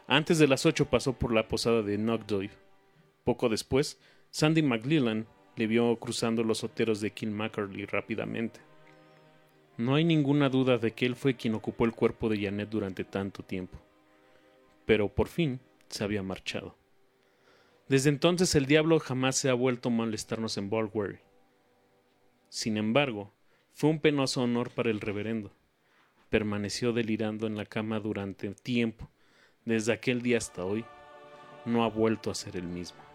Antes 0.08 0.38
de 0.38 0.48
las 0.48 0.66
ocho 0.66 0.86
pasó 0.86 1.14
por 1.14 1.34
la 1.34 1.48
posada 1.48 1.82
de 1.82 1.98
Knockdoy. 1.98 2.52
Poco 3.24 3.50
después, 3.50 4.00
Sandy 4.30 4.62
McLellan 4.62 5.26
le 5.56 5.68
vio 5.68 5.96
cruzando 5.98 6.44
los 6.44 6.64
oteros 6.64 7.02
de 7.02 7.12
Kilmackerley 7.12 7.86
rápidamente. 7.86 8.60
No 9.78 9.95
hay 9.95 10.03
ninguna 10.03 10.49
duda 10.49 10.78
de 10.78 10.91
que 10.91 11.05
él 11.05 11.15
fue 11.15 11.36
quien 11.36 11.55
ocupó 11.55 11.86
el 11.86 11.93
cuerpo 11.93 12.30
de 12.30 12.41
Janet 12.41 12.69
durante 12.69 13.03
tanto 13.03 13.43
tiempo. 13.43 13.77
Pero 14.85 15.07
por 15.10 15.27
fin 15.27 15.60
se 15.89 16.03
había 16.03 16.23
marchado. 16.23 16.76
Desde 17.88 18.10
entonces 18.10 18.56
el 18.56 18.65
diablo 18.65 18.99
jamás 18.99 19.35
se 19.35 19.49
ha 19.49 19.53
vuelto 19.53 19.89
a 19.89 19.91
molestarnos 19.91 20.57
en 20.57 20.69
Bulwary. 20.69 21.19
Sin 22.49 22.77
embargo, 22.77 23.34
fue 23.73 23.89
un 23.89 23.99
penoso 23.99 24.43
honor 24.43 24.69
para 24.72 24.89
el 24.89 25.02
reverendo. 25.02 25.52
Permaneció 26.30 26.93
delirando 26.93 27.48
en 27.48 27.56
la 27.56 27.65
cama 27.65 27.99
durante 27.99 28.53
tiempo 28.53 29.10
desde 29.65 29.93
aquel 29.93 30.22
día 30.22 30.38
hasta 30.38 30.65
hoy, 30.65 30.85
no 31.65 31.84
ha 31.84 31.89
vuelto 31.89 32.31
a 32.31 32.35
ser 32.35 32.57
el 32.57 32.64
mismo. 32.64 33.11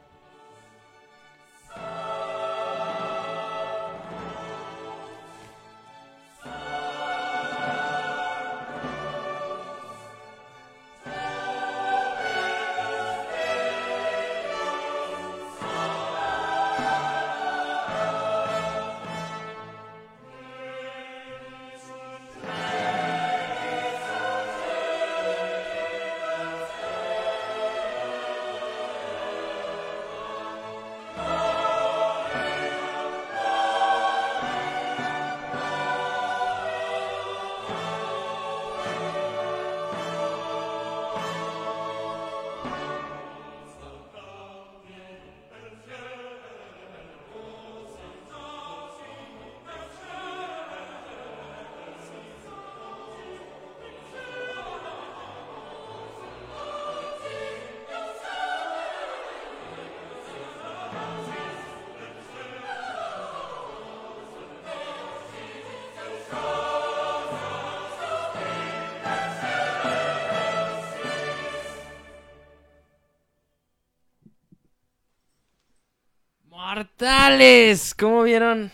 Mortales, 76.99 77.95
¿cómo 77.95 78.23
vieron 78.23 78.73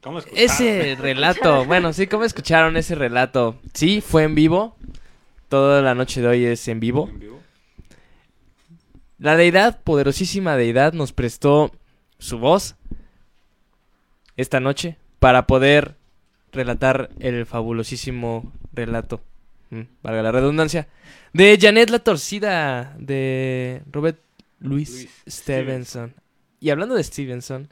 ¿Cómo 0.00 0.20
escucharon? 0.20 0.44
ese 0.44 0.94
relato? 0.94 1.64
Bueno, 1.64 1.92
sí, 1.92 2.06
¿cómo 2.06 2.22
escucharon 2.22 2.76
ese 2.76 2.94
relato? 2.94 3.58
Sí, 3.72 4.00
fue 4.00 4.22
en 4.22 4.36
vivo. 4.36 4.76
Toda 5.48 5.82
la 5.82 5.96
noche 5.96 6.20
de 6.20 6.28
hoy 6.28 6.44
es 6.44 6.68
en 6.68 6.78
vivo. 6.78 7.08
¿En 7.08 7.18
vivo? 7.18 7.42
La 9.18 9.36
deidad, 9.36 9.80
poderosísima 9.82 10.56
deidad, 10.56 10.92
nos 10.92 11.12
prestó 11.12 11.72
su 12.18 12.38
voz 12.38 12.76
esta 14.36 14.60
noche 14.60 14.96
para 15.18 15.48
poder 15.48 15.96
relatar 16.52 17.10
el 17.18 17.46
fabulosísimo 17.46 18.52
relato, 18.72 19.20
mm, 19.70 19.80
valga 20.04 20.22
la 20.22 20.30
redundancia, 20.30 20.86
de 21.32 21.58
Janet 21.60 21.90
la 21.90 21.98
Torcida, 21.98 22.94
de 22.96 23.82
Robert 23.90 24.20
Louis, 24.60 24.88
Louis 24.88 25.10
Stevenson. 25.26 26.14
Y 26.64 26.70
hablando 26.70 26.94
de 26.94 27.04
Stevenson, 27.04 27.68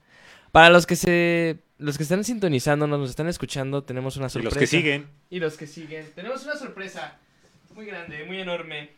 para 0.53 0.69
los 0.69 0.85
que 0.85 0.97
se 0.97 1.57
los 1.79 1.97
que 1.97 2.03
están 2.03 2.25
sintonizándonos, 2.25 3.01
nos 3.01 3.09
están 3.09 3.27
escuchando, 3.27 3.83
tenemos 3.85 4.19
una 4.19 4.27
Y 4.27 4.31
sorpresa. 4.31 4.55
los 4.55 4.61
que 4.61 4.67
siguen. 4.67 5.09
Y 5.31 5.41
los 5.41 5.57
que 5.57 5.67
siguen. 5.67 6.07
Tenemos 6.15 6.45
una 6.45 6.57
sorpresa 6.57 7.17
muy 7.75 7.87
grande, 7.87 8.23
muy 8.25 8.39
enorme. 8.39 8.91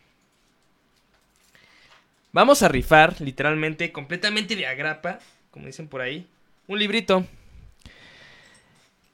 Vamos 2.32 2.64
a 2.64 2.68
rifar, 2.68 3.20
literalmente, 3.20 3.92
completamente 3.92 4.56
de 4.56 4.66
agrapa, 4.66 5.20
como 5.52 5.66
dicen 5.66 5.86
por 5.86 6.00
ahí, 6.00 6.26
un 6.66 6.80
librito. 6.80 7.24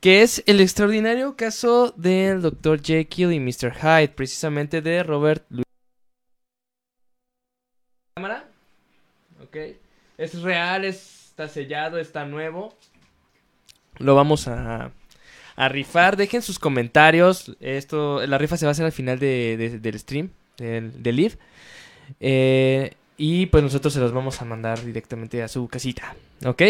Que 0.01 0.23
es 0.23 0.43
el 0.47 0.63
extraordinario 0.63 1.37
caso 1.37 1.93
del 1.99 2.41
Dr. 2.41 2.81
Jekyll 2.83 3.35
y 3.35 3.39
Mr. 3.39 3.75
Hyde, 3.75 4.15
precisamente 4.17 4.81
de 4.81 5.03
Robert 5.03 5.45
Louis. 5.51 5.65
¿Cámara? 8.15 8.49
Ok. 9.43 9.57
Es 10.21 10.43
real, 10.43 10.85
está 10.85 11.49
sellado, 11.49 11.97
está 11.99 12.27
nuevo. 12.27 12.75
Lo 13.99 14.15
vamos 14.15 14.47
a, 14.49 14.91
rifar. 15.57 16.17
Dejen 16.19 16.43
sus 16.43 16.59
comentarios. 16.59 17.57
Esto, 17.61 18.27
la 18.27 18.37
rifa 18.37 18.59
se 18.59 18.67
va 18.67 18.71
a 18.71 18.73
hacer 18.73 18.85
al 18.85 18.93
final 18.93 19.19
de, 19.19 19.57
de- 19.57 19.79
del 19.79 19.99
stream, 19.99 20.29
del, 20.59 21.03
del 21.03 21.17
live. 21.17 21.35
Eh, 22.21 22.93
Y 23.17 23.47
pues 23.47 23.63
nosotros 23.65 23.95
se 23.95 24.01
los 24.01 24.13
vamos 24.13 24.41
a 24.43 24.45
mandar 24.45 24.83
directamente 24.85 25.43
a 25.43 25.49
su 25.49 25.69
casita. 25.69 26.15
¿Ok? 26.45 26.63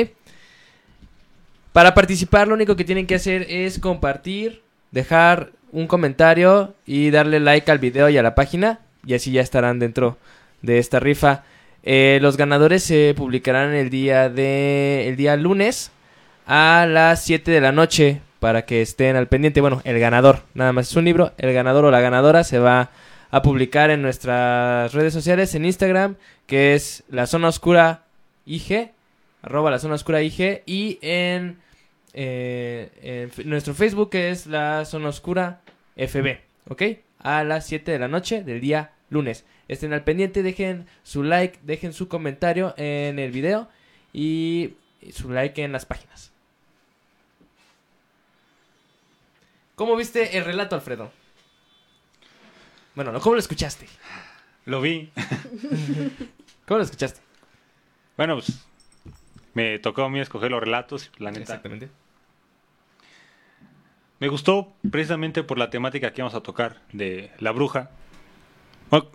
Para 1.72 1.94
participar 1.94 2.46
lo 2.48 2.54
único 2.54 2.76
que 2.76 2.84
tienen 2.84 3.06
que 3.06 3.14
hacer 3.16 3.46
es 3.48 3.78
compartir, 3.78 4.62
dejar 4.92 5.50
un 5.72 5.86
comentario 5.86 6.74
y 6.86 7.10
darle 7.10 7.38
like 7.40 7.70
al 7.70 7.78
video 7.80 8.08
y 8.08 8.16
a 8.18 8.22
la 8.22 8.34
página. 8.36 8.80
Y 9.06 9.14
así 9.14 9.32
ya 9.32 9.40
estarán 9.40 9.78
dentro 9.80 10.18
de 10.62 10.78
esta 10.78 11.00
rifa. 11.00 11.44
Eh, 11.82 12.18
los 12.20 12.36
ganadores 12.36 12.82
se 12.82 13.14
publicarán 13.16 13.72
el 13.74 13.90
día 13.90 14.28
de 14.28 15.08
el 15.08 15.16
día 15.16 15.36
lunes 15.36 15.92
a 16.46 16.86
las 16.88 17.24
7 17.24 17.50
de 17.50 17.60
la 17.60 17.72
noche 17.72 18.20
para 18.38 18.64
que 18.64 18.82
estén 18.82 19.16
al 19.16 19.28
pendiente. 19.28 19.60
Bueno, 19.60 19.80
el 19.84 19.98
ganador, 19.98 20.42
nada 20.54 20.72
más 20.72 20.90
es 20.90 20.96
un 20.96 21.04
libro. 21.04 21.32
El 21.38 21.52
ganador 21.52 21.84
o 21.84 21.90
la 21.90 22.00
ganadora 22.00 22.44
se 22.44 22.58
va 22.58 22.90
a 23.30 23.42
publicar 23.42 23.90
en 23.90 24.02
nuestras 24.02 24.92
redes 24.92 25.12
sociales, 25.12 25.54
en 25.54 25.64
Instagram, 25.64 26.16
que 26.46 26.74
es 26.74 27.04
la 27.08 27.26
zona 27.26 27.48
oscura 27.48 28.04
IG, 28.44 28.90
arroba 29.42 29.70
la 29.70 29.78
zona 29.78 29.94
oscura 29.94 30.20
y 30.22 30.98
en, 31.02 31.58
eh, 32.12 33.28
nuestro 33.44 33.74
Facebook, 33.74 34.10
que 34.10 34.30
es 34.30 34.46
la 34.46 34.84
zona 34.84 35.10
oscura 35.10 35.60
FB, 35.96 36.40
¿ok? 36.68 36.82
A 37.20 37.44
las 37.44 37.66
7 37.66 37.92
de 37.92 37.98
la 37.98 38.08
noche 38.08 38.42
del 38.42 38.60
día 38.60 38.92
lunes. 39.10 39.44
Estén 39.70 39.92
al 39.92 40.02
pendiente, 40.02 40.42
dejen 40.42 40.88
su 41.04 41.22
like, 41.22 41.60
dejen 41.62 41.92
su 41.92 42.08
comentario 42.08 42.74
en 42.76 43.20
el 43.20 43.30
video 43.30 43.68
y 44.12 44.74
su 45.12 45.30
like 45.30 45.62
en 45.62 45.70
las 45.70 45.86
páginas. 45.86 46.32
¿Cómo 49.76 49.94
viste 49.94 50.36
el 50.36 50.44
relato, 50.44 50.74
Alfredo? 50.74 51.12
Bueno, 52.96 53.12
no, 53.12 53.20
¿cómo 53.20 53.36
lo 53.36 53.38
escuchaste? 53.38 53.86
Lo 54.64 54.80
vi. 54.80 55.12
¿Cómo 56.66 56.78
lo 56.78 56.82
escuchaste? 56.82 57.20
Bueno, 58.16 58.34
pues 58.34 58.66
me 59.54 59.78
tocó 59.78 60.02
a 60.02 60.10
mí 60.10 60.18
escoger 60.18 60.50
los 60.50 60.58
relatos, 60.58 61.12
la 61.18 61.30
neta. 61.30 61.42
Exactamente. 61.42 61.90
Me 64.18 64.26
gustó 64.26 64.72
precisamente 64.90 65.44
por 65.44 65.58
la 65.58 65.70
temática 65.70 66.12
que 66.12 66.22
vamos 66.22 66.34
a 66.34 66.40
tocar 66.40 66.82
de 66.92 67.30
la 67.38 67.52
bruja. 67.52 67.92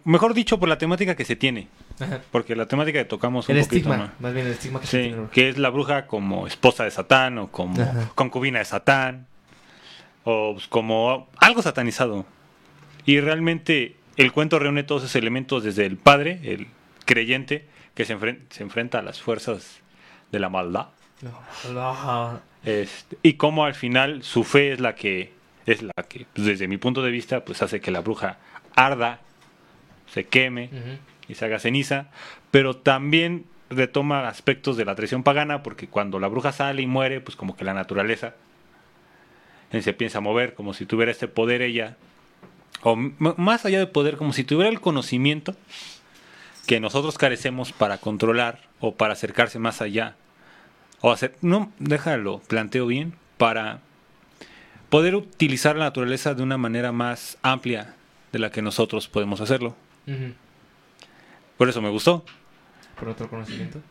Mejor 0.06 0.34
dicho, 0.34 0.60
por 0.60 0.69
la 0.69 0.77
temática 0.77 1.15
que 1.15 1.26
se 1.26 1.35
tiene. 1.35 1.68
Ajá. 1.99 2.22
Porque 2.31 2.56
la 2.56 2.65
temática 2.68 2.99
que 2.99 3.06
tocamos 3.06 3.49
un 3.49 3.56
El 3.57 3.64
poquito 3.64 3.76
estigma, 3.89 3.97
más. 3.97 4.22
más 4.22 4.34
bien 4.34 4.45
el 4.47 4.53
estigma 4.53 4.80
que 4.81 4.88
Sí, 4.88 4.97
tiene 4.97 5.27
que 5.31 5.49
es 5.49 5.57
la 5.57 5.69
bruja 5.69 6.07
como 6.07 6.47
esposa 6.47 6.84
de 6.85 6.91
Satán 6.91 7.38
o 7.38 7.52
como 7.52 7.81
Ajá. 7.81 8.11
concubina 8.15 8.60
de 8.60 8.65
Satán 8.65 9.27
o 10.23 10.53
pues, 10.53 10.68
como 10.68 11.27
algo 11.38 11.61
satanizado. 11.61 12.26
Y 13.06 13.19
realmente 13.19 13.95
el 14.18 14.31
cuento 14.31 14.60
reúne 14.60 14.84
todos 14.84 15.03
esos 15.03 15.15
elementos 15.15 15.64
desde 15.64 15.85
el 15.85 15.97
padre, 15.97 16.39
el 16.43 16.68
creyente, 17.06 17.68
que 17.93 18.06
se, 18.06 18.18
enfren- 18.18 18.39
se 18.49 18.64
enfrenta 18.64 18.99
a 18.99 19.02
las 19.02 19.22
fuerzas 19.22 19.80
de 20.31 20.39
la 20.39 20.49
maldad. 20.49 20.88
No. 21.22 21.31
Este, 22.64 23.18
y 23.23 23.34
cómo 23.34 23.65
al 23.65 23.76
final 23.76 24.23
su 24.23 24.43
fe 24.43 24.73
es 24.73 24.80
la 24.80 24.95
que 24.95 25.34
es 25.65 25.81
la 25.81 25.91
que 26.07 26.26
pues, 26.34 26.45
desde 26.47 26.68
mi 26.68 26.77
punto 26.77 27.02
de 27.02 27.11
vista 27.11 27.43
pues 27.45 27.61
hace 27.61 27.80
que 27.80 27.91
la 27.91 28.02
bruja 28.02 28.38
arda 28.76 29.22
se 30.15 30.23
queme 30.23 30.69
y 31.27 31.35
se 31.35 31.43
haga 31.43 31.59
ceniza 31.59 32.07
pero 32.49 32.77
también 32.77 33.45
retoma 33.69 34.27
aspectos 34.29 34.77
de 34.77 34.85
la 34.85 34.95
tradición 34.95 35.23
pagana 35.23 35.61
porque 35.61 35.87
cuando 35.87 36.19
la 36.19 36.29
bruja 36.29 36.53
sale 36.53 36.81
y 36.81 36.87
muere 36.87 37.19
pues 37.19 37.35
como 37.35 37.57
que 37.57 37.65
la 37.65 37.73
naturaleza 37.73 38.33
se 39.71 39.93
piensa 39.93 40.21
mover 40.21 40.53
como 40.53 40.73
si 40.73 40.85
tuviera 40.85 41.11
este 41.11 41.27
poder 41.27 41.61
ella 41.61 41.97
o 42.81 42.95
más 42.95 43.65
allá 43.65 43.79
de 43.79 43.87
poder 43.87 44.15
como 44.15 44.31
si 44.31 44.45
tuviera 44.45 44.69
el 44.69 44.79
conocimiento 44.79 45.53
que 46.65 46.79
nosotros 46.79 47.17
carecemos 47.17 47.73
para 47.73 47.97
controlar 47.97 48.61
o 48.79 48.95
para 48.95 49.13
acercarse 49.13 49.59
más 49.59 49.81
allá 49.81 50.15
o 51.01 51.11
hacer, 51.11 51.35
no, 51.41 51.71
déjalo, 51.77 52.39
planteo 52.47 52.87
bien, 52.87 53.13
para 53.37 53.81
poder 54.89 55.15
utilizar 55.15 55.75
la 55.75 55.85
naturaleza 55.85 56.33
de 56.33 56.41
una 56.41 56.57
manera 56.57 56.93
más 56.93 57.37
amplia 57.41 57.95
de 58.31 58.39
la 58.39 58.49
que 58.49 58.61
nosotros 58.61 59.07
podemos 59.07 59.41
hacerlo. 59.41 59.75
Por 61.57 61.69
eso 61.69 61.82
me 61.82 61.90
gustó. 61.90 62.23
Por 62.99 63.10
otro 63.10 63.30
conocimiento. 63.30 63.82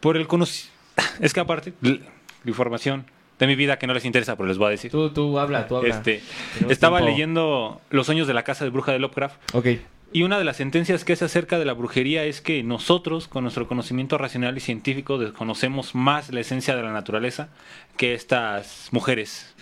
Por 0.00 0.16
el 0.16 0.26
conocimiento. 0.26 0.72
Es 1.20 1.32
que 1.32 1.40
aparte, 1.40 1.72
la 1.80 1.98
información 2.46 3.06
de 3.38 3.46
mi 3.48 3.56
vida 3.56 3.78
que 3.78 3.86
no 3.86 3.94
les 3.94 4.04
interesa, 4.04 4.36
pero 4.36 4.46
les 4.48 4.58
voy 4.58 4.68
a 4.68 4.70
decir. 4.70 4.90
Tú, 4.90 5.10
tú 5.10 5.38
habla, 5.38 5.66
tú 5.66 5.76
habla. 5.76 5.88
Este, 5.88 6.22
estaba 6.68 6.98
tiempo. 6.98 7.10
leyendo 7.12 7.80
Los 7.90 8.06
sueños 8.06 8.26
de 8.28 8.34
la 8.34 8.44
casa 8.44 8.64
de 8.64 8.70
bruja 8.70 8.92
de 8.92 9.00
Lovecraft 9.00 9.54
Ok. 9.54 9.66
y 10.12 10.22
una 10.22 10.38
de 10.38 10.44
las 10.44 10.56
sentencias 10.58 11.04
que 11.04 11.14
hace 11.14 11.24
acerca 11.24 11.58
de 11.58 11.64
la 11.64 11.72
brujería 11.72 12.24
es 12.24 12.40
que 12.40 12.62
nosotros, 12.62 13.26
con 13.26 13.42
nuestro 13.42 13.66
conocimiento 13.66 14.16
racional 14.18 14.56
y 14.56 14.60
científico, 14.60 15.18
desconocemos 15.18 15.94
más 15.96 16.32
la 16.32 16.40
esencia 16.40 16.76
de 16.76 16.82
la 16.84 16.92
naturaleza 16.92 17.48
que 17.96 18.14
estas 18.14 18.88
mujeres. 18.92 19.52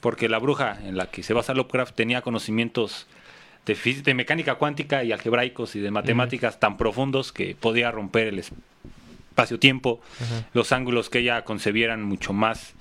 Porque 0.00 0.28
la 0.28 0.38
bruja 0.38 0.78
en 0.84 0.96
la 0.96 1.06
que 1.10 1.22
se 1.24 1.34
basa 1.34 1.52
Lovecraft 1.52 1.94
tenía 1.96 2.22
conocimientos 2.22 3.06
de, 3.70 3.76
fí- 3.76 4.02
de 4.02 4.14
mecánica 4.14 4.56
cuántica 4.56 5.04
y 5.04 5.12
algebraicos 5.12 5.76
y 5.76 5.80
de 5.80 5.90
matemáticas 5.92 6.58
tan 6.58 6.76
profundos 6.76 7.30
que 7.32 7.54
podía 7.54 7.90
romper 7.92 8.26
el 8.28 8.38
espacio-tiempo, 8.40 10.00
los 10.54 10.72
ángulos 10.72 11.08
que 11.10 11.20
ella 11.20 11.44
concebieran 11.44 12.02
mucho 12.02 12.32
más 12.32 12.74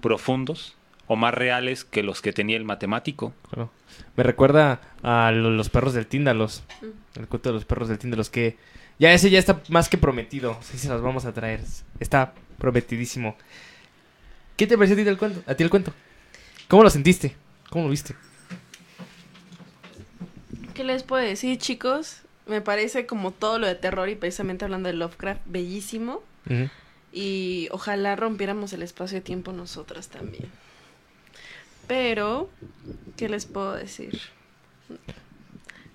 profundos 0.00 0.74
o 1.08 1.16
más 1.16 1.34
reales 1.34 1.84
que 1.84 2.02
los 2.02 2.22
que 2.22 2.32
tenía 2.32 2.56
el 2.56 2.64
matemático. 2.64 3.32
Claro. 3.50 3.70
Me 4.16 4.22
recuerda 4.24 4.80
a 5.02 5.30
lo- 5.32 5.50
los 5.50 5.68
perros 5.68 5.94
del 5.94 6.06
Tíndalos. 6.06 6.62
El 7.16 7.26
cuento 7.28 7.48
de 7.48 7.54
los 7.54 7.64
perros 7.64 7.88
del 7.88 7.98
Tíndalos 7.98 8.30
que 8.30 8.56
ya 8.98 9.12
ese 9.12 9.30
ya 9.30 9.38
está 9.38 9.60
más 9.68 9.88
que 9.88 9.98
prometido. 9.98 10.58
Sí, 10.62 10.78
se 10.78 10.88
los 10.88 11.02
vamos 11.02 11.24
a 11.24 11.32
traer. 11.32 11.60
Está 12.00 12.32
prometidísimo. 12.58 13.36
¿Qué 14.56 14.66
te 14.66 14.76
pareció 14.76 14.94
a 14.94 15.02
ti 15.02 15.08
el 15.08 15.18
cuento? 15.18 15.42
A 15.46 15.54
ti 15.54 15.62
el 15.64 15.70
cuento. 15.70 15.92
¿Cómo 16.68 16.82
lo 16.82 16.90
sentiste? 16.90 17.36
¿Cómo 17.70 17.84
lo 17.84 17.90
viste? 17.90 18.14
¿Qué 20.76 20.84
les 20.84 21.04
puedo 21.04 21.24
decir, 21.24 21.56
chicos? 21.56 22.18
Me 22.46 22.60
parece 22.60 23.06
como 23.06 23.30
todo 23.30 23.58
lo 23.58 23.66
de 23.66 23.76
terror 23.76 24.10
y 24.10 24.14
precisamente 24.14 24.66
hablando 24.66 24.88
de 24.90 24.92
Lovecraft, 24.92 25.40
bellísimo. 25.46 26.22
Y 27.14 27.68
ojalá 27.70 28.14
rompiéramos 28.14 28.74
el 28.74 28.82
espacio-tiempo 28.82 29.52
nosotras 29.52 30.08
también. 30.08 30.44
Pero, 31.86 32.50
¿qué 33.16 33.30
les 33.30 33.46
puedo 33.46 33.72
decir? 33.72 34.20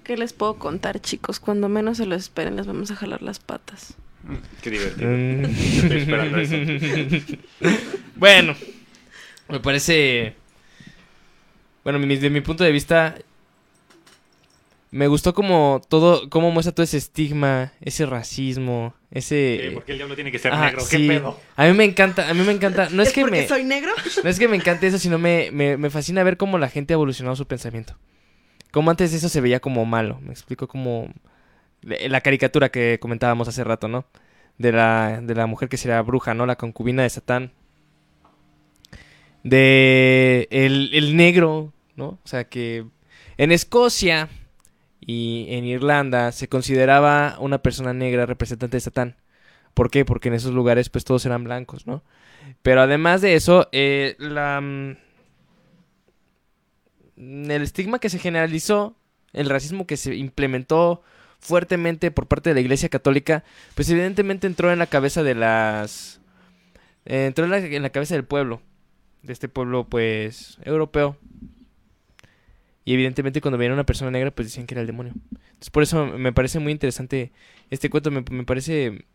¿Qué 0.03 0.17
les 0.17 0.33
puedo 0.33 0.55
contar, 0.55 0.99
chicos? 0.99 1.39
Cuando 1.39 1.69
menos 1.69 1.97
se 1.97 2.07
lo 2.07 2.15
esperen, 2.15 2.55
les 2.55 2.65
vamos 2.65 2.89
a 2.89 2.95
jalar 2.95 3.21
las 3.21 3.37
patas. 3.37 3.93
Qué 4.63 4.71
divertido. 4.71 5.09
Mm. 5.11 5.45
Estoy 5.45 5.97
esperando 5.99 6.37
eso. 6.39 6.55
bueno, 8.15 8.55
me 9.47 9.59
parece. 9.59 10.33
Bueno, 11.83 11.99
desde 11.99 12.31
mi 12.31 12.41
punto 12.41 12.63
de 12.63 12.71
vista, 12.71 13.15
me 14.91 15.07
gustó 15.07 15.33
como 15.33 15.81
todo, 15.87 16.29
cómo 16.29 16.51
muestra 16.51 16.75
todo 16.75 16.83
ese 16.83 16.97
estigma, 16.97 17.71
ese 17.79 18.05
racismo, 18.05 18.93
ese. 19.09 19.59
Sí, 19.63 19.69
porque 19.73 19.93
el 19.93 19.97
diablo 19.99 20.15
tiene 20.15 20.31
que 20.33 20.39
ser 20.39 20.53
negro. 20.53 20.83
¿Qué 20.89 20.99
pedo? 20.99 21.39
A 21.55 21.65
mí 21.65 21.73
me 21.73 21.85
encanta, 21.85 22.29
a 22.29 22.33
mí 22.33 22.43
me 22.43 22.51
encanta. 22.51 22.89
No 22.89 23.01
es, 23.01 23.07
¿Es 23.07 23.13
que 23.13 23.21
porque 23.21 23.41
me, 23.41 23.47
soy 23.47 23.63
negro? 23.63 23.91
no 24.23 24.29
es 24.29 24.37
que 24.37 24.49
me 24.49 24.57
encante 24.57 24.87
eso, 24.87 24.97
sino 24.99 25.17
me, 25.17 25.49
me, 25.51 25.77
me 25.77 25.89
fascina 25.89 26.23
ver 26.23 26.35
cómo 26.35 26.57
la 26.57 26.67
gente 26.67 26.93
ha 26.93 26.95
evolucionado 26.95 27.37
su 27.37 27.47
pensamiento. 27.47 27.97
Como 28.71 28.91
antes 28.91 29.13
eso 29.13 29.29
se 29.29 29.39
veía 29.39 29.61
como 29.61 29.85
malo. 29.85 30.19
Me 30.21 30.31
explico 30.31 30.67
como 30.67 31.09
la 31.81 32.21
caricatura 32.21 32.69
que 32.69 32.99
comentábamos 33.01 33.47
hace 33.47 33.63
rato, 33.63 33.87
¿no? 33.87 34.05
De 34.57 34.73
la, 34.73 35.21
de 35.21 35.35
la 35.35 35.47
mujer 35.47 35.69
que 35.69 35.77
sería 35.77 36.01
bruja, 36.01 36.33
¿no? 36.33 36.45
La 36.45 36.57
concubina 36.57 37.03
de 37.03 37.09
Satán. 37.09 37.53
De 39.43 40.49
el, 40.51 40.91
el 40.93 41.15
negro, 41.15 41.73
¿no? 41.95 42.19
O 42.23 42.27
sea 42.27 42.43
que 42.43 42.85
en 43.37 43.51
Escocia 43.51 44.29
y 45.01 45.47
en 45.49 45.65
Irlanda 45.65 46.31
se 46.31 46.47
consideraba 46.47 47.37
una 47.39 47.61
persona 47.61 47.93
negra 47.93 48.25
representante 48.25 48.77
de 48.77 48.81
Satán. 48.81 49.15
¿Por 49.73 49.89
qué? 49.89 50.05
Porque 50.05 50.29
en 50.29 50.35
esos 50.35 50.53
lugares 50.53 50.89
pues 50.89 51.03
todos 51.03 51.25
eran 51.25 51.43
blancos, 51.43 51.87
¿no? 51.87 52.03
Pero 52.61 52.81
además 52.81 53.21
de 53.21 53.35
eso, 53.35 53.67
eh, 53.71 54.15
la, 54.19 54.61
mm, 54.61 54.95
el 57.15 57.61
estigma 57.61 57.99
que 57.99 58.09
se 58.09 58.19
generalizó, 58.19 58.95
el 59.33 59.49
racismo 59.49 59.87
que 59.87 59.97
se 59.97 60.15
implementó 60.15 61.01
fuertemente 61.39 62.11
por 62.11 62.27
parte 62.27 62.49
de 62.49 62.53
la 62.55 62.61
Iglesia 62.61 62.89
Católica, 62.89 63.43
pues 63.75 63.89
evidentemente 63.89 64.47
entró 64.47 64.71
en 64.71 64.79
la 64.79 64.87
cabeza 64.87 65.23
de 65.23 65.35
las... 65.35 66.21
eh, 67.05 67.25
entró 67.25 67.45
en 67.45 67.51
la, 67.51 67.57
en 67.57 67.81
la 67.81 67.89
cabeza 67.89 68.15
del 68.15 68.25
pueblo, 68.25 68.61
de 69.23 69.33
este 69.33 69.49
pueblo 69.49 69.87
pues 69.87 70.57
europeo. 70.63 71.17
Y 72.91 72.93
evidentemente 72.95 73.39
cuando 73.39 73.57
veían 73.57 73.71
a 73.71 73.75
una 73.75 73.85
persona 73.85 74.11
negra 74.11 74.31
pues 74.31 74.49
decían 74.49 74.67
que 74.67 74.73
era 74.73 74.81
el 74.81 74.87
demonio. 74.87 75.13
Entonces 75.31 75.69
por 75.69 75.81
eso 75.81 76.07
me 76.07 76.33
parece 76.33 76.59
muy 76.59 76.73
interesante 76.73 77.31
este 77.69 77.89
cuento, 77.89 78.11
me, 78.11 78.21
me 78.29 78.43
parece... 78.43 79.05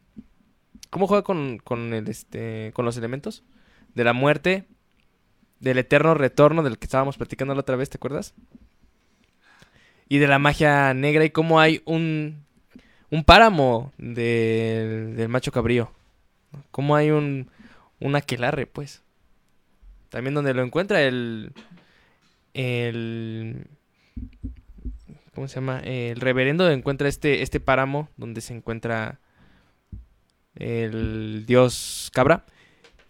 ¿Cómo 0.89 1.07
juega 1.07 1.23
con, 1.23 1.59
con, 1.59 1.93
el, 1.93 2.09
este, 2.09 2.71
con 2.73 2.87
los 2.87 2.97
elementos? 2.97 3.45
De 3.95 4.03
la 4.03 4.15
muerte, 4.15 4.65
del 5.61 5.77
eterno 5.77 6.15
retorno 6.15 6.63
del 6.63 6.79
que 6.79 6.87
estábamos 6.87 7.19
platicando 7.19 7.53
la 7.53 7.61
otra 7.61 7.77
vez, 7.77 7.91
¿te 7.91 7.99
acuerdas? 7.99 8.33
Y 10.09 10.17
de 10.17 10.27
la 10.27 10.39
magia 10.39 10.95
negra 10.95 11.27
y 11.27 11.31
cómo 11.31 11.61
hay 11.61 11.83
un, 11.85 12.47
un 13.11 13.25
páramo 13.25 13.93
del, 13.99 15.17
del 15.17 15.29
macho 15.29 15.53
cabrío. 15.53 15.93
Como 16.71 16.97
hay 16.97 17.11
un, 17.11 17.51
un 18.01 18.17
aquelarre, 18.17 18.67
pues. 18.67 19.03
También 20.09 20.33
donde 20.33 20.55
lo 20.55 20.63
encuentra 20.63 21.03
el, 21.03 21.53
el, 22.57 23.67
¿cómo 25.35 25.47
se 25.47 25.57
llama? 25.57 25.81
El 25.81 26.19
reverendo 26.19 26.71
encuentra 26.71 27.07
este, 27.07 27.43
este 27.43 27.61
páramo 27.61 28.09
donde 28.17 28.41
se 28.41 28.55
encuentra 28.55 29.21
el 30.55 31.45
dios 31.47 32.11
cabra, 32.15 32.47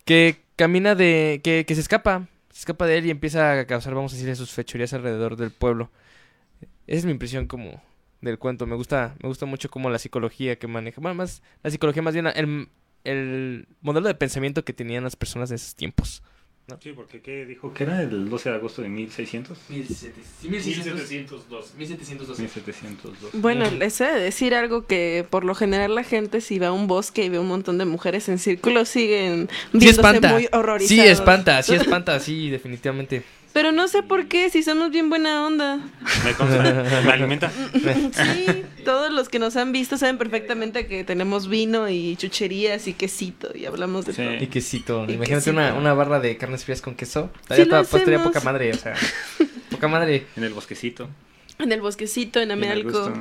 que 0.04 0.42
camina 0.56 0.96
de, 0.96 1.40
que, 1.44 1.64
que 1.64 1.74
se 1.76 1.80
escapa, 1.80 2.26
se 2.50 2.60
escapa 2.60 2.86
de 2.86 2.98
él 2.98 3.06
y 3.06 3.10
empieza 3.10 3.60
a 3.60 3.66
causar, 3.66 3.94
vamos 3.94 4.12
a 4.12 4.16
decir, 4.16 4.34
sus 4.34 4.50
fechorías 4.50 4.92
alrededor 4.92 5.36
del 5.36 5.52
pueblo. 5.52 5.92
Esa 6.88 6.98
es 6.98 7.04
mi 7.04 7.12
impresión 7.12 7.46
como 7.46 7.80
del 8.20 8.38
cuento. 8.38 8.66
Me 8.66 8.74
gusta, 8.74 9.14
me 9.22 9.28
gusta 9.28 9.46
mucho 9.46 9.70
como 9.70 9.90
la 9.90 10.00
psicología 10.00 10.58
que 10.58 10.66
maneja. 10.66 11.00
Bueno, 11.00 11.14
más 11.14 11.42
la 11.62 11.70
psicología, 11.70 12.02
más 12.02 12.14
bien 12.14 12.26
el, 12.26 12.68
el 13.04 13.68
modelo 13.80 14.08
de 14.08 14.14
pensamiento 14.16 14.64
que 14.64 14.72
tenían 14.72 15.04
las 15.04 15.14
personas 15.14 15.50
de 15.50 15.56
esos 15.56 15.76
tiempos. 15.76 16.24
Sí, 16.82 16.92
porque 16.96 17.20
¿qué 17.20 17.46
dijo? 17.46 17.72
¿Que 17.72 17.84
era 17.84 18.02
el 18.02 18.28
12 18.28 18.50
de 18.50 18.54
agosto 18.56 18.82
de 18.82 18.88
1600? 18.88 19.56
1702. 19.68 21.74
1702. 21.78 22.38
1702. 22.40 23.30
Bueno, 23.34 23.70
les 23.70 24.00
he 24.00 24.04
de 24.04 24.20
decir 24.20 24.52
algo 24.52 24.84
que 24.84 25.24
por 25.30 25.44
lo 25.44 25.54
general 25.54 25.94
la 25.94 26.02
gente 26.02 26.40
si 26.40 26.58
va 26.58 26.68
a 26.68 26.72
un 26.72 26.88
bosque 26.88 27.24
y 27.24 27.28
ve 27.28 27.38
un 27.38 27.46
montón 27.46 27.78
de 27.78 27.84
mujeres 27.84 28.28
en 28.28 28.38
círculo 28.38 28.84
siguen 28.84 29.48
Sí 29.48 29.78
viéndose 29.78 30.00
espanta. 30.00 30.32
muy 30.32 30.48
horrorizados. 30.52 31.04
Sí 31.04 31.08
espanta, 31.08 31.62
sí 31.62 31.74
espanta, 31.76 32.18
sí, 32.18 32.50
definitivamente. 32.50 33.22
Pero 33.56 33.72
no 33.72 33.88
sé 33.88 34.02
por 34.02 34.26
qué, 34.28 34.50
si 34.50 34.62
somos 34.62 34.90
bien 34.90 35.08
buena 35.08 35.46
onda. 35.46 35.78
Me 36.26 36.34
consta, 36.34 36.62
me 37.06 37.10
alimenta. 37.10 37.50
Sí, 37.72 38.46
todos 38.84 39.10
los 39.10 39.30
que 39.30 39.38
nos 39.38 39.56
han 39.56 39.72
visto 39.72 39.96
saben 39.96 40.18
perfectamente 40.18 40.86
que 40.86 41.04
tenemos 41.04 41.48
vino 41.48 41.88
y 41.88 42.16
chucherías 42.16 42.86
y 42.86 42.92
quesito 42.92 43.56
y 43.56 43.64
hablamos 43.64 44.04
de 44.04 44.12
Sí. 44.12 44.22
todo. 44.22 44.34
Y 44.34 44.46
quesito. 44.48 45.00
Y 45.08 45.14
Imagínate 45.14 45.44
quesito. 45.44 45.50
una, 45.52 45.72
una 45.72 45.94
barra 45.94 46.20
de 46.20 46.36
carnes 46.36 46.64
frías 46.64 46.82
con 46.82 46.96
queso. 46.96 47.30
Sí 47.32 47.38
Estaría 47.40 47.64
lo 47.64 47.70
toda- 47.86 48.04
pues, 48.04 48.20
poca 48.20 48.40
madre, 48.40 48.70
o 48.72 48.76
sea. 48.76 48.92
Poca 49.70 49.88
madre. 49.88 50.26
En 50.36 50.44
el 50.44 50.52
bosquecito. 50.52 51.08
En 51.58 51.72
el 51.72 51.80
bosquecito, 51.80 52.40
en 52.40 52.50
Amealco. 52.50 52.90
gusto. 52.90 53.14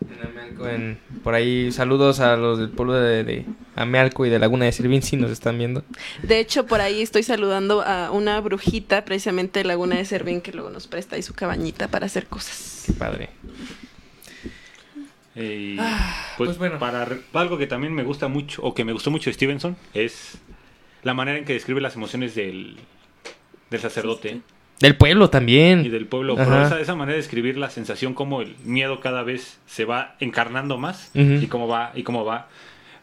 En 0.00 0.26
Amealco, 0.26 0.68
en- 0.68 0.98
por 1.24 1.34
ahí, 1.34 1.72
saludos 1.72 2.20
a 2.20 2.36
los 2.36 2.58
del 2.58 2.70
pueblo 2.70 2.94
de, 2.94 3.24
de 3.24 3.44
Amealco 3.76 4.24
y 4.24 4.30
de 4.30 4.38
Laguna 4.38 4.64
de 4.64 4.72
Sirvin, 4.72 5.02
si 5.02 5.16
nos 5.16 5.30
están 5.30 5.58
viendo. 5.58 5.82
De 6.22 6.38
hecho, 6.38 6.66
por 6.66 6.80
ahí 6.80 7.02
estoy 7.02 7.22
saludando 7.24 7.82
a 7.82 8.10
una 8.12 8.40
brujita, 8.40 9.04
precisamente 9.04 9.58
de 9.60 9.64
Laguna 9.64 9.96
de 9.96 10.04
Servín, 10.04 10.40
que 10.40 10.52
luego 10.52 10.70
nos 10.70 10.86
presta 10.86 11.16
ahí 11.16 11.22
su 11.22 11.34
cabañita 11.34 11.88
para 11.88 12.06
hacer 12.06 12.26
cosas. 12.26 12.84
Qué 12.86 12.92
padre. 12.92 13.30
Eh, 15.34 15.74
y, 15.74 15.76
pues 15.76 16.48
pues, 16.48 16.58
bueno. 16.58 16.78
para 16.78 17.06
algo 17.34 17.58
que 17.58 17.66
también 17.66 17.92
me 17.92 18.02
gusta 18.02 18.28
mucho, 18.28 18.62
o 18.62 18.74
que 18.74 18.84
me 18.84 18.92
gustó 18.92 19.10
mucho 19.10 19.30
de 19.30 19.34
Stevenson, 19.34 19.76
es 19.94 20.38
la 21.02 21.14
manera 21.14 21.38
en 21.38 21.44
que 21.44 21.52
describe 21.52 21.80
las 21.80 21.94
emociones 21.96 22.34
del, 22.34 22.76
del 23.70 23.80
sacerdote 23.80 24.40
Del 24.80 24.96
pueblo 24.96 25.24
y 25.24 25.28
también. 25.28 25.90
del 25.90 26.06
pueblo. 26.06 26.34
Ajá. 26.34 26.44
Pero 26.44 26.66
esa, 26.66 26.80
esa 26.80 26.94
manera 26.94 27.14
de 27.14 27.22
describir 27.22 27.56
la 27.56 27.68
sensación 27.70 28.14
como 28.14 28.40
el 28.42 28.56
miedo 28.64 29.00
cada 29.00 29.22
vez 29.22 29.58
se 29.66 29.84
va 29.84 30.14
encarnando 30.20 30.78
más 30.78 31.10
y 31.14 31.46
cómo 31.48 31.66
va 31.66 31.90
y 31.94 32.02
cómo 32.04 32.24
va. 32.24 32.48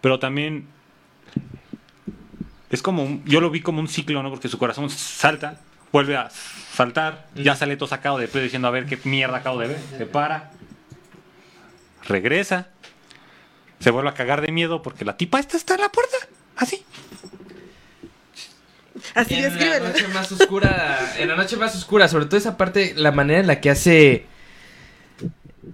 Pero 0.01 0.19
también 0.19 0.67
es 2.69 2.81
como 2.81 3.03
un- 3.03 3.23
yo 3.25 3.41
lo 3.41 3.49
vi 3.49 3.61
como 3.61 3.79
un 3.79 3.87
ciclo, 3.87 4.23
¿no? 4.23 4.29
Porque 4.29 4.47
su 4.47 4.57
corazón 4.57 4.89
salta, 4.89 5.59
vuelve 5.91 6.15
a 6.17 6.29
saltar, 6.29 7.27
ya 7.35 7.55
sale 7.55 7.77
todo 7.77 7.87
sacado 7.87 8.17
de 8.17 8.27
diciendo 8.27 8.67
a 8.67 8.71
ver 8.71 8.85
qué 8.85 8.97
mierda 9.03 9.37
acabo 9.37 9.59
de 9.59 9.67
ver, 9.69 9.79
se 9.97 10.05
para, 10.05 10.51
regresa, 12.07 12.69
se 13.79 13.91
vuelve 13.91 14.09
a 14.09 14.13
cagar 14.13 14.41
de 14.41 14.51
miedo 14.51 14.81
porque 14.81 15.05
la 15.05 15.17
tipa 15.17 15.39
esta 15.39 15.57
está 15.57 15.75
en 15.75 15.81
la 15.81 15.89
puerta, 15.89 16.15
así. 16.57 16.83
Así 19.15 19.33
en 19.35 19.57
la 19.57 19.79
noche 19.79 20.07
más 20.13 20.31
oscura, 20.31 21.13
en 21.17 21.27
la 21.29 21.35
noche 21.35 21.55
más 21.57 21.75
oscura, 21.75 22.07
sobre 22.07 22.25
todo 22.25 22.37
esa 22.37 22.57
parte, 22.57 22.93
la 22.95 23.11
manera 23.11 23.39
en 23.39 23.47
la 23.47 23.61
que 23.61 23.69
hace, 23.69 24.25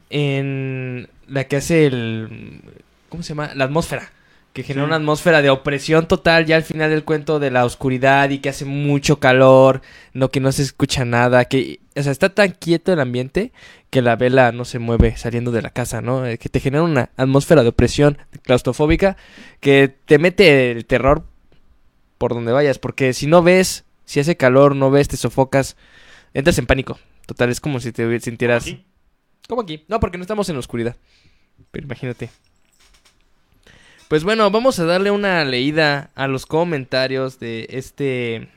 en 0.10 1.10
la 1.28 1.46
que 1.46 1.58
hace 1.58 1.86
el, 1.88 2.62
¿cómo 3.10 3.24
se 3.24 3.30
llama? 3.30 3.52
La 3.56 3.66
atmósfera, 3.66 4.12
que 4.54 4.64
genera 4.64 4.86
Sí. 4.86 4.88
una 4.90 4.96
atmósfera 4.98 5.42
de 5.42 5.50
opresión 5.50 6.08
total 6.08 6.46
ya 6.46 6.56
al 6.58 6.64
final 6.64 6.90
del 6.90 7.04
cuento 7.04 7.40
de 7.40 7.52
la 7.52 7.66
oscuridad 7.66 8.30
y 8.30 8.40
que 8.40 8.50
hace 8.50 8.66
mucho 8.66 9.20
calor, 9.20 9.82
no 10.14 10.30
que 10.30 10.40
no 10.40 10.52
se 10.52 10.62
escucha 10.62 11.06
nada, 11.06 11.46
que, 11.46 11.80
o 11.96 12.04
sea, 12.04 12.12
está 12.12 12.30
tan 12.30 12.52
quieto 12.52 12.94
el 12.94 13.00
ambiente 13.00 13.52
que 13.90 14.02
la 14.02 14.16
vela 14.16 14.52
no 14.52 14.66
se 14.66 14.80
mueve 14.80 15.18
saliendo 15.18 15.52
de 15.52 15.62
la 15.62 15.70
casa, 15.72 16.02
¿no? 16.02 16.26
Eh, 16.26 16.38
Que 16.38 16.48
te 16.50 16.60
genera 16.60 16.84
una 16.84 17.10
atmósfera 17.18 17.64
de 17.64 17.70
opresión 17.70 18.18
claustrofóbica 18.44 19.18
que 19.60 19.94
te 20.06 20.18
mete 20.20 20.72
el 20.72 20.86
terror 20.86 21.26
por 22.22 22.36
donde 22.36 22.52
vayas, 22.52 22.78
porque 22.78 23.14
si 23.14 23.26
no 23.26 23.42
ves, 23.42 23.84
si 24.06 24.20
hace 24.20 24.38
calor, 24.38 24.76
no 24.76 24.92
ves, 24.92 25.08
te 25.08 25.18
sofocas, 25.18 25.76
entras 26.36 26.60
en 26.60 26.68
pánico. 26.68 27.00
Total, 27.26 27.50
es 27.50 27.60
como 27.60 27.80
si 27.80 27.92
te 27.92 28.20
sintieras... 28.20 28.62
Aquí. 28.62 28.86
Como 29.50 29.64
aquí. 29.64 29.86
No, 29.88 30.00
porque 30.00 30.20
no 30.20 30.22
estamos 30.22 30.48
en 30.48 30.54
la 30.54 30.60
oscuridad. 30.60 30.96
Pero 31.72 31.88
imagínate. 31.88 32.30
Pues 34.08 34.24
bueno, 34.24 34.52
vamos 34.52 34.78
a 34.78 34.86
darle 34.86 35.10
una 35.10 35.44
leída 35.46 36.12
a 36.14 36.28
los 36.28 36.46
comentarios 36.46 37.40
de 37.40 37.66
este... 37.72 38.50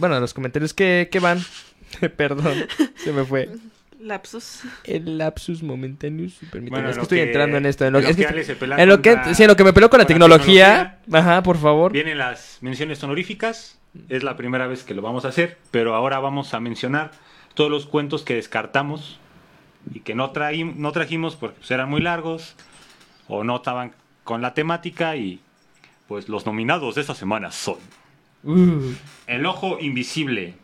Bueno, 0.00 0.16
a 0.16 0.20
los 0.20 0.34
comentarios 0.34 0.74
que, 0.74 1.08
que 1.12 1.20
van. 1.20 1.44
Perdón, 2.16 2.66
se 3.04 3.12
me 3.12 3.24
fue. 3.24 3.50
Lapsus. 4.06 4.60
El 4.84 5.18
lapsus 5.18 5.62
momentáneos. 5.62 6.34
Permítame, 6.50 6.70
Bueno, 6.70 6.90
es 6.90 6.96
que 6.96 7.02
estoy 7.02 7.18
que- 7.18 7.24
entrando 7.24 7.56
en 7.56 7.66
esto. 7.66 7.84
En 7.84 7.92
lo, 7.92 7.98
es 7.98 8.06
que 8.06 8.14
que 8.14 8.22
estoy- 8.22 8.34
Ale 8.34 8.44
se 8.44 8.56
pelea 8.56 8.78
en 8.82 8.88
lo 8.88 9.02
que, 9.02 9.10
contra- 9.14 9.34
sí, 9.34 9.42
en 9.42 9.48
lo 9.48 9.56
que 9.56 9.64
me 9.64 9.72
peleo 9.72 9.90
con 9.90 9.98
la 9.98 10.04
con 10.04 10.12
la 10.12 10.18
tecnología. 10.26 10.98
Ajá, 11.12 11.42
por 11.42 11.58
favor. 11.58 11.92
Vienen 11.92 12.18
las 12.18 12.58
menciones 12.60 13.02
honoríficas. 13.02 13.78
Es 14.08 14.22
la 14.22 14.36
primera 14.36 14.66
vez 14.66 14.82
que 14.84 14.94
lo 14.94 15.02
vamos 15.02 15.24
a 15.24 15.28
hacer, 15.28 15.58
pero 15.70 15.94
ahora 15.94 16.18
vamos 16.18 16.52
a 16.54 16.60
mencionar 16.60 17.12
todos 17.54 17.70
los 17.70 17.86
cuentos 17.86 18.22
que 18.22 18.34
descartamos 18.34 19.18
y 19.94 20.00
que 20.00 20.14
no, 20.14 20.30
traí- 20.32 20.64
no 20.76 20.92
trajimos 20.92 21.36
porque 21.36 21.56
pues, 21.58 21.70
eran 21.70 21.88
muy 21.88 22.00
largos 22.02 22.56
o 23.28 23.42
no 23.44 23.56
estaban 23.56 23.92
con 24.24 24.42
la 24.42 24.52
temática 24.52 25.16
y 25.16 25.40
pues 26.08 26.28
los 26.28 26.44
nominados 26.46 26.94
de 26.96 27.00
esta 27.00 27.14
semana 27.14 27.50
son 27.52 27.76
Uh, 28.44 28.92
El 29.26 29.44
Ojo 29.46 29.78
Invisible. 29.80 30.54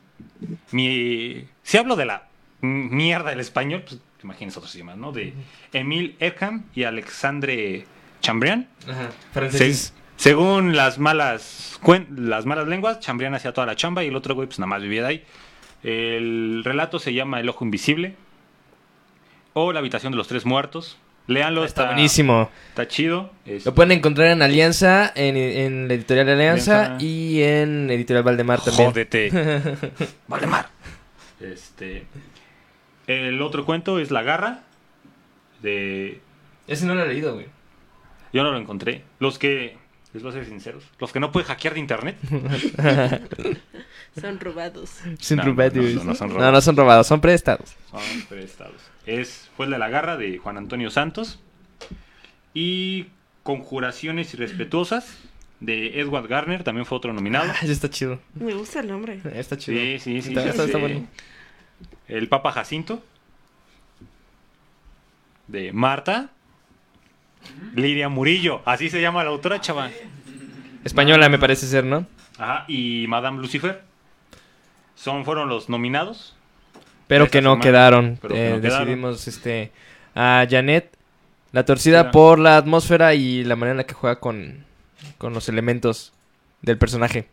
Mi... 0.70 1.44
Si 1.62 1.78
hablo 1.78 1.97
de 1.97 2.05
la 2.05 2.28
mierda 2.62 3.30
del 3.30 3.40
español, 3.40 3.82
pues 3.86 4.01
imagínense 4.24 4.59
otros 4.59 4.74
idiomas, 4.74 4.97
¿no? 4.97 5.12
De 5.12 5.34
Emile 5.72 6.14
Erkham 6.20 6.64
y 6.74 6.84
Alexandre 6.84 7.84
Chambrian. 8.20 8.68
ajá, 8.89 9.51
Se- 9.51 9.93
según 10.16 10.76
las 10.76 10.98
malas 10.98 11.78
las 12.16 12.47
malas 12.47 12.68
lenguas, 12.68 13.01
Chambrián 13.01 13.34
hacía 13.34 13.52
toda 13.52 13.66
la 13.66 13.74
chamba 13.76 14.05
y 14.05 14.09
el 14.09 14.16
otro 14.16 14.34
güey 14.36 14.47
pues 14.47 14.59
nada 14.60 14.68
más 14.68 14.80
vivía 14.82 15.02
de 15.02 15.09
ahí. 15.09 15.24
El 15.82 16.62
relato 16.64 16.98
se 17.01 17.12
llama 17.12 17.40
El 17.40 17.48
ojo 17.48 17.64
invisible 17.64 18.14
o 19.52 19.72
La 19.72 19.80
habitación 19.80 20.12
de 20.12 20.16
los 20.18 20.28
tres 20.28 20.47
muertos. 20.47 20.97
Leanlo, 21.26 21.64
Está 21.64 21.82
está, 21.82 21.93
buenísimo. 21.94 22.51
Está 22.70 22.86
chido. 22.89 23.30
Es- 23.47 23.64
Lo 23.66 23.74
pueden 23.74 23.93
encontrar 23.93 24.28
en 24.28 24.43
Alianza, 24.43 25.12
en, 25.14 25.36
en 25.36 25.89
la 25.89 25.94
editorial 25.94 26.28
Alianza 26.28 26.84
Alianza. 26.97 27.05
y 27.05 27.43
en 27.43 27.90
editorial 27.90 28.22
Valdemar 28.24 28.60
también. 28.60 28.89
Jódete. 28.90 29.30
Valdemar. 30.28 30.68
Este 31.40 32.05
el 33.07 33.41
otro 33.43 33.65
cuento 33.65 33.99
es 33.99 34.11
La 34.11 34.23
garra 34.23 34.62
de 35.62 36.20
Ese 36.66 36.87
no 36.87 36.95
lo 36.95 37.05
he 37.05 37.09
leído, 37.09 37.35
güey. 37.35 37.47
yo 38.33 38.43
no 38.43 38.53
lo 38.53 38.59
encontré. 38.59 39.03
Los 39.19 39.39
que 39.39 39.77
les 40.12 40.23
voy 40.23 40.31
a 40.31 40.35
ser 40.35 40.45
sinceros, 40.47 40.85
los 40.99 41.11
que 41.12 41.20
no 41.20 41.33
pueden 41.33 41.49
hackear 41.49 41.74
de 41.74 41.81
internet. 41.81 42.16
Son 44.20 44.39
robados. 44.41 44.91
Son 45.20 45.39
No, 45.39 45.45
robados. 45.45 45.74
no, 45.74 45.83
no, 45.83 46.05
no 46.05 46.15
son 46.15 46.29
No, 46.29 46.35
robados. 46.35 46.53
no 46.55 46.61
son 46.61 46.77
robados, 46.77 47.07
son 47.07 47.20
prestados. 47.20 47.74
Son 47.91 48.01
prestados. 48.29 48.77
Es, 49.07 49.49
fue 49.57 49.66
el 49.66 49.73
de 49.73 49.79
la 49.79 49.89
garra 49.89 50.16
de 50.16 50.37
Juan 50.39 50.59
Antonio 50.59 50.91
Santos. 50.91 51.41
Y 52.55 53.07
Conjuraciones 53.43 54.35
Irrespetuosas 54.35 55.19
de 55.61 56.01
Edward 56.01 56.29
Garner, 56.29 56.62
también 56.65 56.85
fue 56.85 56.99
otro 56.99 57.12
nominado. 57.15 57.51
Ah, 57.53 57.57
ese 57.62 57.73
está 57.73 57.89
chido. 57.89 58.20
Me 58.35 58.53
gusta 58.53 58.81
el 58.81 58.89
nombre. 58.89 59.20
Está 59.35 59.57
chido. 59.57 59.79
Sí, 59.81 59.99
sí, 59.99 60.20
sí. 60.23 60.35
Está, 60.37 60.79
bueno. 60.79 61.07
El 62.12 62.28
Papa 62.28 62.52
Jacinto 62.52 63.02
de 65.48 65.72
Marta. 65.72 66.28
Lidia 67.74 68.09
Murillo, 68.09 68.62
así 68.64 68.89
se 68.89 69.01
llama 69.01 69.24
la 69.24 69.30
autora, 69.30 69.60
chaval. 69.60 69.93
Española 70.84 71.28
me 71.28 71.39
parece 71.40 71.66
ser, 71.66 71.84
¿no? 71.84 72.06
Ajá, 72.39 72.64
y 72.68 73.06
Madame 73.09 73.40
Lucifer. 73.40 73.82
Son, 74.94 75.24
fueron 75.24 75.48
los 75.48 75.68
nominados. 75.68 76.36
Pero 77.09 77.28
que 77.28 77.43
no 77.43 77.51
semana. 77.55 77.62
quedaron. 77.62 78.18
Pero 78.22 78.34
que 78.34 78.47
Eh, 78.47 78.51
no 78.51 78.60
quedaron. 78.60 78.78
decidimos 78.86 79.26
este 79.26 79.72
a 80.14 80.47
Janet 80.48 80.97
la 81.51 81.64
torcida 81.64 82.05
Sí. 82.05 82.09
por 82.12 82.39
la 82.39 82.56
atmósfera 82.59 83.14
y 83.14 83.43
la 83.43 83.56
manera 83.56 83.72
en 83.72 83.76
la 83.78 83.86
que 83.86 83.94
juega 83.94 84.20
con, 84.20 84.64
con 85.18 85.32
los 85.34 85.48
elementos 85.48 86.12
del 86.62 86.78
personaje. 86.78 87.26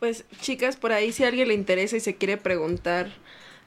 Pues, 0.00 0.24
chicas, 0.40 0.76
por 0.76 0.90
ahí 0.92 1.12
si 1.12 1.22
a 1.24 1.28
alguien 1.28 1.48
le 1.48 1.54
interesa 1.54 1.96
y 1.96 2.00
se 2.00 2.16
quiere 2.16 2.36
preguntar 2.36 3.08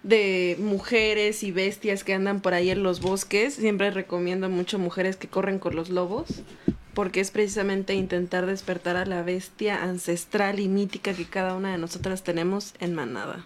de 0.03 0.57
mujeres 0.59 1.43
y 1.43 1.51
bestias 1.51 2.03
que 2.03 2.13
andan 2.13 2.41
por 2.41 2.53
ahí 2.53 2.69
en 2.69 2.83
los 2.83 3.01
bosques. 3.01 3.55
Siempre 3.55 3.91
recomiendo 3.91 4.49
mucho 4.49 4.79
mujeres 4.79 5.15
que 5.15 5.27
corren 5.27 5.59
con 5.59 5.75
los 5.75 5.89
lobos, 5.89 6.41
porque 6.93 7.19
es 7.19 7.31
precisamente 7.31 7.93
intentar 7.93 8.45
despertar 8.45 8.97
a 8.97 9.05
la 9.05 9.21
bestia 9.21 9.83
ancestral 9.83 10.59
y 10.59 10.67
mítica 10.67 11.13
que 11.13 11.25
cada 11.25 11.55
una 11.55 11.71
de 11.71 11.77
nosotras 11.77 12.23
tenemos 12.23 12.73
en 12.79 12.95
manada. 12.95 13.45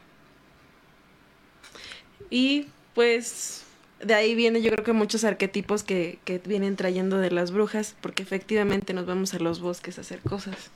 Y 2.29 2.67
pues 2.93 3.63
de 4.01 4.13
ahí 4.13 4.35
viene 4.35 4.61
yo 4.61 4.71
creo 4.71 4.83
que 4.83 4.93
muchos 4.93 5.23
arquetipos 5.23 5.83
que, 5.83 6.19
que 6.25 6.39
vienen 6.39 6.75
trayendo 6.75 7.17
de 7.17 7.31
las 7.31 7.51
brujas, 7.51 7.95
porque 8.01 8.23
efectivamente 8.23 8.93
nos 8.93 9.05
vamos 9.05 9.33
a 9.33 9.39
los 9.39 9.59
bosques 9.59 9.97
a 9.97 10.01
hacer 10.01 10.19
cosas. 10.21 10.71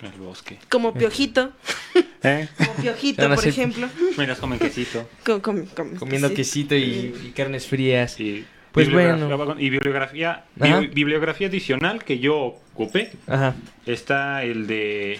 El 0.00 0.12
bosque. 0.20 0.58
Como 0.68 0.94
Piojito, 0.94 1.52
¿Eh? 2.22 2.48
como 2.56 2.72
Piojito, 2.74 3.28
por 3.28 3.38
ser- 3.38 3.48
ejemplo. 3.48 3.88
Miras 4.16 4.38
comen 4.38 4.58
quesito. 4.60 5.08
Com- 5.24 5.40
com- 5.40 5.66
com- 5.66 5.96
Comiendo 5.96 6.28
sí. 6.28 6.34
quesito 6.34 6.76
y, 6.76 7.14
y 7.24 7.32
carnes 7.34 7.66
frías. 7.66 8.20
Y 8.20 8.44
Pues 8.72 8.86
bibliografía- 8.88 9.36
bueno. 9.36 9.60
Y 9.60 9.70
bibliografía, 9.70 10.44
Ajá. 10.60 10.80
bi- 10.80 10.86
bibliografía 10.88 11.48
adicional 11.48 12.04
que 12.04 12.18
yo 12.20 12.36
ocupé. 12.74 13.10
Ajá. 13.26 13.54
Está 13.86 14.44
el 14.44 14.66
de. 14.68 15.18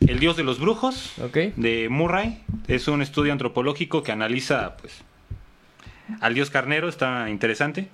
El 0.00 0.20
dios 0.20 0.36
de 0.36 0.42
los 0.44 0.58
brujos, 0.58 1.12
de 1.56 1.88
Murray. 1.90 2.42
Es 2.66 2.88
un 2.88 3.02
estudio 3.02 3.32
antropológico 3.32 4.02
que 4.02 4.10
analiza, 4.12 4.76
pues, 4.78 5.02
al 6.20 6.34
dios 6.34 6.50
carnero. 6.50 6.88
Está 6.88 7.28
interesante. 7.30 7.88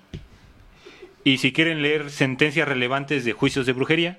Y 1.25 1.39
si 1.39 1.53
quieren 1.53 1.81
leer 1.83 2.11
sentencias 2.11 2.69
relevantes 2.69 3.25
de 3.25 3.33
juicios 3.33 3.65
de 3.67 3.73
brujería, 3.73 4.17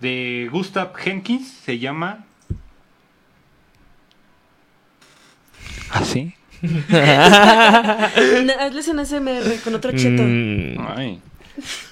de 0.00 0.48
Gustav 0.52 0.94
Jenkins, 0.94 1.48
se 1.64 1.78
llama. 1.78 2.24
¿Así? 5.90 6.34
Na- 6.90 8.54
Hazles 8.60 8.88
un 8.88 9.04
SMR 9.04 9.60
con 9.64 9.74
otro 9.74 9.92
cheto. 9.92 10.22
Mm, 10.24 10.76
Ay. 10.96 11.20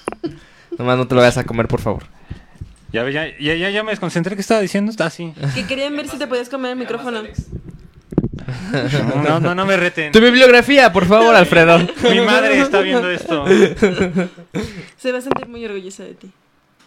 nomás 0.79 0.99
no 0.99 1.07
te 1.09 1.15
lo 1.15 1.21
vayas 1.23 1.39
a 1.39 1.45
comer, 1.45 1.67
por 1.69 1.81
favor. 1.81 2.05
Ya, 2.93 3.03
ve, 3.03 3.13
ya, 3.13 3.27
ya, 3.39 3.55
ya, 3.55 3.71
ya 3.71 3.83
me 3.83 3.91
desconcentré. 3.93 4.35
¿Qué 4.35 4.41
estaba 4.43 4.61
diciendo? 4.61 4.91
Está 4.91 5.07
así. 5.07 5.33
Que 5.55 5.67
querían 5.67 5.97
ver 5.97 6.09
si 6.09 6.19
te 6.19 6.27
podías 6.27 6.49
comer 6.49 6.73
el 6.73 6.79
micrófono. 6.79 7.23
No, 9.25 9.41
no, 9.41 9.55
no 9.55 9.67
me 9.67 9.77
reten. 9.77 10.13
Tu 10.13 10.21
bibliografía, 10.21 10.93
por 10.93 11.07
favor, 11.07 11.35
Alfredo. 11.35 11.79
Mi 12.11 12.21
madre 12.21 12.61
está 12.61 12.81
viendo 12.81 13.11
esto. 13.11 13.45
Se 14.97 15.13
va 15.13 15.19
a 15.19 15.21
sentir 15.23 15.47
muy 15.49 15.65
orgullosa 15.65 16.05
de 16.05 16.15
ti. 16.15 16.31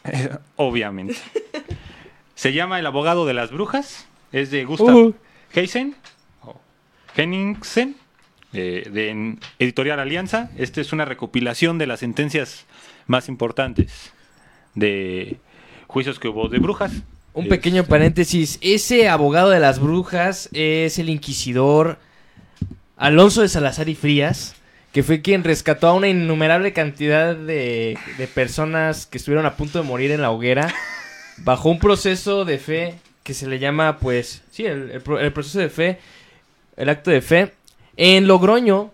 Eh, 0.05 0.29
Obviamente. 0.55 1.15
Se 2.35 2.53
llama 2.53 2.79
El 2.79 2.85
abogado 2.85 3.25
de 3.25 3.33
las 3.33 3.51
brujas. 3.51 4.07
Es 4.31 4.51
de 4.51 4.63
Gustav 4.65 4.95
Uh. 4.95 5.15
Heisen. 5.53 5.95
o 6.43 6.59
Henningsen. 7.15 7.95
eh, 8.53 8.87
de 8.91 9.37
Editorial 9.59 9.99
Alianza. 9.99 10.49
Esta 10.57 10.81
es 10.81 10.93
una 10.93 11.05
recopilación 11.05 11.77
de 11.77 11.87
las 11.87 11.99
sentencias 11.99 12.65
más 13.07 13.27
importantes 13.29 14.11
de 14.75 15.37
juicios 15.87 16.19
que 16.19 16.27
hubo 16.29 16.47
de 16.47 16.59
brujas. 16.59 16.91
Un 17.33 17.43
Es- 17.45 17.49
pequeño 17.49 17.85
paréntesis. 17.85 18.57
Ese 18.61 19.07
abogado 19.09 19.49
de 19.49 19.59
las 19.59 19.79
brujas 19.79 20.49
es 20.53 20.99
el 20.99 21.09
inquisidor 21.09 21.99
Alonso 22.97 23.41
de 23.41 23.49
Salazar 23.49 23.87
y 23.89 23.95
Frías, 23.95 24.55
que 24.91 25.03
fue 25.03 25.21
quien 25.21 25.43
rescató 25.43 25.87
a 25.87 25.93
una 25.93 26.07
innumerable 26.09 26.73
cantidad 26.73 27.35
de, 27.35 27.97
de 28.17 28.27
personas 28.27 29.05
que 29.05 29.17
estuvieron 29.17 29.45
a 29.45 29.55
punto 29.55 29.79
de 29.79 29.85
morir 29.87 30.11
en 30.11 30.21
la 30.21 30.31
hoguera 30.31 30.73
bajo 31.37 31.69
un 31.69 31.79
proceso 31.79 32.43
de 32.45 32.57
fe 32.57 32.95
que 33.23 33.33
se 33.33 33.47
le 33.47 33.59
llama, 33.59 33.99
pues, 33.99 34.41
sí, 34.51 34.65
el, 34.65 34.91
el 35.19 35.33
proceso 35.33 35.59
de 35.59 35.69
fe, 35.69 35.99
el 36.75 36.89
acto 36.89 37.11
de 37.11 37.21
fe, 37.21 37.53
en 37.95 38.27
Logroño, 38.27 38.91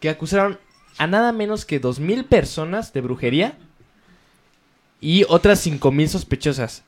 que 0.00 0.08
acusaron 0.08 0.58
a 0.96 1.06
nada 1.08 1.32
menos 1.32 1.64
que 1.64 1.82
2.000 1.82 2.24
personas 2.24 2.92
de 2.92 3.00
brujería 3.00 3.54
y 5.00 5.24
otras 5.28 5.66
5.000 5.66 6.06
sospechosas 6.08 6.84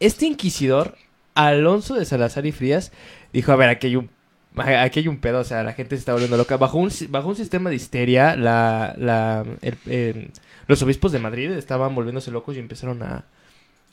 este 0.00 0.26
inquisidor, 0.26 0.96
Alonso 1.34 1.94
de 1.94 2.04
Salazar 2.04 2.46
y 2.46 2.52
Frías, 2.52 2.92
dijo, 3.32 3.52
a 3.52 3.56
ver, 3.56 3.68
aquí 3.68 3.88
hay 3.88 3.96
un, 3.96 4.10
aquí 4.56 5.00
hay 5.00 5.08
un 5.08 5.18
pedo, 5.18 5.40
o 5.40 5.44
sea, 5.44 5.62
la 5.62 5.72
gente 5.74 5.96
se 5.96 6.00
está 6.00 6.12
volviendo 6.12 6.36
loca. 6.36 6.56
Bajo 6.56 6.78
un, 6.78 6.90
bajo 7.10 7.28
un 7.28 7.36
sistema 7.36 7.70
de 7.70 7.76
histeria, 7.76 8.36
la, 8.36 8.94
la, 8.98 9.44
el- 9.62 9.78
eh, 9.86 10.30
los 10.66 10.82
obispos 10.82 11.12
de 11.12 11.18
Madrid 11.18 11.50
estaban 11.52 11.94
volviéndose 11.94 12.30
locos 12.30 12.56
y 12.56 12.58
empezaron 12.58 13.02
a, 13.02 13.24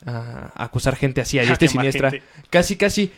a 0.06 0.52
acusar 0.64 0.96
gente 0.96 1.20
así, 1.20 1.38
a 1.38 1.42
Quemar 1.44 1.68
siniestra. 1.68 2.10
gente. 2.10 2.26
Casi, 2.50 2.76
casi. 2.76 3.12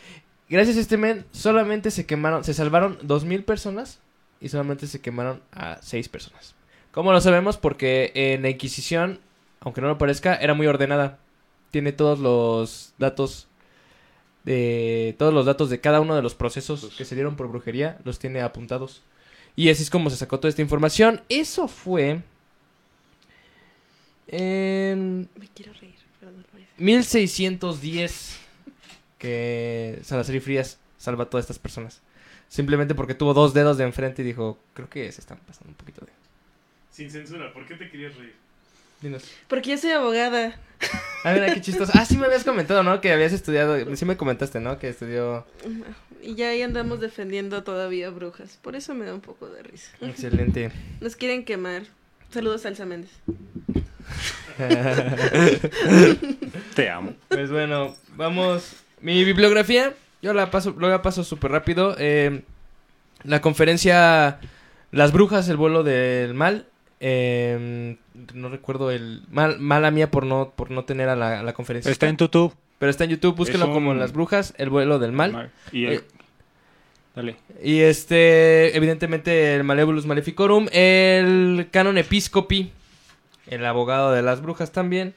Gracias 0.48 0.76
a 0.76 0.80
este 0.80 0.96
men, 0.96 1.24
solamente 1.32 1.90
se 1.90 2.06
quemaron, 2.06 2.44
se 2.44 2.54
salvaron 2.54 2.98
2.000 3.00 3.44
personas 3.44 3.98
y 4.40 4.48
solamente 4.48 4.86
se 4.86 5.00
quemaron 5.00 5.40
a 5.52 5.78
6 5.82 6.08
personas. 6.08 6.54
¿Cómo 6.92 7.10
lo 7.12 7.20
sabemos? 7.20 7.56
Porque 7.56 8.12
en 8.14 8.42
la 8.42 8.50
Inquisición, 8.50 9.18
aunque 9.60 9.80
no 9.80 9.88
lo 9.88 9.98
parezca, 9.98 10.36
era 10.36 10.54
muy 10.54 10.66
ordenada. 10.68 11.18
Tiene 11.70 11.93
todos 11.93 12.18
los 12.18 12.94
datos 12.98 13.48
de 14.44 15.14
todos 15.18 15.34
los 15.34 15.44
datos 15.44 15.70
de 15.70 15.80
cada 15.80 16.01
uno 16.01 16.14
de 16.14 16.22
los 16.22 16.34
procesos 16.34 16.94
que 16.97 17.05
se 17.05 17.14
dieron 17.14 17.36
por 17.36 17.48
brujería, 17.48 17.98
los 18.05 18.18
tiene 18.18 18.40
apuntados. 18.40 19.02
Y 19.56 19.70
así 19.70 19.82
es 19.82 19.90
como 19.90 20.10
se 20.10 20.16
sacó 20.16 20.38
toda 20.38 20.51
esta 20.51 20.62
información. 20.62 21.22
Eso 21.28 21.66
fue 21.66 22.22
en 24.28 25.28
Me 25.38 25.48
quiero 25.55 25.72
reír, 25.74 25.94
pero 26.20 26.32
no 26.32 26.38
lo 26.38 26.44
voy 26.52 26.62
a 26.62 26.64
hacer. 26.64 26.84
1610 26.84 28.38
que 29.18 29.98
Salazar 30.02 30.34
y 30.34 30.40
Frías 30.40 30.78
salva 30.98 31.24
a 31.24 31.30
todas 31.30 31.44
estas 31.44 31.59
personas. 31.59 32.02
Simplemente 32.48 32.94
porque 32.94 33.14
tuvo 33.14 33.34
dos 33.34 33.55
dedos 33.55 33.76
de 33.78 33.84
enfrente 33.84 34.22
y 34.22 34.24
dijo, 34.24 34.59
creo 34.74 34.88
que 34.88 35.10
se 35.10 35.20
están 35.20 35.38
pasando 35.38 35.70
un 35.70 35.74
poquito 35.74 36.05
de... 36.05 36.12
Sin 36.90 37.10
censura, 37.10 37.52
¿por 37.52 37.66
qué 37.66 37.74
te 37.74 37.90
querías 37.90 38.14
reír? 38.16 38.34
Dinos. 39.01 39.24
Porque 39.48 39.70
yo 39.70 39.78
soy 39.78 39.90
abogada. 39.90 40.59
Ah, 41.24 41.32
mira, 41.32 41.52
qué 41.52 41.60
chistoso. 41.60 41.93
Ah, 41.94 42.05
sí 42.05 42.16
me 42.16 42.27
habías 42.27 42.44
comentado, 42.44 42.82
¿no? 42.82 43.01
Que 43.01 43.12
habías 43.12 43.32
estudiado, 43.32 43.97
sí 43.97 44.05
me 44.05 44.16
comentaste, 44.16 44.60
¿no? 44.60 44.78
Que 44.78 44.89
estudió... 44.89 45.47
Y 46.23 46.35
ya 46.35 46.51
ahí 46.51 46.62
andamos 46.62 47.01
defendiendo 47.01 47.62
todavía 47.62 48.10
brujas. 48.10 48.59
Por 48.62 48.74
eso 48.74 48.94
me 48.94 49.05
da 49.05 49.14
un 49.14 49.20
poco 49.20 49.48
de 49.48 49.62
risa. 49.62 49.90
Excelente. 50.01 50.73
Nos 51.01 51.16
quieren 51.16 51.44
quemar. 51.44 51.82
Saludos, 52.31 52.62
Salsa 52.62 52.85
Méndez. 52.85 53.10
Te 56.74 56.90
amo. 56.90 57.14
Pues 57.28 57.51
bueno, 57.51 57.94
vamos. 58.16 58.77
Mi 59.01 59.24
bibliografía, 59.24 59.93
yo 60.23 60.32
la 60.32 60.51
paso, 60.51 60.74
lo 60.78 60.89
la 60.89 61.02
paso 61.02 61.23
súper 61.23 61.52
rápido. 61.52 61.94
Eh, 61.98 62.43
la 63.23 63.40
conferencia 63.40 64.40
Las 64.90 65.12
brujas, 65.12 65.48
el 65.48 65.56
vuelo 65.56 65.82
del 65.82 66.35
mal. 66.35 66.66
Eh, 67.01 67.97
no 68.35 68.48
recuerdo 68.48 68.90
el 68.90 69.23
mal, 69.31 69.59
mala 69.59 69.90
mía 69.90 70.10
por 70.10 70.24
no 70.27 70.52
por 70.56 70.70
no 70.70 70.85
tener 70.85 71.09
a 71.09 71.16
la, 71.16 71.40
a 71.40 71.43
la 71.43 71.52
conferencia. 71.52 71.90
Está 71.93 72.09
en 72.09 72.16
YouTube. 72.16 72.55
Pero 72.78 72.90
está 72.90 73.05
en 73.05 73.10
YouTube, 73.10 73.36
búsquenlo 73.36 73.66
Es 73.66 73.73
como 73.73 73.90
un- 73.90 73.98
Las 73.98 74.12
brujas, 74.12 74.52
el 74.59 74.68
vuelo 74.70 74.98
del 74.98 75.12
mal. 75.12 75.51
Y 75.73 75.86
el- 75.86 75.93
Eh, 75.94 76.01
Dale. 77.14 77.36
Y 77.62 77.81
este, 77.81 78.77
evidentemente, 78.77 79.55
el 79.55 79.64
Malevolus 79.64 80.05
Maleficorum, 80.05 80.66
el 80.70 81.68
Canon 81.70 81.97
Episcopi, 81.97 82.70
el 83.47 83.64
abogado 83.64 84.12
de 84.12 84.20
las 84.20 84.43
brujas 84.43 84.70
también. 84.73 85.14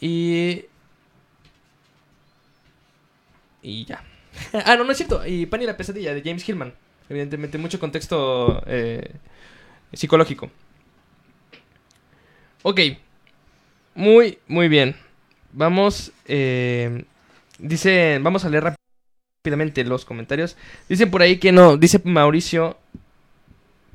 Y. 0.00 0.64
Y 3.62 3.84
ya. 3.84 4.02
ah, 4.64 4.76
no, 4.76 4.84
no 4.84 4.90
es 4.92 4.96
cierto. 4.98 5.24
Y 5.26 5.46
Pan 5.46 5.62
y 5.62 5.66
la 5.66 5.76
pesadilla 5.76 6.14
de 6.14 6.22
James 6.22 6.48
Hillman. 6.48 6.74
Evidentemente, 7.08 7.58
mucho 7.58 7.78
contexto 7.80 8.62
eh, 8.66 9.12
psicológico. 9.92 10.50
Ok. 12.62 12.80
Muy, 13.94 14.38
muy 14.46 14.68
bien. 14.68 14.96
Vamos. 15.52 16.12
eh, 16.26 17.04
dice. 17.58 18.18
Vamos 18.22 18.44
a 18.44 18.48
leer 18.48 18.74
rápidamente 19.44 19.84
los 19.84 20.04
comentarios. 20.04 20.56
Dicen 20.88 21.10
por 21.10 21.22
ahí 21.22 21.38
que 21.38 21.52
no, 21.52 21.76
dice 21.76 22.00
Mauricio 22.04 22.76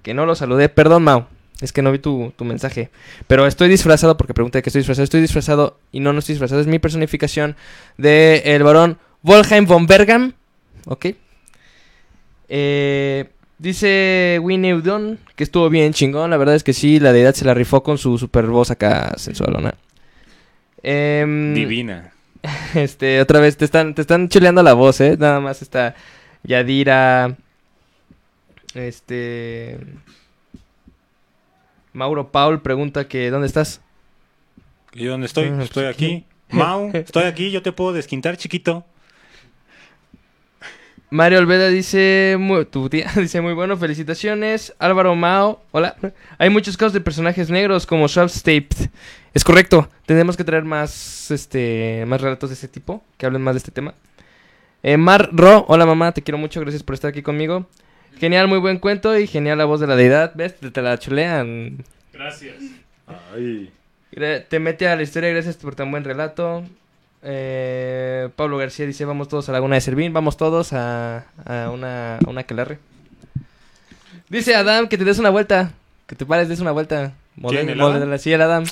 que 0.01 0.13
no 0.13 0.25
lo 0.25 0.35
saludé. 0.35 0.69
Perdón, 0.69 1.03
Mau, 1.03 1.27
es 1.61 1.71
que 1.71 1.81
no 1.81 1.91
vi 1.91 1.99
tu, 1.99 2.33
tu 2.35 2.43
mensaje. 2.45 2.89
Pero 3.27 3.47
estoy 3.47 3.69
disfrazado 3.69 4.17
porque 4.17 4.33
pregunté 4.33 4.61
que 4.61 4.69
estoy 4.69 4.81
disfrazado. 4.81 5.03
Estoy 5.03 5.21
disfrazado 5.21 5.79
y 5.91 5.99
no, 5.99 6.11
no 6.13 6.19
estoy 6.19 6.33
disfrazado. 6.33 6.61
Es 6.61 6.67
mi 6.67 6.79
personificación 6.79 7.55
de 7.97 8.41
el 8.45 8.63
varón 8.63 8.97
Volheim 9.21 9.65
von 9.65 9.87
Bergam. 9.87 10.33
Ok. 10.85 11.07
Eh, 12.49 13.29
dice 13.63 14.39
Winnie 14.41 14.73
Udon 14.73 15.19
que 15.35 15.43
estuvo 15.43 15.69
bien 15.69 15.93
chingón. 15.93 16.29
La 16.29 16.37
verdad 16.37 16.55
es 16.55 16.63
que 16.63 16.73
sí, 16.73 16.99
la 16.99 17.13
deidad 17.13 17.33
se 17.33 17.45
la 17.45 17.53
rifó 17.53 17.81
con 17.81 17.97
su 17.97 18.17
super 18.17 18.45
voz 18.47 18.69
acá 18.69 19.13
sensualona. 19.17 19.73
Em, 20.83 21.53
Divina. 21.53 22.11
este, 22.75 23.21
otra 23.21 23.39
vez, 23.39 23.57
te 23.57 23.65
están, 23.65 23.95
te 23.95 24.01
están 24.01 24.27
chuleando 24.27 24.61
la 24.61 24.73
voz, 24.73 24.99
¿eh? 25.01 25.15
Nada 25.17 25.39
más 25.39 25.61
está 25.61 25.95
Yadira. 26.43 27.37
Este. 28.75 29.79
Mauro 31.93 32.31
Paul 32.31 32.61
pregunta 32.61 33.07
que 33.07 33.29
¿dónde 33.29 33.47
estás? 33.47 33.81
¿Y 34.93 35.05
dónde 35.05 35.27
estoy? 35.27 35.45
Ah, 35.45 35.63
Estoy 35.63 35.83
pues 35.85 35.95
aquí. 35.95 36.25
Mau, 36.49 36.91
estoy 36.93 37.23
aquí, 37.23 37.51
yo 37.51 37.61
te 37.61 37.71
puedo 37.71 37.93
desquintar, 37.93 38.35
chiquito. 38.35 38.85
Mario 41.13 41.37
Olveda 41.37 41.69
dice, 41.69 42.37
mu- 42.39 42.65
tu 42.65 42.89
tía 42.89 43.07
dice 43.15 43.39
muy 43.39 43.53
bueno, 43.53 43.77
felicitaciones. 43.77 44.73
Álvaro 44.79 45.15
Mao, 45.15 45.61
hola. 45.71 45.95
Hay 46.39 46.49
muchos 46.49 46.75
casos 46.75 46.93
de 46.93 47.01
personajes 47.01 47.51
negros 47.51 47.85
como 47.85 48.07
Swap 48.07 48.31
Taped. 48.31 48.89
Es 49.35 49.43
correcto, 49.43 49.89
tenemos 50.07 50.35
que 50.37 50.43
traer 50.43 50.63
más, 50.63 51.29
este, 51.29 52.03
más 52.07 52.19
relatos 52.19 52.49
de 52.49 52.55
ese 52.55 52.67
tipo, 52.67 53.03
que 53.17 53.25
hablen 53.27 53.43
más 53.43 53.53
de 53.53 53.57
este 53.59 53.71
tema. 53.71 53.93
Eh, 54.81 54.97
Mar 54.97 55.29
Ro, 55.31 55.65
hola 55.67 55.85
mamá, 55.85 56.11
te 56.13 56.23
quiero 56.23 56.37
mucho, 56.39 56.59
gracias 56.61 56.81
por 56.83 56.95
estar 56.95 57.09
aquí 57.09 57.21
conmigo. 57.21 57.67
Genial, 58.19 58.47
muy 58.47 58.57
buen 58.59 58.79
cuento 58.79 59.17
y 59.17 59.27
genial 59.27 59.59
la 59.59 59.65
voz 59.65 59.79
de 59.81 59.87
la 59.87 59.95
deidad, 59.95 60.33
¿ves? 60.35 60.59
Te, 60.59 60.71
te 60.71 60.81
la 60.81 60.97
chulean. 60.97 61.83
Gracias. 62.11 62.55
Gra- 64.11 64.45
Te 64.47 64.59
mete 64.59 64.87
a 64.87 64.95
la 64.95 65.03
historia, 65.03 65.29
gracias 65.29 65.57
por 65.57 65.75
tan 65.75 65.91
buen 65.91 66.03
relato. 66.03 66.63
Eh, 67.23 68.29
Pablo 68.35 68.57
García 68.57 68.85
dice, 68.85 69.05
vamos 69.05 69.29
todos 69.29 69.47
a 69.49 69.51
Laguna 69.53 69.75
de 69.75 69.81
Servín, 69.81 70.11
vamos 70.13 70.35
todos 70.37 70.73
a, 70.73 71.25
a 71.45 71.69
una, 71.71 72.17
a 72.17 72.29
una. 72.29 72.45
Dice 74.29 74.55
Adam 74.55 74.87
que 74.87 74.97
te 74.97 75.05
des 75.05 75.19
una 75.19 75.29
vuelta, 75.29 75.71
que 76.07 76.15
te 76.15 76.25
pares, 76.25 76.49
des 76.49 76.59
una 76.59 76.71
vuelta. 76.71 77.13
¿Quién, 77.47 77.69
el 77.69 77.77
Model- 77.77 77.95
Adam? 77.97 78.07
model- 78.09 78.19
sí, 78.19 78.33
el 78.33 78.41
Adam. 78.41 78.63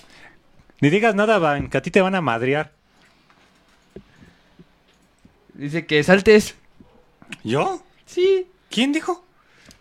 Ni 0.82 0.90
digas 0.90 1.16
nada, 1.16 1.38
Van, 1.40 1.70
que 1.70 1.78
a 1.78 1.82
ti 1.82 1.92
te 1.92 2.02
van 2.02 2.16
a 2.16 2.22
madrear. 2.22 2.72
Dice 5.54 5.86
que 5.86 6.04
saltes. 6.04 6.56
¿Yo? 7.44 7.84
Sí. 8.06 8.48
¿Quién 8.70 8.92
dijo? 8.92 9.24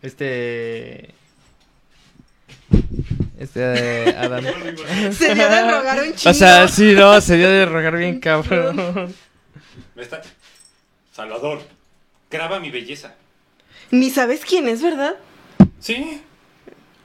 Este... 0.03 1.15
Este 3.41 3.61
eh, 3.63 4.17
Adam. 4.19 4.45
Se 5.13 5.35
dio 5.35 5.49
de 5.49 5.63
rogar 5.63 6.03
un 6.03 6.15
chingo. 6.15 6.31
O 6.31 6.35
sea, 6.35 6.69
sí, 6.69 6.93
no, 6.93 7.19
se 7.23 7.39
dio 7.39 7.49
de 7.49 7.65
rogar 7.65 7.97
bien 7.97 8.21
cabrón. 8.21 9.15
Me 9.97 10.03
está... 10.03 10.21
Salvador, 11.11 11.63
graba 12.31 12.61
mi 12.61 12.71
belleza. 12.71 13.15
Ni 13.91 14.11
sabes 14.11 14.45
quién 14.45 14.69
es, 14.69 14.83
¿verdad? 14.83 15.15
Sí. 15.79 16.21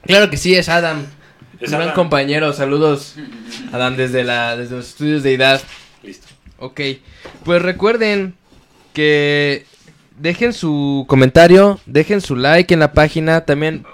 Claro 0.06 0.30
que 0.30 0.36
sí, 0.36 0.54
es 0.54 0.68
Adam. 0.68 1.06
Es 1.62 1.70
Un 1.70 1.76
gran 1.76 1.82
Adam. 1.84 1.96
compañero, 1.96 2.52
saludos. 2.52 3.16
Adam 3.72 3.96
desde 3.96 4.26
la 4.26 4.58
desde 4.58 4.76
los 4.76 4.90
estudios 4.90 5.24
de 5.24 5.36
edad. 5.36 5.62
Listo. 6.04 6.28
Ok, 6.60 6.82
pues 7.46 7.62
recuerden 7.62 8.36
que 8.94 9.66
dejen 10.18 10.52
su 10.52 11.06
comentario, 11.08 11.80
dejen 11.86 12.20
su 12.20 12.36
like 12.36 12.74
en 12.74 12.82
la 12.82 12.92
página, 12.92 13.46
también 13.46 13.86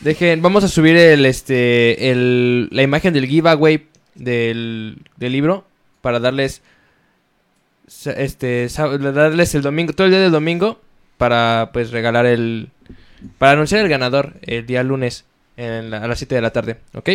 dejen, 0.00 0.42
vamos 0.42 0.64
a 0.64 0.68
subir 0.68 0.96
el 0.96 1.24
este 1.26 2.10
el, 2.10 2.68
la 2.70 2.82
imagen 2.82 3.12
del 3.14 3.26
giveaway 3.26 3.86
del, 4.14 4.98
del 5.16 5.32
libro 5.32 5.64
para 6.00 6.20
darles 6.20 6.62
este 8.06 8.68
darles 8.68 9.54
el 9.54 9.62
domingo, 9.62 9.92
todo 9.92 10.06
el 10.06 10.12
día 10.12 10.20
del 10.20 10.32
domingo 10.32 10.80
para 11.16 11.70
pues 11.72 11.90
regalar 11.90 12.26
el 12.26 12.68
para 13.38 13.52
anunciar 13.52 13.80
el 13.80 13.88
ganador 13.88 14.34
el 14.42 14.66
día 14.66 14.82
lunes 14.82 15.24
en 15.56 15.90
la- 15.90 15.98
a 15.98 16.06
las 16.06 16.18
7 16.18 16.34
de 16.36 16.40
la 16.42 16.50
tarde, 16.52 16.76
¿ok? 16.94 17.10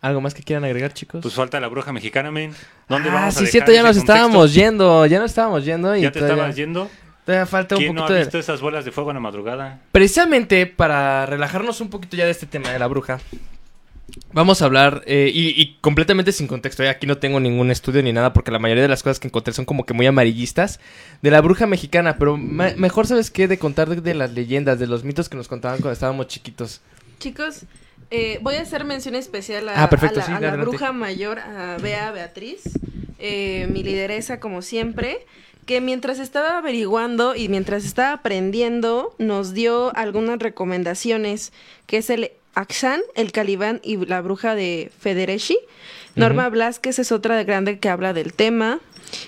¿Algo 0.00 0.20
más 0.20 0.32
que 0.34 0.42
quieran 0.44 0.64
agregar, 0.64 0.92
chicos? 0.92 1.22
Pues 1.22 1.34
falta 1.34 1.58
la 1.58 1.66
bruja 1.66 1.92
mexicana, 1.92 2.30
men. 2.30 2.52
¿Dónde 2.88 3.08
ah, 3.08 3.14
vamos 3.14 3.28
a 3.28 3.38
sí, 3.38 3.46
dejar 3.46 3.50
cierto, 3.52 3.72
ya 3.72 3.82
nos 3.82 3.96
contexto? 3.96 4.12
estábamos 4.12 4.54
yendo, 4.54 5.06
ya 5.06 5.18
nos 5.18 5.30
estábamos 5.30 5.64
yendo 5.64 5.96
y 5.96 6.02
¿Ya 6.02 6.12
te 6.12 6.20
todavía, 6.20 6.36
estabas 6.36 6.56
yendo? 6.56 6.90
Todavía 7.28 7.44
falta 7.44 7.74
un 7.74 7.82
¿Quién 7.82 7.94
no 7.94 8.00
poquito 8.00 8.14
ha 8.14 8.16
de... 8.16 8.22
visto 8.22 8.38
esas 8.38 8.62
bolas 8.62 8.86
de 8.86 8.90
fuego 8.90 9.10
en 9.10 9.16
la 9.16 9.20
madrugada? 9.20 9.80
Precisamente 9.92 10.64
para 10.64 11.26
relajarnos 11.26 11.82
un 11.82 11.90
poquito 11.90 12.16
ya 12.16 12.24
de 12.24 12.30
este 12.30 12.46
tema 12.46 12.70
de 12.70 12.78
la 12.78 12.86
bruja, 12.86 13.20
vamos 14.32 14.62
a 14.62 14.64
hablar, 14.64 15.02
eh, 15.04 15.30
y, 15.30 15.48
y 15.60 15.76
completamente 15.82 16.32
sin 16.32 16.46
contexto, 16.46 16.82
eh, 16.82 16.88
aquí 16.88 17.06
no 17.06 17.18
tengo 17.18 17.38
ningún 17.38 17.70
estudio 17.70 18.02
ni 18.02 18.14
nada 18.14 18.32
porque 18.32 18.50
la 18.50 18.58
mayoría 18.58 18.82
de 18.82 18.88
las 18.88 19.02
cosas 19.02 19.20
que 19.20 19.28
encontré 19.28 19.52
son 19.52 19.66
como 19.66 19.84
que 19.84 19.92
muy 19.92 20.06
amarillistas, 20.06 20.80
de 21.20 21.30
la 21.30 21.42
bruja 21.42 21.66
mexicana, 21.66 22.16
pero 22.18 22.38
mejor 22.38 23.06
sabes 23.06 23.30
qué, 23.30 23.46
de 23.46 23.58
contar 23.58 23.90
de, 23.90 24.00
de 24.00 24.14
las 24.14 24.32
leyendas, 24.32 24.78
de 24.78 24.86
los 24.86 25.04
mitos 25.04 25.28
que 25.28 25.36
nos 25.36 25.48
contaban 25.48 25.80
cuando 25.80 25.92
estábamos 25.92 26.28
chiquitos. 26.28 26.80
Chicos, 27.18 27.66
eh, 28.10 28.38
voy 28.40 28.54
a 28.54 28.62
hacer 28.62 28.86
mención 28.86 29.14
especial 29.14 29.68
a, 29.68 29.82
Ah, 29.82 29.90
perfecto, 29.90 30.20
a 30.20 30.22
la, 30.22 30.26
sí, 30.26 30.32
a 30.32 30.40
la 30.40 30.56
bruja 30.56 30.92
mayor, 30.92 31.40
a 31.40 31.76
Bea 31.82 32.10
Beatriz, 32.10 32.62
eh, 33.18 33.68
mi 33.70 33.82
lideresa 33.82 34.40
como 34.40 34.62
siempre, 34.62 35.26
que 35.68 35.82
mientras 35.82 36.18
estaba 36.18 36.56
averiguando 36.56 37.36
y 37.36 37.50
mientras 37.50 37.84
estaba 37.84 38.12
aprendiendo, 38.14 39.14
nos 39.18 39.52
dio 39.52 39.94
algunas 39.94 40.38
recomendaciones, 40.38 41.52
que 41.86 41.98
es 41.98 42.08
el 42.08 42.30
Axan, 42.54 43.02
el 43.14 43.32
Calibán 43.32 43.78
y 43.84 43.98
la 44.06 44.22
bruja 44.22 44.54
de 44.54 44.90
Federeshi. 44.98 45.58
Norma 46.16 46.44
Ujú. 46.44 46.52
Blasquez 46.52 46.98
es 46.98 47.12
otra 47.12 47.44
grande 47.44 47.78
que 47.78 47.90
habla 47.90 48.14
del 48.14 48.32
tema. 48.32 48.80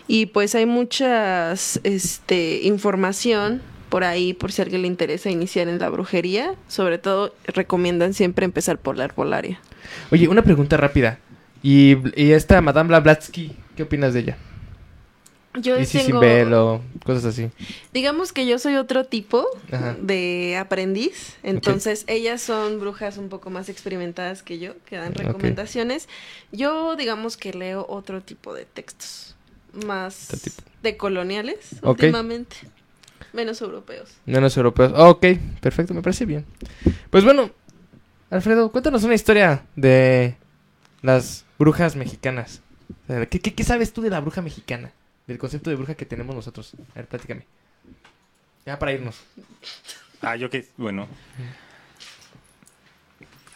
Y 0.09 0.27
pues 0.27 0.55
hay 0.55 0.65
muchas 0.65 1.79
este, 1.85 2.61
información 2.63 3.61
por 3.91 4.03
ahí, 4.03 4.33
por 4.33 4.51
si 4.51 4.63
a 4.63 4.65
alguien 4.65 4.81
le 4.81 4.89
interesa 4.89 5.29
iniciar 5.29 5.69
en 5.69 5.79
la 5.79 5.91
brujería. 5.91 6.55
Sobre 6.69 6.97
todo, 6.97 7.35
recomiendan 7.45 8.15
siempre 8.15 8.47
empezar 8.47 8.79
por 8.79 8.97
la 8.97 9.05
herbolaria. 9.05 9.61
Oye, 10.11 10.27
una 10.27 10.43
pregunta 10.43 10.79
rápida, 10.79 11.19
y, 11.63 11.99
y 12.17 12.33
esta 12.33 12.63
Madame 12.63 12.89
Blavatsky, 12.89 13.53
¿qué 13.77 13.83
opinas 13.83 14.15
de 14.15 14.21
ella? 14.21 14.39
Yo 15.55 15.81
Y 15.81 15.85
sin 15.85 16.21
velo, 16.21 16.81
cosas 17.05 17.25
así. 17.25 17.51
Digamos 17.93 18.33
que 18.33 18.47
yo 18.47 18.61
soy 18.61 18.77
otro 18.77 19.05
tipo 19.05 19.49
Ajá. 19.73 19.97
de 20.01 20.57
aprendiz, 20.57 21.37
entonces 21.43 22.05
ellas 22.07 22.41
son 22.41 22.79
brujas 22.79 23.19
un 23.19 23.29
poco 23.29 23.51
más 23.51 23.69
experimentadas 23.69 24.45
que 24.45 24.61
yo, 24.61 24.75
que 24.85 24.97
dan 24.97 25.13
recomendaciones. 25.13 26.09
Yo 26.53 26.95
digamos 26.95 27.37
que 27.37 27.53
leo 27.53 27.85
otro 27.89 28.21
tipo 28.21 28.55
de 28.55 28.65
textos, 28.65 29.35
más 29.85 30.29
tipo. 30.41 30.63
de 30.85 30.97
coloniales 30.97 31.59
últimamente, 31.83 32.57
menos 33.33 33.61
europeos. 33.61 34.09
Menos 34.27 34.57
europeos. 34.57 34.93
Oh, 34.95 35.11
ok, 35.11 35.27
perfecto, 35.61 35.95
me 35.95 36.03
parece 36.03 36.27
bien. 36.27 36.47
Pues 37.11 37.25
bueno, 37.25 37.51
Alfredo, 38.31 38.71
cuéntanos 38.71 39.03
una 39.03 39.15
historia 39.17 39.65
de 39.75 40.37
las 41.03 41.45
brujas 41.59 41.97
mexicanas. 41.97 42.61
¿Qué, 43.09 43.41
qué, 43.41 43.53
qué 43.53 43.65
sabes 43.65 43.93
tú 43.93 44.01
de 44.01 44.11
la 44.11 44.21
bruja 44.21 44.43
mexicana? 44.43 44.93
Del 45.31 45.39
concepto 45.39 45.71
de 45.71 45.77
bruja 45.77 45.95
que 45.95 46.05
tenemos 46.05 46.35
nosotros. 46.35 46.73
A 46.91 46.95
ver, 46.97 47.07
platícame. 47.07 47.47
Ya 48.67 48.77
para 48.81 48.93
irnos. 48.93 49.17
Ah, 50.21 50.35
yo 50.35 50.51
que, 50.51 50.67
bueno. 50.77 51.07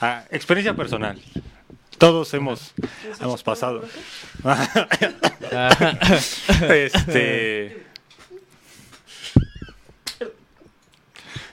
Ah, 0.01 0.25
experiencia 0.31 0.77
personal. 0.77 1.21
Todos 1.99 2.33
hemos, 2.33 2.73
hemos 3.21 3.43
pasado. 3.43 3.83
este. 6.71 7.85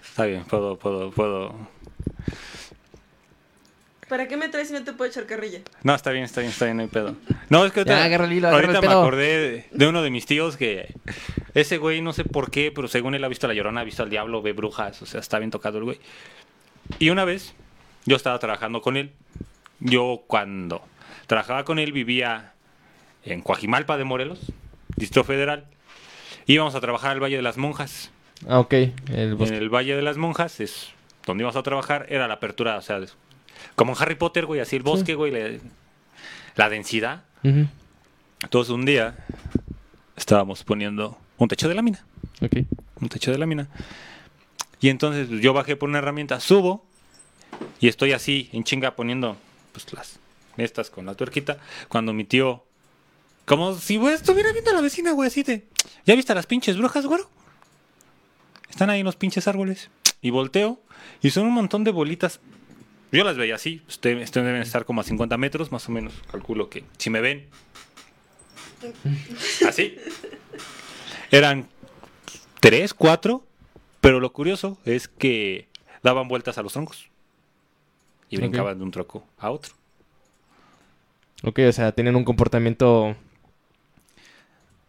Está 0.03 0.25
bien, 0.25 0.43
puedo, 0.43 0.77
puedo, 0.77 1.09
puedo. 1.09 1.55
¿Para 4.11 4.27
qué 4.27 4.35
me 4.35 4.49
traes 4.49 4.67
si 4.67 4.73
no 4.73 4.83
te 4.83 4.91
puedo 4.91 5.09
echar 5.09 5.25
carrilla? 5.25 5.59
No, 5.83 5.95
está 5.95 6.11
bien, 6.11 6.25
está 6.25 6.41
bien, 6.41 6.51
está 6.51 6.65
bien, 6.65 6.75
no 6.77 6.83
hay 6.83 6.89
pedo. 6.89 7.15
No, 7.49 7.65
es 7.65 7.71
que 7.71 7.85
Ya, 7.85 7.93
ahorita, 7.93 8.03
agarra 8.05 8.25
el 8.25 8.33
hilo, 8.33 8.47
agarra 8.49 8.61
ahorita 8.65 8.77
el 8.79 8.81
me 8.83 8.87
pedo. 8.89 9.01
acordé 9.01 9.39
de, 9.39 9.65
de 9.71 9.87
uno 9.87 10.01
de 10.03 10.09
mis 10.11 10.25
tíos 10.25 10.57
que 10.57 10.93
ese 11.53 11.77
güey, 11.77 12.01
no 12.01 12.11
sé 12.11 12.25
por 12.25 12.51
qué, 12.51 12.73
pero 12.75 12.89
según 12.89 13.15
él 13.15 13.23
ha 13.23 13.29
visto 13.29 13.47
a 13.47 13.49
la 13.49 13.53
llorona, 13.53 13.79
ha 13.81 13.83
visto 13.85 14.03
al 14.03 14.09
diablo, 14.09 14.41
ve 14.41 14.51
brujas, 14.51 15.01
o 15.01 15.05
sea, 15.05 15.21
está 15.21 15.39
bien 15.39 15.49
tocado 15.49 15.77
el 15.77 15.85
güey. 15.85 15.99
Y 16.99 17.09
una 17.09 17.23
vez, 17.23 17.53
yo 18.05 18.17
estaba 18.17 18.37
trabajando 18.39 18.81
con 18.81 18.97
él. 18.97 19.11
Yo 19.79 20.23
cuando 20.27 20.83
trabajaba 21.27 21.63
con 21.63 21.79
él 21.79 21.93
vivía 21.93 22.51
en 23.23 23.41
Coajimalpa 23.41 23.97
de 23.97 24.03
Morelos, 24.03 24.39
Distrito 24.97 25.23
Federal. 25.23 25.67
Íbamos 26.47 26.75
a 26.75 26.81
trabajar 26.81 27.11
al 27.11 27.23
Valle 27.23 27.37
de 27.37 27.41
las 27.43 27.57
Monjas. 27.57 28.11
Ah, 28.47 28.59
ok. 28.59 28.73
El 28.73 29.37
En 29.39 29.53
el 29.53 29.69
Valle 29.69 29.95
de 29.95 30.01
las 30.01 30.17
Monjas 30.17 30.59
es 30.59 30.89
donde 31.25 31.43
íbamos 31.43 31.55
a 31.55 31.63
trabajar, 31.63 32.07
era 32.09 32.27
la 32.27 32.33
apertura, 32.35 32.75
o 32.77 32.81
sea, 32.81 32.99
de- 32.99 33.07
como 33.75 33.93
en 33.93 34.01
Harry 34.01 34.15
Potter, 34.15 34.45
güey, 34.45 34.59
así 34.61 34.75
el 34.75 34.83
bosque, 34.83 35.15
güey, 35.15 35.31
la, 35.31 35.59
la 36.55 36.69
densidad. 36.69 37.23
Ujú, 37.43 37.67
Entonces 38.43 38.71
un 38.71 38.85
día 38.85 39.15
estábamos 40.15 40.63
poniendo 40.63 41.17
un 41.37 41.47
techo 41.47 41.67
de 41.67 41.75
lámina, 41.75 42.05
Ok. 42.41 42.57
un 43.01 43.09
techo 43.09 43.31
de 43.31 43.37
lámina. 43.37 43.67
Y 44.79 44.89
entonces 44.89 45.27
pues, 45.27 45.41
yo 45.41 45.53
bajé 45.53 45.75
por 45.75 45.89
una 45.89 45.99
herramienta, 45.99 46.39
subo 46.39 46.85
y 47.79 47.87
estoy 47.87 48.13
así 48.13 48.49
en 48.53 48.63
chinga 48.63 48.95
poniendo 48.95 49.37
pues 49.71 49.91
las 49.93 50.19
estas 50.57 50.89
con 50.89 51.05
la 51.05 51.15
tuerquita 51.15 51.57
cuando 51.87 52.13
mi 52.13 52.23
tío 52.25 52.63
como 53.45 53.73
si 53.75 53.97
güey 53.97 54.13
estuviera 54.13 54.51
viendo 54.51 54.69
a 54.71 54.73
la 54.73 54.81
vecina, 54.81 55.11
güey, 55.13 55.27
así 55.27 55.43
de, 55.43 55.67
¿ya 56.05 56.15
viste 56.15 56.31
a 56.31 56.35
las 56.35 56.45
pinches 56.45 56.77
brujas, 56.77 57.05
güero? 57.05 57.29
Están 58.69 58.89
ahí 58.89 58.99
en 58.99 59.05
los 59.05 59.15
pinches 59.15 59.47
árboles. 59.47 59.89
Y 60.21 60.29
volteo 60.29 60.79
y 61.21 61.31
son 61.31 61.45
un 61.47 61.53
montón 61.53 61.83
de 61.83 61.91
bolitas. 61.91 62.39
Yo 63.11 63.23
las 63.23 63.37
veía 63.37 63.55
así, 63.55 63.81
ustedes 63.87 64.23
ustedes 64.23 64.45
deben 64.45 64.61
estar 64.61 64.85
como 64.85 65.01
a 65.01 65.03
50 65.03 65.37
metros, 65.37 65.71
más 65.71 65.87
o 65.89 65.91
menos. 65.91 66.13
Calculo 66.31 66.69
que 66.69 66.83
si 66.97 67.09
me 67.09 67.19
ven, 67.19 67.47
así. 69.67 69.97
Eran 71.29 71.67
tres, 72.59 72.93
cuatro, 72.93 73.43
pero 73.99 74.19
lo 74.19 74.31
curioso 74.33 74.77
es 74.85 75.07
que 75.07 75.67
daban 76.03 76.27
vueltas 76.27 76.57
a 76.57 76.61
los 76.61 76.73
troncos 76.73 77.09
y 78.29 78.37
brincaban 78.37 78.77
de 78.77 78.83
un 78.83 78.91
tronco 78.91 79.25
a 79.37 79.51
otro. 79.51 79.73
Ok, 81.43 81.59
o 81.67 81.71
sea, 81.71 81.91
tenían 81.91 82.15
un 82.15 82.23
comportamiento... 82.23 83.15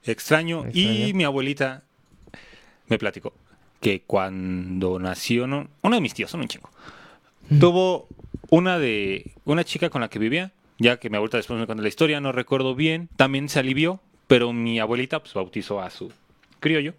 extraño. 0.04 0.66
Y 0.72 1.12
mi 1.14 1.24
abuelita 1.24 1.82
me 2.88 2.98
platicó 2.98 3.32
que 3.80 4.02
cuando 4.02 4.98
nació, 4.98 5.46
no, 5.46 5.68
uno 5.80 5.96
de 5.96 6.00
mis 6.00 6.14
tíos, 6.14 6.30
son 6.30 6.40
un 6.40 6.48
chingo, 6.48 6.70
tuvo 7.60 8.08
una 8.50 8.78
de 8.78 9.32
una 9.44 9.64
chica 9.64 9.90
con 9.90 10.00
la 10.00 10.08
que 10.08 10.18
vivía, 10.18 10.52
ya 10.78 10.98
que 10.98 11.10
mi 11.10 11.16
abuelita 11.16 11.36
después 11.38 11.58
me 11.58 11.66
contó 11.66 11.82
la 11.82 11.88
historia, 11.88 12.20
no 12.20 12.32
recuerdo 12.32 12.74
bien, 12.74 13.08
también 13.16 13.48
se 13.48 13.58
alivió, 13.58 14.00
pero 14.26 14.52
mi 14.52 14.78
abuelita 14.80 15.20
pues 15.20 15.34
bautizó 15.34 15.80
a 15.80 15.90
su 15.90 16.12
criollo. 16.60 16.94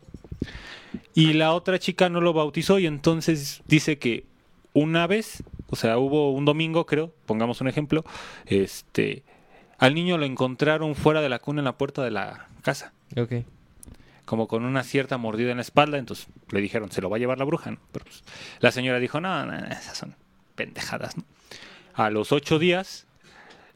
Y 1.14 1.34
la 1.34 1.54
otra 1.54 1.80
chica 1.80 2.10
no 2.10 2.22
lo 2.22 2.34
bautizó 2.34 2.80
y 2.80 2.86
entonces 2.88 3.62
dice 3.68 3.98
que 3.98 4.26
una 4.74 5.08
vez, 5.08 5.44
o 5.70 5.76
sea, 5.76 5.98
hubo 5.98 6.32
un 6.32 6.46
domingo, 6.46 6.86
creo, 6.86 7.14
pongamos 7.26 7.62
un 7.62 7.68
ejemplo, 7.68 8.04
este 8.46 9.24
al 9.80 9.96
niño 9.96 10.18
lo 10.18 10.26
encontraron 10.26 10.96
fuera 10.96 11.22
de 11.22 11.30
la 11.30 11.40
cuna 11.40 11.60
en 11.60 11.66
la 11.66 11.78
puerta 11.78 12.04
de 12.04 12.12
la 12.12 12.48
casa 12.62 12.94
Ok. 13.18 13.44
como 14.26 14.48
con 14.48 14.64
una 14.64 14.84
cierta 14.84 15.18
mordida 15.18 15.52
en 15.52 15.58
la 15.58 15.62
espalda, 15.62 15.98
entonces 15.98 16.28
le 16.52 16.62
dijeron, 16.62 16.92
se 16.92 17.02
lo 17.02 17.10
va 17.10 17.18
a 17.18 17.20
llevar 17.20 17.38
la 17.38 17.44
bruja, 17.46 17.72
¿no? 17.72 17.80
Pero 17.92 18.06
pues, 18.06 18.24
la 18.60 18.72
señora 18.72 19.00
dijo, 19.00 19.20
no, 19.20 19.46
no, 19.46 19.52
no, 19.52 19.68
esas 19.68 19.98
son 19.98 20.16
pendejadas, 20.56 21.18
¿no? 21.18 21.24
A 21.94 22.10
los 22.10 22.32
ocho 22.32 22.60
días, 22.60 23.06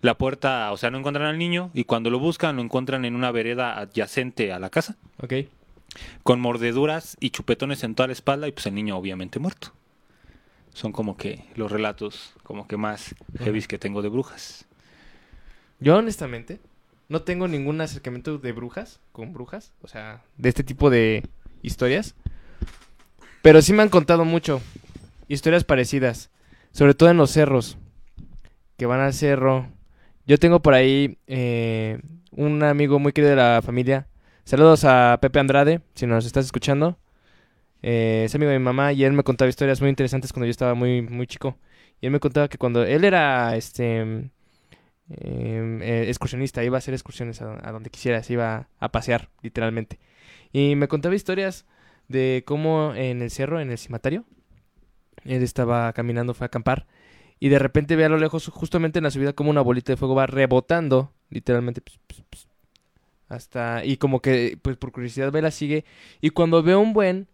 la 0.01 0.17
puerta, 0.17 0.71
o 0.71 0.77
sea, 0.77 0.89
no 0.91 0.97
encuentran 0.99 1.25
al 1.27 1.37
niño 1.37 1.71
y 1.73 1.83
cuando 1.83 2.09
lo 2.09 2.19
buscan 2.19 2.55
lo 2.55 2.61
encuentran 2.61 3.05
en 3.05 3.15
una 3.15 3.31
vereda 3.31 3.77
adyacente 3.79 4.51
a 4.51 4.59
la 4.59 4.69
casa, 4.69 4.95
Ok. 5.21 5.33
con 6.23 6.39
mordeduras 6.39 7.17
y 7.19 7.29
chupetones 7.31 7.83
en 7.83 7.95
toda 7.95 8.07
la 8.07 8.13
espalda 8.13 8.47
y 8.47 8.51
pues 8.51 8.65
el 8.67 8.75
niño 8.75 8.97
obviamente 8.97 9.39
muerto. 9.39 9.73
Son 10.73 10.91
como 10.91 11.17
que 11.17 11.43
los 11.55 11.71
relatos 11.71 12.33
como 12.43 12.67
que 12.67 12.77
más 12.77 13.15
heavy 13.39 13.61
que 13.63 13.79
tengo 13.79 14.01
de 14.03 14.09
brujas. 14.09 14.65
Yo 15.79 15.97
honestamente 15.97 16.59
no 17.09 17.21
tengo 17.23 17.47
ningún 17.47 17.81
acercamiento 17.81 18.37
de 18.37 18.51
brujas 18.51 18.99
con 19.11 19.33
brujas, 19.33 19.71
o 19.81 19.87
sea, 19.87 20.21
de 20.37 20.49
este 20.49 20.63
tipo 20.63 20.89
de 20.89 21.23
historias. 21.63 22.13
Pero 23.41 23.61
sí 23.61 23.73
me 23.73 23.81
han 23.83 23.89
contado 23.89 24.25
mucho 24.25 24.61
historias 25.27 25.63
parecidas, 25.63 26.29
sobre 26.77 26.93
todo 26.93 27.09
en 27.09 27.17
los 27.17 27.31
cerros, 27.31 27.79
que 28.77 28.85
van 28.85 28.99
al 28.99 29.11
cerro. 29.11 29.67
Yo 30.27 30.37
tengo 30.37 30.61
por 30.61 30.75
ahí 30.75 31.17
eh, 31.25 31.99
un 32.29 32.61
amigo 32.61 32.99
muy 32.99 33.13
querido 33.13 33.31
de 33.31 33.35
la 33.35 33.63
familia. 33.63 34.05
Saludos 34.43 34.83
a 34.83 35.17
Pepe 35.19 35.39
Andrade, 35.39 35.81
si 35.95 36.05
nos 36.05 36.27
estás 36.27 36.45
escuchando. 36.45 36.99
Eh, 37.81 38.25
es 38.25 38.35
amigo 38.35 38.51
de 38.51 38.59
mi 38.59 38.63
mamá 38.63 38.93
y 38.93 39.05
él 39.05 39.13
me 39.13 39.23
contaba 39.23 39.49
historias 39.49 39.81
muy 39.81 39.89
interesantes 39.89 40.31
cuando 40.31 40.45
yo 40.45 40.51
estaba 40.51 40.75
muy, 40.75 41.01
muy 41.01 41.25
chico. 41.25 41.57
Y 41.99 42.05
él 42.05 42.11
me 42.11 42.19
contaba 42.19 42.47
que 42.47 42.59
cuando 42.59 42.83
él 42.83 43.05
era 43.05 43.55
este 43.55 44.01
em, 44.01 44.29
eh, 45.09 46.05
excursionista, 46.07 46.63
iba 46.63 46.77
a 46.77 46.79
hacer 46.79 46.93
excursiones 46.93 47.41
a, 47.41 47.57
a 47.67 47.71
donde 47.71 47.89
quisiera, 47.89 48.21
se 48.21 48.33
iba 48.33 48.69
a 48.79 48.91
pasear, 48.91 49.29
literalmente. 49.41 49.97
Y 50.53 50.75
me 50.75 50.87
contaba 50.87 51.15
historias 51.15 51.65
de 52.07 52.43
cómo 52.45 52.93
en 52.93 53.23
el 53.23 53.31
cerro, 53.31 53.59
en 53.61 53.71
el 53.71 53.79
cimatario, 53.79 54.25
él 55.27 55.43
estaba 55.43 55.91
caminando, 55.93 56.33
fue 56.33 56.45
a 56.45 56.47
acampar, 56.47 56.87
y 57.39 57.49
de 57.49 57.59
repente 57.59 57.95
ve 57.95 58.05
a 58.05 58.09
lo 58.09 58.17
lejos, 58.17 58.47
justamente 58.47 58.99
en 58.99 59.03
la 59.03 59.11
subida, 59.11 59.33
como 59.33 59.49
una 59.49 59.61
bolita 59.61 59.93
de 59.93 59.97
fuego 59.97 60.15
va 60.15 60.27
rebotando, 60.27 61.13
literalmente, 61.29 61.81
ps, 61.81 61.99
ps, 62.07 62.21
ps, 62.29 62.47
hasta, 63.29 63.85
y 63.85 63.97
como 63.97 64.21
que, 64.21 64.57
pues 64.61 64.77
por 64.77 64.91
curiosidad 64.91 65.31
ve 65.31 65.41
la 65.41 65.51
sigue, 65.51 65.85
y 66.21 66.31
cuando 66.31 66.63
ve 66.63 66.75
un 66.75 66.93
buen, 66.93 67.27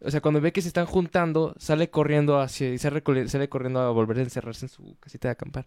o 0.00 0.10
sea, 0.10 0.20
cuando 0.20 0.40
ve 0.42 0.52
que 0.52 0.60
se 0.60 0.68
están 0.68 0.84
juntando, 0.86 1.54
sale 1.58 1.88
corriendo 1.90 2.38
hacia, 2.38 2.72
y 2.72 2.78
sale, 2.78 3.02
sale 3.28 3.48
corriendo 3.48 3.80
a 3.80 3.90
volver 3.90 4.18
a 4.18 4.22
encerrarse 4.22 4.66
en 4.66 4.68
su 4.68 4.96
casita 5.00 5.28
de 5.28 5.32
acampar. 5.32 5.66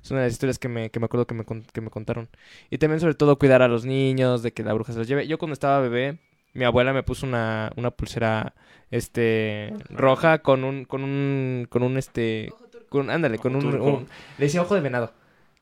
Es 0.00 0.10
una 0.12 0.20
de 0.20 0.26
las 0.26 0.32
historias 0.34 0.60
que 0.60 0.68
me, 0.68 0.90
que 0.90 1.00
me 1.00 1.06
acuerdo 1.06 1.26
que 1.26 1.34
me, 1.34 1.44
que 1.44 1.80
me 1.80 1.90
contaron. 1.90 2.28
Y 2.70 2.78
también 2.78 3.00
sobre 3.00 3.14
todo 3.14 3.36
cuidar 3.38 3.62
a 3.62 3.68
los 3.68 3.84
niños, 3.84 4.42
de 4.42 4.52
que 4.52 4.62
la 4.62 4.72
bruja 4.74 4.92
se 4.92 4.98
los 5.00 5.08
lleve. 5.08 5.26
Yo 5.26 5.38
cuando 5.38 5.54
estaba 5.54 5.80
bebé, 5.80 6.20
mi 6.54 6.64
abuela 6.64 6.92
me 6.92 7.02
puso 7.02 7.26
una, 7.26 7.70
una 7.76 7.90
pulsera 7.90 8.54
este 8.90 9.72
roja 9.90 10.38
con 10.38 10.64
un, 10.64 10.84
con 10.84 11.02
un, 11.02 11.66
con 11.68 11.82
un 11.82 11.96
este, 11.98 12.52
con, 12.88 13.10
ándale, 13.10 13.38
con 13.38 13.56
un, 13.56 13.62
un- 13.80 14.06
le 14.38 14.44
decía 14.46 14.62
ojo 14.62 14.74
de 14.74 14.80
venado, 14.80 15.12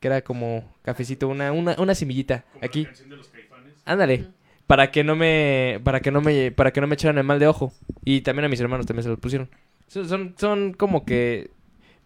que 0.01 0.09
era 0.09 0.21
como 0.23 0.71
cafecito, 0.83 1.29
una, 1.29 1.51
una, 1.53 1.75
una 1.79 1.95
semillita 1.95 2.45
aquí. 2.61 2.87
Ándale. 3.85 4.27
Para 4.67 4.91
que 4.91 5.03
no 5.05 5.17
me, 5.17 5.81
para 5.85 6.01
que 6.01 6.11
no 6.11 6.21
me, 6.21 6.51
para 6.53 6.73
que 6.73 6.81
no 6.81 6.87
me 6.87 6.95
echaran 6.95 7.19
el 7.19 7.25
mal 7.25 7.39
de 7.39 7.47
ojo. 7.47 7.73
Y 8.05 8.21
también 8.23 8.45
a 8.45 8.49
mis 8.49 8.61
hermanos 8.61 8.87
también 8.87 9.03
se 9.03 9.09
los 9.11 9.19
pusieron. 9.19 9.49
Son, 9.89 10.09
son, 10.09 10.35
son 10.39 10.73
como 10.73 11.05
que 11.05 11.51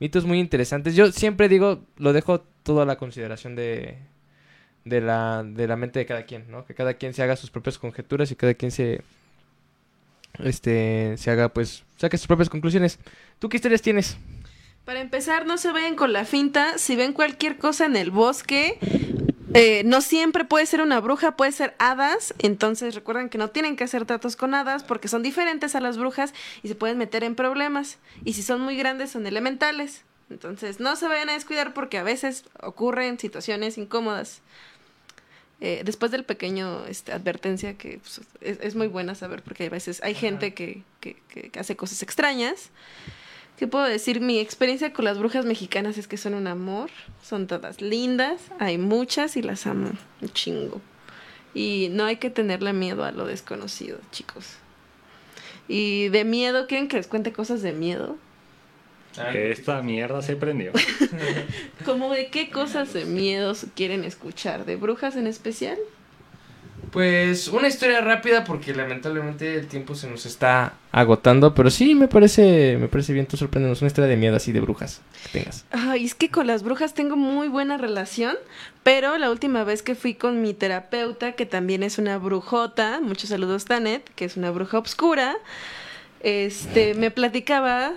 mitos 0.01 0.25
muy 0.25 0.39
interesantes. 0.41 0.95
Yo 0.97 1.13
siempre 1.13 1.49
digo, 1.49 1.81
lo 1.97 2.13
dejo 2.13 2.41
todo 2.63 2.83
a 2.83 2.87
la 2.87 2.97
consideración 2.97 3.55
de, 3.57 3.99
de 4.87 5.01
la, 5.01 5.43
de 5.45 5.67
la 5.67 5.77
mente 5.77 5.99
de 5.99 6.07
cada 6.07 6.23
quien, 6.23 6.49
¿no? 6.49 6.65
Que 6.65 6.75
cada 6.75 6.95
quien 6.95 7.13
se 7.13 7.23
haga 7.23 7.37
sus 7.37 7.51
propias 7.51 7.77
conjeturas 7.77 8.31
y 8.31 8.37
cada 8.37 8.55
quien 8.55 8.71
se, 8.71 9.03
este, 10.39 11.17
se 11.19 11.31
haga, 11.31 11.49
pues, 11.49 11.83
saque 11.97 12.17
sus 12.17 12.29
propias 12.29 12.49
conclusiones. 12.49 13.01
¿Tú 13.41 13.49
qué 13.49 13.57
historias 13.57 13.83
tienes? 13.83 14.17
Para 14.85 15.01
empezar, 15.01 15.45
no 15.45 15.59
se 15.59 15.73
vayan 15.73 15.97
con 15.97 16.13
la 16.13 16.25
finta. 16.25 16.79
Si 16.79 16.95
ven 16.95 17.13
cualquier 17.13 17.59
cosa 17.59 17.85
en 17.87 17.97
el 17.97 18.13
bosque, 18.13 18.79
eh, 19.55 19.83
no 19.85 20.01
siempre 20.01 20.45
puede 20.45 20.67
ser 20.67 20.81
una 20.81 21.01
bruja, 21.01 21.37
puede 21.37 21.51
ser 21.51 21.75
hadas. 21.81 22.33
Entonces 22.39 22.95
recuerden 22.95 23.29
que 23.29 23.39
no 23.39 23.51
tienen 23.51 23.75
que 23.75 23.83
hacer 23.83 24.07
tratos 24.07 24.37
con 24.37 24.55
hadas 24.55 24.85
porque 24.85 25.09
son 25.09 25.25
diferentes 25.25 25.75
a 25.75 25.81
las 25.81 25.99
brujas 25.99 26.33
y 26.63 26.69
se 26.69 26.77
pueden 26.77 26.97
meter 26.97 27.25
en 27.25 27.35
problemas. 27.35 27.99
Y 28.25 28.35
si 28.35 28.45
son 28.45 28.61
muy 28.61 28.77
grandes, 28.77 29.11
son 29.11 29.27
elementales. 29.27 30.05
Entonces 30.31 30.79
no 30.79 30.95
se 30.95 31.09
vayan 31.09 31.29
a 31.31 31.33
descuidar 31.33 31.75
porque 31.75 31.99
a 31.99 32.05
veces 32.05 32.45
ocurren 32.61 33.19
situaciones 33.19 33.79
incómodas. 33.79 34.43
Eh, 35.61 35.83
después 35.85 36.13
del 36.13 36.25
pequeño 36.25 36.85
este, 36.87 37.13
advertencia 37.13 37.79
que 37.79 37.99
pues, 37.99 38.21
es, 38.43 38.59
es 38.61 38.75
muy 38.75 38.89
buena 38.89 39.15
saber 39.15 39.43
porque 39.43 39.65
a 39.67 39.71
veces 39.71 40.03
hay 40.03 40.15
gente 40.15 40.53
que- 40.53 40.83
que 41.01 41.51
hace 41.59 41.77
cosas 41.77 42.03
extrañas. 42.03 42.71
¿Qué 43.57 43.67
puedo 43.67 43.85
decir? 43.87 44.21
Mi 44.21 44.39
experiencia 44.39 44.93
con 44.93 45.07
las 45.07 45.19
brujas 45.19 45.47
mexicanas 45.47 45.97
es 45.97 46.07
que 46.09 46.19
son 46.19 46.35
un 46.35 46.47
amor, 46.47 46.91
son 47.23 47.47
todas 47.47 47.81
lindas, 47.81 48.43
hay 48.59 48.77
muchas 48.77 49.37
y 49.39 49.43
las 49.43 49.67
amo 49.67 49.93
un 50.21 50.29
chingo. 50.29 50.83
Y 51.55 51.89
no 51.91 52.05
hay 52.05 52.17
que 52.17 52.29
tenerle 52.29 52.75
miedo 52.75 53.03
a 53.05 53.13
lo 53.13 53.25
desconocido, 53.25 53.99
chicos. 54.13 54.57
Y 55.69 56.09
de 56.11 56.25
miedo, 56.27 56.67
¿quieren 56.67 56.87
que 56.87 56.99
les 56.99 57.07
cuente 57.07 57.33
cosas 57.33 57.63
de 57.63 57.73
miedo? 57.73 58.19
Que 59.33 59.51
esta 59.51 59.83
mierda 59.83 60.23
se 60.23 60.37
prendió. 60.37 60.73
¿Cómo 61.85 62.13
de 62.13 62.29
qué 62.29 62.51
cosas 62.51 62.93
de 62.93 63.05
miedo 63.05 63.55
quieren 63.75 64.05
escuchar? 64.05 64.65
¿De 64.65 64.77
brujas 64.77 65.17
en 65.17 65.27
especial? 65.27 65.79
Pues 66.91 67.49
una 67.49 67.69
historia 67.69 68.01
rápida 68.01 68.45
porque 68.45 68.75
lamentablemente 68.75 69.57
el 69.57 69.67
tiempo 69.67 69.95
se 69.95 70.09
nos 70.09 70.25
está 70.25 70.75
agotando, 70.93 71.55
pero 71.55 71.69
sí 71.69 71.95
me 71.95 72.09
parece 72.09 72.77
me 72.79 72.89
parece 72.89 73.13
bien 73.13 73.27
tú 73.27 73.37
sorpréndenos 73.37 73.83
una 73.83 73.89
historia 73.89 74.09
de 74.09 74.17
miedo 74.17 74.37
así 74.37 74.53
de 74.53 74.61
brujas 74.61 75.01
que 75.25 75.41
tengas. 75.41 75.65
Ay, 75.73 76.05
es 76.05 76.15
que 76.15 76.31
con 76.31 76.47
las 76.47 76.63
brujas 76.63 76.95
tengo 76.95 77.17
muy 77.17 77.49
buena 77.49 77.77
relación, 77.77 78.37
pero 78.83 79.19
la 79.19 79.31
última 79.31 79.65
vez 79.65 79.83
que 79.83 79.95
fui 79.95 80.15
con 80.15 80.41
mi 80.43 80.55
terapeuta, 80.55 81.33
que 81.33 81.45
también 81.45 81.83
es 81.83 81.99
una 81.99 82.19
brujota, 82.19 83.01
muchos 83.03 83.31
saludos 83.31 83.65
Tanet, 83.65 84.09
que 84.15 84.25
es 84.25 84.37
una 84.37 84.51
bruja 84.51 84.79
obscura, 84.79 85.37
este, 86.21 86.95
me 86.95 87.11
platicaba 87.11 87.93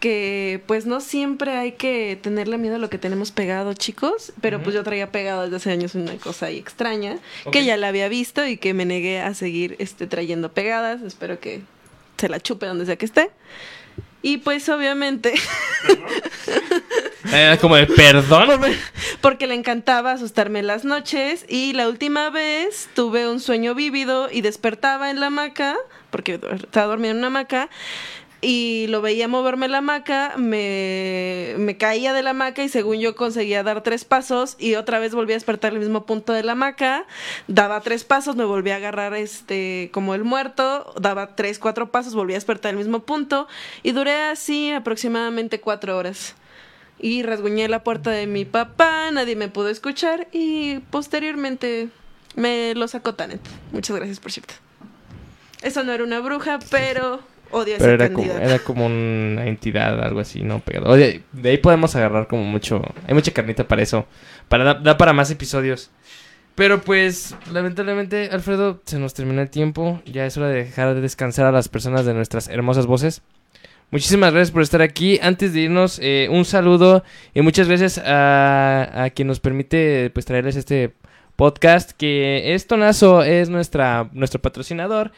que 0.00 0.62
pues 0.66 0.86
no 0.86 1.00
siempre 1.00 1.52
hay 1.52 1.72
que 1.72 2.18
tenerle 2.20 2.58
miedo 2.58 2.76
a 2.76 2.78
lo 2.78 2.90
que 2.90 2.98
tenemos 2.98 3.32
pegado, 3.32 3.74
chicos, 3.74 4.32
pero 4.40 4.62
pues 4.62 4.74
yo 4.74 4.82
traía 4.84 5.10
pegado 5.10 5.42
desde 5.42 5.56
hace 5.56 5.70
años 5.72 5.94
una 5.94 6.16
cosa 6.16 6.46
ahí 6.46 6.58
extraña, 6.58 7.18
que 7.50 7.64
ya 7.64 7.76
la 7.76 7.88
había 7.88 8.08
visto 8.08 8.46
y 8.46 8.56
que 8.56 8.74
me 8.74 8.84
negué 8.84 9.20
a 9.20 9.34
seguir 9.34 9.76
este, 9.78 10.06
trayendo 10.06 10.52
pegadas, 10.52 11.02
espero 11.02 11.40
que 11.40 11.62
se 12.16 12.28
la 12.28 12.40
chupe 12.40 12.66
donde 12.66 12.86
sea 12.86 12.96
que 12.96 13.06
esté. 13.06 13.30
Y 14.22 14.38
pues 14.38 14.66
obviamente 14.70 15.34
Era 17.32 17.58
como 17.58 17.76
de 17.76 17.86
perdóname. 17.86 18.74
porque 19.20 19.46
le 19.46 19.54
encantaba 19.54 20.12
asustarme 20.12 20.60
en 20.60 20.66
las 20.66 20.84
noches 20.84 21.44
y 21.48 21.72
la 21.72 21.88
última 21.88 22.30
vez 22.30 22.88
tuve 22.94 23.28
un 23.28 23.40
sueño 23.40 23.74
vívido 23.74 24.28
y 24.30 24.40
despertaba 24.40 25.10
en 25.10 25.20
la 25.20 25.26
hamaca, 25.26 25.76
porque 26.14 26.38
estaba 26.62 26.86
dormida 26.86 27.10
en 27.10 27.16
una 27.16 27.26
hamaca 27.26 27.68
y 28.40 28.86
lo 28.86 29.02
veía 29.02 29.26
moverme 29.26 29.66
la 29.66 29.78
hamaca, 29.78 30.34
me, 30.36 31.56
me 31.58 31.76
caía 31.76 32.12
de 32.12 32.22
la 32.22 32.30
hamaca 32.30 32.62
y 32.62 32.68
según 32.68 33.00
yo 33.00 33.16
conseguía 33.16 33.64
dar 33.64 33.82
tres 33.82 34.04
pasos 34.04 34.54
y 34.60 34.76
otra 34.76 35.00
vez 35.00 35.12
volví 35.12 35.32
a 35.32 35.36
despertar 35.36 35.72
al 35.72 35.80
mismo 35.80 36.06
punto 36.06 36.32
de 36.32 36.44
la 36.44 36.52
hamaca, 36.52 37.04
daba 37.48 37.80
tres 37.80 38.04
pasos, 38.04 38.36
me 38.36 38.44
volví 38.44 38.70
a 38.70 38.76
agarrar 38.76 39.12
este 39.14 39.90
como 39.92 40.14
el 40.14 40.22
muerto, 40.22 40.94
daba 41.00 41.34
tres, 41.34 41.58
cuatro 41.58 41.90
pasos, 41.90 42.14
volví 42.14 42.34
a 42.34 42.36
despertar 42.36 42.70
al 42.70 42.76
mismo 42.76 43.00
punto 43.00 43.48
y 43.82 43.90
duré 43.90 44.12
así 44.26 44.70
aproximadamente 44.70 45.58
cuatro 45.58 45.98
horas. 45.98 46.36
Y 47.00 47.24
rasguñé 47.24 47.66
la 47.66 47.82
puerta 47.82 48.12
de 48.12 48.28
mi 48.28 48.44
papá, 48.44 49.10
nadie 49.10 49.34
me 49.34 49.48
pudo 49.48 49.68
escuchar 49.68 50.28
y 50.30 50.78
posteriormente 50.92 51.88
me 52.36 52.72
lo 52.76 52.86
sacó 52.86 53.16
Tanet. 53.16 53.40
Muchas 53.72 53.96
gracias, 53.96 54.20
por 54.20 54.30
cierto. 54.30 54.54
Eso 55.64 55.82
no 55.82 55.92
era 55.92 56.04
una 56.04 56.20
bruja, 56.20 56.58
pero 56.70 57.20
Odio 57.50 57.76
Pero 57.78 57.92
ese 57.92 57.94
era 57.94 58.08
como, 58.08 58.26
candidato. 58.26 58.48
era 58.48 58.58
como 58.58 58.86
una 58.86 59.46
entidad, 59.46 60.00
algo 60.02 60.20
así, 60.20 60.42
no 60.42 60.60
pegado. 60.60 60.90
Oye, 60.90 61.04
de, 61.06 61.10
como 61.10 61.16
una 61.16 61.20
entidad, 61.20 61.20
algo 61.20 61.20
así, 61.20 61.22
no 61.22 61.30
pegado. 61.30 61.40
Oye, 61.40 61.42
de 61.42 61.50
ahí 61.50 61.58
podemos 61.58 61.96
agarrar 61.96 62.26
como 62.26 62.44
mucho. 62.44 62.82
Hay 63.06 63.14
mucha 63.14 63.32
carnita 63.32 63.66
para 63.66 63.82
eso. 63.82 64.06
Para 64.48 64.64
da, 64.64 64.74
da 64.74 64.98
para 64.98 65.12
más 65.12 65.30
episodios. 65.30 65.90
Pero 66.54 66.82
pues, 66.82 67.34
lamentablemente, 67.50 68.28
Alfredo, 68.30 68.80
se 68.84 68.98
nos 68.98 69.14
terminó 69.14 69.40
el 69.40 69.50
tiempo. 69.50 70.02
Ya 70.04 70.26
es 70.26 70.36
hora 70.36 70.48
de 70.48 70.64
dejar 70.64 70.94
de 70.94 71.00
descansar 71.00 71.46
a 71.46 71.52
las 71.52 71.68
personas 71.68 72.04
de 72.04 72.14
nuestras 72.14 72.48
hermosas 72.48 72.86
voces. 72.86 73.22
Muchísimas 73.90 74.32
gracias 74.32 74.50
por 74.50 74.62
estar 74.62 74.82
aquí. 74.82 75.18
Antes 75.22 75.52
de 75.52 75.60
irnos, 75.60 75.98
eh, 76.02 76.28
un 76.30 76.44
saludo 76.44 77.04
y 77.32 77.42
muchas 77.42 77.68
gracias 77.68 77.98
a, 77.98 79.04
a 79.04 79.10
quien 79.10 79.28
nos 79.28 79.40
permite 79.40 80.10
pues 80.10 80.26
traerles 80.26 80.56
este 80.56 80.92
podcast 81.36 81.92
que 81.92 82.54
es 82.54 82.66
Tonazo, 82.66 83.22
es 83.22 83.48
nuestra, 83.48 84.08
nuestro 84.12 84.40
patrocinador, 84.40 85.12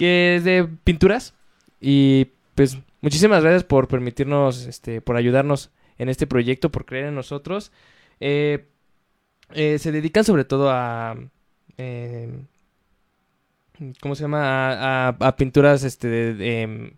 que 0.00 0.36
es 0.36 0.44
de 0.44 0.66
pinturas. 0.82 1.34
Y 1.78 2.28
pues 2.54 2.78
muchísimas 3.02 3.42
gracias 3.42 3.64
por 3.64 3.86
permitirnos, 3.86 4.66
este, 4.66 5.02
por 5.02 5.16
ayudarnos 5.16 5.70
en 5.98 6.08
este 6.08 6.26
proyecto, 6.26 6.70
por 6.70 6.86
creer 6.86 7.04
en 7.08 7.14
nosotros. 7.14 7.70
Eh, 8.18 8.64
eh, 9.52 9.78
se 9.78 9.92
dedican 9.92 10.24
sobre 10.24 10.46
todo 10.46 10.70
a... 10.70 11.18
eh, 11.76 12.30
¿Cómo 14.00 14.14
se 14.14 14.22
llama? 14.22 15.08
A, 15.08 15.36
pinturas 15.36 15.84
este, 15.84 16.08
de, 16.08 16.92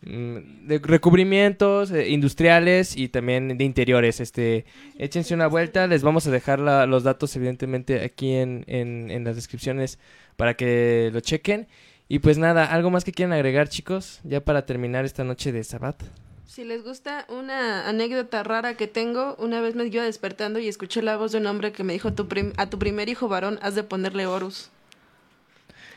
de 0.00 0.78
recubrimientos 0.78 1.92
eh, 1.92 2.08
industriales 2.10 2.96
y 2.96 3.08
también 3.08 3.56
de 3.56 3.64
interiores. 3.64 4.18
Este, 4.18 4.64
échense 4.98 5.32
una 5.34 5.46
vuelta, 5.46 5.86
les 5.86 6.02
vamos 6.02 6.26
a 6.26 6.32
dejar 6.32 6.58
los 6.58 7.04
datos 7.04 7.36
evidentemente 7.36 8.04
aquí 8.04 8.32
en, 8.34 8.64
en 8.66 9.22
las 9.24 9.36
descripciones 9.36 10.00
para 10.36 10.54
que 10.54 11.10
lo 11.12 11.20
chequen. 11.20 11.68
Y 12.08 12.20
pues 12.20 12.38
nada, 12.38 12.64
¿algo 12.66 12.90
más 12.90 13.04
que 13.04 13.12
quieran 13.12 13.32
agregar 13.32 13.68
chicos? 13.68 14.20
Ya 14.22 14.40
para 14.40 14.64
terminar 14.64 15.04
esta 15.04 15.24
noche 15.24 15.50
de 15.52 15.64
Sabbat. 15.64 16.00
Si 16.46 16.64
les 16.64 16.84
gusta 16.84 17.26
una 17.28 17.88
anécdota 17.88 18.42
rara 18.42 18.76
que 18.76 18.86
tengo, 18.86 19.34
una 19.38 19.60
vez 19.60 19.74
me 19.74 19.84
iba 19.86 20.04
despertando 20.04 20.58
y 20.60 20.68
escuché 20.68 21.02
la 21.02 21.16
voz 21.16 21.32
de 21.32 21.38
un 21.38 21.46
hombre 21.46 21.72
que 21.72 21.82
me 21.84 21.92
dijo, 21.92 22.12
tu 22.12 22.28
prim- 22.28 22.52
a 22.56 22.66
tu 22.70 22.78
primer 22.78 23.08
hijo 23.08 23.28
varón 23.28 23.58
has 23.60 23.74
de 23.74 23.82
ponerle 23.82 24.26
Horus. 24.26 24.70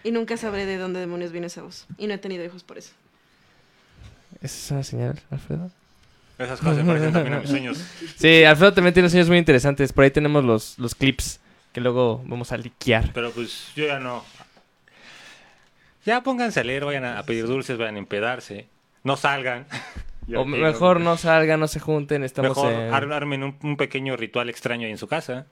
Y 0.04 0.12
nunca 0.12 0.36
sabré 0.38 0.66
de 0.66 0.78
dónde 0.78 1.00
demonios 1.00 1.32
viene 1.32 1.48
esa 1.48 1.62
voz. 1.62 1.86
Y 1.98 2.08
no 2.08 2.14
he 2.14 2.18
tenido 2.18 2.44
hijos 2.44 2.64
por 2.64 2.78
eso. 2.78 2.92
¿Esa 4.42 4.56
es 4.58 4.72
una 4.72 4.84
señal, 4.84 5.20
Alfredo? 5.30 5.70
Esas 6.40 6.60
cosas 6.60 6.78
se 6.78 6.84
parecen 6.84 7.14
también 7.14 7.34
a 7.36 7.40
mis 7.42 7.50
sueños. 7.50 7.78
Sí, 8.18 8.44
Alfredo 8.46 8.74
también 8.74 8.94
tiene 8.94 9.10
sueños 9.10 9.28
muy 9.28 9.38
interesantes. 9.38 9.94
Por 9.94 10.06
ahí 10.06 10.12
tenemos 10.12 10.44
los, 10.44 10.80
los 10.80 10.96
clips 10.96 11.40
que 11.74 11.82
luego 11.82 12.24
vamos 12.26 12.52
a 12.52 12.58
liquear. 12.58 13.12
Pero 13.14 13.32
pues 13.32 13.68
yo 13.76 13.86
ya 13.86 14.00
no. 14.00 14.24
Ya 16.06 16.22
pónganse 16.24 16.60
a 16.62 16.64
leer, 16.64 16.86
vayan 16.86 17.06
a, 17.06 17.20
a 17.20 17.24
pedir 17.24 17.46
dulces, 17.48 17.78
vayan 17.78 17.96
a 17.96 18.00
empedarse. 18.00 18.68
No 19.04 19.18
salgan. 19.18 19.68
O 20.36 20.46
mejor 20.46 21.02
no 21.02 21.18
salgan, 21.18 21.60
no 21.60 21.68
se 21.68 21.80
junten, 21.80 22.24
estamos 22.24 22.56
Mejor 22.56 22.72
en... 22.72 22.94
ar- 22.94 23.12
armen 23.14 23.42
un, 23.44 23.58
un 23.64 23.78
pequeño 23.78 24.16
ritual 24.16 24.48
extraño 24.48 24.86
ahí 24.86 24.92
en 24.92 25.00
su 25.00 25.08
casa. 25.08 25.48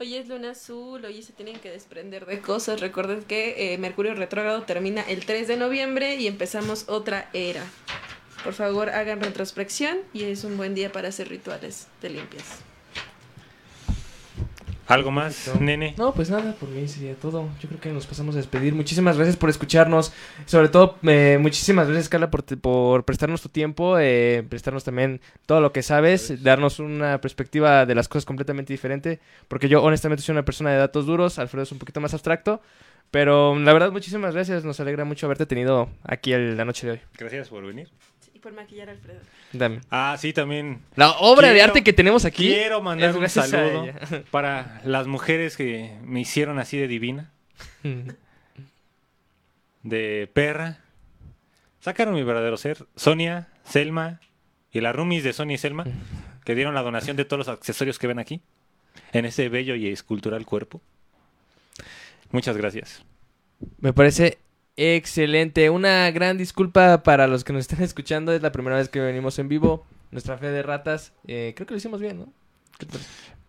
Hoy 0.00 0.14
es 0.14 0.28
luna 0.28 0.52
azul, 0.52 1.04
hoy 1.04 1.22
se 1.22 1.34
tienen 1.34 1.58
que 1.58 1.70
desprender 1.70 2.24
de 2.24 2.38
cosas. 2.38 2.80
Recuerden 2.80 3.22
que 3.24 3.74
eh, 3.74 3.76
Mercurio 3.76 4.14
retrógrado 4.14 4.62
termina 4.62 5.02
el 5.02 5.26
3 5.26 5.46
de 5.46 5.58
noviembre 5.58 6.14
y 6.14 6.26
empezamos 6.26 6.88
otra 6.88 7.28
era. 7.34 7.62
Por 8.42 8.54
favor, 8.54 8.88
hagan 8.88 9.20
retrospección 9.20 9.98
y 10.14 10.24
es 10.24 10.42
un 10.44 10.56
buen 10.56 10.74
día 10.74 10.90
para 10.90 11.08
hacer 11.08 11.28
rituales 11.28 11.88
de 12.00 12.08
limpias. 12.08 12.60
¿Algo 14.86 15.10
más, 15.10 15.50
nene? 15.60 15.94
No, 15.96 16.12
pues 16.12 16.28
nada, 16.28 16.52
por 16.60 16.68
mí 16.68 16.86
sería 16.88 17.14
todo. 17.14 17.48
Yo 17.60 17.68
creo 17.68 17.80
que 17.80 17.90
nos 17.90 18.06
pasamos 18.06 18.34
a 18.34 18.38
despedir. 18.38 18.74
Muchísimas 18.74 19.16
gracias 19.16 19.36
por 19.36 19.48
escucharnos. 19.48 20.12
Sobre 20.44 20.68
todo, 20.68 20.98
eh, 21.04 21.38
muchísimas 21.40 21.86
gracias, 21.88 22.08
Carla, 22.10 22.30
por, 22.30 22.44
por 22.60 23.04
prestarnos 23.04 23.40
tu 23.40 23.48
tiempo, 23.48 23.98
eh, 23.98 24.44
prestarnos 24.48 24.84
también 24.84 25.20
todo 25.46 25.60
lo 25.62 25.72
que 25.72 25.82
sabes, 25.82 26.42
darnos 26.42 26.80
una 26.80 27.18
perspectiva 27.20 27.86
de 27.86 27.94
las 27.94 28.08
cosas 28.08 28.26
completamente 28.26 28.72
diferente. 28.74 29.20
Porque 29.48 29.68
yo, 29.68 29.82
honestamente, 29.82 30.22
soy 30.22 30.34
una 30.34 30.44
persona 30.44 30.70
de 30.72 30.76
datos 30.78 31.06
duros. 31.06 31.38
Alfredo 31.38 31.62
es 31.62 31.72
un 31.72 31.78
poquito 31.78 32.00
más 32.02 32.12
abstracto. 32.12 32.60
Pero 33.10 33.56
la 33.58 33.72
verdad, 33.72 33.92
muchísimas 33.92 34.34
gracias. 34.34 34.64
Nos 34.64 34.80
alegra 34.80 35.04
mucho 35.04 35.26
haberte 35.26 35.46
tenido 35.46 35.88
aquí 36.02 36.32
el- 36.32 36.56
la 36.56 36.64
noche 36.64 36.86
de 36.86 36.92
hoy. 36.94 37.00
Gracias 37.16 37.48
por 37.48 37.64
venir. 37.64 37.88
Por 38.44 38.52
maquillar 38.52 38.90
a 38.90 38.92
Alfredo. 38.92 39.20
Dame. 39.54 39.80
Ah, 39.90 40.18
sí, 40.20 40.34
también. 40.34 40.82
La 40.96 41.12
obra 41.12 41.50
de 41.50 41.62
arte 41.62 41.82
que 41.82 41.94
tenemos 41.94 42.26
aquí. 42.26 42.46
Quiero 42.46 42.82
mandar 42.82 43.08
es 43.08 43.16
un 43.16 43.26
saludo 43.26 43.86
para 44.30 44.82
las 44.84 45.06
mujeres 45.06 45.56
que 45.56 45.96
me 46.02 46.20
hicieron 46.20 46.58
así 46.58 46.76
de 46.76 46.86
divina, 46.86 47.32
de 49.82 50.30
perra. 50.34 50.80
Sacaron 51.80 52.12
mi 52.12 52.22
verdadero 52.22 52.58
ser. 52.58 52.86
Sonia, 52.96 53.48
Selma 53.64 54.20
y 54.70 54.82
las 54.82 54.94
roomies 54.94 55.24
de 55.24 55.32
Sonia 55.32 55.54
y 55.54 55.58
Selma, 55.58 55.86
que 56.44 56.54
dieron 56.54 56.74
la 56.74 56.82
donación 56.82 57.16
de 57.16 57.24
todos 57.24 57.38
los 57.38 57.48
accesorios 57.48 57.98
que 57.98 58.08
ven 58.08 58.18
aquí, 58.18 58.42
en 59.14 59.24
ese 59.24 59.48
bello 59.48 59.74
y 59.74 59.88
escultural 59.88 60.44
cuerpo. 60.44 60.82
Muchas 62.30 62.58
gracias. 62.58 63.06
Me 63.78 63.94
parece 63.94 64.36
excelente. 64.76 65.70
Una 65.70 66.10
gran 66.10 66.38
disculpa 66.38 67.02
para 67.02 67.26
los 67.26 67.44
que 67.44 67.52
nos 67.52 67.60
están 67.60 67.82
escuchando. 67.84 68.32
Es 68.32 68.42
la 68.42 68.52
primera 68.52 68.76
vez 68.76 68.88
que 68.88 69.00
venimos 69.00 69.38
en 69.38 69.48
vivo. 69.48 69.86
Nuestra 70.10 70.38
fe 70.38 70.48
de 70.50 70.62
ratas. 70.62 71.12
Eh, 71.26 71.52
creo 71.56 71.66
que 71.66 71.74
lo 71.74 71.78
hicimos 71.78 72.00
bien, 72.00 72.18
¿no? 72.18 72.32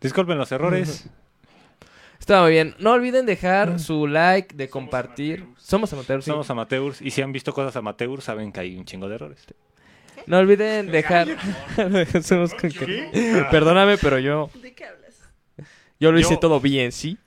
Disculpen 0.02 0.38
los 0.38 0.52
errores. 0.52 1.08
Estaba 2.20 2.44
muy 2.44 2.54
bien. 2.54 2.76
No 2.80 2.94
olviden 2.94 3.26
dejar 3.26 3.80
su 3.80 4.08
like, 4.08 4.56
de 4.56 4.70
compartir. 4.70 5.46
Somos 5.58 5.92
amateurs. 5.94 6.26
sí. 6.26 6.32
Somos 6.32 6.50
amateurs 6.50 7.02
y 7.02 7.12
si 7.12 7.22
han 7.22 7.32
visto 7.32 7.54
cosas 7.54 7.76
amateurs 7.76 8.24
saben 8.24 8.52
que 8.52 8.62
hay 8.62 8.76
un 8.78 8.86
chingo 8.86 9.08
de 9.10 9.16
errores. 9.16 9.46
No 10.26 10.40
olviden 10.40 10.88
dejar. 10.92 11.28
Somos 12.24 12.54
con 12.56 12.72
Perdóname, 13.52 13.98
pero 14.00 14.18
yo, 14.18 14.50
¿De 14.60 14.74
qué 14.74 14.86
hablas? 14.86 15.14
yo 16.00 16.12
lo 16.12 16.20
hice 16.20 16.34
Yo- 16.36 16.40
todo 16.40 16.60
bien, 16.60 16.92
¿sí? 16.92 17.20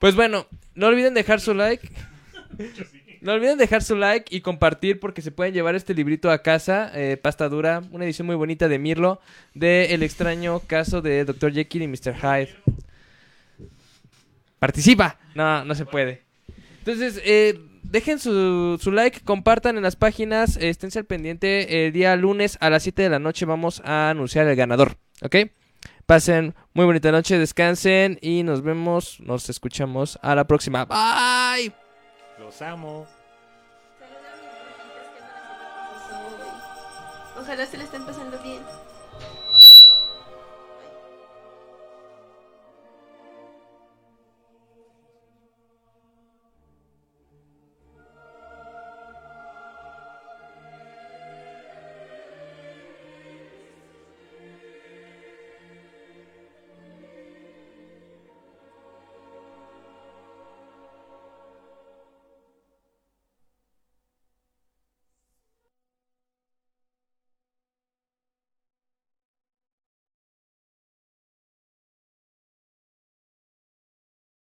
Pues 0.00 0.16
bueno, 0.16 0.46
no 0.74 0.86
olviden 0.88 1.14
dejar 1.14 1.40
su 1.40 1.54
like. 1.54 1.88
No 3.24 3.32
olviden 3.32 3.56
dejar 3.56 3.82
su 3.82 3.96
like 3.96 4.36
y 4.36 4.42
compartir 4.42 5.00
porque 5.00 5.22
se 5.22 5.30
pueden 5.30 5.54
llevar 5.54 5.74
este 5.74 5.94
librito 5.94 6.30
a 6.30 6.42
casa, 6.42 6.92
eh, 6.94 7.16
pasta 7.16 7.48
dura, 7.48 7.82
una 7.90 8.04
edición 8.04 8.26
muy 8.26 8.36
bonita 8.36 8.68
de 8.68 8.78
Mirlo, 8.78 9.18
de 9.54 9.94
El 9.94 10.02
extraño 10.02 10.60
caso 10.60 11.00
de 11.00 11.24
Dr. 11.24 11.54
Jekyll 11.54 11.84
y 11.84 11.88
Mr. 11.88 12.14
Hyde. 12.16 12.54
Participa. 14.58 15.18
No, 15.34 15.64
no 15.64 15.74
se 15.74 15.86
puede. 15.86 16.20
Entonces, 16.80 17.18
eh, 17.24 17.58
dejen 17.82 18.18
su, 18.18 18.78
su 18.78 18.92
like, 18.92 19.20
compartan 19.20 19.78
en 19.78 19.84
las 19.84 19.96
páginas, 19.96 20.58
eh, 20.58 20.68
esténse 20.68 20.98
al 20.98 21.06
pendiente. 21.06 21.86
El 21.86 21.94
día 21.94 22.14
lunes 22.16 22.58
a 22.60 22.68
las 22.68 22.82
7 22.82 23.04
de 23.04 23.08
la 23.08 23.20
noche 23.20 23.46
vamos 23.46 23.80
a 23.86 24.10
anunciar 24.10 24.46
el 24.48 24.54
ganador, 24.54 24.98
¿ok? 25.22 25.36
Pasen 26.04 26.54
muy 26.74 26.84
bonita 26.84 27.10
noche, 27.10 27.38
descansen 27.38 28.18
y 28.20 28.42
nos 28.42 28.60
vemos, 28.60 29.18
nos 29.20 29.48
escuchamos 29.48 30.18
a 30.20 30.34
la 30.34 30.46
próxima. 30.46 30.84
Bye. 30.84 31.83
Los 32.44 32.60
amo. 32.60 33.06
Ojalá 37.40 37.64
se 37.64 37.78
le 37.78 37.84
estén 37.84 38.04
pasando 38.04 38.38
bien. 38.40 38.62